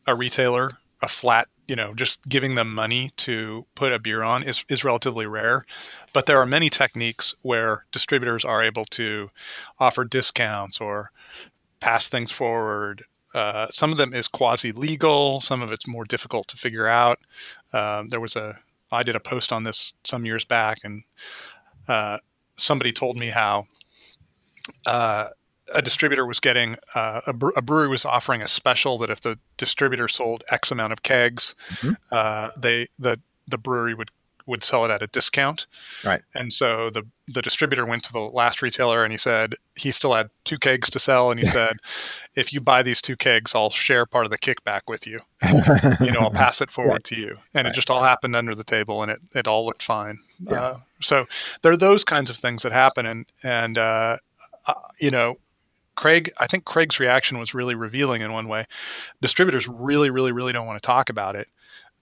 a 0.08 0.16
retailer 0.16 0.78
a 1.02 1.08
flat, 1.08 1.48
you 1.68 1.76
know, 1.76 1.94
just 1.94 2.24
giving 2.28 2.56
them 2.56 2.74
money 2.74 3.12
to 3.18 3.66
put 3.76 3.94
a 3.94 4.00
beer 4.00 4.24
on 4.24 4.44
is, 4.44 4.66
is 4.70 4.84
relatively 4.84 5.28
rare. 5.28 5.66
But 6.14 6.26
there 6.26 6.40
are 6.40 6.46
many 6.46 6.70
techniques 6.70 7.36
where 7.42 7.86
distributors 7.92 8.44
are 8.44 8.64
able 8.64 8.86
to 8.86 9.30
offer 9.80 10.04
discounts 10.04 10.82
or 10.82 11.12
pass 11.80 12.08
things 12.08 12.32
forward 12.32 13.04
uh, 13.34 13.68
some 13.68 13.92
of 13.92 13.98
them 13.98 14.14
is 14.14 14.28
quasi 14.28 14.72
legal. 14.72 15.42
Some 15.42 15.62
of 15.62 15.72
it's 15.72 15.88
more 15.88 16.06
difficult 16.06 16.48
to 16.50 16.58
figure 16.58 16.88
out. 16.88 17.20
Um, 17.74 18.08
there 18.08 18.20
was 18.20 18.36
a 18.36 18.60
I 18.92 19.04
did 19.04 19.16
a 19.16 19.20
post 19.20 19.52
on 19.52 19.64
this 19.64 19.94
some 20.04 20.26
years 20.26 20.46
back, 20.46 20.80
and 20.84 21.04
uh, 21.88 22.20
somebody 22.58 22.92
told 22.92 23.18
me 23.18 23.28
how 23.28 23.66
uh, 24.86 25.28
a 25.74 25.82
distributor 25.82 26.26
was 26.26 26.40
getting 26.40 26.78
uh, 26.96 27.22
a, 27.28 27.34
bre- 27.34 27.52
a, 27.56 27.62
brewery 27.62 27.90
was 27.90 28.06
offering 28.06 28.42
a 28.42 28.48
special 28.48 28.98
that 29.00 29.10
if 29.10 29.22
the 29.22 29.38
distributor 29.58 30.08
sold 30.08 30.44
X 30.50 30.72
amount 30.72 30.94
of 30.94 31.04
kegs, 31.04 31.56
mm-hmm. 31.70 31.94
Uh, 32.12 32.50
they 32.60 32.88
the 32.98 33.20
the 33.48 33.58
brewery 33.58 33.94
would 33.94 34.12
would 34.48 34.64
sell 34.64 34.86
it 34.86 34.92
at 34.92 35.04
a 35.04 35.08
discount. 35.08 35.68
Right. 36.04 36.22
And 36.34 36.52
so 36.52 36.90
the 36.90 37.06
the 37.28 37.42
distributor 37.42 37.86
went 37.86 38.04
to 38.04 38.14
the 38.14 38.20
last 38.20 38.62
retailer 38.62 39.04
and 39.04 39.12
he 39.12 39.18
said 39.18 39.56
he 39.76 39.92
still 39.92 40.14
had 40.14 40.30
two 40.46 40.58
kegs 40.58 40.90
to 40.90 40.98
sell 40.98 41.30
and 41.30 41.38
he 41.38 41.46
said 41.46 41.78
if 42.36 42.54
you 42.54 42.62
buy 42.62 42.82
these 42.82 43.02
two 43.02 43.18
kegs 43.18 43.54
I'll 43.54 43.70
share 43.70 44.06
part 44.06 44.26
of 44.26 44.32
the 44.32 44.38
kickback 44.38 44.82
with 44.88 45.06
you. 45.06 45.20
you 46.00 46.12
know, 46.12 46.22
I'll 46.22 46.32
pass 46.46 46.62
it 46.62 46.72
forward 46.72 47.04
to 47.06 47.16
you. 47.16 47.38
And 47.54 47.66
right. 47.66 47.68
it 47.68 47.76
just 47.76 47.90
all 47.90 48.02
happened 48.02 48.36
under 48.36 48.56
the 48.56 48.64
table 48.64 49.04
and 49.04 49.12
it 49.12 49.20
it 49.36 49.48
all 49.48 49.66
looked 49.66 49.84
fine. 49.84 50.20
Yeah. 50.40 50.62
Uh, 50.62 50.78
so 51.02 51.26
there 51.62 51.72
are 51.72 51.78
those 51.78 52.04
kinds 52.04 52.30
of 52.30 52.38
things 52.38 52.64
that 52.64 52.72
happen 52.72 53.06
and 53.06 53.26
and 53.44 53.78
uh, 53.78 54.18
uh, 54.66 54.74
you 55.00 55.12
know 55.12 55.38
Craig, 55.96 56.30
I 56.38 56.46
think 56.46 56.64
Craig's 56.64 57.00
reaction 57.00 57.40
was 57.40 57.56
really 57.56 57.74
revealing 57.74 58.22
in 58.22 58.32
one 58.32 58.48
way. 58.48 58.68
Distributors 59.20 59.68
really, 59.68 60.12
really, 60.12 60.32
really 60.32 60.54
don't 60.54 60.68
want 60.68 60.80
to 60.80 60.86
talk 60.86 61.10
about 61.10 61.36
it 61.36 61.48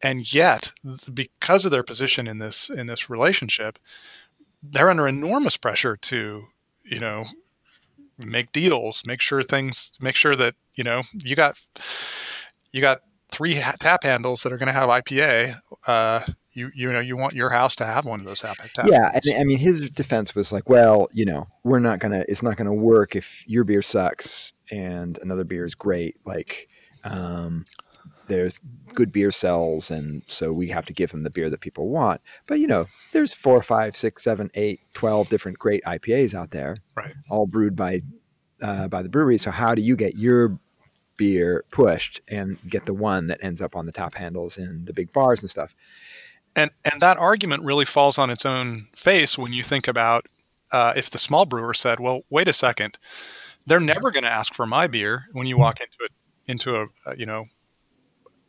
and 0.04 0.34
yet 0.34 0.72
because 1.14 1.66
of 1.66 1.72
their 1.72 1.84
position 1.84 2.28
in 2.28 2.38
this 2.38 2.70
in 2.70 2.88
this 2.88 3.10
relationship 3.10 3.80
they're 4.62 4.90
under 4.90 5.08
enormous 5.08 5.58
pressure 5.58 5.96
to 5.96 6.48
you 6.84 7.00
know 7.00 7.26
make 8.18 8.52
deals 8.52 9.04
make 9.06 9.22
sure 9.22 9.44
things 9.44 9.92
make 10.00 10.16
sure 10.16 10.36
that 10.36 10.56
you 10.76 10.84
know 10.84 11.02
you 11.24 11.36
got 11.36 11.60
you 12.72 12.82
got 12.82 13.02
three 13.32 13.56
tap 13.80 14.04
handles 14.04 14.44
that 14.44 14.54
are 14.54 14.58
going 14.58 14.68
to 14.68 14.74
have 14.74 14.90
ipa 14.90 15.60
uh, 15.88 16.22
you 16.54 16.72
you 16.74 16.92
know 16.92 17.00
you 17.00 17.18
want 17.18 17.34
your 17.34 17.50
house 17.50 17.76
to 17.76 17.86
have 17.86 18.06
one 18.06 18.20
of 18.20 18.26
those 18.26 18.40
tap, 18.40 18.58
tap 18.74 18.88
yeah 18.90 19.12
and 19.14 19.40
i 19.40 19.44
mean 19.44 19.58
his 19.58 19.90
defense 19.92 20.34
was 20.34 20.52
like 20.52 20.70
well 20.70 21.08
you 21.12 21.26
know 21.26 21.48
we're 21.64 21.80
not 21.80 22.00
gonna 22.00 22.24
it's 22.30 22.42
not 22.42 22.56
gonna 22.56 22.74
work 22.74 23.16
if 23.16 23.44
your 23.48 23.64
beer 23.64 23.82
sucks 23.82 24.54
and 24.72 25.20
another 25.22 25.44
beer 25.44 25.66
is 25.66 25.76
great. 25.76 26.18
Like 26.26 26.68
um, 27.04 27.66
there's 28.28 28.60
good 28.94 29.12
beer 29.12 29.32
cells, 29.32 29.92
and 29.92 30.24
so 30.28 30.52
we 30.52 30.68
have 30.70 30.86
to 30.86 30.94
give 30.94 31.12
them 31.12 31.24
the 31.24 31.30
beer 31.30 31.50
that 31.50 31.62
people 31.62 31.90
want. 31.90 32.22
But 32.48 32.60
you 32.60 32.68
know, 32.68 32.88
there's 33.12 33.34
four, 33.34 33.62
five, 33.62 33.96
six, 33.96 34.24
seven, 34.24 34.50
eight, 34.56 34.80
twelve 34.94 35.30
different 35.30 35.60
great 35.60 35.84
IPAs 35.84 36.34
out 36.34 36.52
there, 36.52 36.76
right? 36.96 37.14
All 37.30 37.48
brewed 37.48 37.76
by 37.76 38.02
uh, 38.62 38.88
by 38.88 39.02
the 39.02 39.10
brewery. 39.10 39.38
So 39.38 39.52
how 39.52 39.76
do 39.76 39.82
you 39.82 39.96
get 39.96 40.16
your 40.16 40.60
beer 41.18 41.64
pushed 41.72 42.22
and 42.28 42.58
get 42.70 42.86
the 42.86 42.94
one 42.94 43.28
that 43.28 43.40
ends 43.42 43.62
up 43.62 43.76
on 43.76 43.86
the 43.86 43.92
top 43.92 44.16
handles 44.16 44.58
in 44.58 44.86
the 44.86 44.94
big 44.94 45.14
bars 45.14 45.42
and 45.42 45.50
stuff? 45.50 45.76
And 46.56 46.72
and 46.92 47.02
that 47.02 47.18
argument 47.18 47.64
really 47.64 47.86
falls 47.86 48.18
on 48.18 48.30
its 48.30 48.46
own 48.46 48.88
face 48.96 49.38
when 49.38 49.54
you 49.54 49.64
think 49.64 49.88
about 49.88 50.28
uh, 50.72 50.94
if 50.96 51.10
the 51.10 51.20
small 51.20 51.46
brewer 51.46 51.74
said, 51.74 52.00
"Well, 52.00 52.22
wait 52.30 52.48
a 52.48 52.54
second, 52.54 52.98
they're 53.66 53.80
never 53.80 54.12
going 54.12 54.24
to 54.24 54.32
ask 54.32 54.54
for 54.54 54.66
my 54.66 54.88
beer 54.88 55.26
when 55.32 55.48
you 55.48 55.58
walk 55.58 55.80
into 55.80 55.98
it 56.02 56.12
into 56.48 56.76
a, 56.76 56.88
a 57.06 57.18
you 57.18 57.26
know 57.26 57.46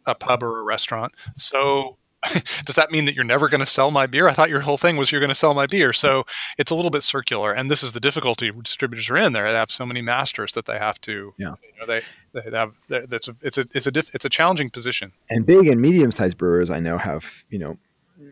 a 0.07 0.15
pub 0.15 0.43
or 0.43 0.61
a 0.61 0.63
restaurant. 0.63 1.13
So 1.37 1.99
does 2.65 2.75
that 2.75 2.91
mean 2.91 3.05
that 3.05 3.15
you're 3.15 3.25
never 3.25 3.49
going 3.49 3.61
to 3.61 3.67
sell 3.67 3.91
my 3.91 4.07
beer? 4.07 4.29
I 4.29 4.33
thought 4.33 4.51
your 4.51 4.61
whole 4.61 4.79
thing 4.79 4.97
was 4.97 5.13
you're 5.13 5.21
going 5.21 5.29
to 5.29 5.35
sell 5.35 5.55
my 5.55 5.67
beer. 5.67 5.93
So 5.93 6.25
it's 6.59 6.71
a 6.71 6.75
little 6.75 6.91
bit 6.91 7.03
circular, 7.03 7.53
and 7.53 7.71
this 7.71 7.83
is 7.83 7.93
the 7.93 8.01
difficulty 8.01 8.51
distributors 8.51 9.09
are 9.11 9.17
in. 9.17 9.33
There, 9.33 9.45
they 9.51 9.59
have 9.59 9.71
so 9.71 9.87
many 9.87 10.03
masters 10.03 10.53
that 10.53 10.67
they 10.67 10.79
have 10.79 11.01
to. 11.03 11.35
Yeah. 11.39 11.55
You 11.63 11.81
know, 11.81 11.87
they 11.87 12.03
they 12.33 12.57
have 12.57 12.75
that's 12.89 13.29
a, 13.29 13.37
it's 13.43 13.59
a 13.59 13.67
it's 13.73 13.87
a 13.87 13.91
diff, 13.91 14.15
it's 14.15 14.25
a 14.25 14.29
challenging 14.29 14.71
position. 14.71 15.13
And 15.31 15.47
big 15.47 15.67
and 15.67 15.81
medium 15.81 16.11
sized 16.11 16.39
brewers 16.39 16.71
I 16.71 16.81
know 16.81 16.99
have 16.99 17.45
you 17.51 17.59
know 17.59 17.79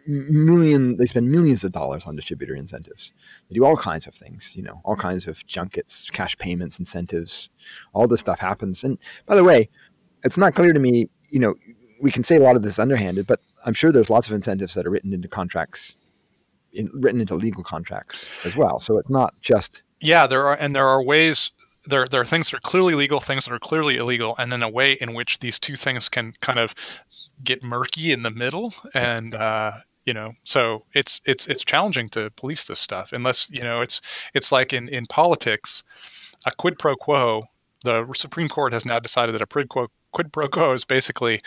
million 0.07 0.97
they 0.97 1.07
spend 1.07 1.31
millions 1.31 1.63
of 1.65 1.73
dollars 1.73 2.07
on 2.07 2.17
distributor 2.17 2.55
incentives. 2.55 3.13
They 3.49 3.55
do 3.55 3.65
all 3.65 3.77
kinds 3.77 4.07
of 4.07 4.15
things. 4.15 4.55
You 4.57 4.63
know, 4.63 4.81
all 4.85 4.97
kinds 4.97 5.27
of 5.27 5.47
junkets, 5.47 6.11
cash 6.11 6.37
payments, 6.39 6.79
incentives. 6.79 7.51
All 7.93 8.09
this 8.09 8.21
stuff 8.21 8.39
happens. 8.39 8.83
And 8.83 8.99
by 9.27 9.37
the 9.37 9.45
way, 9.45 9.69
it's 10.25 10.39
not 10.39 10.55
clear 10.55 10.73
to 10.73 10.81
me 10.81 11.09
you 11.35 11.41
know, 11.41 11.57
we 12.01 12.13
can 12.13 12.23
say 12.23 12.37
a 12.37 12.41
lot 12.41 12.55
of 12.55 12.63
this 12.63 12.79
underhanded, 12.79 13.27
but 13.27 13.41
I'm 13.67 13.75
sure 13.75 13.91
there's 13.91 14.09
lots 14.09 14.29
of 14.29 14.35
incentives 14.35 14.75
that 14.75 14.87
are 14.87 14.91
written 14.91 15.13
into 15.13 15.27
contracts, 15.27 15.97
in, 16.73 16.89
written 16.95 17.21
into 17.21 17.35
legal 17.35 17.65
contracts 17.65 18.29
as 18.47 18.57
well. 18.57 18.79
So 18.79 18.99
it's 18.99 19.11
not 19.11 19.35
just 19.41 19.83
yeah, 20.01 20.29
there 20.29 20.47
are 20.47 20.55
and 20.55 20.77
there 20.77 20.87
are 20.87 21.03
ways 21.03 21.51
there 21.87 22.07
there 22.07 22.21
are 22.21 22.25
things 22.25 22.51
that 22.51 22.59
are 22.59 22.61
clearly 22.61 22.95
legal, 22.95 23.19
things 23.19 23.47
that 23.47 23.53
are 23.53 23.59
clearly 23.59 23.97
illegal, 23.97 24.37
and 24.39 24.53
then 24.53 24.63
a 24.63 24.69
way 24.69 24.93
in 24.93 25.13
which 25.13 25.41
these 25.41 25.59
two 25.59 25.75
things 25.75 26.09
can 26.09 26.35
kind 26.41 26.61
of 26.61 26.73
get 27.43 27.65
murky 27.65 28.13
in 28.13 28.23
the 28.23 28.31
middle 28.31 28.73
and. 28.95 29.35
Uh, 29.35 29.73
you 30.07 30.13
know 30.13 30.35
so 30.45 30.85
it's 30.93 31.23
it's 31.25 31.47
it's 31.47 31.65
challenging 31.65 32.11
to 32.11 32.29
police 32.37 32.67
this 32.67 32.79
stuff 32.79 33.11
unless 33.15 33.49
you 33.49 33.63
know 33.63 33.81
it's 33.81 34.03
it's 34.35 34.53
like 34.53 34.71
in 34.71 34.87
in 34.87 35.07
politics 35.07 35.83
a 36.45 36.53
quid 36.53 36.79
pro 36.79 36.95
quo 36.95 37.45
the 37.85 38.07
supreme 38.15 38.51
court 38.51 38.75
has 38.75 38.85
now 38.85 38.99
decided 38.99 39.35
that 39.35 39.41
a 39.41 39.47
quid 39.47 39.71
quo 39.71 39.87
quid 40.15 40.33
pro 40.33 40.49
quo 40.49 40.73
is 40.73 40.85
basically, 40.85 41.43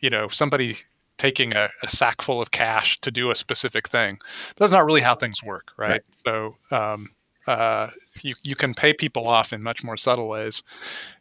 you 0.00 0.10
know, 0.10 0.28
somebody 0.28 0.76
taking 1.18 1.54
a, 1.54 1.70
a, 1.82 1.88
sack 1.88 2.20
full 2.20 2.40
of 2.40 2.50
cash 2.50 3.00
to 3.00 3.10
do 3.10 3.30
a 3.30 3.34
specific 3.34 3.88
thing. 3.88 4.18
That's 4.56 4.72
not 4.72 4.84
really 4.84 5.02
how 5.02 5.14
things 5.14 5.42
work, 5.42 5.72
right? 5.76 5.90
right. 5.90 6.02
So 6.24 6.56
um, 6.70 7.10
uh, 7.46 7.88
you 8.22 8.34
you 8.42 8.56
can 8.56 8.74
pay 8.74 8.92
people 8.92 9.26
off 9.26 9.52
in 9.52 9.62
much 9.62 9.82
more 9.82 9.96
subtle 9.96 10.28
ways, 10.28 10.62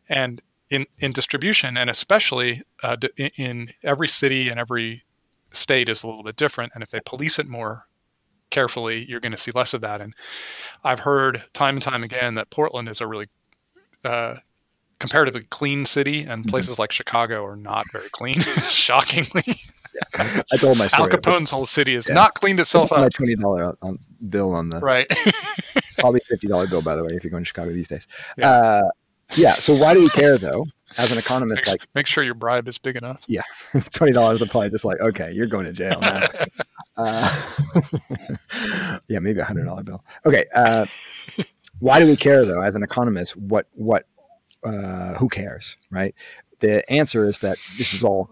and 0.09 0.41
in 0.69 0.85
in 0.99 1.11
distribution, 1.11 1.77
and 1.77 1.89
especially 1.89 2.61
uh, 2.83 2.97
in 3.37 3.69
every 3.83 4.07
city 4.07 4.49
and 4.49 4.59
every 4.59 5.03
state 5.51 5.89
is 5.89 6.03
a 6.03 6.07
little 6.07 6.23
bit 6.23 6.35
different. 6.35 6.71
And 6.73 6.83
if 6.83 6.89
they 6.89 6.99
police 6.99 7.37
it 7.39 7.47
more 7.47 7.87
carefully, 8.49 9.05
you're 9.07 9.19
going 9.19 9.31
to 9.31 9.37
see 9.37 9.51
less 9.51 9.73
of 9.73 9.81
that. 9.81 10.01
And 10.01 10.13
I've 10.83 11.01
heard 11.01 11.43
time 11.53 11.75
and 11.75 11.83
time 11.83 12.03
again 12.03 12.35
that 12.35 12.49
Portland 12.49 12.89
is 12.89 13.01
a 13.01 13.07
really 13.07 13.27
uh, 14.03 14.37
comparatively 15.01 15.41
clean 15.49 15.85
city, 15.85 16.21
and 16.23 16.45
Mhm. 16.45 16.49
places 16.49 16.79
like 16.79 16.91
Chicago 16.93 17.43
are 17.45 17.57
not 17.57 17.85
very 17.91 18.07
clean. 18.09 18.35
Shockingly, 18.69 19.43
I 20.15 20.43
told 20.57 20.77
my 20.77 20.85
Al 20.85 20.89
story. 20.89 21.09
Capone's 21.09 21.51
whole 21.51 21.65
city 21.65 21.95
has 21.95 22.07
Yeah. 22.07 22.13
not 22.13 22.35
cleaned 22.35 22.59
itself 22.61 22.91
my 22.91 22.97
up. 23.05 23.13
twenty 23.13 23.35
dollar 23.35 23.75
on 23.81 23.99
bill 24.29 24.53
on 24.55 24.69
the 24.69 24.79
Right. 24.79 25.07
probably 25.99 26.21
fifty 26.29 26.47
dollar 26.47 26.67
bill 26.67 26.81
by 26.81 26.95
the 26.95 27.03
way 27.03 27.09
if 27.11 27.23
you're 27.23 27.31
going 27.31 27.43
to 27.43 27.47
Chicago 27.47 27.71
these 27.73 27.89
days. 27.89 28.07
Yeah. 28.37 28.49
Uh, 28.49 28.89
yeah. 29.35 29.55
So 29.55 29.75
why 29.75 29.93
do 29.93 29.99
we 29.99 30.09
care 30.09 30.37
though? 30.37 30.65
As 30.97 31.09
an 31.09 31.17
economist, 31.17 31.61
make, 31.61 31.67
like 31.67 31.87
make 31.95 32.05
sure 32.05 32.21
your 32.21 32.33
bribe 32.33 32.67
is 32.67 32.77
big 32.77 32.97
enough. 32.97 33.23
Yeah, 33.25 33.43
twenty 33.93 34.11
dollars, 34.11 34.41
are 34.41 34.45
probably 34.45 34.69
just 34.71 34.83
like 34.83 34.99
okay, 34.99 35.31
you're 35.31 35.47
going 35.47 35.63
to 35.65 35.71
jail 35.71 36.01
now. 36.01 36.27
uh, 36.97 37.29
yeah, 39.07 39.19
maybe 39.19 39.39
a 39.39 39.45
hundred 39.45 39.65
dollar 39.65 39.83
bill. 39.83 40.03
Okay. 40.25 40.45
Uh, 40.53 40.85
why 41.79 41.99
do 41.99 42.05
we 42.07 42.15
care 42.17 42.43
though? 42.45 42.61
As 42.61 42.75
an 42.75 42.83
economist, 42.83 43.37
what 43.37 43.67
what 43.73 44.05
uh, 44.63 45.13
who 45.15 45.29
cares, 45.29 45.77
right? 45.89 46.15
The 46.59 46.89
answer 46.91 47.25
is 47.25 47.39
that 47.39 47.57
this 47.77 47.93
is 47.93 48.03
all 48.03 48.29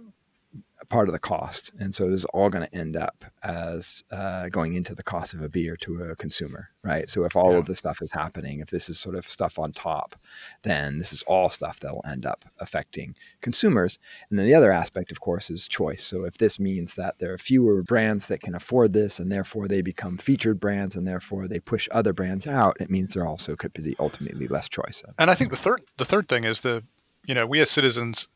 part 0.90 1.08
of 1.08 1.14
the 1.14 1.20
cost, 1.20 1.72
and 1.80 1.94
so 1.94 2.10
this 2.10 2.20
is 2.22 2.26
all 2.26 2.50
going 2.50 2.66
to 2.68 2.76
end 2.76 2.96
up 2.98 3.24
as 3.44 4.04
uh, 4.12 4.50
going 4.50 4.74
into 4.74 4.96
the 4.96 5.04
cost 5.04 5.34
of 5.36 5.42
a 5.42 5.48
beer 5.48 5.76
to 5.78 6.02
a 6.04 6.16
consumer, 6.16 6.70
right? 6.84 7.08
So 7.08 7.26
if 7.26 7.36
all 7.36 7.52
Yeah. 7.52 7.60
of 7.60 7.66
this 7.66 7.78
stuff 7.78 8.02
is 8.02 8.12
happening, 8.12 8.60
if 8.60 8.70
this 8.72 8.90
is 8.90 9.00
sort 9.00 9.16
of 9.16 9.26
stuff 9.30 9.60
on 9.60 9.72
top, 9.72 10.16
then 10.64 10.98
this 10.98 11.14
is 11.14 11.22
all 11.24 11.50
stuff 11.52 11.80
that 11.82 11.94
will 11.94 12.04
end 12.10 12.26
up 12.26 12.44
affecting 12.60 13.16
consumers. 13.42 14.00
And 14.30 14.40
then 14.40 14.48
the 14.48 14.56
other 14.56 14.72
aspect, 14.72 15.12
of 15.12 15.20
course, 15.20 15.52
is 15.52 15.68
choice. 15.68 16.04
So 16.04 16.26
if 16.26 16.38
this 16.40 16.60
means 16.60 16.96
that 16.96 17.20
there 17.20 17.32
are 17.34 17.38
fewer 17.38 17.84
brands 17.84 18.26
that 18.28 18.42
can 18.42 18.56
afford 18.56 18.94
this, 18.94 19.20
and 19.20 19.32
therefore 19.32 19.68
they 19.68 19.82
become 19.84 20.18
featured 20.18 20.60
brands, 20.60 20.96
and 20.96 21.08
therefore 21.08 21.48
they 21.48 21.60
push 21.60 21.88
other 21.92 22.14
brands 22.14 22.48
out, 22.48 22.78
it 22.80 22.90
means 22.90 23.14
there 23.14 23.28
also 23.28 23.56
could 23.56 23.74
be 23.74 23.96
ultimately 24.00 24.48
less 24.48 24.68
choice. 24.68 25.04
And 25.20 25.30
I 25.30 25.36
think 25.36 25.52
the 25.52 25.56
third 25.58 25.82
the 25.98 26.06
third 26.06 26.28
thing 26.28 26.46
is 26.46 26.62
the 26.62 26.84
you 27.26 27.36
know 27.36 27.46
we 27.46 27.60
as 27.60 27.70
citizens 27.70 28.28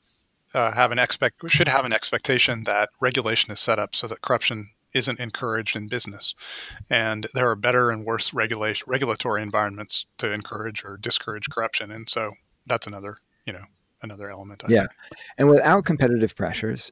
uh, 0.53 0.71
have 0.71 0.91
an 0.91 0.99
expect 0.99 1.41
should 1.47 1.67
have 1.67 1.85
an 1.85 1.93
expectation 1.93 2.63
that 2.65 2.89
regulation 2.99 3.51
is 3.51 3.59
set 3.59 3.79
up 3.79 3.95
so 3.95 4.07
that 4.07 4.21
corruption 4.21 4.69
isn't 4.93 5.19
encouraged 5.19 5.75
in 5.75 5.87
business, 5.87 6.35
and 6.89 7.27
there 7.33 7.49
are 7.49 7.55
better 7.55 7.89
and 7.89 8.05
worse 8.05 8.33
regulation 8.33 8.85
regulatory 8.87 9.41
environments 9.41 10.05
to 10.19 10.31
encourage 10.31 10.83
or 10.85 10.97
discourage 10.97 11.49
corruption, 11.49 11.91
and 11.91 12.09
so 12.09 12.31
that's 12.65 12.87
another 12.87 13.17
you 13.45 13.53
know 13.53 13.65
another 14.01 14.29
element. 14.29 14.63
I 14.65 14.71
Yeah. 14.71 14.79
think. 14.81 14.91
And 15.37 15.49
without 15.49 15.85
competitive 15.85 16.35
pressures, 16.35 16.91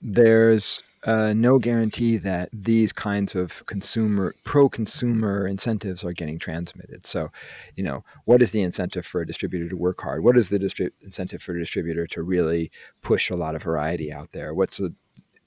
there's 0.00 0.82
uh, 1.04 1.32
no 1.32 1.58
guarantee 1.58 2.16
that 2.16 2.48
these 2.52 2.92
kinds 2.92 3.34
of 3.34 3.64
consumer 3.66 4.34
pro-consumer 4.44 5.46
incentives 5.46 6.04
are 6.04 6.12
getting 6.12 6.38
transmitted. 6.38 7.04
So, 7.04 7.30
you 7.74 7.82
know, 7.82 8.04
what 8.24 8.40
is 8.40 8.52
the 8.52 8.62
incentive 8.62 9.04
for 9.04 9.20
a 9.20 9.26
distributor 9.26 9.68
to 9.68 9.76
work 9.76 10.00
hard? 10.00 10.22
What 10.22 10.36
is 10.36 10.48
the 10.48 10.58
distri- 10.58 10.92
incentive 11.00 11.42
for 11.42 11.56
a 11.56 11.58
distributor 11.58 12.06
to 12.08 12.22
really 12.22 12.70
push 13.00 13.30
a 13.30 13.36
lot 13.36 13.56
of 13.56 13.62
variety 13.62 14.12
out 14.12 14.32
there? 14.32 14.54
What's 14.54 14.76
the 14.76 14.94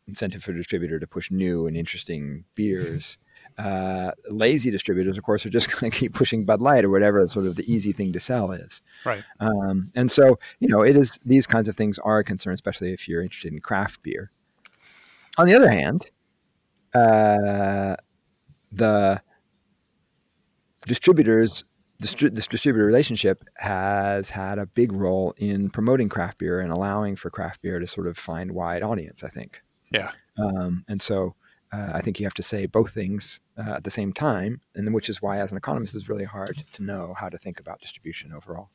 incentive 0.07 0.43
for 0.43 0.51
a 0.51 0.57
distributor 0.57 0.99
to 0.99 1.07
push 1.07 1.31
new 1.31 1.67
and 1.67 1.77
interesting 1.77 2.45
beers? 2.55 3.17
Uh, 3.57 4.11
lazy 4.29 4.69
distributors, 4.69 5.17
of 5.17 5.23
course, 5.23 5.45
are 5.45 5.49
just 5.49 5.71
going 5.79 5.89
to 5.89 5.97
keep 5.97 6.13
pushing 6.13 6.43
Bud 6.43 6.61
Light 6.61 6.83
or 6.83 6.89
whatever 6.89 7.25
sort 7.27 7.45
of 7.45 7.55
the 7.55 7.71
easy 7.71 7.93
thing 7.93 8.11
to 8.11 8.19
sell 8.19 8.51
is. 8.51 8.81
Right. 9.05 9.23
Um, 9.39 9.91
and 9.95 10.11
so, 10.11 10.39
you 10.59 10.67
know, 10.67 10.81
it 10.81 10.97
is 10.97 11.17
these 11.23 11.47
kinds 11.47 11.69
of 11.69 11.77
things 11.77 11.97
are 11.99 12.19
a 12.19 12.23
concern, 12.23 12.53
especially 12.53 12.91
if 12.91 13.07
you're 13.07 13.21
interested 13.21 13.53
in 13.53 13.59
craft 13.59 14.03
beer. 14.03 14.31
On 15.37 15.45
the 15.45 15.55
other 15.55 15.69
hand, 15.69 16.07
uh, 16.93 17.95
the 18.71 19.21
distributors, 20.87 21.63
distri- 22.01 22.33
this 22.33 22.47
distributor 22.47 22.85
relationship 22.85 23.43
has 23.57 24.29
had 24.29 24.59
a 24.59 24.65
big 24.65 24.91
role 24.91 25.33
in 25.37 25.69
promoting 25.69 26.09
craft 26.09 26.37
beer 26.37 26.59
and 26.59 26.71
allowing 26.71 27.15
for 27.15 27.29
craft 27.29 27.61
beer 27.61 27.79
to 27.79 27.87
sort 27.87 28.07
of 28.07 28.17
find 28.17 28.51
wide 28.51 28.83
audience. 28.83 29.23
I 29.23 29.29
think. 29.29 29.61
Yeah. 29.91 30.11
Um, 30.37 30.83
and 30.87 31.01
so, 31.01 31.35
uh, 31.71 31.91
I 31.93 32.01
think 32.01 32.19
you 32.19 32.25
have 32.25 32.33
to 32.35 32.43
say 32.43 32.65
both 32.65 32.91
things 32.91 33.39
uh, 33.57 33.75
at 33.75 33.83
the 33.83 33.91
same 33.91 34.13
time, 34.13 34.61
and 34.75 34.85
then, 34.85 34.93
which 34.93 35.09
is 35.09 35.21
why, 35.21 35.37
as 35.37 35.51
an 35.51 35.57
economist, 35.57 35.95
it's 35.95 36.09
really 36.09 36.25
hard 36.25 36.63
to 36.73 36.83
know 36.83 37.13
how 37.17 37.29
to 37.29 37.37
think 37.37 37.59
about 37.59 37.79
distribution 37.79 38.33
overall. 38.33 38.69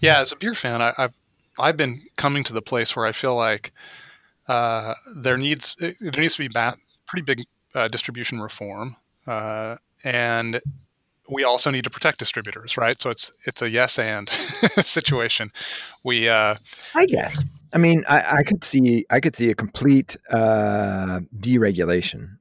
Yeah, 0.00 0.20
as 0.20 0.32
a 0.32 0.36
beer 0.36 0.54
fan, 0.54 0.80
I, 0.82 0.92
I've 0.96 1.14
I've 1.58 1.76
been 1.76 2.02
coming 2.16 2.44
to 2.44 2.52
the 2.52 2.62
place 2.62 2.94
where 2.94 3.06
I 3.06 3.12
feel 3.12 3.34
like 3.34 3.72
uh, 4.48 4.94
there 5.16 5.36
needs 5.36 5.76
there 5.78 5.94
needs 6.18 6.36
to 6.36 6.42
be 6.42 6.48
ba- 6.48 6.76
pretty 7.06 7.24
big 7.24 7.44
uh, 7.74 7.88
distribution 7.88 8.40
reform, 8.40 8.96
uh, 9.26 9.76
and 10.04 10.60
we 11.30 11.44
also 11.44 11.70
need 11.70 11.84
to 11.84 11.90
protect 11.90 12.18
distributors, 12.18 12.76
right? 12.76 13.00
So 13.00 13.10
it's 13.10 13.32
it's 13.44 13.62
a 13.62 13.70
yes 13.70 13.98
and 13.98 14.28
situation. 14.28 15.52
We 16.04 16.28
uh, 16.28 16.56
I 16.94 17.06
guess. 17.06 17.42
I 17.74 17.78
mean, 17.78 18.04
I, 18.08 18.38
I 18.38 18.42
could 18.42 18.64
see 18.64 19.04
I 19.10 19.20
could 19.20 19.36
see 19.36 19.50
a 19.50 19.54
complete 19.54 20.16
uh, 20.30 21.20
deregulation, 21.38 22.36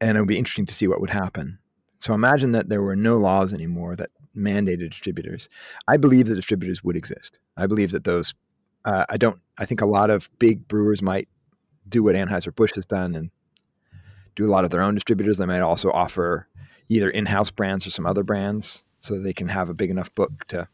and 0.00 0.16
it 0.16 0.20
would 0.20 0.28
be 0.28 0.38
interesting 0.38 0.66
to 0.66 0.74
see 0.74 0.88
what 0.88 1.00
would 1.00 1.10
happen. 1.10 1.58
So 1.98 2.14
imagine 2.14 2.52
that 2.52 2.68
there 2.68 2.82
were 2.82 2.96
no 2.96 3.16
laws 3.16 3.52
anymore 3.52 3.96
that 3.96 4.10
mandated 4.36 4.90
distributors. 4.90 5.48
I 5.88 5.96
believe 5.96 6.26
that 6.26 6.34
distributors 6.34 6.84
would 6.84 6.96
exist. 6.96 7.38
I 7.56 7.66
believe 7.66 7.90
that 7.92 8.04
those. 8.04 8.34
Uh, 8.86 9.04
I 9.10 9.18
don't. 9.18 9.38
I 9.58 9.66
think 9.66 9.82
a 9.82 9.86
lot 9.86 10.08
of 10.08 10.30
big 10.38 10.66
brewers 10.68 11.02
might 11.02 11.28
do 11.88 12.02
what 12.02 12.14
Anheuser 12.14 12.54
Busch 12.54 12.74
has 12.76 12.86
done 12.86 13.14
and 13.14 13.30
do 14.34 14.46
a 14.46 14.50
lot 14.50 14.64
of 14.64 14.70
their 14.70 14.82
own 14.82 14.94
distributors. 14.94 15.36
They 15.36 15.46
might 15.46 15.60
also 15.60 15.90
offer 15.90 16.48
either 16.88 17.10
in-house 17.10 17.50
brands 17.50 17.86
or 17.86 17.90
some 17.90 18.06
other 18.06 18.22
brands, 18.22 18.82
so 19.00 19.18
they 19.18 19.32
can 19.34 19.48
have 19.48 19.68
a 19.68 19.74
big 19.74 19.90
enough 19.90 20.14
book 20.14 20.46
to 20.48 20.68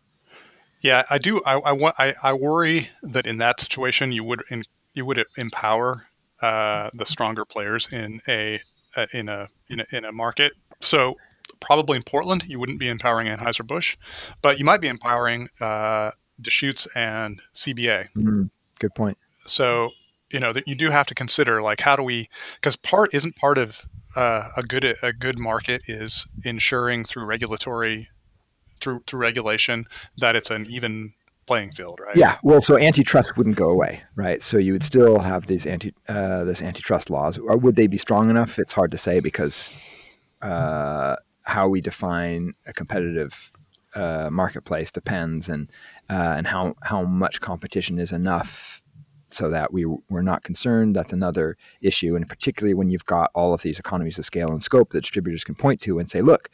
yeah, 0.82 1.04
I 1.08 1.18
do. 1.18 1.40
I 1.46 1.58
I, 1.58 1.92
I, 1.98 2.14
I 2.22 2.32
worry 2.32 2.90
that 3.02 3.26
in 3.26 3.38
that 3.38 3.60
situation 3.60 4.12
you 4.12 4.24
would 4.24 4.42
in, 4.50 4.64
you 4.92 5.06
would 5.06 5.24
empower 5.36 6.08
uh, 6.42 6.90
the 6.92 7.06
stronger 7.06 7.44
players 7.44 7.88
in 7.92 8.20
a 8.26 8.60
uh, 8.96 9.06
in 9.14 9.28
a 9.28 9.48
in 9.68 9.80
a 9.80 9.86
in 9.92 10.04
a 10.04 10.12
market. 10.12 10.52
So 10.80 11.16
probably 11.60 11.96
in 11.96 12.02
Portland, 12.02 12.44
you 12.48 12.58
wouldn't 12.58 12.80
be 12.80 12.88
empowering 12.88 13.28
Anheuser 13.28 13.64
Busch, 13.64 13.96
but 14.42 14.58
you 14.58 14.64
might 14.64 14.80
be 14.80 14.88
empowering 14.88 15.48
uh, 15.60 16.10
Deschutes 16.40 16.86
and 16.94 17.40
CBA. 17.54 18.08
Mm, 18.16 18.50
good 18.78 18.94
point. 18.94 19.18
So 19.46 19.90
you 20.30 20.40
know 20.40 20.52
that 20.52 20.66
you 20.66 20.74
do 20.74 20.90
have 20.90 21.06
to 21.06 21.14
consider 21.14 21.60
like 21.60 21.80
how 21.80 21.96
do 21.96 22.02
we 22.02 22.28
because 22.54 22.76
part 22.76 23.12
isn't 23.14 23.36
part 23.36 23.58
of 23.58 23.86
uh, 24.16 24.48
a 24.56 24.62
good 24.62 24.96
a 25.02 25.12
good 25.12 25.38
market 25.38 25.82
is 25.88 26.26
ensuring 26.44 27.04
through 27.04 27.24
regulatory 27.24 28.08
through 28.80 29.02
through 29.06 29.20
regulation 29.20 29.84
that 30.18 30.36
it's 30.36 30.50
an 30.50 30.66
even 30.68 31.14
playing 31.46 31.72
field, 31.72 32.00
right? 32.04 32.16
Yeah, 32.16 32.38
well, 32.42 32.60
so 32.60 32.78
antitrust 32.78 33.36
wouldn't 33.36 33.56
go 33.56 33.70
away, 33.70 34.02
right? 34.14 34.42
So 34.42 34.58
you 34.58 34.72
would 34.72 34.82
still 34.82 35.18
have 35.20 35.46
these 35.46 35.66
anti 35.66 35.94
uh, 36.08 36.44
this 36.44 36.62
antitrust 36.62 37.10
laws. 37.10 37.38
Or 37.38 37.56
would 37.56 37.76
they 37.76 37.86
be 37.86 37.98
strong 37.98 38.30
enough? 38.30 38.58
It's 38.58 38.72
hard 38.72 38.90
to 38.92 38.98
say 38.98 39.20
because 39.20 39.70
uh, 40.40 41.16
how 41.42 41.68
we 41.68 41.80
define 41.80 42.54
a 42.66 42.72
competitive 42.72 43.52
uh, 43.94 44.28
marketplace 44.30 44.90
depends, 44.90 45.48
and 45.48 45.70
uh, 46.10 46.34
and 46.36 46.46
how 46.46 46.74
how 46.82 47.02
much 47.02 47.40
competition 47.40 47.98
is 47.98 48.12
enough 48.12 48.82
so 49.30 49.48
that 49.48 49.72
we 49.72 49.84
we're 50.10 50.22
not 50.22 50.42
concerned. 50.42 50.94
That's 50.94 51.12
another 51.12 51.56
issue, 51.80 52.16
and 52.16 52.28
particularly 52.28 52.74
when 52.74 52.90
you've 52.90 53.06
got 53.06 53.30
all 53.34 53.54
of 53.54 53.62
these 53.62 53.78
economies 53.78 54.18
of 54.18 54.24
scale 54.24 54.50
and 54.50 54.62
scope 54.62 54.90
that 54.92 55.02
distributors 55.02 55.44
can 55.44 55.54
point 55.54 55.80
to 55.82 55.98
and 55.98 56.08
say, 56.08 56.20
look, 56.20 56.50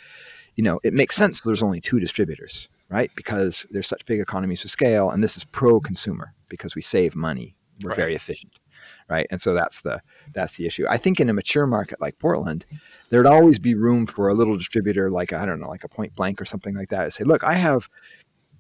you 0.55 0.62
know, 0.62 0.78
it 0.84 0.94
makes 0.94 1.16
sense. 1.16 1.40
There's 1.40 1.62
only 1.62 1.80
two 1.80 1.99
distributors 2.01 2.68
right? 2.88 3.11
Because 3.14 3.66
there's 3.70 3.86
such 3.86 4.07
big 4.07 4.20
economies 4.20 4.64
of 4.64 4.70
scale, 4.70 5.11
and 5.11 5.22
this 5.22 5.36
is 5.36 5.44
pro-consumer 5.44 6.34
because 6.49 6.74
we 6.74 6.82
save 6.82 7.14
money. 7.14 7.55
We're 7.82 7.90
Right. 7.90 7.96
very 7.96 8.14
efficient, 8.14 8.59
right? 9.09 9.26
And 9.30 9.40
so 9.40 9.55
that's 9.55 9.82
the 9.82 10.01
that's 10.32 10.57
the 10.57 10.66
issue. 10.66 10.84
I 10.88 10.96
think 10.96 11.20
in 11.20 11.28
a 11.28 11.32
mature 11.32 11.66
market 11.66 12.01
like 12.01 12.18
Portland, 12.18 12.64
there'd 13.11 13.26
always 13.26 13.59
be 13.61 13.74
room 13.74 14.05
for 14.07 14.28
a 14.28 14.34
little 14.34 14.57
distributor 14.57 15.11
like 15.11 15.32
I 15.32 15.46
don't 15.46 15.61
know, 15.61 15.68
like 15.68 15.84
a 15.84 15.88
Point 15.88 16.16
Blank 16.16 16.40
or 16.40 16.44
something 16.44 16.74
like 16.74 16.88
that. 16.88 17.05
To 17.05 17.11
say, 17.11 17.24
look, 17.24 17.44
I 17.44 17.55
have 17.55 17.88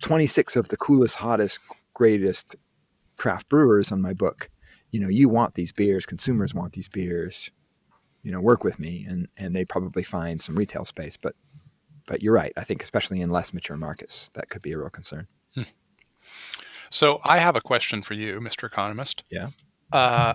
26 0.00 0.56
of 0.56 0.68
the 0.68 0.76
coolest, 0.76 1.16
hottest, 1.16 1.58
greatest 1.94 2.56
craft 3.16 3.48
brewers 3.48 3.92
on 3.92 4.00
my 4.00 4.12
book. 4.12 4.50
You 4.90 5.00
know, 5.00 5.08
you 5.08 5.28
want 5.28 5.54
these 5.54 5.72
beers, 5.72 6.06
consumers 6.06 6.54
want 6.54 6.72
these 6.72 6.88
beers. 6.88 7.50
You 8.22 8.32
know, 8.32 8.40
work 8.40 8.64
with 8.64 8.78
me, 8.78 9.06
and 9.08 9.28
and 9.36 9.54
they 9.54 9.64
probably 9.64 10.02
find 10.02 10.40
some 10.40 10.56
retail 10.56 10.84
space, 10.84 11.16
but 11.16 11.34
but 12.06 12.20
you're 12.22 12.34
right. 12.34 12.52
I 12.56 12.64
think 12.64 12.82
especially 12.82 13.20
in 13.20 13.30
less 13.30 13.54
mature 13.54 13.76
markets, 13.76 14.30
that 14.34 14.50
could 14.50 14.60
be 14.60 14.72
a 14.72 14.78
real 14.78 14.90
concern. 14.90 15.28
So 16.90 17.20
I 17.24 17.38
have 17.38 17.56
a 17.56 17.60
question 17.60 18.02
for 18.02 18.14
you, 18.14 18.40
Mr. 18.40 18.64
Economist. 18.64 19.24
Yeah. 19.30 19.48
Uh, 19.92 20.34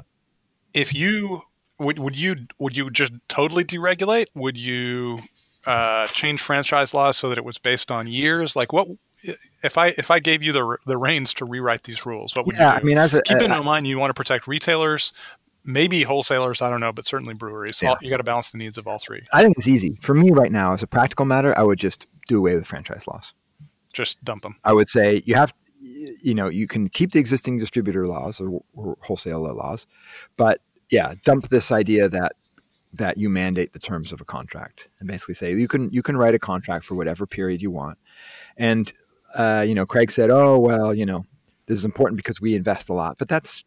if 0.74 0.94
you 0.94 1.42
would 1.80 2.00
would 2.00 2.16
you 2.16 2.48
would 2.60 2.78
you 2.78 2.90
just 2.90 3.14
totally 3.28 3.64
deregulate? 3.64 4.28
Would 4.36 4.58
you 4.58 5.20
uh, 5.66 6.08
change 6.08 6.42
franchise 6.42 6.94
laws 6.94 7.18
so 7.18 7.30
that 7.30 7.38
it 7.38 7.46
was 7.46 7.58
based 7.58 7.92
on 7.92 8.08
years? 8.08 8.56
Like 8.56 8.74
what 8.74 8.88
if 9.62 9.78
I 9.78 9.88
if 9.88 10.12
I 10.12 10.20
gave 10.20 10.44
you 10.44 10.52
the 10.52 10.78
the 10.86 10.98
reins 10.98 11.34
to 11.36 11.46
rewrite 11.46 11.84
these 11.84 12.06
rules? 12.06 12.36
What 12.36 12.46
would 12.46 12.56
Yeah, 12.56 12.74
you 12.74 12.80
I 12.80 12.84
mean, 12.84 12.98
as 12.98 13.14
a, 13.14 13.22
Keep 13.22 13.42
in 13.42 13.52
uh, 13.52 13.64
mind 13.64 13.88
you 13.88 13.98
want 13.98 14.10
to 14.10 14.14
protect 14.14 14.48
retailers, 14.48 15.14
maybe 15.66 16.04
wholesalers. 16.04 16.62
I 16.62 16.70
don't 16.70 16.80
know, 16.80 16.92
but 16.92 17.06
certainly 17.06 17.34
breweries. 17.34 17.82
Yeah. 17.82 17.92
All, 17.92 17.98
you 18.02 18.10
got 18.10 18.18
to 18.18 18.24
balance 18.24 18.52
the 18.52 18.58
needs 18.58 18.78
of 18.78 18.88
all 18.88 19.00
three. 19.00 19.24
I 19.32 19.44
think 19.44 19.58
it's 19.58 19.68
easy 19.68 19.98
for 20.02 20.14
me 20.14 20.32
right 20.32 20.52
now. 20.52 20.74
As 20.74 20.84
a 20.84 20.88
practical 20.88 21.26
matter, 21.26 21.58
I 21.58 21.64
would 21.64 21.80
just 21.80 22.08
do 22.28 22.38
away 22.38 22.56
with 22.56 22.68
franchise 22.68 23.08
laws. 23.08 23.34
Just 23.94 24.24
dump 24.24 24.44
them. 24.44 24.56
I 24.64 24.74
would 24.74 24.90
say 24.90 25.22
you 25.26 25.36
have, 25.36 25.54
you 25.80 26.34
know, 26.34 26.48
you 26.48 26.68
can 26.68 26.90
keep 26.90 27.12
the 27.12 27.20
existing 27.20 27.60
distributor 27.60 28.08
laws 28.08 28.42
or, 28.42 28.62
or 28.74 28.98
wholesaler 29.02 29.54
laws, 29.54 29.86
but 30.36 30.62
yeah, 30.90 31.14
dump 31.24 31.50
this 31.50 31.72
idea 31.72 32.10
that 32.10 32.34
that 32.94 33.18
you 33.18 33.30
mandate 33.30 33.74
the 33.74 33.80
terms 33.80 34.14
of 34.14 34.22
a 34.22 34.26
contract 34.26 34.88
and 35.00 35.08
basically 35.08 35.34
say 35.34 35.52
you 35.52 35.68
can 35.68 35.92
you 35.92 36.04
can 36.04 36.16
write 36.16 36.36
a 36.36 36.40
contract 36.40 36.86
for 36.86 36.96
whatever 36.96 37.26
period 37.26 37.62
you 37.62 37.72
want. 37.72 37.98
And 38.58 38.94
uh, 39.34 39.64
you 39.68 39.76
know, 39.76 39.86
Craig 39.86 40.12
said, 40.12 40.30
"Oh 40.30 40.60
well, 40.60 40.94
you 40.94 41.06
know, 41.06 41.26
this 41.66 41.78
is 41.78 41.86
important 41.86 42.18
because 42.18 42.40
we 42.42 42.56
invest 42.56 42.90
a 42.90 42.94
lot," 42.94 43.18
but 43.18 43.28
that's 43.28 43.64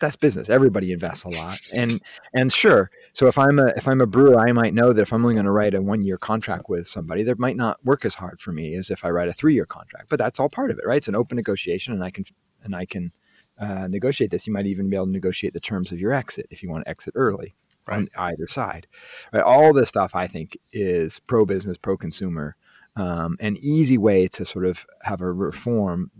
that's 0.00 0.16
business. 0.16 0.50
Everybody 0.50 0.92
invests 0.92 1.24
a 1.24 1.28
lot, 1.28 1.58
and 1.72 2.00
and 2.34 2.52
sure. 2.52 2.90
So 3.12 3.26
if 3.28 3.38
I'm 3.38 3.58
a 3.58 3.66
if 3.76 3.88
I'm 3.88 4.00
a 4.00 4.06
brewer, 4.06 4.38
I 4.38 4.52
might 4.52 4.74
know 4.74 4.92
that 4.92 5.02
if 5.02 5.12
I'm 5.12 5.24
only 5.24 5.34
going 5.34 5.46
to 5.46 5.52
write 5.52 5.74
a 5.74 5.80
one 5.80 6.02
year 6.04 6.18
contract 6.18 6.68
with 6.68 6.86
somebody, 6.86 7.22
that 7.24 7.38
might 7.38 7.56
not 7.56 7.82
work 7.84 8.04
as 8.04 8.14
hard 8.14 8.40
for 8.40 8.52
me 8.52 8.74
as 8.74 8.90
if 8.90 9.04
I 9.04 9.10
write 9.10 9.28
a 9.28 9.32
three 9.32 9.54
year 9.54 9.66
contract. 9.66 10.08
But 10.08 10.18
that's 10.18 10.38
all 10.38 10.48
part 10.48 10.70
of 10.70 10.78
it, 10.78 10.86
right? 10.86 10.98
It's 10.98 11.08
an 11.08 11.14
open 11.16 11.36
negotiation, 11.36 11.94
and 11.94 12.04
I 12.04 12.10
can 12.10 12.24
and 12.62 12.74
I 12.74 12.84
can 12.84 13.12
uh, 13.58 13.88
negotiate 13.88 14.30
this. 14.30 14.46
You 14.46 14.52
might 14.52 14.66
even 14.66 14.90
be 14.90 14.96
able 14.96 15.06
to 15.06 15.12
negotiate 15.12 15.54
the 15.54 15.60
terms 15.60 15.92
of 15.92 15.98
your 15.98 16.12
exit 16.12 16.46
if 16.50 16.62
you 16.62 16.70
want 16.70 16.84
to 16.84 16.90
exit 16.90 17.14
early 17.16 17.54
Right. 17.88 17.98
on 17.98 18.08
either 18.16 18.48
side. 18.48 18.88
Right? 19.32 19.44
All 19.44 19.72
this 19.72 19.88
stuff 19.88 20.16
I 20.16 20.26
think 20.26 20.58
is 20.72 21.20
pro 21.20 21.46
business, 21.46 21.76
pro 21.76 21.96
consumer, 21.96 22.56
um, 22.96 23.36
an 23.40 23.56
easy 23.60 23.98
way 23.98 24.28
to 24.28 24.44
sort 24.44 24.64
of 24.64 24.86
have 25.02 25.20
a 25.20 25.30
reform, 25.30 26.10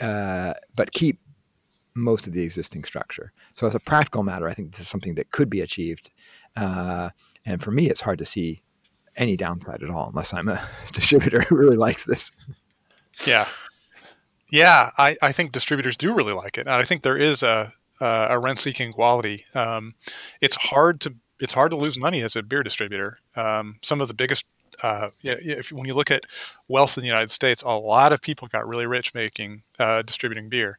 uh, 0.00 0.54
but 0.74 0.92
keep 0.92 1.20
most 1.94 2.26
of 2.26 2.32
the 2.32 2.42
existing 2.42 2.84
structure. 2.84 3.32
So 3.54 3.66
as 3.66 3.74
a 3.74 3.80
practical 3.80 4.22
matter, 4.22 4.48
I 4.48 4.54
think 4.54 4.72
this 4.72 4.80
is 4.80 4.88
something 4.88 5.14
that 5.16 5.30
could 5.30 5.50
be 5.50 5.60
achieved. 5.60 6.10
Uh, 6.56 7.10
and 7.44 7.62
for 7.62 7.70
me, 7.70 7.88
it's 7.88 8.00
hard 8.00 8.18
to 8.18 8.26
see 8.26 8.62
any 9.16 9.36
downside 9.36 9.82
at 9.82 9.90
all, 9.90 10.08
unless 10.08 10.32
I'm 10.32 10.48
a 10.48 10.66
distributor 10.92 11.42
who 11.42 11.56
really 11.56 11.76
likes 11.76 12.04
this. 12.04 12.30
Yeah. 13.26 13.46
Yeah, 14.50 14.90
I, 14.98 15.16
I 15.22 15.32
think 15.32 15.52
distributors 15.52 15.96
do 15.96 16.14
really 16.14 16.34
like 16.34 16.58
it. 16.58 16.66
And 16.66 16.70
I 16.70 16.82
think 16.82 17.02
there 17.02 17.16
is 17.16 17.42
a 17.42 17.72
uh, 18.02 18.26
a 18.30 18.38
rent 18.38 18.58
seeking 18.58 18.92
quality. 18.92 19.44
Um, 19.54 19.94
it's 20.40 20.56
hard 20.56 21.00
to 21.02 21.14
it's 21.38 21.54
hard 21.54 21.70
to 21.70 21.76
lose 21.76 21.96
money 21.96 22.20
as 22.20 22.36
a 22.36 22.42
beer 22.42 22.62
distributor. 22.62 23.18
Um, 23.36 23.78
some 23.80 24.00
of 24.00 24.08
the 24.08 24.14
biggest 24.14 24.44
uh, 24.82 25.10
if 25.22 25.72
when 25.72 25.86
you 25.86 25.94
look 25.94 26.10
at 26.10 26.24
wealth 26.68 26.96
in 26.96 27.02
the 27.02 27.08
United 27.08 27.30
States, 27.30 27.62
a 27.62 27.70
lot 27.70 28.12
of 28.12 28.20
people 28.20 28.48
got 28.48 28.66
really 28.66 28.86
rich 28.86 29.14
making 29.14 29.62
uh, 29.78 30.02
distributing 30.02 30.48
beer. 30.48 30.78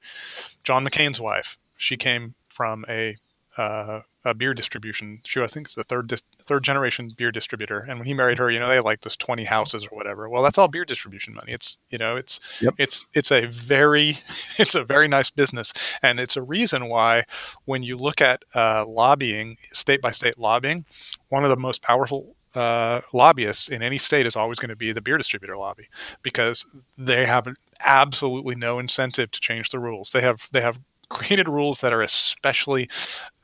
John 0.64 0.86
McCain's 0.86 1.20
wife, 1.22 1.58
she 1.78 1.98
came 1.98 2.36
from 2.50 2.86
a 2.90 3.18
uh, 3.58 4.02
a 4.26 4.34
beer 4.34 4.54
distribution. 4.54 5.20
She, 5.26 5.42
I 5.42 5.48
think, 5.48 5.74
the 5.74 5.84
third 5.84 6.22
third 6.42 6.64
generation 6.64 7.12
beer 7.16 7.32
distributor. 7.32 7.80
And 7.80 8.00
when 8.00 8.08
he 8.08 8.14
married 8.14 8.38
her, 8.38 8.50
you 8.50 8.60
know, 8.60 8.68
they 8.68 8.76
had 8.76 8.84
like 8.84 9.02
this 9.02 9.16
twenty 9.16 9.44
houses 9.44 9.86
or 9.86 9.96
whatever. 9.96 10.28
Well, 10.30 10.42
that's 10.44 10.58
all 10.58 10.68
beer 10.68 10.86
distribution 10.86 11.34
money. 11.34 11.52
It's 11.52 11.78
you 11.90 11.98
know, 11.98 12.16
it's 12.16 12.40
Yep. 12.62 12.76
it's 12.78 13.06
it's 13.14 13.32
a 13.32 13.46
very 13.46 14.18
it's 14.58 14.76
a 14.76 14.84
very 14.84 15.08
nice 15.08 15.30
business, 15.30 15.74
and 16.02 16.20
it's 16.20 16.38
a 16.38 16.42
reason 16.42 16.90
why 16.90 17.26
when 17.66 17.84
you 17.84 17.98
look 17.98 18.22
at 18.22 18.44
uh, 18.56 18.86
lobbying, 18.88 19.58
state 19.62 20.02
by 20.02 20.12
state 20.12 20.40
lobbying, 20.40 20.86
one 21.30 21.44
of 21.44 21.50
the 21.50 21.58
most 21.58 21.82
powerful 21.82 22.36
uh, 22.56 23.02
lobbyists 23.14 23.70
in 23.70 23.82
any 23.82 23.98
state 23.98 24.26
is 24.26 24.36
always 24.36 24.60
going 24.60 24.70
to 24.70 24.76
be 24.76 24.92
the 24.92 25.02
beer 25.02 25.18
distributor 25.18 25.58
lobby 25.58 25.88
because 26.22 26.66
they 26.98 27.26
have 27.26 27.48
absolutely 27.86 28.56
no 28.56 28.80
incentive 28.80 29.32
to 29.32 29.40
change 29.40 29.70
the 29.70 29.80
rules. 29.80 30.12
They 30.12 30.22
have 30.22 30.48
they 30.52 30.62
have 30.62 30.80
created 31.10 31.48
rules 31.48 31.82
that 31.82 31.94
are 31.94 32.02
especially 32.02 32.90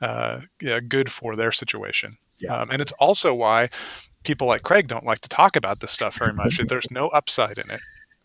uh, 0.00 0.40
yeah, 0.60 0.80
good 0.80 1.10
for 1.10 1.36
their 1.36 1.52
situation. 1.52 2.16
Yeah. 2.40 2.56
Um, 2.56 2.70
and 2.70 2.80
it's 2.80 2.92
also 2.92 3.34
why 3.34 3.68
people 4.24 4.46
like 4.46 4.62
Craig 4.62 4.88
don't 4.88 5.04
like 5.04 5.20
to 5.20 5.28
talk 5.28 5.56
about 5.56 5.80
this 5.80 5.92
stuff 5.92 6.16
very 6.16 6.32
much. 6.32 6.58
There's 6.68 6.90
no 6.90 7.08
upside 7.08 7.58
in 7.58 7.70
it. 7.70 7.80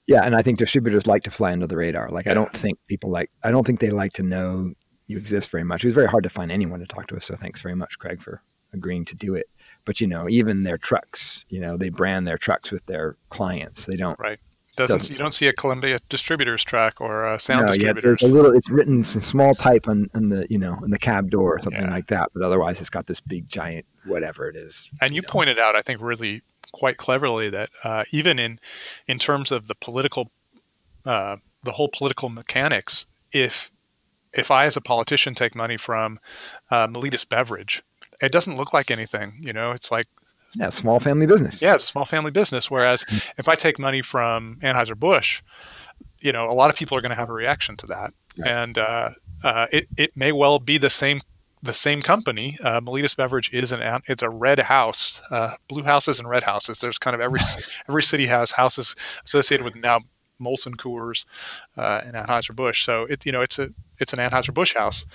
Yeah, 0.07 0.21
and 0.23 0.35
I 0.35 0.43
think 0.43 0.59
distributors 0.59 1.07
like 1.07 1.23
to 1.23 1.31
fly 1.31 1.51
under 1.51 1.65
the 1.65 1.77
radar. 1.77 2.09
Like 2.09 2.27
I 2.27 2.33
don't 2.35 2.51
think 2.53 2.77
people 2.87 3.09
like 3.09 3.31
I 3.43 3.51
don't 3.51 3.65
think 3.65 3.79
they 3.79 3.89
like 3.89 4.13
to 4.13 4.23
know 4.23 4.73
you 5.07 5.17
exist 5.17 5.49
very 5.49 5.63
much. 5.63 5.83
It 5.83 5.87
was 5.87 5.95
very 5.95 6.07
hard 6.07 6.23
to 6.23 6.29
find 6.29 6.51
anyone 6.51 6.79
to 6.79 6.85
talk 6.85 7.07
to 7.07 7.17
us. 7.17 7.25
So 7.25 7.35
thanks 7.35 7.61
very 7.61 7.75
much, 7.75 7.97
Craig, 7.97 8.21
for 8.21 8.41
agreeing 8.73 9.05
to 9.05 9.15
do 9.15 9.35
it. 9.35 9.49
But 9.85 10.01
you 10.01 10.07
know, 10.07 10.27
even 10.27 10.63
their 10.63 10.77
trucks, 10.77 11.45
you 11.49 11.59
know, 11.59 11.77
they 11.77 11.89
brand 11.89 12.27
their 12.27 12.37
trucks 12.37 12.71
with 12.71 12.85
their 12.87 13.15
clients. 13.29 13.85
They 13.85 13.95
don't. 13.95 14.19
Right. 14.19 14.39
Doesn't, 14.75 14.97
Doesn't- 14.97 15.13
you 15.13 15.17
don't 15.17 15.31
see 15.33 15.47
a 15.47 15.53
Columbia 15.53 15.99
distributors 16.09 16.61
track 16.65 16.99
or 16.99 17.23
a 17.25 17.39
sound 17.39 17.67
no, 17.67 17.71
yeah, 17.71 17.73
distributors? 17.77 18.19
there's 18.19 18.29
a 18.31 18.35
little. 18.35 18.51
It's 18.53 18.69
written 18.69 18.95
in 18.95 19.03
small 19.03 19.55
type 19.55 19.87
on, 19.87 20.09
on 20.13 20.27
the 20.29 20.47
you 20.49 20.57
know 20.57 20.73
on 20.83 20.89
the 20.89 20.99
cab 20.99 21.29
door 21.29 21.55
or 21.55 21.61
something 21.61 21.81
Yeah. 21.83 21.91
like 21.91 22.07
that. 22.07 22.31
But 22.33 22.43
otherwise, 22.43 22.81
it's 22.81 22.89
got 22.89 23.07
this 23.07 23.21
big 23.21 23.47
giant 23.47 23.85
whatever 24.03 24.49
it 24.49 24.57
is. 24.57 24.89
And 24.99 25.13
you 25.13 25.21
know. 25.21 25.27
pointed 25.29 25.59
out, 25.59 25.75
I 25.77 25.81
think, 25.81 26.01
really 26.01 26.41
quite 26.73 26.97
cleverly 26.97 27.49
that 27.51 27.69
uh, 27.85 28.03
even 28.11 28.37
in 28.37 28.59
in 29.07 29.17
terms 29.17 29.49
of 29.51 29.67
the 29.67 29.75
political, 29.75 30.29
uh, 31.05 31.37
the 31.63 31.71
whole 31.73 31.87
political 31.87 32.27
mechanics, 32.27 33.05
if 33.31 33.71
if 34.33 34.51
I 34.51 34.65
as 34.65 34.75
a 34.75 34.81
politician 34.81 35.35
take 35.35 35.55
money 35.55 35.77
from 35.77 36.19
uh, 36.69 36.87
Maletis 36.89 37.27
Beverage, 37.29 37.81
it 38.21 38.31
doesn't 38.31 38.57
look 38.57 38.73
like 38.73 38.91
anything. 38.91 39.37
You 39.39 39.53
know, 39.53 39.71
it's 39.71 39.91
like 39.91 40.05
Yeah, 40.55 40.69
small 40.69 40.99
family 40.99 41.25
business. 41.27 41.61
yeah, 41.61 41.75
it's 41.75 41.83
a 41.83 41.87
small 41.87 42.05
family 42.05 42.31
business. 42.31 42.69
Whereas 42.71 43.05
if 43.37 43.47
I 43.49 43.55
take 43.55 43.77
money 43.79 44.01
from 44.01 44.57
Anheuser 44.61 44.97
Busch, 44.97 45.41
you 46.21 46.31
know, 46.31 46.49
a 46.49 46.53
lot 46.53 46.69
of 46.69 46.75
people 46.75 46.97
are 46.97 47.01
going 47.01 47.11
to 47.11 47.15
have 47.15 47.29
a 47.29 47.33
reaction 47.33 47.75
to 47.77 47.87
that, 47.87 48.13
Right. 48.37 48.51
and 48.51 48.77
uh, 48.77 49.09
uh, 49.43 49.67
it 49.71 49.87
it 49.97 50.11
may 50.15 50.31
well 50.31 50.59
be 50.59 50.77
the 50.77 50.89
same 50.89 51.19
the 51.63 51.73
same 51.73 52.01
company. 52.01 52.57
Uh, 52.63 52.79
Maletis 52.81 53.15
Beverage 53.17 53.49
is 53.53 53.71
an 53.71 53.81
an- 53.81 54.01
it's 54.07 54.21
a 54.23 54.29
red 54.29 54.59
house, 54.59 55.21
uh, 55.31 55.51
blue 55.67 55.83
houses 55.83 56.19
and 56.19 56.29
red 56.29 56.43
houses. 56.43 56.79
There's 56.79 56.97
kind 56.97 57.15
of 57.15 57.21
every 57.21 57.39
every 57.89 58.03
city 58.03 58.25
has 58.27 58.51
houses 58.51 58.95
associated 59.25 59.63
with 59.65 59.75
now 59.75 60.01
Molson 60.41 60.75
Coors 60.75 61.25
uh, 61.77 62.01
and 62.05 62.13
Anheuser 62.15 62.55
Busch. 62.55 62.83
So 62.85 63.03
it 63.05 63.25
you 63.25 63.31
know 63.31 63.41
it's 63.41 63.57
a 63.59 63.69
it's 63.99 64.13
an 64.13 64.19
Anheuser 64.19 64.53
Busch 64.53 64.75
house, 64.75 65.05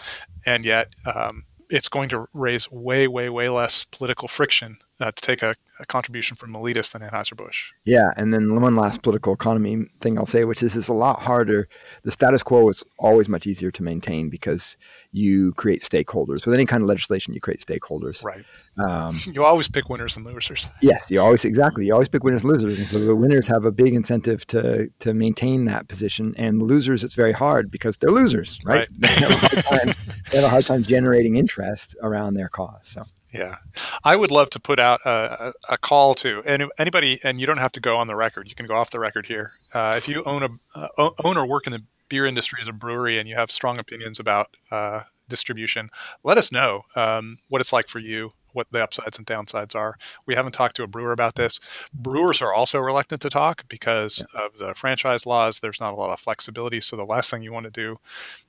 and 0.46 0.64
yet 0.64 0.88
um, 1.14 1.44
it's 1.70 1.88
going 1.88 2.08
to 2.10 2.26
raise 2.34 2.70
way 2.70 3.06
way 3.08 3.28
way 3.28 3.48
less 3.48 3.84
political 3.84 4.28
friction 4.28 4.78
uh, 5.00 5.12
to 5.12 5.22
take 5.22 5.42
a, 5.42 5.54
a 5.80 5.86
contribution 5.86 6.36
from 6.36 6.52
Maletis 6.52 6.92
than 6.92 7.02
Anheuser 7.02 7.36
Busch. 7.36 7.72
Yeah, 7.84 8.10
and 8.16 8.32
then 8.32 8.60
one 8.60 8.76
last 8.76 9.02
political 9.02 9.32
economy 9.32 9.86
thing 10.00 10.18
I'll 10.18 10.26
say, 10.26 10.44
which 10.44 10.62
is 10.62 10.76
it's 10.76 10.88
a 10.88 10.94
lot 10.94 11.22
harder. 11.22 11.68
The 12.02 12.10
status 12.10 12.42
quo 12.42 12.68
is 12.68 12.84
always 12.98 13.28
much 13.28 13.46
easier 13.46 13.70
to 13.72 13.82
maintain 13.82 14.28
because 14.28 14.76
you 15.12 15.52
create 15.54 15.82
stakeholders. 15.82 16.44
With 16.46 16.54
any 16.54 16.66
kind 16.66 16.82
of 16.82 16.88
legislation, 16.88 17.34
you 17.34 17.40
create 17.40 17.60
stakeholders. 17.60 18.22
Right. 18.22 18.44
Um, 18.78 19.18
You 19.32 19.44
always 19.44 19.68
pick 19.68 19.88
winners 19.88 20.16
and 20.16 20.26
losers. 20.26 20.68
yes, 20.82 21.10
you 21.10 21.20
always 21.20 21.44
exactly. 21.44 21.86
You 21.86 21.92
always 21.92 22.08
pick 22.08 22.24
winners 22.24 22.42
and 22.42 22.52
losers, 22.52 22.78
and 22.78 22.86
so 22.86 22.98
the 22.98 23.16
winners 23.16 23.46
have 23.46 23.64
a 23.64 23.72
big 23.72 23.94
incentive 23.94 24.46
to 24.48 24.88
to 25.00 25.14
maintain 25.14 25.64
that 25.66 25.88
position, 25.88 26.34
and 26.36 26.60
the 26.60 26.64
losers 26.64 27.02
it's 27.04 27.14
very 27.14 27.32
hard 27.32 27.70
because 27.70 27.96
they're 27.96 28.10
losers, 28.10 28.58
right? 28.64 28.80
Right. 28.80 28.88
they, 28.98 29.08
have 29.08 29.64
time, 29.64 29.94
they 30.30 30.36
have 30.38 30.44
a 30.44 30.48
hard 30.48 30.66
time 30.66 30.82
generating 30.82 31.36
interest 31.36 31.96
around 32.02 32.34
their 32.34 32.48
cause. 32.48 32.88
So 32.88 33.02
Yeah, 33.32 33.56
I 34.04 34.16
would 34.16 34.30
love 34.30 34.50
to 34.50 34.60
put 34.60 34.78
out 34.80 35.00
a, 35.04 35.52
a, 35.70 35.78
call 35.78 36.14
to 36.16 36.42
any, 36.44 36.66
anybody, 36.78 37.18
and 37.24 37.40
you 37.40 37.46
don't 37.46 37.58
have 37.58 37.72
to 37.72 37.80
go 37.80 37.96
on 37.96 38.06
the 38.06 38.16
record. 38.16 38.48
You 38.48 38.54
can 38.54 38.66
go 38.66 38.74
off 38.74 38.90
the 38.90 39.00
record 39.00 39.26
here. 39.26 39.52
Uh, 39.72 39.94
if 39.96 40.08
you 40.08 40.22
own 40.24 40.42
a 40.42 40.78
uh, 40.78 41.10
own 41.24 41.36
or 41.36 41.46
work 41.46 41.66
in 41.66 41.72
the 41.72 41.82
beer 42.08 42.26
industry 42.26 42.58
as 42.60 42.68
a 42.68 42.72
brewery 42.72 43.18
and 43.18 43.28
you 43.28 43.36
have 43.36 43.50
strong 43.50 43.78
opinions 43.78 44.18
about 44.18 44.56
uh, 44.70 45.02
distribution, 45.28 45.88
let 46.24 46.36
us 46.36 46.52
know 46.52 46.82
um, 46.96 47.38
what 47.48 47.60
it's 47.60 47.72
like 47.72 47.88
for 47.88 48.00
you, 48.00 48.32
what 48.52 48.66
the 48.72 48.82
upsides 48.82 49.16
and 49.16 49.26
downsides 49.26 49.74
are. 49.74 49.96
We 50.26 50.34
haven't 50.34 50.52
talked 50.52 50.76
to 50.76 50.82
a 50.82 50.88
brewer 50.88 51.12
about 51.12 51.36
this. 51.36 51.60
Brewers 51.94 52.42
are 52.42 52.52
also 52.52 52.78
reluctant 52.78 53.22
to 53.22 53.30
talk 53.30 53.64
because 53.68 54.24
of 54.34 54.58
the 54.58 54.74
franchise 54.74 55.24
laws. 55.24 55.60
There's 55.60 55.80
not 55.80 55.92
a 55.92 55.96
lot 55.96 56.10
of 56.10 56.20
flexibility. 56.20 56.80
So 56.80 56.96
the 56.96 57.04
last 57.04 57.30
thing 57.30 57.42
you 57.42 57.52
want 57.52 57.64
to 57.64 57.70
do 57.70 57.98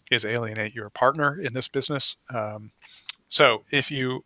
is 0.09 0.25
alienate 0.25 0.75
your 0.75 0.89
partner 0.89 1.39
in 1.39 1.53
this 1.53 1.67
business. 1.67 2.17
Um, 2.33 2.71
so 3.27 3.63
if 3.71 3.89
you 3.91 4.25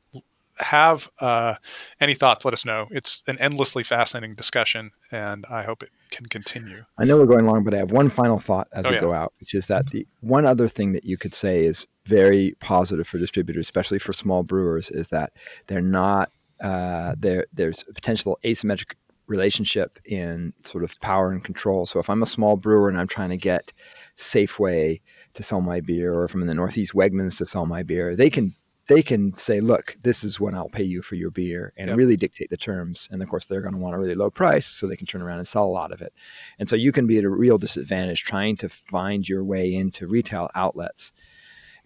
have 0.60 1.10
uh, 1.20 1.56
any 2.00 2.14
thoughts, 2.14 2.46
let 2.46 2.54
us 2.54 2.66
know. 2.66 2.88
It's 2.92 3.22
an 3.28 3.38
endlessly 3.40 3.84
fascinating 3.84 4.36
discussion, 4.36 4.92
and 5.12 5.46
I 5.50 5.64
hope 5.64 5.84
it 5.84 5.90
can 6.12 6.26
continue. 6.28 6.86
I 6.98 7.06
know 7.06 7.18
we're 7.18 7.26
going 7.26 7.46
long, 7.46 7.64
but 7.64 7.74
I 7.74 7.78
have 7.78 7.92
one 7.92 8.10
final 8.10 8.40
thought 8.40 8.68
as 8.74 8.86
Oh, 8.86 8.90
we 8.90 8.96
yeah. 8.96 9.02
go 9.02 9.14
out, 9.14 9.34
which 9.40 9.54
is 9.54 9.68
that 9.68 9.92
the 9.92 10.08
one 10.22 10.46
other 10.46 10.68
thing 10.68 10.94
that 10.94 11.04
you 11.04 11.18
could 11.18 11.34
say 11.34 11.66
is 11.66 11.86
very 12.06 12.56
positive 12.60 13.08
for 13.08 13.18
distributors, 13.18 13.66
especially 13.66 14.00
for 14.00 14.14
small 14.14 14.44
brewers, 14.44 14.90
is 14.90 15.10
that 15.10 15.34
they're 15.68 15.82
not 15.82 16.30
uh, 16.62 17.16
there. 17.18 17.46
There's 17.54 17.84
a 17.90 17.94
potential 17.94 18.40
asymmetric 18.44 18.94
relationship 19.28 20.00
in 20.06 20.54
sort 20.62 20.84
of 20.84 21.00
power 21.02 21.32
and 21.32 21.44
control. 21.44 21.86
So 21.88 22.00
if 22.00 22.10
I'm 22.10 22.22
a 22.22 22.28
small 22.28 22.58
brewer 22.58 22.88
and 22.90 22.98
I'm 22.98 23.08
trying 23.08 23.30
to 23.30 23.38
get 23.38 23.74
Safeway 24.18 25.02
to 25.34 25.44
sell 25.44 25.62
my 25.62 25.82
beer, 25.82 26.14
or 26.14 26.26
if 26.26 26.34
I'm 26.34 26.42
in 26.42 26.48
the 26.48 26.54
Northeast 26.54 26.94
Wegmans 26.94 27.38
to 27.40 27.46
sell 27.46 27.66
my 27.66 27.84
beer, 27.84 28.16
they 28.16 28.30
can 28.30 28.56
they 28.88 29.02
can 29.04 29.36
say, 29.36 29.62
look, 29.62 29.98
this 30.04 30.24
is 30.24 30.40
what 30.40 30.54
I'll 30.54 30.70
pay 30.70 30.84
you 30.84 31.02
for 31.02 31.16
your 31.16 31.32
beer 31.32 31.74
and 31.78 31.90
Yep. 31.90 31.98
really 31.98 32.18
dictate 32.18 32.50
the 32.50 32.58
terms. 32.58 33.08
And 33.12 33.22
of 33.24 33.30
course, 33.30 33.46
they're 33.46 33.62
going 33.62 33.74
to 33.74 33.80
want 33.80 33.96
a 33.96 34.00
really 34.00 34.16
low 34.16 34.30
price 34.30 34.66
so 34.68 34.88
they 34.88 34.96
can 34.96 35.08
turn 35.08 35.22
around 35.24 35.40
and 35.40 35.48
sell 35.48 35.66
a 35.66 35.68
lot 35.68 35.92
of 35.92 36.02
it. 36.02 36.14
And 36.60 36.70
so 36.70 36.76
you 36.76 36.92
can 36.92 37.08
be 37.08 37.18
at 37.18 37.24
a 37.24 37.30
real 37.30 37.58
disadvantage 37.58 38.24
trying 38.24 38.58
to 38.58 38.70
find 38.70 39.28
your 39.28 39.44
way 39.44 39.74
into 39.74 40.08
retail 40.08 40.50
outlets 40.56 41.14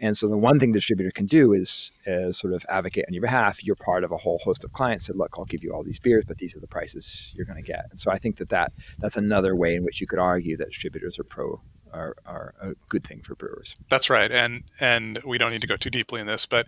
And 0.01 0.15
so 0.17 0.27
the 0.29 0.37
one 0.37 0.59
thing 0.59 0.71
the 0.71 0.77
distributor 0.79 1.11
can 1.11 1.25
do 1.25 1.53
is, 1.53 1.91
is 2.05 2.37
sort 2.37 2.53
of 2.53 2.65
advocate 2.69 3.05
on 3.07 3.13
your 3.13 3.21
behalf. 3.21 3.63
You're 3.65 3.75
part 3.75 4.03
of 4.03 4.11
a 4.11 4.17
whole 4.17 4.39
host 4.39 4.63
of 4.63 4.71
clients. 4.71 5.07
that 5.07 5.17
look, 5.17 5.35
I'll 5.37 5.45
give 5.45 5.63
you 5.63 5.73
all 5.73 5.83
these 5.83 5.99
beers, 5.99 6.25
but 6.27 6.37
these 6.37 6.55
are 6.55 6.61
the 6.61 6.67
prices 6.67 7.33
you're 7.35 7.45
going 7.45 7.61
to 7.63 7.67
get. 7.67 7.85
And 7.91 7.99
so 7.99 8.11
I 8.11 8.17
think 8.17 8.37
that, 8.37 8.49
that 8.49 8.71
that's 8.99 9.17
another 9.17 9.55
way 9.55 9.75
in 9.75 9.83
which 9.83 9.99
you 10.01 10.07
could 10.07 10.19
argue 10.19 10.55
that 10.57 10.69
distributors 10.69 11.19
are 11.19 11.25
pro 11.25 11.61
are, 11.93 12.15
are 12.25 12.53
a 12.61 12.73
good 12.87 13.05
thing 13.05 13.21
for 13.21 13.35
brewers. 13.35 13.73
That's 13.89 14.09
right, 14.09 14.31
and 14.31 14.63
and 14.79 15.21
we 15.25 15.37
don't 15.37 15.51
need 15.51 15.61
to 15.61 15.67
go 15.67 15.77
too 15.77 15.89
deeply 15.89 16.21
in 16.21 16.27
this, 16.27 16.45
but 16.45 16.67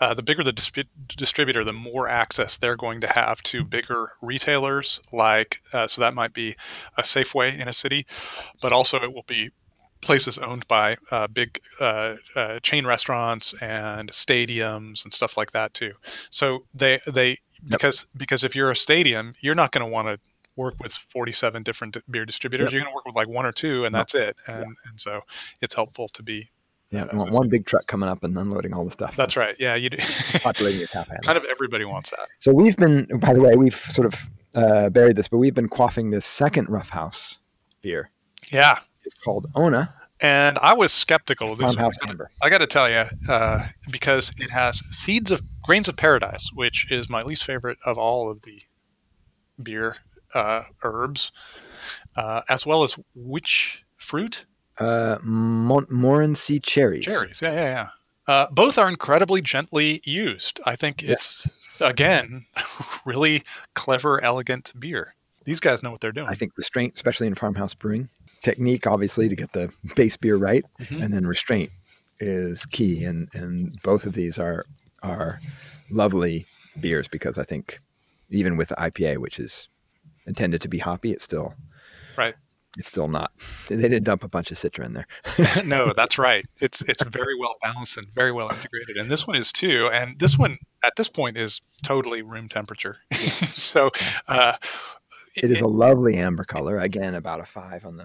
uh, 0.00 0.14
the 0.14 0.22
bigger 0.22 0.44
the 0.44 0.86
distributor, 1.16 1.64
the 1.64 1.72
more 1.72 2.08
access 2.08 2.56
they're 2.56 2.76
going 2.76 3.00
to 3.00 3.08
have 3.08 3.42
to 3.44 3.64
bigger 3.64 4.12
retailers. 4.22 5.00
Like, 5.12 5.62
uh, 5.72 5.86
so 5.86 6.00
that 6.00 6.14
might 6.14 6.32
be 6.32 6.56
a 6.96 7.02
Safeway 7.02 7.58
in 7.58 7.68
a 7.68 7.72
city, 7.72 8.06
but 8.60 8.72
also 8.72 8.98
it 8.98 9.12
will 9.12 9.24
be 9.26 9.50
places 10.00 10.38
owned 10.38 10.66
by 10.68 10.96
uh, 11.10 11.26
big 11.26 11.60
uh, 11.80 12.16
uh, 12.36 12.60
chain 12.60 12.86
restaurants 12.86 13.54
and 13.60 14.12
stadiums 14.12 15.04
and 15.04 15.12
stuff 15.12 15.36
like 15.36 15.52
that 15.52 15.74
too. 15.74 15.92
So 16.30 16.64
they 16.74 17.00
they 17.06 17.38
because 17.66 18.06
yep. 18.12 18.18
because 18.18 18.44
if 18.44 18.54
you're 18.54 18.70
a 18.70 18.76
stadium, 18.76 19.32
you're 19.40 19.54
not 19.54 19.72
going 19.72 19.84
to 19.84 19.90
want 19.90 20.08
to 20.08 20.20
work 20.58 20.74
with 20.82 20.92
47 20.92 21.62
different 21.62 21.96
beer 22.10 22.26
distributors. 22.26 22.66
Yep. 22.66 22.72
You're 22.72 22.82
going 22.82 22.92
to 22.92 22.94
work 22.94 23.06
with 23.06 23.16
like 23.16 23.28
one 23.28 23.46
or 23.46 23.52
two, 23.52 23.84
and 23.84 23.94
that's 23.94 24.14
it. 24.14 24.36
And, 24.46 24.76
and 24.90 25.00
so 25.00 25.22
it's 25.62 25.74
helpful 25.74 26.08
to 26.08 26.22
be. 26.22 26.50
Yeah, 26.90 27.04
uh, 27.04 27.26
one 27.26 27.48
big 27.48 27.66
truck 27.66 27.86
coming 27.86 28.08
up 28.08 28.24
and 28.24 28.36
unloading 28.36 28.72
all 28.72 28.84
the 28.84 28.90
stuff. 28.90 29.14
That's 29.14 29.36
right. 29.36 29.54
Yeah, 29.58 29.74
you 29.74 29.90
do. 29.90 29.98
populating 30.42 30.80
your 30.80 30.88
tap 30.88 31.06
handles. 31.06 31.26
Kind 31.26 31.38
of 31.38 31.44
everybody 31.44 31.84
wants 31.84 32.10
that. 32.10 32.28
So 32.38 32.52
we've 32.52 32.76
been, 32.76 33.06
by 33.18 33.34
the 33.34 33.40
way, 33.40 33.56
we've 33.56 33.74
sort 33.74 34.06
of 34.06 34.30
uh, 34.54 34.88
buried 34.88 35.16
this, 35.16 35.28
but 35.28 35.36
we've 35.36 35.54
been 35.54 35.68
quaffing 35.68 36.10
this 36.10 36.24
second 36.24 36.68
Roughhouse 36.68 37.38
beer. 37.82 38.10
Yeah, 38.50 38.76
it's 39.04 39.14
called 39.14 39.50
Ona. 39.54 39.94
And 40.20 40.58
I 40.58 40.74
was 40.74 40.92
skeptical 40.92 41.52
of 41.52 41.58
this. 41.58 41.74
Farmhouse 41.74 41.98
Amber. 42.02 42.30
I 42.42 42.50
got 42.50 42.58
to 42.58 42.66
tell 42.66 42.88
you, 42.88 43.04
uh, 43.28 43.68
because 43.90 44.32
it 44.38 44.50
has 44.50 44.82
seeds 44.90 45.30
of 45.30 45.42
grains 45.62 45.88
of 45.88 45.96
paradise, 45.96 46.50
which 46.52 46.90
is 46.90 47.08
my 47.08 47.22
least 47.22 47.44
favorite 47.44 47.78
of 47.84 47.98
all 47.98 48.30
of 48.30 48.42
the 48.42 48.62
beer 49.62 49.96
uh, 50.34 50.64
herbs, 50.82 51.32
uh, 52.16 52.42
as 52.48 52.66
well 52.66 52.84
as 52.84 52.98
which 53.14 53.84
fruit? 53.96 54.46
Uh, 54.78 55.18
Montmorency 55.22 56.60
cherries. 56.60 57.04
Cherries, 57.04 57.42
yeah, 57.42 57.52
yeah, 57.52 57.64
yeah. 57.64 57.88
Uh, 58.28 58.46
both 58.50 58.76
are 58.76 58.88
incredibly 58.88 59.40
gently 59.40 60.02
used. 60.04 60.60
I 60.66 60.76
think 60.76 61.02
it's 61.02 61.80
again 61.80 62.44
really 63.06 63.42
clever, 63.74 64.22
elegant 64.22 64.72
beer. 64.78 65.14
These 65.44 65.60
guys 65.60 65.82
know 65.82 65.90
what 65.90 66.02
they're 66.02 66.12
doing. 66.12 66.28
I 66.28 66.34
think 66.34 66.52
restraint, 66.58 66.94
especially 66.94 67.26
in 67.26 67.34
farmhouse 67.34 67.72
brewing, 67.72 68.10
technique 68.42 68.86
obviously 68.86 69.30
to 69.30 69.34
get 69.34 69.52
the 69.52 69.72
base 69.96 70.18
beer 70.18 70.36
right, 70.36 70.62
mm-hmm. 70.78 71.02
and 71.02 71.12
then 71.12 71.26
restraint 71.26 71.70
is 72.20 72.66
key. 72.66 73.02
And 73.04 73.28
and 73.32 73.80
both 73.82 74.04
of 74.04 74.12
these 74.12 74.38
are 74.38 74.62
are 75.02 75.40
lovely 75.90 76.44
beers 76.78 77.08
because 77.08 77.38
I 77.38 77.44
think 77.44 77.80
even 78.28 78.58
with 78.58 78.68
the 78.68 78.76
IPA, 78.76 79.18
which 79.18 79.38
is 79.38 79.70
intended 80.28 80.62
to 80.62 80.68
be 80.68 80.78
hoppy, 80.78 81.10
it's 81.10 81.24
still 81.24 81.54
right. 82.16 82.34
It's 82.76 82.88
still 82.88 83.08
not. 83.08 83.32
They 83.68 83.76
didn't 83.76 84.04
dump 84.04 84.24
a 84.24 84.28
bunch 84.28 84.50
of 84.50 84.56
citra 84.56 84.86
in 84.86 84.94
there. 84.94 85.06
no, 85.66 85.92
that's 85.96 86.16
right. 86.18 86.46
It's 86.60 86.80
it's 86.82 87.02
very 87.02 87.38
well 87.38 87.56
balanced 87.60 87.96
and 87.96 88.06
very 88.14 88.32
well 88.32 88.48
integrated, 88.50 88.96
and 88.96 89.10
this 89.10 89.26
one 89.26 89.36
is 89.36 89.52
too. 89.52 89.90
And 89.92 90.18
this 90.18 90.38
one 90.38 90.58
at 90.82 90.94
this 90.96 91.08
point 91.08 91.36
is 91.36 91.60
totally 91.82 92.22
room 92.22 92.48
temperature. 92.48 92.98
so. 93.12 93.90
Uh, 94.26 94.54
it 95.36 95.50
is 95.52 95.60
a 95.60 95.68
lovely 95.68 96.16
amber 96.16 96.42
color. 96.42 96.78
Again, 96.78 97.14
about 97.14 97.38
a 97.38 97.44
five 97.44 97.84
on 97.84 97.96
the 97.96 98.04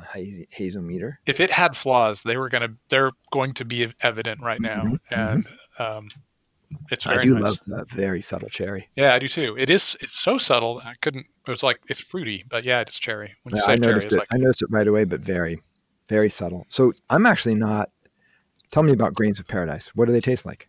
hazometer. 0.55 1.15
If 1.26 1.39
it 1.39 1.49
had 1.49 1.76
flaws, 1.76 2.21
they 2.21 2.38
were 2.38 2.49
gonna 2.49 2.76
they're 2.89 3.11
going 3.32 3.53
to 3.53 3.65
be 3.65 3.88
evident 4.01 4.41
right 4.41 4.61
now, 4.61 4.84
mm-hmm. 4.84 4.95
and 5.09 5.47
um, 5.80 6.09
it's 6.91 7.07
I 7.07 7.21
do 7.21 7.34
nice. 7.34 7.43
love 7.43 7.59
that 7.67 7.89
very 7.89 8.21
subtle 8.21 8.49
cherry. 8.49 8.89
Yeah, 8.95 9.13
I 9.13 9.19
do 9.19 9.28
too. 9.28 9.55
It 9.57 9.69
is. 9.69 9.97
It's 10.01 10.17
so 10.17 10.38
subtle. 10.38 10.82
I 10.86 10.93
couldn't. 11.01 11.28
It 11.47 11.49
was 11.49 11.63
like 11.63 11.80
it's 11.88 12.01
fruity, 12.01 12.45
but 12.49 12.65
yeah, 12.65 12.82
it's 12.82 12.99
cherry. 12.99 13.36
When 13.43 13.55
you 13.55 13.61
yeah, 13.61 13.65
say 13.67 13.74
I 13.74 13.76
noticed 13.76 14.09
cherry, 14.09 14.17
it. 14.17 14.19
Like, 14.19 14.28
I 14.34 14.38
noticed 14.38 14.61
it 14.61 14.69
right 14.71 14.88
away, 14.88 15.03
but 15.05 15.19
very, 15.19 15.59
very 16.09 16.30
subtle. 16.30 16.65
So 16.69 16.93
I'm 17.09 17.26
actually 17.26 17.55
not. 17.55 17.89
Tell 18.71 18.84
me 18.84 18.91
about 18.91 19.13
grains 19.13 19.39
of 19.39 19.47
paradise. 19.47 19.95
What 19.95 20.05
do 20.05 20.11
they 20.11 20.21
taste 20.21 20.45
like? 20.45 20.67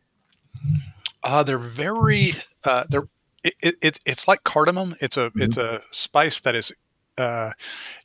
Uh, 1.22 1.42
they're 1.42 1.58
very. 1.58 2.34
Uh, 2.64 2.84
they're. 2.88 3.08
It, 3.42 3.76
it, 3.82 3.98
it's 4.06 4.26
like 4.26 4.42
cardamom. 4.44 4.94
It's 5.00 5.16
a 5.16 5.30
mm-hmm. 5.30 5.42
it's 5.42 5.56
a 5.56 5.82
spice 5.90 6.40
that 6.40 6.54
is 6.54 6.72
uh, 7.18 7.50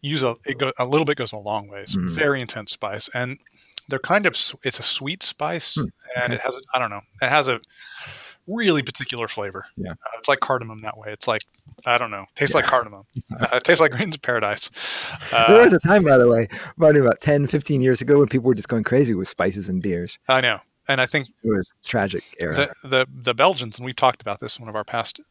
use 0.02 0.24
a 0.24 0.36
it 0.46 0.58
go, 0.58 0.72
a 0.78 0.86
little 0.86 1.06
bit 1.06 1.18
goes 1.18 1.32
a 1.32 1.38
long 1.38 1.68
way. 1.68 1.82
It's 1.82 1.96
mm-hmm. 1.96 2.14
very 2.14 2.42
intense 2.42 2.72
spice, 2.72 3.10
and 3.14 3.40
they're 3.90 4.00
kind 4.00 4.26
of 4.26 4.34
it's 4.64 4.80
a 4.80 4.84
sweet 4.84 5.24
spice, 5.24 5.76
hmm. 5.76 5.88
and 6.16 6.34
it 6.34 6.42
has 6.42 6.56
I 6.74 6.80
don't 6.80 6.90
know 6.90 7.02
it 7.22 7.30
has 7.30 7.48
a 7.48 7.60
really 8.48 8.82
particular 8.82 9.28
flavor. 9.28 9.66
Yeah, 9.78 9.92
uh, 9.92 10.18
it's 10.18 10.28
like 10.28 10.40
cardamom 10.40 10.82
that 10.82 10.98
way. 10.98 11.12
It's 11.12 11.28
like 11.28 11.42
I 11.86 11.98
don't 11.98 12.12
know, 12.12 12.26
tastes 12.36 12.54
yeah. 12.54 12.62
like 12.62 12.70
cardamom. 12.70 13.06
Uh, 13.32 13.48
it 13.54 13.64
tastes 13.64 13.82
like 13.82 13.92
grains 13.92 14.16
of 14.16 14.22
paradise. 14.22 14.70
Uh, 15.32 15.54
there 15.54 15.64
was 15.64 15.74
a 15.74 15.80
time, 15.80 16.04
by 16.04 16.18
the 16.18 16.28
way, 16.28 16.48
probably 16.78 17.02
about 17.02 17.22
10, 17.22 17.48
15 17.48 17.82
years 17.82 18.02
ago, 18.02 18.20
when 18.20 18.28
people 18.28 18.48
were 18.48 18.56
just 18.56 18.68
going 18.68 18.84
crazy 18.84 19.14
with 19.14 19.28
spices 19.28 19.70
and 19.70 19.82
beers. 19.82 20.20
I 20.28 20.42
know, 20.42 20.60
and 20.88 21.00
I 21.00 21.06
think 21.06 21.28
it 21.44 21.50
was 21.50 21.74
tragic 21.84 22.24
era. 22.40 22.56
The, 22.56 22.88
the, 22.88 23.08
the 23.12 23.34
Belgians, 23.34 23.78
and 23.78 23.86
we 23.86 23.94
talked 23.94 24.22
about 24.22 24.40
this 24.40 24.58
in 24.58 24.64
one 24.64 24.70
of 24.70 24.76
our 24.76 24.84
past 24.84 25.22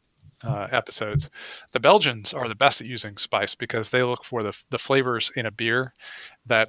uh, 0.43 0.69
episodes. 0.71 1.31
The 1.73 1.81
Belgians 1.81 2.33
are 2.33 2.49
the 2.49 2.55
best 2.55 2.81
at 2.81 2.87
using 2.87 3.17
spice 3.17 3.55
because 3.55 3.91
they 3.91 4.03
look 4.03 4.25
for 4.25 4.43
the 4.43 4.57
the 4.71 4.79
flavors 4.79 5.33
in 5.35 5.47
a 5.47 5.51
beer 5.51 5.95
that 6.47 6.69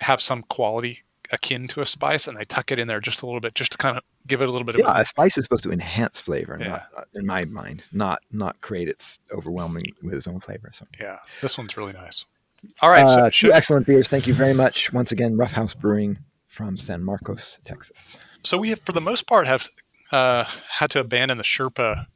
have 0.00 0.20
some 0.20 0.42
quality 0.42 1.02
akin 1.32 1.68
to 1.68 1.80
a 1.80 1.86
spice, 1.86 2.26
and 2.26 2.36
they 2.36 2.44
tuck 2.44 2.70
it 2.70 2.78
in 2.78 2.88
there 2.88 3.00
just 3.00 3.22
a 3.22 3.26
little 3.26 3.40
bit, 3.40 3.54
just 3.54 3.72
to 3.72 3.78
kind 3.78 3.96
of 3.96 4.02
give 4.26 4.42
it 4.42 4.48
a 4.48 4.52
little 4.52 4.66
bit. 4.66 4.78
Yeah, 4.78 4.90
of 4.90 5.00
a 5.00 5.04
spice 5.04 5.38
is 5.38 5.44
supposed 5.44 5.64
to 5.64 5.70
enhance 5.70 6.20
flavor, 6.20 6.56
yeah. 6.60 6.84
not, 6.94 7.08
in 7.14 7.26
my 7.26 7.44
mind, 7.44 7.84
not 7.92 8.20
not 8.32 8.60
create 8.60 8.88
its 8.88 9.20
overwhelming 9.32 9.84
with 10.02 10.14
its 10.14 10.26
own 10.26 10.40
flavor. 10.40 10.70
So 10.72 10.86
yeah, 11.00 11.18
this 11.40 11.58
one's 11.58 11.76
really 11.76 11.92
nice. 11.92 12.24
All 12.82 12.90
right, 12.90 13.04
uh, 13.04 13.30
so 13.30 13.30
two 13.30 13.52
excellent 13.52 13.86
beers. 13.86 14.08
Thank 14.08 14.26
you 14.26 14.34
very 14.34 14.54
much 14.54 14.92
once 14.92 15.12
again, 15.12 15.36
Roughhouse 15.36 15.74
Brewing 15.74 16.18
from 16.46 16.76
San 16.76 17.04
Marcos, 17.04 17.58
Texas. 17.64 18.16
So 18.42 18.56
we, 18.56 18.70
have, 18.70 18.80
for 18.80 18.92
the 18.92 19.00
most 19.00 19.26
part, 19.26 19.46
have 19.46 19.68
uh, 20.10 20.44
had 20.68 20.90
to 20.92 21.00
abandon 21.00 21.36
the 21.36 21.44
Sherpa 21.44 22.06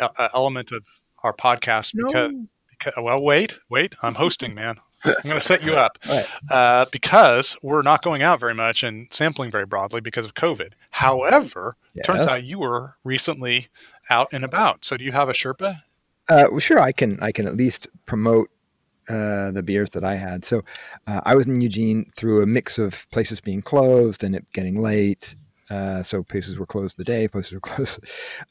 uh, 0.00 0.28
element 0.34 0.72
of 0.72 0.84
our 1.22 1.32
podcast 1.32 1.92
because, 1.94 2.32
because 2.70 2.94
well, 2.96 3.20
wait, 3.20 3.58
wait, 3.68 3.94
I'm 4.02 4.14
hosting, 4.14 4.54
man. 4.54 4.76
I'm 5.04 5.14
going 5.22 5.36
to 5.36 5.40
set 5.40 5.64
you 5.64 5.74
up 5.74 5.98
right. 6.08 6.26
uh, 6.50 6.86
because 6.90 7.56
we're 7.62 7.82
not 7.82 8.02
going 8.02 8.22
out 8.22 8.40
very 8.40 8.54
much 8.54 8.82
and 8.82 9.08
sampling 9.12 9.50
very 9.50 9.66
broadly 9.66 10.00
because 10.00 10.26
of 10.26 10.34
COVID. 10.34 10.72
However, 10.90 11.76
yes. 11.94 12.06
turns 12.06 12.26
out 12.26 12.44
you 12.44 12.58
were 12.58 12.96
recently 13.04 13.68
out 14.10 14.28
and 14.32 14.44
about. 14.44 14.84
So, 14.84 14.96
do 14.96 15.04
you 15.04 15.12
have 15.12 15.28
a 15.28 15.32
Sherpa? 15.32 15.82
Uh, 16.28 16.46
well, 16.50 16.58
sure, 16.58 16.80
I 16.80 16.92
can. 16.92 17.18
I 17.20 17.32
can 17.32 17.46
at 17.46 17.56
least 17.56 17.88
promote 18.06 18.50
uh, 19.08 19.52
the 19.52 19.62
beers 19.64 19.90
that 19.90 20.04
I 20.04 20.16
had. 20.16 20.44
So, 20.44 20.62
uh, 21.06 21.20
I 21.24 21.34
was 21.34 21.46
in 21.46 21.60
Eugene 21.60 22.10
through 22.16 22.42
a 22.42 22.46
mix 22.46 22.78
of 22.78 23.08
places 23.10 23.40
being 23.40 23.62
closed 23.62 24.24
and 24.24 24.34
it 24.34 24.46
getting 24.52 24.80
late. 24.80 25.36
Uh, 25.70 26.02
so 26.02 26.22
places 26.22 26.58
were 26.58 26.64
closed 26.64 26.96
the 26.96 27.04
day, 27.04 27.28
places 27.28 27.52
were 27.52 27.60
closed. 27.60 28.00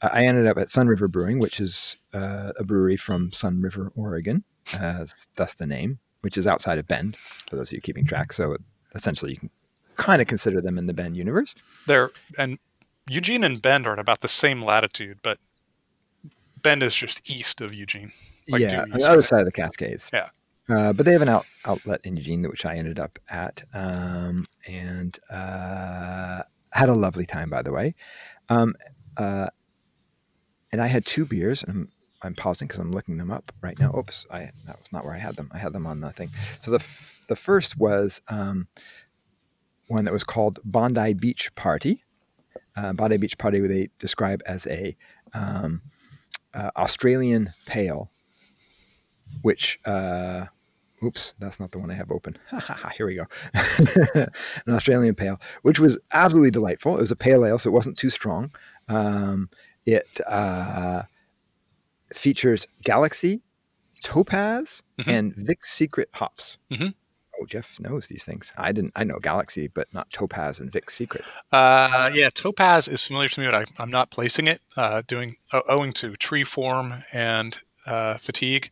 I 0.00 0.24
ended 0.24 0.46
up 0.46 0.56
at 0.56 0.68
Sunriver 0.68 1.10
Brewing, 1.10 1.40
which 1.40 1.58
is 1.58 1.96
uh, 2.14 2.52
a 2.56 2.64
brewery 2.64 2.96
from 2.96 3.32
Sunriver, 3.32 3.90
Oregon. 3.96 4.44
That's 4.72 5.54
the 5.58 5.66
name 5.66 5.98
which 6.20 6.36
is 6.36 6.46
outside 6.46 6.78
of 6.78 6.86
Bend, 6.86 7.16
for 7.16 7.56
those 7.56 7.68
of 7.68 7.74
you 7.74 7.80
keeping 7.80 8.06
track. 8.06 8.32
So 8.32 8.56
essentially, 8.94 9.32
you 9.32 9.38
can 9.38 9.50
kind 9.96 10.22
of 10.22 10.28
consider 10.28 10.60
them 10.60 10.78
in 10.78 10.86
the 10.86 10.94
Bend 10.94 11.16
universe. 11.16 11.54
They're 11.86 12.10
and 12.36 12.58
Eugene 13.10 13.44
and 13.44 13.60
Bend 13.60 13.86
are 13.86 13.94
at 13.94 13.98
about 13.98 14.20
the 14.20 14.28
same 14.28 14.62
latitude, 14.62 15.18
but 15.22 15.38
Bend 16.62 16.82
is 16.82 16.94
just 16.94 17.28
east 17.30 17.60
of 17.60 17.72
Eugene. 17.72 18.12
Like 18.48 18.62
yeah, 18.62 18.82
on 18.82 18.98
the 18.98 19.08
other 19.08 19.22
side 19.22 19.40
of 19.40 19.46
the 19.46 19.52
Cascades. 19.52 20.10
Yeah. 20.12 20.30
Uh, 20.68 20.92
but 20.92 21.06
they 21.06 21.12
have 21.12 21.22
an 21.22 21.28
out, 21.30 21.46
outlet 21.64 22.00
in 22.04 22.16
Eugene, 22.16 22.42
which 22.42 22.66
I 22.66 22.76
ended 22.76 22.98
up 22.98 23.18
at, 23.30 23.62
um, 23.72 24.46
and 24.66 25.18
uh, 25.30 26.42
had 26.72 26.90
a 26.90 26.94
lovely 26.94 27.24
time, 27.24 27.48
by 27.48 27.62
the 27.62 27.72
way. 27.72 27.94
Um, 28.50 28.74
uh, 29.16 29.48
and 30.70 30.82
I 30.82 30.86
had 30.86 31.06
two 31.06 31.24
beers, 31.24 31.62
and 31.62 31.70
I'm 31.70 31.92
pausing 32.34 32.68
because 32.68 32.80
I'm 32.80 32.92
looking 32.92 33.16
them 33.16 33.30
up 33.30 33.52
right 33.60 33.78
now. 33.78 33.94
Oops, 33.96 34.26
I 34.30 34.50
that 34.66 34.78
was 34.78 34.92
not 34.92 35.04
where 35.04 35.14
I 35.14 35.18
had 35.18 35.36
them. 35.36 35.50
I 35.52 35.58
had 35.58 35.72
them 35.72 35.86
on 35.86 36.00
the 36.00 36.10
thing. 36.10 36.30
So 36.62 36.70
the 36.70 36.78
f- 36.78 37.24
the 37.28 37.36
first 37.36 37.76
was 37.78 38.20
um, 38.28 38.68
one 39.88 40.04
that 40.04 40.12
was 40.12 40.24
called 40.24 40.58
Bondi 40.64 41.14
Beach 41.14 41.54
Party. 41.54 42.04
Uh, 42.76 42.92
Bondi 42.92 43.16
Beach 43.16 43.38
Party, 43.38 43.60
they 43.60 43.88
describe 43.98 44.40
as 44.46 44.66
a 44.68 44.96
um, 45.34 45.82
uh, 46.54 46.70
Australian 46.76 47.50
pale, 47.66 48.10
which. 49.42 49.78
Uh, 49.84 50.46
oops, 51.02 51.34
that's 51.38 51.60
not 51.60 51.70
the 51.70 51.78
one 51.78 51.90
I 51.90 51.94
have 51.94 52.10
open. 52.10 52.36
Here 52.96 53.06
we 53.06 53.14
go. 53.14 53.26
An 54.66 54.74
Australian 54.74 55.14
pale, 55.14 55.40
which 55.62 55.78
was 55.78 55.98
absolutely 56.12 56.50
delightful. 56.50 56.96
It 56.96 57.00
was 57.00 57.12
a 57.12 57.16
pale 57.16 57.44
ale, 57.44 57.58
so 57.58 57.70
it 57.70 57.72
wasn't 57.72 57.96
too 57.96 58.10
strong. 58.10 58.50
Um, 58.88 59.48
it 59.86 60.20
uh, 60.26 61.02
features 62.14 62.66
Galaxy, 62.82 63.42
Topaz, 64.02 64.82
mm-hmm. 64.98 65.10
and 65.10 65.34
Vic's 65.36 65.70
Secret 65.70 66.08
hops. 66.12 66.58
Mm-hmm. 66.70 66.88
Oh, 67.40 67.46
Jeff 67.46 67.78
knows 67.78 68.08
these 68.08 68.24
things. 68.24 68.52
I 68.56 68.72
didn't. 68.72 68.92
I 68.96 69.04
know 69.04 69.18
Galaxy, 69.20 69.68
but 69.68 69.92
not 69.94 70.10
Topaz 70.10 70.58
and 70.58 70.72
Vic's 70.72 70.94
Secret. 70.94 71.24
Uh, 71.52 72.10
yeah, 72.12 72.30
Topaz 72.34 72.88
is 72.88 73.04
familiar 73.04 73.28
to 73.28 73.40
me, 73.40 73.46
but 73.46 73.54
I, 73.78 73.82
am 73.82 73.90
not 73.90 74.10
placing 74.10 74.48
it. 74.48 74.60
Uh, 74.76 75.02
doing 75.06 75.36
owing 75.68 75.92
to 75.94 76.16
tree 76.16 76.44
form 76.44 77.04
and 77.12 77.58
uh, 77.86 78.16
fatigue. 78.18 78.70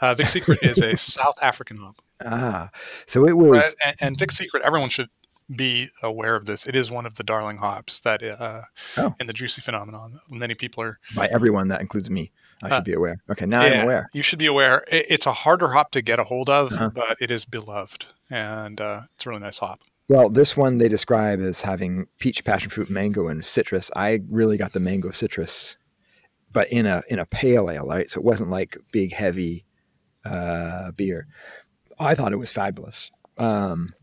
Uh, 0.00 0.14
Vic's 0.14 0.32
Secret 0.32 0.62
is 0.62 0.78
a 0.78 0.96
South 0.96 1.42
African 1.42 1.78
hop. 1.78 1.96
Ah, 2.24 2.70
so 3.06 3.26
it 3.26 3.36
was. 3.36 3.74
And, 3.84 3.96
and 4.00 4.18
Vic's 4.18 4.36
Secret, 4.36 4.62
everyone 4.64 4.90
should 4.90 5.08
be 5.54 5.90
aware 6.02 6.36
of 6.36 6.46
this. 6.46 6.66
It 6.66 6.76
is 6.76 6.90
one 6.90 7.06
of 7.06 7.14
the 7.14 7.24
darling 7.24 7.58
hops 7.58 8.00
that 8.00 8.22
uh, 8.22 8.62
oh. 8.96 9.14
in 9.18 9.26
the 9.26 9.32
juicy 9.32 9.62
phenomenon. 9.62 10.20
Many 10.30 10.54
people 10.54 10.82
are 10.82 10.98
by 11.14 11.26
everyone 11.26 11.68
that 11.68 11.80
includes 11.80 12.10
me. 12.10 12.32
I 12.62 12.68
should 12.68 12.74
uh, 12.74 12.80
be 12.82 12.92
aware. 12.92 13.22
Okay, 13.30 13.46
now 13.46 13.64
yeah, 13.64 13.80
I'm 13.80 13.84
aware. 13.84 14.10
You 14.12 14.22
should 14.22 14.38
be 14.38 14.46
aware. 14.46 14.84
It's 14.88 15.26
a 15.26 15.32
harder 15.32 15.68
hop 15.68 15.92
to 15.92 16.02
get 16.02 16.18
a 16.18 16.24
hold 16.24 16.50
of, 16.50 16.72
uh-huh. 16.72 16.90
but 16.94 17.16
it 17.20 17.30
is 17.30 17.44
beloved, 17.44 18.06
and 18.30 18.80
uh, 18.80 19.02
it's 19.14 19.26
a 19.26 19.28
really 19.30 19.42
nice 19.42 19.58
hop. 19.58 19.80
Well, 20.08 20.30
this 20.30 20.56
one 20.56 20.78
they 20.78 20.88
describe 20.88 21.40
as 21.40 21.60
having 21.60 22.06
peach, 22.18 22.44
passion 22.44 22.70
fruit, 22.70 22.90
mango, 22.90 23.28
and 23.28 23.44
citrus. 23.44 23.90
I 23.94 24.20
really 24.28 24.56
got 24.56 24.72
the 24.72 24.80
mango 24.80 25.10
citrus, 25.10 25.76
but 26.52 26.70
in 26.72 26.86
a 26.86 27.02
in 27.08 27.18
a 27.18 27.26
pale 27.26 27.70
ale, 27.70 27.86
right? 27.86 28.08
So 28.08 28.20
it 28.20 28.24
wasn't 28.24 28.50
like 28.50 28.76
big, 28.90 29.12
heavy 29.12 29.64
uh, 30.24 30.92
beer. 30.92 31.26
I 32.00 32.14
thought 32.14 32.32
it 32.32 32.38
was 32.38 32.52
fabulous. 32.52 33.10
Um, 33.36 33.94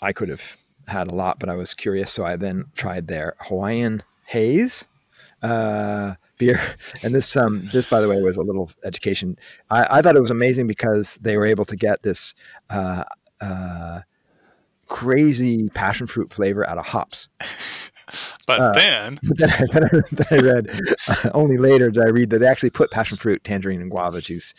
I 0.00 0.12
could 0.12 0.28
have 0.28 0.61
had 0.88 1.08
a 1.08 1.14
lot, 1.14 1.38
but 1.38 1.48
I 1.48 1.56
was 1.56 1.74
curious, 1.74 2.12
so 2.12 2.24
I 2.24 2.36
then 2.36 2.66
tried 2.74 3.08
their 3.08 3.34
Hawaiian 3.40 4.02
Haze 4.26 4.84
uh, 5.42 6.14
beer. 6.38 6.60
And 7.04 7.14
this, 7.14 7.36
um, 7.36 7.68
this 7.72 7.88
by 7.88 8.00
the 8.00 8.08
way, 8.08 8.22
was 8.22 8.36
a 8.36 8.42
little 8.42 8.70
education. 8.84 9.36
I, 9.70 9.98
I, 9.98 10.02
thought 10.02 10.14
it 10.14 10.20
was 10.20 10.30
amazing 10.30 10.68
because 10.68 11.16
they 11.16 11.36
were 11.36 11.46
able 11.46 11.64
to 11.64 11.74
get 11.74 12.02
this 12.02 12.34
uh, 12.70 13.02
uh, 13.40 14.00
crazy 14.86 15.68
passion 15.70 16.06
fruit 16.06 16.30
flavor 16.30 16.68
out 16.68 16.78
of 16.78 16.86
hops. 16.86 17.28
But 18.46 18.60
uh, 18.60 18.72
then, 18.72 19.18
then, 19.22 19.50
I, 19.50 19.66
then, 19.70 19.84
I, 19.84 20.00
then 20.10 20.26
I 20.30 20.36
read 20.42 20.80
uh, 21.08 21.30
only 21.32 21.56
later 21.56 21.90
did 21.90 22.04
I 22.04 22.10
read 22.10 22.30
that 22.30 22.38
they 22.40 22.46
actually 22.46 22.70
put 22.70 22.90
passion 22.90 23.16
fruit, 23.16 23.42
tangerine, 23.44 23.80
and 23.80 23.90
guava 23.90 24.20
juice 24.20 24.52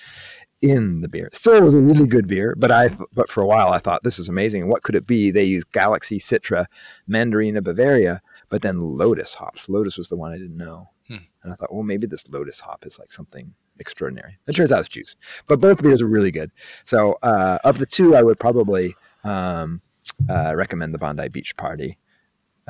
in 0.64 1.02
the 1.02 1.10
beer. 1.10 1.30
Still 1.34 1.62
was 1.62 1.74
a 1.74 1.80
really 1.80 2.08
good 2.08 2.26
beer, 2.26 2.56
but 2.58 2.72
I 2.72 2.88
but 3.14 3.30
for 3.30 3.44
a 3.44 3.46
while 3.46 3.74
I 3.74 3.80
thought 3.80 4.04
this 4.04 4.18
is 4.18 4.30
amazing. 4.30 4.70
What 4.70 4.82
could 4.82 4.96
it 4.96 5.06
be? 5.06 5.30
They 5.30 5.44
used 5.44 5.72
Galaxy 5.74 6.20
Citra, 6.20 6.68
Mandarina 7.08 7.62
Bavaria, 7.62 8.22
but 8.48 8.62
then 8.62 8.80
Lotus 8.80 9.34
hops. 9.34 9.68
Lotus 9.68 9.98
was 9.98 10.08
the 10.08 10.16
one 10.16 10.32
I 10.32 10.38
didn't 10.38 10.56
know, 10.56 10.90
hmm. 11.10 11.18
and 11.44 11.52
I 11.52 11.56
thought, 11.58 11.74
well, 11.74 11.84
maybe 11.84 12.08
this 12.08 12.30
Lotus 12.30 12.62
hop 12.62 12.86
is 12.86 12.98
like 12.98 13.12
something 13.12 13.54
extraordinary. 13.78 14.40
It 14.48 14.56
turns 14.56 14.72
out 14.72 14.80
it's 14.80 14.88
juice, 14.88 15.18
but 15.48 15.60
both 15.60 15.84
beers 15.84 16.02
are 16.02 16.08
really 16.08 16.32
good. 16.32 16.50
So 16.86 17.18
uh, 17.24 17.60
of 17.66 17.78
the 17.78 17.86
two, 17.86 18.16
I 18.16 18.22
would 18.22 18.40
probably 18.40 18.96
um, 19.26 19.82
uh, 20.30 20.56
recommend 20.56 20.94
the 20.94 21.00
Bondi 21.00 21.28
Beach 21.28 21.58
Party, 21.58 21.98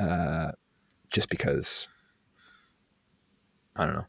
uh, 0.00 0.50
just 1.12 1.28
because 1.28 1.86
I 3.76 3.86
don't 3.86 3.94
know 3.94 4.06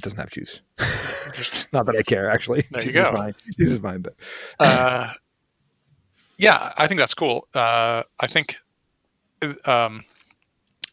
doesn't 0.00 0.18
have 0.18 0.30
juice. 0.30 0.60
Not 1.72 1.86
that 1.86 1.96
I 1.96 2.02
care, 2.02 2.30
actually. 2.30 2.66
There 2.70 2.84
you 2.84 2.92
go. 2.92 3.10
Is 3.10 3.18
fine. 3.18 3.34
This 3.58 3.70
is 3.70 3.78
but 3.78 4.14
uh, 4.58 5.12
yeah, 6.38 6.72
I 6.76 6.86
think 6.86 6.98
that's 6.98 7.14
cool. 7.14 7.48
Uh, 7.54 8.02
I 8.18 8.26
think 8.26 8.56
um, 9.64 10.02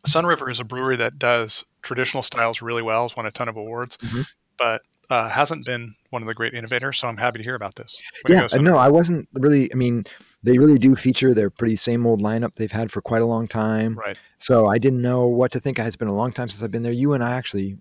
Sunriver 0.06 0.50
is 0.50 0.60
a 0.60 0.64
brewery 0.64 0.98
that 0.98 1.18
does 1.18 1.66
traditional 1.82 2.24
styles 2.24 2.62
really 2.62 2.82
well. 2.82 3.04
Has 3.04 3.16
won 3.16 3.26
a 3.26 3.32
ton 3.32 3.48
of 3.48 3.56
awards, 3.56 3.98
mm-hmm. 3.98 4.22
but 4.58 4.82
uh, 5.10 5.30
hasn't 5.30 5.66
been 5.66 5.94
one 6.10 6.22
of 6.22 6.28
the 6.28 6.34
great 6.34 6.54
innovators. 6.54 7.00
So 7.00 7.08
I'm 7.08 7.18
happy 7.18 7.38
to 7.38 7.44
hear 7.44 7.56
about 7.56 7.76
this. 7.76 8.02
Way 8.28 8.36
yeah, 8.36 8.48
go, 8.48 8.62
no, 8.62 8.78
I 8.78 8.90
wasn't 8.90 9.28
really. 9.34 9.72
I 9.72 9.76
mean, 9.76 10.06
they 10.44 10.58
really 10.58 10.78
do 10.78 10.96
feature 10.96 11.34
their 11.34 11.50
pretty 11.50 11.76
same 11.76 12.06
old 12.06 12.22
lineup 12.22 12.56
they've 12.56 12.72
had 12.72 12.92
for 12.92 13.02
quite 13.02 13.22
a 13.22 13.26
long 13.26 13.48
time. 13.48 13.98
Right. 13.98 14.18
So 14.38 14.68
I 14.68 14.78
didn't 14.78 15.02
know 15.02 15.28
what 15.28 15.52
to 15.54 15.60
think. 15.60 15.80
It's 15.80 15.96
been 15.96 16.08
a 16.08 16.16
long 16.16 16.32
time 16.32 16.50
since 16.50 16.62
I've 16.62 16.72
been 16.72 16.84
there. 16.84 16.92
You 16.92 17.14
and 17.14 17.24
I 17.24 17.36
actually 17.36 17.78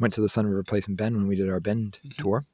went 0.00 0.14
to 0.14 0.20
the 0.20 0.28
Sunriver 0.28 0.66
Place 0.66 0.88
in 0.88 0.96
Bend 0.96 1.16
when 1.16 1.26
we 1.26 1.36
did 1.36 1.48
our 1.48 1.60
Bend 1.60 1.98
mm-hmm. 2.04 2.22
tour. 2.22 2.46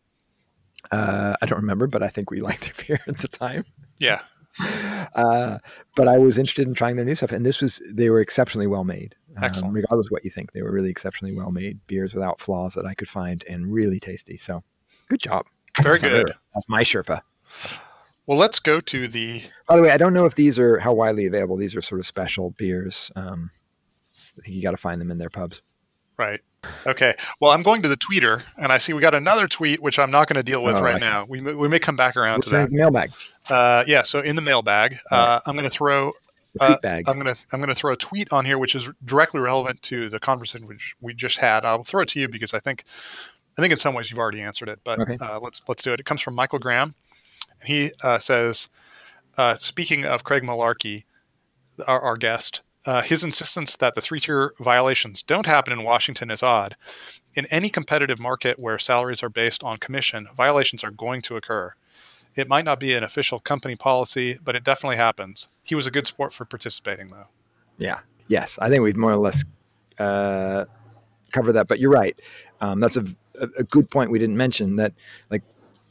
Uh, 0.90 1.34
I 1.40 1.46
don't 1.46 1.60
remember, 1.60 1.86
but 1.86 2.02
I 2.02 2.08
think 2.08 2.30
we 2.30 2.40
liked 2.40 2.62
their 2.62 2.86
beer 2.86 3.00
at 3.06 3.18
the 3.18 3.28
time. 3.28 3.64
Yeah. 3.98 4.22
Uh, 5.14 5.58
but 5.94 6.08
I 6.08 6.18
was 6.18 6.36
interested 6.36 6.68
in 6.68 6.74
trying 6.74 6.96
their 6.96 7.04
new 7.04 7.14
stuff, 7.14 7.32
and 7.32 7.46
this 7.46 7.62
was 7.62 7.80
they 7.90 8.10
were 8.10 8.20
exceptionally 8.20 8.66
well 8.66 8.84
made. 8.84 9.14
Um, 9.36 9.44
Excellent. 9.44 9.68
Um, 9.70 9.76
regardless 9.76 10.08
of 10.08 10.10
what 10.10 10.24
you 10.24 10.30
think, 10.30 10.52
they 10.52 10.60
were 10.60 10.70
really 10.72 10.90
exceptionally 10.90 11.34
well 11.34 11.50
made 11.50 11.78
beers 11.86 12.12
without 12.12 12.38
flaws 12.38 12.74
that 12.74 12.84
I 12.84 12.92
could 12.92 13.08
find, 13.08 13.42
and 13.48 13.72
really 13.72 13.98
tasty. 13.98 14.36
So, 14.36 14.62
good 15.08 15.20
job. 15.20 15.46
Very 15.80 15.98
good. 15.98 16.32
That's 16.54 16.68
my 16.68 16.82
Sherpa. 16.82 17.22
Well, 18.26 18.36
let's 18.36 18.58
go 18.58 18.80
to 18.80 19.08
the. 19.08 19.42
By 19.66 19.76
the 19.76 19.82
way, 19.82 19.90
I 19.90 19.96
don't 19.96 20.12
know 20.12 20.26
if 20.26 20.34
these 20.34 20.58
are 20.58 20.78
how 20.80 20.92
widely 20.92 21.26
available. 21.26 21.56
These 21.56 21.76
are 21.76 21.82
sort 21.82 22.00
of 22.00 22.06
special 22.06 22.50
beers. 22.50 23.10
Um, 23.16 23.50
I 24.38 24.42
think 24.42 24.56
you 24.56 24.62
got 24.62 24.72
to 24.72 24.76
find 24.76 25.00
them 25.00 25.10
in 25.10 25.18
their 25.18 25.30
pubs. 25.30 25.62
Right. 26.18 26.40
Okay. 26.86 27.14
Well, 27.40 27.50
I'm 27.50 27.62
going 27.62 27.82
to 27.82 27.88
the 27.88 27.96
tweeter, 27.96 28.42
and 28.56 28.72
I 28.72 28.78
see 28.78 28.92
we 28.92 29.00
got 29.00 29.14
another 29.14 29.46
tweet, 29.48 29.82
which 29.82 29.98
I'm 29.98 30.10
not 30.10 30.28
going 30.28 30.36
to 30.36 30.42
deal 30.42 30.62
with 30.62 30.76
oh, 30.76 30.82
right 30.82 31.00
now. 31.00 31.24
We, 31.28 31.40
we 31.40 31.68
may 31.68 31.78
come 31.78 31.96
back 31.96 32.16
around 32.16 32.42
to 32.42 32.50
that 32.50 32.70
mailbag. 32.70 33.12
Uh, 33.48 33.84
yeah. 33.86 34.02
So 34.02 34.20
in 34.20 34.36
the 34.36 34.42
mailbag, 34.42 34.96
uh, 35.10 35.40
I'm 35.46 35.56
going 35.56 35.68
to 35.68 35.70
throw. 35.70 36.12
Uh, 36.58 36.76
I'm 36.82 37.18
going 37.18 37.34
to 37.34 37.46
I'm 37.52 37.60
going 37.60 37.68
to 37.68 37.74
throw 37.74 37.92
a 37.92 37.96
tweet 37.96 38.32
on 38.32 38.44
here, 38.46 38.56
which 38.56 38.74
is 38.74 38.88
directly 39.04 39.40
relevant 39.40 39.82
to 39.82 40.08
the 40.08 40.18
conversation 40.18 40.66
which 40.66 40.94
we 41.00 41.12
just 41.12 41.38
had. 41.38 41.64
I'll 41.64 41.82
throw 41.82 42.02
it 42.02 42.08
to 42.08 42.20
you 42.20 42.28
because 42.28 42.54
I 42.54 42.60
think 42.60 42.84
I 43.58 43.62
think 43.62 43.72
in 43.72 43.78
some 43.78 43.94
ways 43.94 44.10
you've 44.10 44.18
already 44.18 44.40
answered 44.40 44.68
it, 44.68 44.80
but 44.82 44.98
okay. 44.98 45.16
Uh, 45.20 45.38
let's 45.40 45.62
let's 45.68 45.82
do 45.82 45.92
it. 45.92 46.00
It 46.00 46.06
comes 46.06 46.22
from 46.22 46.34
Michael 46.34 46.58
Graham. 46.58 46.94
And 47.60 47.68
he 47.68 47.90
uh, 48.02 48.18
says, 48.18 48.68
uh, 49.38 49.56
speaking 49.56 50.04
of 50.04 50.24
Craig 50.24 50.42
Malarkey, 50.42 51.04
our, 51.86 52.00
our 52.00 52.16
guest. 52.16 52.62
Uh, 52.86 53.02
his 53.02 53.24
insistence 53.24 53.76
that 53.76 53.96
the 53.96 54.00
three 54.00 54.20
tier 54.20 54.54
violations 54.60 55.20
don't 55.22 55.46
happen 55.46 55.72
in 55.72 55.84
Washington 55.84 56.30
is 56.30 56.42
odd. 56.42 56.76
In 57.34 57.44
any 57.50 57.68
competitive 57.68 58.20
market 58.20 58.60
where 58.60 58.78
salaries 58.78 59.24
are 59.24 59.28
based 59.28 59.64
on 59.64 59.78
commission, 59.78 60.28
violations 60.36 60.84
are 60.84 60.92
going 60.92 61.20
to 61.22 61.36
occur. 61.36 61.74
It 62.36 62.48
might 62.48 62.64
not 62.64 62.78
be 62.78 62.94
an 62.94 63.02
official 63.02 63.40
company 63.40 63.74
policy, 63.74 64.38
but 64.42 64.54
it 64.54 64.62
definitely 64.62 64.96
happens. 64.96 65.48
He 65.64 65.74
was 65.74 65.86
a 65.86 65.90
good 65.90 66.06
sport 66.06 66.32
for 66.32 66.44
participating, 66.44 67.08
though. 67.08 67.26
Yeah. 67.76 68.00
Yes. 68.28 68.56
I 68.62 68.68
think 68.68 68.82
we've 68.82 68.96
more 68.96 69.12
or 69.12 69.16
less 69.16 69.44
uh, 69.98 70.66
covered 71.32 71.52
that. 71.52 71.66
But 71.66 71.80
you're 71.80 71.90
right. 71.90 72.18
Um, 72.60 72.78
that's 72.78 72.96
a, 72.96 73.04
a, 73.40 73.64
good 73.64 73.90
point 73.90 74.10
we 74.10 74.18
didn't 74.18 74.36
mention 74.36 74.76
that, 74.76 74.92
like, 75.30 75.42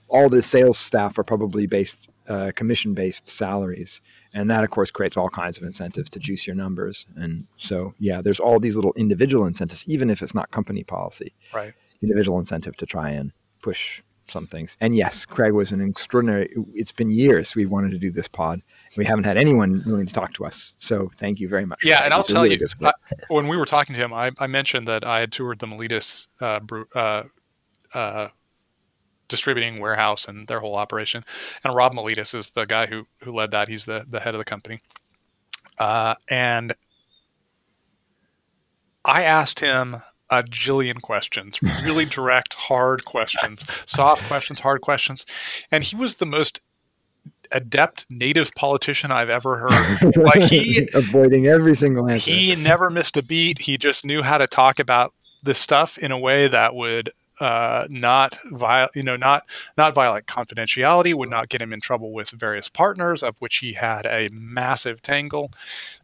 all 0.07 0.29
the 0.29 0.41
sales 0.41 0.77
staff 0.77 1.17
are 1.19 1.23
probably 1.23 1.67
based 1.67 2.09
uh, 2.27 2.51
commission 2.55 2.93
based 2.93 3.27
salaries 3.27 4.01
and 4.35 4.49
that 4.51 4.63
of 4.63 4.69
course 4.69 4.91
creates 4.91 5.17
all 5.17 5.29
kinds 5.29 5.57
of 5.57 5.63
incentives 5.63 6.09
to 6.11 6.19
juice 6.19 6.45
your 6.45 6.55
numbers. 6.55 7.07
And 7.15 7.47
so 7.57 7.93
yeah 7.97 8.21
there's 8.21 8.39
all 8.39 8.59
these 8.59 8.75
little 8.75 8.93
individual 8.95 9.45
incentives 9.45 9.87
even 9.87 10.09
if 10.09 10.21
it's 10.21 10.35
not 10.35 10.51
company 10.51 10.83
policy. 10.83 11.33
Right. 11.53 11.73
Individual 12.03 12.37
incentive 12.37 12.75
to 12.77 12.85
try 12.85 13.09
and 13.09 13.31
push 13.61 14.01
some 14.27 14.45
things. 14.45 14.77
And 14.81 14.93
yes 14.93 15.25
craig 15.25 15.53
was 15.53 15.71
an 15.71 15.81
extraordinary 15.81 16.53
it's 16.73 16.91
been 16.91 17.09
years 17.09 17.55
we've 17.55 17.71
wanted 17.71 17.91
to 17.91 17.97
do 17.97 18.11
this 18.11 18.27
pod. 18.27 18.59
We 18.97 19.05
haven't 19.05 19.23
had 19.23 19.37
anyone 19.37 19.81
willing 19.85 20.05
to 20.05 20.13
talk 20.13 20.33
to 20.35 20.45
us. 20.45 20.73
So 20.77 21.09
thank 21.15 21.39
you 21.39 21.47
very 21.47 21.65
much. 21.65 21.83
Yeah 21.83 22.03
and 22.03 22.13
i'll 22.13 22.23
tell 22.23 22.43
really 22.43 22.59
you 22.59 22.67
I, 22.83 22.91
when 23.29 23.47
we 23.47 23.57
were 23.57 23.65
talking 23.65 23.95
to 23.95 24.01
him 24.03 24.13
I, 24.13 24.31
I, 24.37 24.47
mentioned 24.47 24.87
that 24.87 25.05
i 25.05 25.19
had 25.21 25.31
toured 25.31 25.59
the 25.59 25.67
Maletis 25.67 26.27
uh, 26.41 26.59
brew, 26.59 26.85
uh, 26.93 27.23
uh, 27.93 28.29
distributing 29.27 29.79
warehouse 29.79 30.27
and 30.27 30.47
their 30.47 30.59
whole 30.59 30.75
operation. 30.75 31.23
And 31.63 31.75
Rob 31.75 31.93
Maletis 31.93 32.33
is 32.35 32.51
the 32.51 32.65
guy 32.65 32.85
who 32.85 33.07
who 33.21 33.33
led 33.33 33.51
that. 33.51 33.67
He's 33.67 33.85
the 33.85 34.05
the 34.07 34.19
head 34.19 34.33
of 34.33 34.39
the 34.39 34.45
company. 34.45 34.81
Uh, 35.77 36.15
and 36.29 36.73
I 39.03 39.23
asked 39.23 39.59
him 39.59 39.97
a 40.29 40.41
jillion 40.41 41.01
questions, 41.01 41.59
really 41.83 42.05
direct, 42.09 42.53
hard 42.55 43.05
questions, 43.05 43.63
soft 43.85 44.23
questions, 44.23 44.61
hard 44.61 44.81
questions, 44.81 45.25
and 45.71 45.83
he 45.83 45.95
was 45.95 46.15
the 46.15 46.25
most 46.25 46.61
adept 47.51 48.05
native 48.09 48.51
politician 48.55 49.11
I've 49.11 49.29
ever 49.29 49.57
heard. 49.57 50.17
like 50.17 50.43
he 50.43 50.89
avoiding 50.93 51.45
every 51.47 51.75
single 51.75 52.09
answer. 52.09 52.31
He 52.31 52.55
never 52.55 52.89
missed 52.89 53.17
a 53.17 53.23
beat. 53.23 53.61
He 53.61 53.77
just 53.77 54.03
knew 54.03 54.23
how 54.23 54.37
to 54.37 54.47
talk 54.47 54.79
about 54.79 55.13
this 55.43 55.59
stuff 55.59 55.97
in 55.97 56.11
a 56.11 56.17
way 56.17 56.47
that 56.47 56.75
would 56.75 57.11
uh, 57.39 57.87
not 57.89 58.37
viol- 58.51 58.89
you 58.95 59.03
know, 59.03 59.15
not 59.15 59.45
not 59.77 59.93
violate 59.93 60.25
confidentiality, 60.25 61.13
would 61.13 61.29
not 61.29 61.49
get 61.49 61.61
him 61.61 61.73
in 61.73 61.81
trouble 61.81 62.11
with 62.13 62.31
various 62.31 62.69
partners, 62.69 63.23
of 63.23 63.37
which 63.39 63.57
he 63.57 63.73
had 63.73 64.05
a 64.05 64.29
massive 64.31 65.01
tangle. 65.01 65.51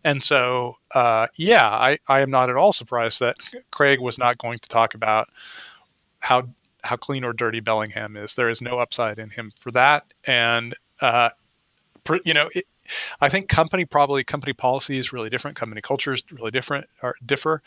And 0.03 0.21
so, 0.23 0.77
uh, 0.93 1.27
yeah, 1.37 1.69
I, 1.69 1.97
I 2.07 2.21
am 2.21 2.31
not 2.31 2.49
at 2.49 2.55
all 2.55 2.73
surprised 2.73 3.19
that 3.19 3.37
Craig 3.71 3.99
was 3.99 4.17
not 4.17 4.37
going 4.37 4.59
to 4.59 4.69
talk 4.69 4.93
about 4.93 5.29
how 6.19 6.49
how 6.83 6.95
clean 6.95 7.23
or 7.23 7.33
dirty 7.33 7.59
Bellingham 7.59 8.17
is. 8.17 8.35
There 8.35 8.49
is 8.49 8.61
no 8.61 8.79
upside 8.79 9.19
in 9.19 9.29
him 9.29 9.51
for 9.57 9.71
that, 9.71 10.13
and 10.25 10.75
uh, 11.01 11.29
you 12.25 12.33
know. 12.33 12.49
It, 12.53 12.65
I 13.21 13.29
think 13.29 13.47
company 13.47 13.85
probably 13.85 14.23
company 14.23 14.51
policy 14.51 14.97
is 14.97 15.13
really 15.13 15.29
different. 15.29 15.55
Company 15.55 15.79
culture 15.79 16.11
is 16.11 16.23
really 16.29 16.51
different 16.51 16.87
or 17.01 17.15
differ. 17.25 17.61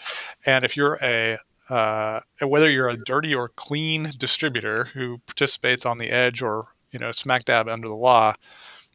And 0.45 0.67
if 0.67 0.77
you're 0.77 0.99
a 1.01 1.39
uh, 1.71 2.21
whether 2.41 2.71
you're 2.71 2.89
a 2.89 2.97
dirty 2.97 3.35
or 3.35 3.49
clean 3.49 4.13
distributor 4.17 4.85
who 4.85 5.19
participates 5.27 5.87
on 5.87 5.99
the 5.99 6.11
edge 6.11 6.43
or 6.43 6.69
you 6.93 6.99
know 6.99 7.13
smack 7.13 7.45
dab 7.45 7.69
under 7.69 7.89
the 7.89 7.97
law, 7.97 8.35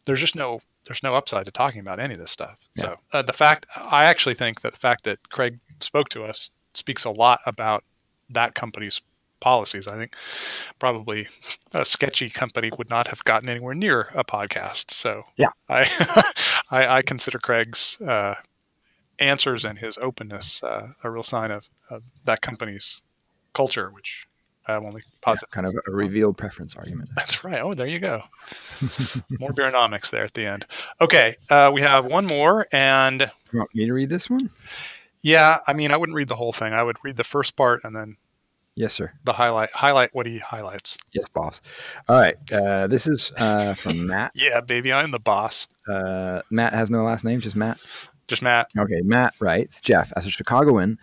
there's 0.06 0.20
just 0.20 0.36
no 0.36 0.62
there's 0.86 1.04
no 1.04 1.16
upside 1.16 1.46
to 1.46 1.52
talking 1.52 1.82
about 1.82 2.00
any 2.00 2.16
of 2.16 2.20
this 2.20 2.32
stuff. 2.32 2.68
Yeah. 2.76 2.82
So 2.82 2.96
uh, 3.14 3.22
the 3.22 3.34
fact 3.34 3.66
I 3.76 4.06
actually 4.06 4.36
think 4.36 4.62
that 4.62 4.74
the 4.74 4.80
fact 4.80 5.04
that 5.04 5.30
Craig 5.30 5.60
spoke 5.80 6.10
to 6.10 6.24
us 6.24 6.50
speaks 6.74 7.06
a 7.06 7.12
lot 7.12 7.42
about 7.46 7.84
that 8.30 8.56
company's 8.56 9.02
policies. 9.40 9.88
I 9.88 9.96
think 9.96 10.16
probably 10.80 11.28
a 11.74 11.86
sketchy 11.86 12.30
company 12.30 12.72
would 12.78 12.90
not 12.90 13.08
have 13.08 13.24
gotten 13.24 13.50
anywhere 13.50 13.76
near 13.76 14.10
a 14.14 14.24
podcast. 14.24 14.92
So 14.92 15.24
yeah, 15.38 15.50
I 15.70 16.32
I, 16.70 16.88
I, 16.88 17.02
consider 17.02 17.40
Craig's 17.40 18.00
uh, 18.02 18.36
answers 19.20 19.66
and 19.66 19.80
his 19.80 19.98
openness 19.98 20.64
uh, 20.64 20.90
a 21.04 21.10
real 21.10 21.24
sign 21.24 21.52
of, 21.52 21.70
of, 21.90 22.04
that 22.26 22.42
company's 22.42 23.02
culture, 23.54 23.90
which 23.90 24.28
I 24.68 24.74
have 24.74 24.84
only 24.84 25.02
positive. 25.22 25.50
Yeah, 25.52 25.56
kind 25.56 25.68
of 25.68 25.76
a 25.88 25.92
revealed 25.92 26.38
preference 26.38 26.76
argument. 26.76 27.10
That's 27.16 27.44
right. 27.44 27.60
Oh, 27.60 27.74
there 27.74 27.88
you 27.88 28.00
go. 28.00 28.22
more 29.40 29.52
Beernomics 29.52 30.10
there 30.12 30.24
at 30.24 30.34
the 30.34 30.46
end. 30.46 30.66
Okay, 31.02 31.36
uh, 31.50 31.72
we 31.74 31.82
have 31.82 32.06
one 32.06 32.26
more, 32.26 32.68
and 32.72 33.32
you 33.52 33.60
want 33.60 33.74
me 33.74 33.86
to 33.86 33.94
read 33.94 34.10
this 34.10 34.30
one? 34.30 34.50
Yeah, 35.22 35.58
I 35.68 35.74
mean, 35.74 35.92
I 35.92 35.98
wouldn't 35.98 36.16
read 36.16 36.30
the 36.30 36.36
whole 36.36 36.54
thing. 36.54 36.74
I 36.74 36.84
would 36.84 36.98
read 37.04 37.18
the 37.18 37.24
first 37.24 37.56
part 37.56 37.82
and 37.84 37.96
then 37.96 38.18
Yes, 38.80 38.94
sir. 38.94 39.12
The 39.26 39.34
highlight, 39.34 39.72
highlight 39.72 40.16
what 40.16 40.26
he 40.26 40.38
highlights. 40.38 40.98
Yes, 41.12 41.28
boss. 41.28 41.60
All 42.08 42.18
right. 42.18 42.38
Uh, 42.50 42.88
this 42.88 43.08
is 43.08 43.30
uh, 43.38 43.74
from 43.74 44.08
Matt. 44.08 44.32
yeah, 44.34 44.62
baby, 44.62 44.94
I'm 44.94 45.12
the 45.12 45.20
boss. 45.20 45.68
Uh, 45.86 46.42
Matt 46.50 46.72
has 46.72 46.90
no 46.90 47.04
last 47.04 47.26
name, 47.26 47.42
just 47.42 47.58
Matt. 47.58 47.78
Just 48.30 48.42
Matt. 48.42 48.70
Okay, 48.78 49.02
Matt 49.02 49.34
writes 49.42 49.82
Jeff, 49.82 50.14
as 50.16 50.26
a 50.26 50.32
Chicagoan, 50.32 50.98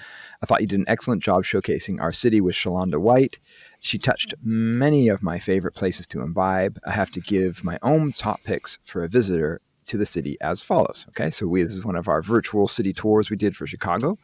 I 0.47 0.49
thought 0.49 0.61
you 0.61 0.69
did 0.69 0.79
an 0.79 0.85
excellent 0.87 1.25
job 1.25 1.43
showcasing 1.43 2.01
our 2.01 2.13
city 2.13 2.41
with 2.41 2.55
Shalonda 2.55 3.01
White. 3.01 3.41
She 3.81 3.99
touched 3.99 4.33
many 4.45 5.09
of 5.09 5.21
my 5.21 5.41
favorite 5.41 5.75
places 5.75 6.07
to 6.09 6.21
imbibe. 6.21 6.79
I 6.87 6.93
have 6.93 7.11
to 7.13 7.21
give 7.21 7.65
my 7.65 7.81
own 7.83 8.13
top 8.13 8.45
picks 8.45 8.79
for 8.85 9.03
a 9.03 9.09
visitor 9.09 9.61
to 9.87 9.97
the 9.97 10.07
city 10.07 10.37
as 10.41 10.63
follows. 10.63 11.05
Okay, 11.09 11.31
so 11.31 11.49
we, 11.49 11.65
this 11.65 11.73
is 11.73 11.85
one 11.85 11.97
of 11.97 12.07
our 12.07 12.23
virtual 12.23 12.69
city 12.69 12.93
tours 12.93 13.29
we 13.29 13.37
did 13.37 13.57
for 13.57 13.67
Chicago. 13.67 14.19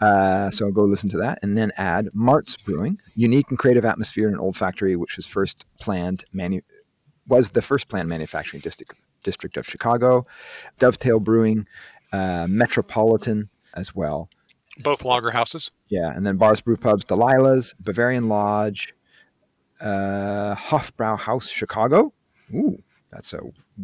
Uh, 0.00 0.50
so 0.50 0.66
I'll 0.66 0.72
go 0.72 0.82
listen 0.82 1.10
to 1.10 1.18
that 1.18 1.38
and 1.42 1.56
then 1.56 1.70
add 1.76 2.08
Marz 2.12 2.60
Brewing, 2.64 2.98
unique 3.14 3.46
and 3.50 3.58
creative 3.58 3.84
atmosphere 3.84 4.26
in 4.26 4.34
an 4.34 4.40
old 4.40 4.56
factory, 4.56 4.96
which 4.96 5.16
was 5.16 5.28
first 5.28 5.64
planned 5.78 6.24
manu- 6.32 6.62
was 7.28 7.50
the 7.50 7.62
first 7.62 7.88
planned 7.88 8.08
manufacturing 8.08 8.62
district 8.62 8.96
district 9.22 9.56
of 9.56 9.64
Chicago. 9.64 10.26
Dovetail 10.80 11.20
Brewing, 11.20 11.68
uh, 12.12 12.48
Metropolitan 12.50 13.48
as 13.74 13.94
well. 13.94 14.28
Both 14.78 15.04
lager 15.04 15.30
houses. 15.30 15.70
Yeah, 15.88 16.12
and 16.14 16.26
then 16.26 16.36
bars, 16.36 16.60
brew 16.60 16.76
pubs, 16.76 17.04
Delilah's, 17.04 17.74
Bavarian 17.80 18.28
Lodge, 18.28 18.94
uh, 19.80 20.54
Hofbrauhaus 20.54 21.50
Chicago. 21.50 22.12
Ooh, 22.54 22.82
that's 23.10 23.32
a 23.32 23.40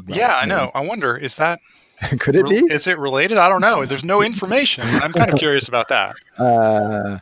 yeah, 0.06 0.38
I 0.40 0.46
know. 0.46 0.70
I 0.74 0.80
wonder 0.80 1.16
is 1.16 1.36
that 1.36 1.60
could 2.20 2.36
it 2.36 2.48
be? 2.48 2.56
Is 2.72 2.86
it 2.86 2.98
related? 2.98 3.38
I 3.38 3.48
don't 3.48 3.60
know. 3.60 3.84
There's 3.84 4.04
no 4.04 4.22
information. 4.22 4.84
I'm 4.86 5.12
kind 5.12 5.32
of 5.32 5.38
curious 5.38 5.68
about 5.68 5.88
that. 5.88 6.16
Uh, 6.38 7.18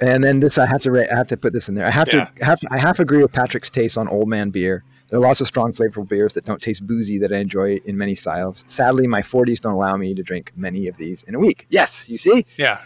and 0.00 0.24
then 0.24 0.40
this, 0.40 0.58
I 0.58 0.66
have 0.66 0.82
to, 0.82 0.98
I 1.10 1.14
have 1.14 1.28
to 1.28 1.36
put 1.36 1.52
this 1.52 1.68
in 1.68 1.74
there. 1.74 1.86
I 1.86 1.90
have 1.90 2.12
yeah. 2.12 2.24
to, 2.24 2.44
have, 2.44 2.60
I 2.70 2.78
half 2.78 2.98
agree 2.98 3.22
with 3.22 3.32
Patrick's 3.32 3.70
taste 3.70 3.96
on 3.96 4.08
Old 4.08 4.28
Man 4.28 4.50
beer. 4.50 4.82
There 5.08 5.18
are 5.18 5.22
lots 5.22 5.40
of 5.40 5.46
strong, 5.46 5.72
flavorful 5.72 6.08
beers 6.08 6.34
that 6.34 6.44
don't 6.44 6.60
taste 6.60 6.86
boozy 6.86 7.18
that 7.18 7.32
I 7.32 7.36
enjoy 7.36 7.80
in 7.84 7.96
many 7.96 8.14
styles. 8.14 8.64
Sadly, 8.66 9.06
my 9.06 9.20
40s 9.20 9.60
don't 9.60 9.74
allow 9.74 9.96
me 9.96 10.14
to 10.14 10.22
drink 10.22 10.52
many 10.56 10.88
of 10.88 10.96
these 10.96 11.22
in 11.24 11.34
a 11.34 11.38
week. 11.38 11.66
Yes, 11.68 12.08
you 12.08 12.16
see? 12.18 12.46
Yeah. 12.56 12.80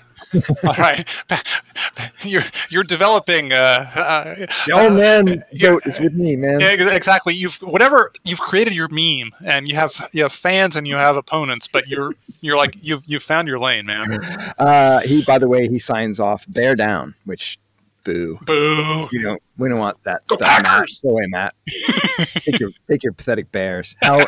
All 0.65 0.75
right. 0.79 1.09
You're 2.23 2.43
you're 2.71 2.85
developing. 2.85 3.53
Uh, 3.53 3.85
uh, 3.95 4.47
oh 4.73 4.91
man, 4.91 5.45
so 5.55 5.79
it's 5.85 6.01
with 6.01 6.15
me, 6.15 6.35
man. 6.35 6.59
Yeah, 6.61 6.73
exactly. 6.73 7.35
You've 7.35 7.55
whatever 7.57 8.13
you've 8.25 8.41
created 8.41 8.73
your 8.73 8.89
meme, 8.89 9.33
and 9.45 9.69
you 9.69 9.77
have 9.77 10.09
you 10.13 10.25
have 10.25 10.33
fans 10.33 10.75
and 10.75 10.87
you 10.87 10.97
have 10.97 11.17
opponents, 11.17 11.69
but 11.69 11.87
you're 11.87 12.15
you're 12.41 12.57
like 12.57 12.75
you've 12.83 13.05
you've 13.07 13.23
found 13.23 13.47
your 13.47 13.59
lane, 13.59 13.87
man. 13.87 14.19
Uh, 14.59 15.01
he, 15.01 15.23
by 15.23 15.39
the 15.39 15.49
way, 15.49 15.69
he 15.69 15.79
signs 15.79 16.19
off 16.19 16.45
"Bear 16.49 16.75
Down," 16.75 17.15
which 17.25 17.59
Boo. 18.09 18.39
Boo. 18.47 19.09
You 19.13 19.21
don't 19.21 19.43
we 19.59 19.69
don't 19.69 19.79
want 19.79 20.03
that 20.05 20.23
Go 20.29 20.37
stuff, 20.37 20.49
Packers. 20.49 21.03
Matt. 21.05 21.11
Go 21.11 21.11
away, 21.11 21.27
Matt. 21.27 21.55
take 22.41 22.59
your 22.59 22.71
take 22.89 23.03
your 23.03 23.13
pathetic 23.13 23.53
bears. 23.53 23.97
How 24.01 24.25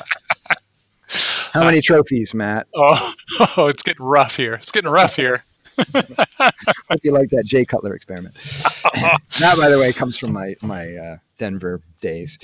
how 1.53 1.65
many 1.65 1.81
trophies, 1.81 2.35
Matt? 2.35 2.67
Oh, 2.75 3.15
oh, 3.57 3.69
it's 3.69 3.83
getting 3.83 4.05
rough 4.05 4.37
here. 4.37 4.55
It's 4.55 4.71
getting 4.71 4.91
rough 4.91 5.17
here. 5.17 5.45
Hope 5.79 7.01
you 7.03 7.13
like 7.13 7.31
that 7.31 7.45
Jay 7.47 7.65
Cutler 7.65 7.95
experiment. 7.95 8.35
that, 8.35 9.57
by 9.59 9.71
the 9.71 9.79
way, 9.81 9.95
comes 9.95 10.19
from 10.19 10.35
my 10.35 10.57
my 10.61 10.95
uh, 10.97 11.17
Denver 11.39 11.81
days. 12.03 12.37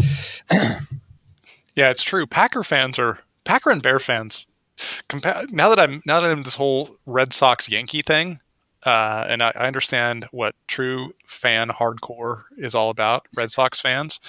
yeah, 0.51 1.91
it's 1.91 2.03
true. 2.03 2.27
Packer 2.27 2.63
fans 2.63 2.99
are 2.99 3.19
Packer 3.45 3.71
and 3.71 3.83
Bear 3.83 3.99
fans. 3.99 4.47
Compa- 5.11 5.51
now 5.51 5.69
that 5.69 5.79
I'm 5.79 6.01
now 6.07 6.19
that 6.21 6.31
I'm 6.31 6.45
this 6.45 6.55
whole 6.55 6.97
Red 7.05 7.35
Sox 7.35 7.69
Yankee 7.69 8.01
thing, 8.01 8.41
uh, 8.87 9.27
and 9.29 9.43
I, 9.43 9.53
I, 9.57 9.67
understand 9.67 10.27
what 10.31 10.55
true 10.69 11.13
fan 11.27 11.69
hardcore 11.71 12.45
is 12.57 12.73
all 12.73 12.89
about. 12.89 13.27
Red 13.35 13.51
Sox 13.51 13.81
fans, 13.81 14.21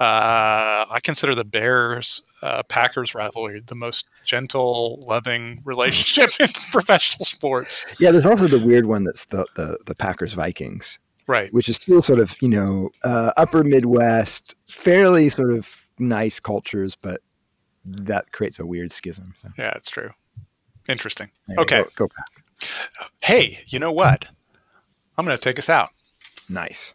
uh, 0.00 0.84
I 0.90 0.98
consider 1.02 1.36
the 1.36 1.44
Bears 1.44 2.20
uh, 2.42 2.64
Packers 2.64 3.14
rivalry 3.14 3.62
the 3.64 3.76
most 3.76 4.08
gentle, 4.24 5.02
loving 5.06 5.62
relationship 5.64 6.30
in 6.40 6.48
professional 6.72 7.24
sports. 7.24 7.86
Yeah, 8.00 8.10
there's 8.10 8.26
also 8.26 8.48
the 8.48 8.58
weird 8.58 8.86
one 8.86 9.04
that's 9.04 9.26
the 9.26 9.46
the, 9.54 9.78
the 9.86 9.94
Packers 9.94 10.32
Vikings, 10.32 10.98
right? 11.28 11.52
Which 11.54 11.68
is 11.68 11.76
still 11.76 12.02
sort 12.02 12.18
of 12.18 12.36
you 12.42 12.48
know 12.48 12.90
uh, 13.04 13.30
upper 13.36 13.62
Midwest, 13.62 14.56
fairly 14.66 15.28
sort 15.28 15.52
of 15.52 15.86
nice 16.00 16.40
cultures, 16.40 16.96
but 16.96 17.20
that 17.84 18.32
creates 18.32 18.58
a 18.58 18.66
weird 18.66 18.90
schism. 18.90 19.34
So. 19.40 19.50
Yeah, 19.56 19.72
it's 19.76 19.90
true. 19.90 20.10
Interesting. 20.88 21.30
Okay, 21.56 21.82
go, 21.82 21.88
go 21.94 22.08
back. 22.08 22.39
Hey, 23.22 23.60
you 23.68 23.78
know 23.78 23.92
what? 23.92 24.28
I'm 25.16 25.24
going 25.24 25.36
to 25.36 25.42
take 25.42 25.58
us 25.58 25.68
out. 25.68 25.90
Nice. 26.48 26.94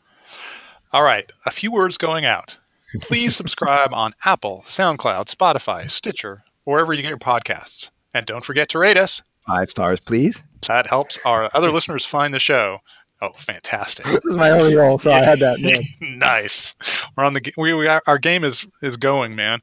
All 0.92 1.04
right, 1.04 1.30
a 1.46 1.52
few 1.52 1.72
words 1.72 1.98
going 1.98 2.26
out. 2.26 2.58
Please 3.02 3.36
subscribe 3.38 3.94
on 3.94 4.14
Apple, 4.26 4.64
SoundCloud, 4.66 5.34
Spotify, 5.34 5.90
Stitcher, 5.90 6.44
wherever 6.64 6.94
you 6.94 7.02
get 7.02 7.10
your 7.10 7.18
podcasts. 7.18 7.92
And 8.14 8.26
don't 8.26 8.46
forget 8.46 8.70
to 8.70 8.80
rate 8.80 8.98
us. 8.98 9.22
Five 9.46 9.70
stars, 9.70 10.00
please. 10.00 10.42
That 10.68 10.88
helps 10.88 11.20
our 11.26 11.50
other 11.54 11.72
listeners 11.72 12.06
find 12.06 12.34
the 12.34 12.40
show. 12.40 12.80
Oh, 13.22 13.32
fantastic! 13.38 14.06
this 14.06 14.26
is 14.26 14.36
my 14.36 14.52
only 14.52 14.76
role, 14.76 14.98
so 14.98 15.12
I 15.12 15.20
had 15.20 15.40
that. 15.40 15.60
nice. 16.02 16.76
We're 17.16 17.24
on 17.24 17.34
the 17.34 17.54
we, 17.58 17.74
we 17.74 17.88
our 17.88 18.18
game 18.18 18.44
is 18.44 18.68
is 18.82 18.98
going, 18.98 19.36
man. 19.36 19.62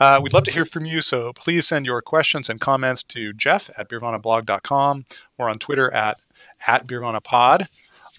Uh, 0.00 0.20
we'd 0.22 0.34
love 0.34 0.44
to 0.44 0.52
hear 0.52 0.64
from 0.64 0.84
you, 0.84 1.00
so 1.00 1.32
please 1.32 1.66
send 1.68 1.86
your 1.86 2.02
questions 2.02 2.50
and 2.50 2.60
comments 2.60 3.02
to 3.04 3.32
Jeff 3.32 3.70
at 3.78 3.88
beervanablog.com 3.88 5.06
or 5.38 5.48
on 5.48 5.58
Twitter 5.58 5.92
at 5.94 6.20
at 6.66 6.86
beervanapod. 6.86 7.68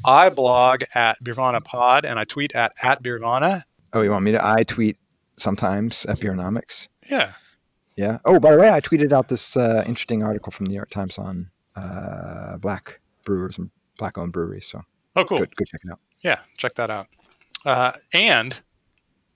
I 0.06 0.30
blog 0.30 0.84
at 0.96 1.22
beervanapod 1.24 2.04
and 2.04 2.18
I 2.20 2.24
tweet 2.24 2.56
at 2.56 2.74
at 2.82 3.04
beervana. 3.04 3.64
Oh, 3.94 4.02
you 4.02 4.10
want 4.10 4.26
me 4.26 4.32
to? 4.32 4.46
I 4.46 4.64
tweet 4.64 4.98
sometimes 5.38 6.06
at 6.06 6.20
Beernomics. 6.20 6.88
Yeah. 7.10 7.34
Yeah. 7.96 8.18
Oh, 8.26 8.40
by 8.40 8.52
the 8.52 8.58
way, 8.58 8.72
I 8.72 8.82
tweeted 8.82 9.12
out 9.12 9.28
this 9.28 9.56
uh, 9.56 9.84
interesting 9.86 10.24
article 10.24 10.52
from 10.52 10.66
the 10.66 10.70
New 10.72 10.76
York 10.76 10.90
Times 10.90 11.18
on 11.18 11.52
uh, 11.76 12.58
black 12.58 13.00
brewers 13.24 13.58
and 13.58 13.70
black 13.98 14.18
owned 14.18 14.34
breweries. 14.34 14.68
So 14.68 14.84
oh, 15.16 15.24
cool. 15.26 15.40
Go, 15.40 15.46
go, 15.46 15.66
check 15.66 15.82
it 15.84 15.92
out. 15.92 16.00
Yeah, 16.22 16.40
check 16.58 16.74
that 16.76 16.90
out. 16.90 17.08
Uh, 17.66 17.92
and 18.14 18.62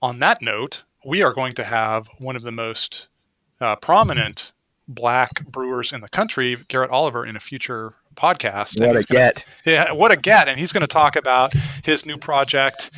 on 0.02 0.18
that 0.20 0.42
note, 0.42 0.84
we 1.04 1.22
are 1.22 1.32
going 1.32 1.52
to 1.54 1.64
have 1.64 2.08
one 2.18 2.36
of 2.36 2.42
the 2.42 2.52
most 2.52 3.08
uh, 3.60 3.76
prominent 3.76 4.52
black 4.86 5.44
brewers 5.46 5.92
in 5.92 6.00
the 6.00 6.08
country, 6.08 6.56
Garrett 6.68 6.90
Oliver, 6.90 7.24
in 7.24 7.36
a 7.36 7.40
future 7.40 7.94
podcast. 8.14 8.80
What 8.80 8.90
a 8.90 9.04
gonna, 9.04 9.04
get! 9.04 9.44
Yeah, 9.64 9.92
what 9.92 10.10
a 10.10 10.16
get! 10.16 10.48
And 10.48 10.58
he's 10.58 10.72
going 10.72 10.82
to 10.82 10.86
talk 10.86 11.16
about 11.16 11.52
his 11.84 12.06
new 12.06 12.16
project 12.16 12.90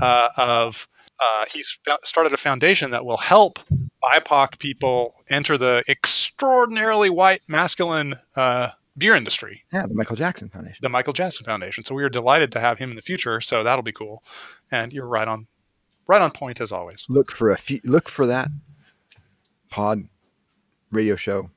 uh, 0.00 0.28
of. 0.36 0.88
Uh, 1.18 1.46
he's 1.50 1.78
started 2.04 2.34
a 2.34 2.36
foundation 2.36 2.90
that 2.90 3.06
will 3.06 3.16
help 3.16 3.58
BIPOC 4.02 4.58
people 4.58 5.14
enter 5.30 5.56
the 5.56 5.82
extraordinarily 5.88 7.08
white 7.08 7.40
masculine 7.48 8.16
uh, 8.34 8.68
beer 8.96 9.14
industry. 9.14 9.64
Yeah, 9.72 9.86
the 9.86 9.94
Michael 9.94 10.16
Jackson 10.16 10.48
Foundation. 10.48 10.78
The 10.82 10.88
Michael 10.88 11.12
Jackson 11.12 11.44
Foundation. 11.44 11.84
So 11.84 11.94
we 11.94 12.02
are 12.04 12.08
delighted 12.08 12.52
to 12.52 12.60
have 12.60 12.78
him 12.78 12.90
in 12.90 12.96
the 12.96 13.02
future. 13.02 13.40
So 13.40 13.62
that'll 13.62 13.82
be 13.82 13.92
cool. 13.92 14.22
And 14.70 14.92
you're 14.92 15.06
right 15.06 15.28
on, 15.28 15.46
right 16.06 16.20
on 16.20 16.30
point 16.30 16.60
as 16.60 16.72
always. 16.72 17.04
Look 17.08 17.30
for 17.30 17.50
a 17.50 17.56
few, 17.56 17.80
look 17.84 18.08
for 18.08 18.26
that 18.26 18.48
pod 19.70 20.04
radio 20.90 21.16
show 21.16 21.50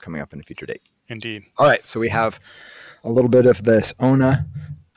coming 0.00 0.20
up 0.20 0.32
in 0.32 0.40
a 0.40 0.42
future 0.42 0.66
date. 0.66 0.82
Indeed. 1.08 1.44
All 1.58 1.66
right. 1.66 1.86
So 1.86 2.00
we 2.00 2.08
have 2.08 2.40
a 3.04 3.10
little 3.10 3.28
bit 3.28 3.46
of 3.46 3.64
this 3.64 3.92
Ona 4.00 4.46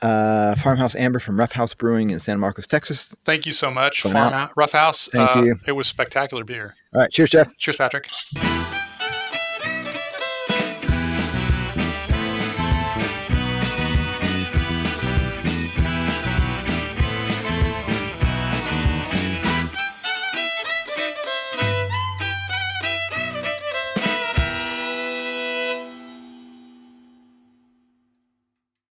uh, 0.02 0.54
Farmhouse 0.56 0.94
Amber 0.94 1.18
from 1.18 1.38
Roughhouse 1.38 1.74
Brewing 1.74 2.10
in 2.10 2.20
San 2.20 2.38
Marcos, 2.38 2.66
Texas. 2.66 3.14
Thank 3.24 3.46
you 3.46 3.52
so 3.52 3.70
much, 3.70 4.02
Farm 4.02 4.50
Roughhouse. 4.56 5.08
Thank 5.08 5.36
uh, 5.36 5.42
you. 5.42 5.56
It 5.66 5.72
was 5.72 5.86
spectacular 5.86 6.44
beer. 6.44 6.76
All 6.94 7.00
right. 7.00 7.10
Cheers, 7.10 7.30
Jeff. 7.30 7.56
Cheers, 7.56 7.76
Patrick. 7.76 8.06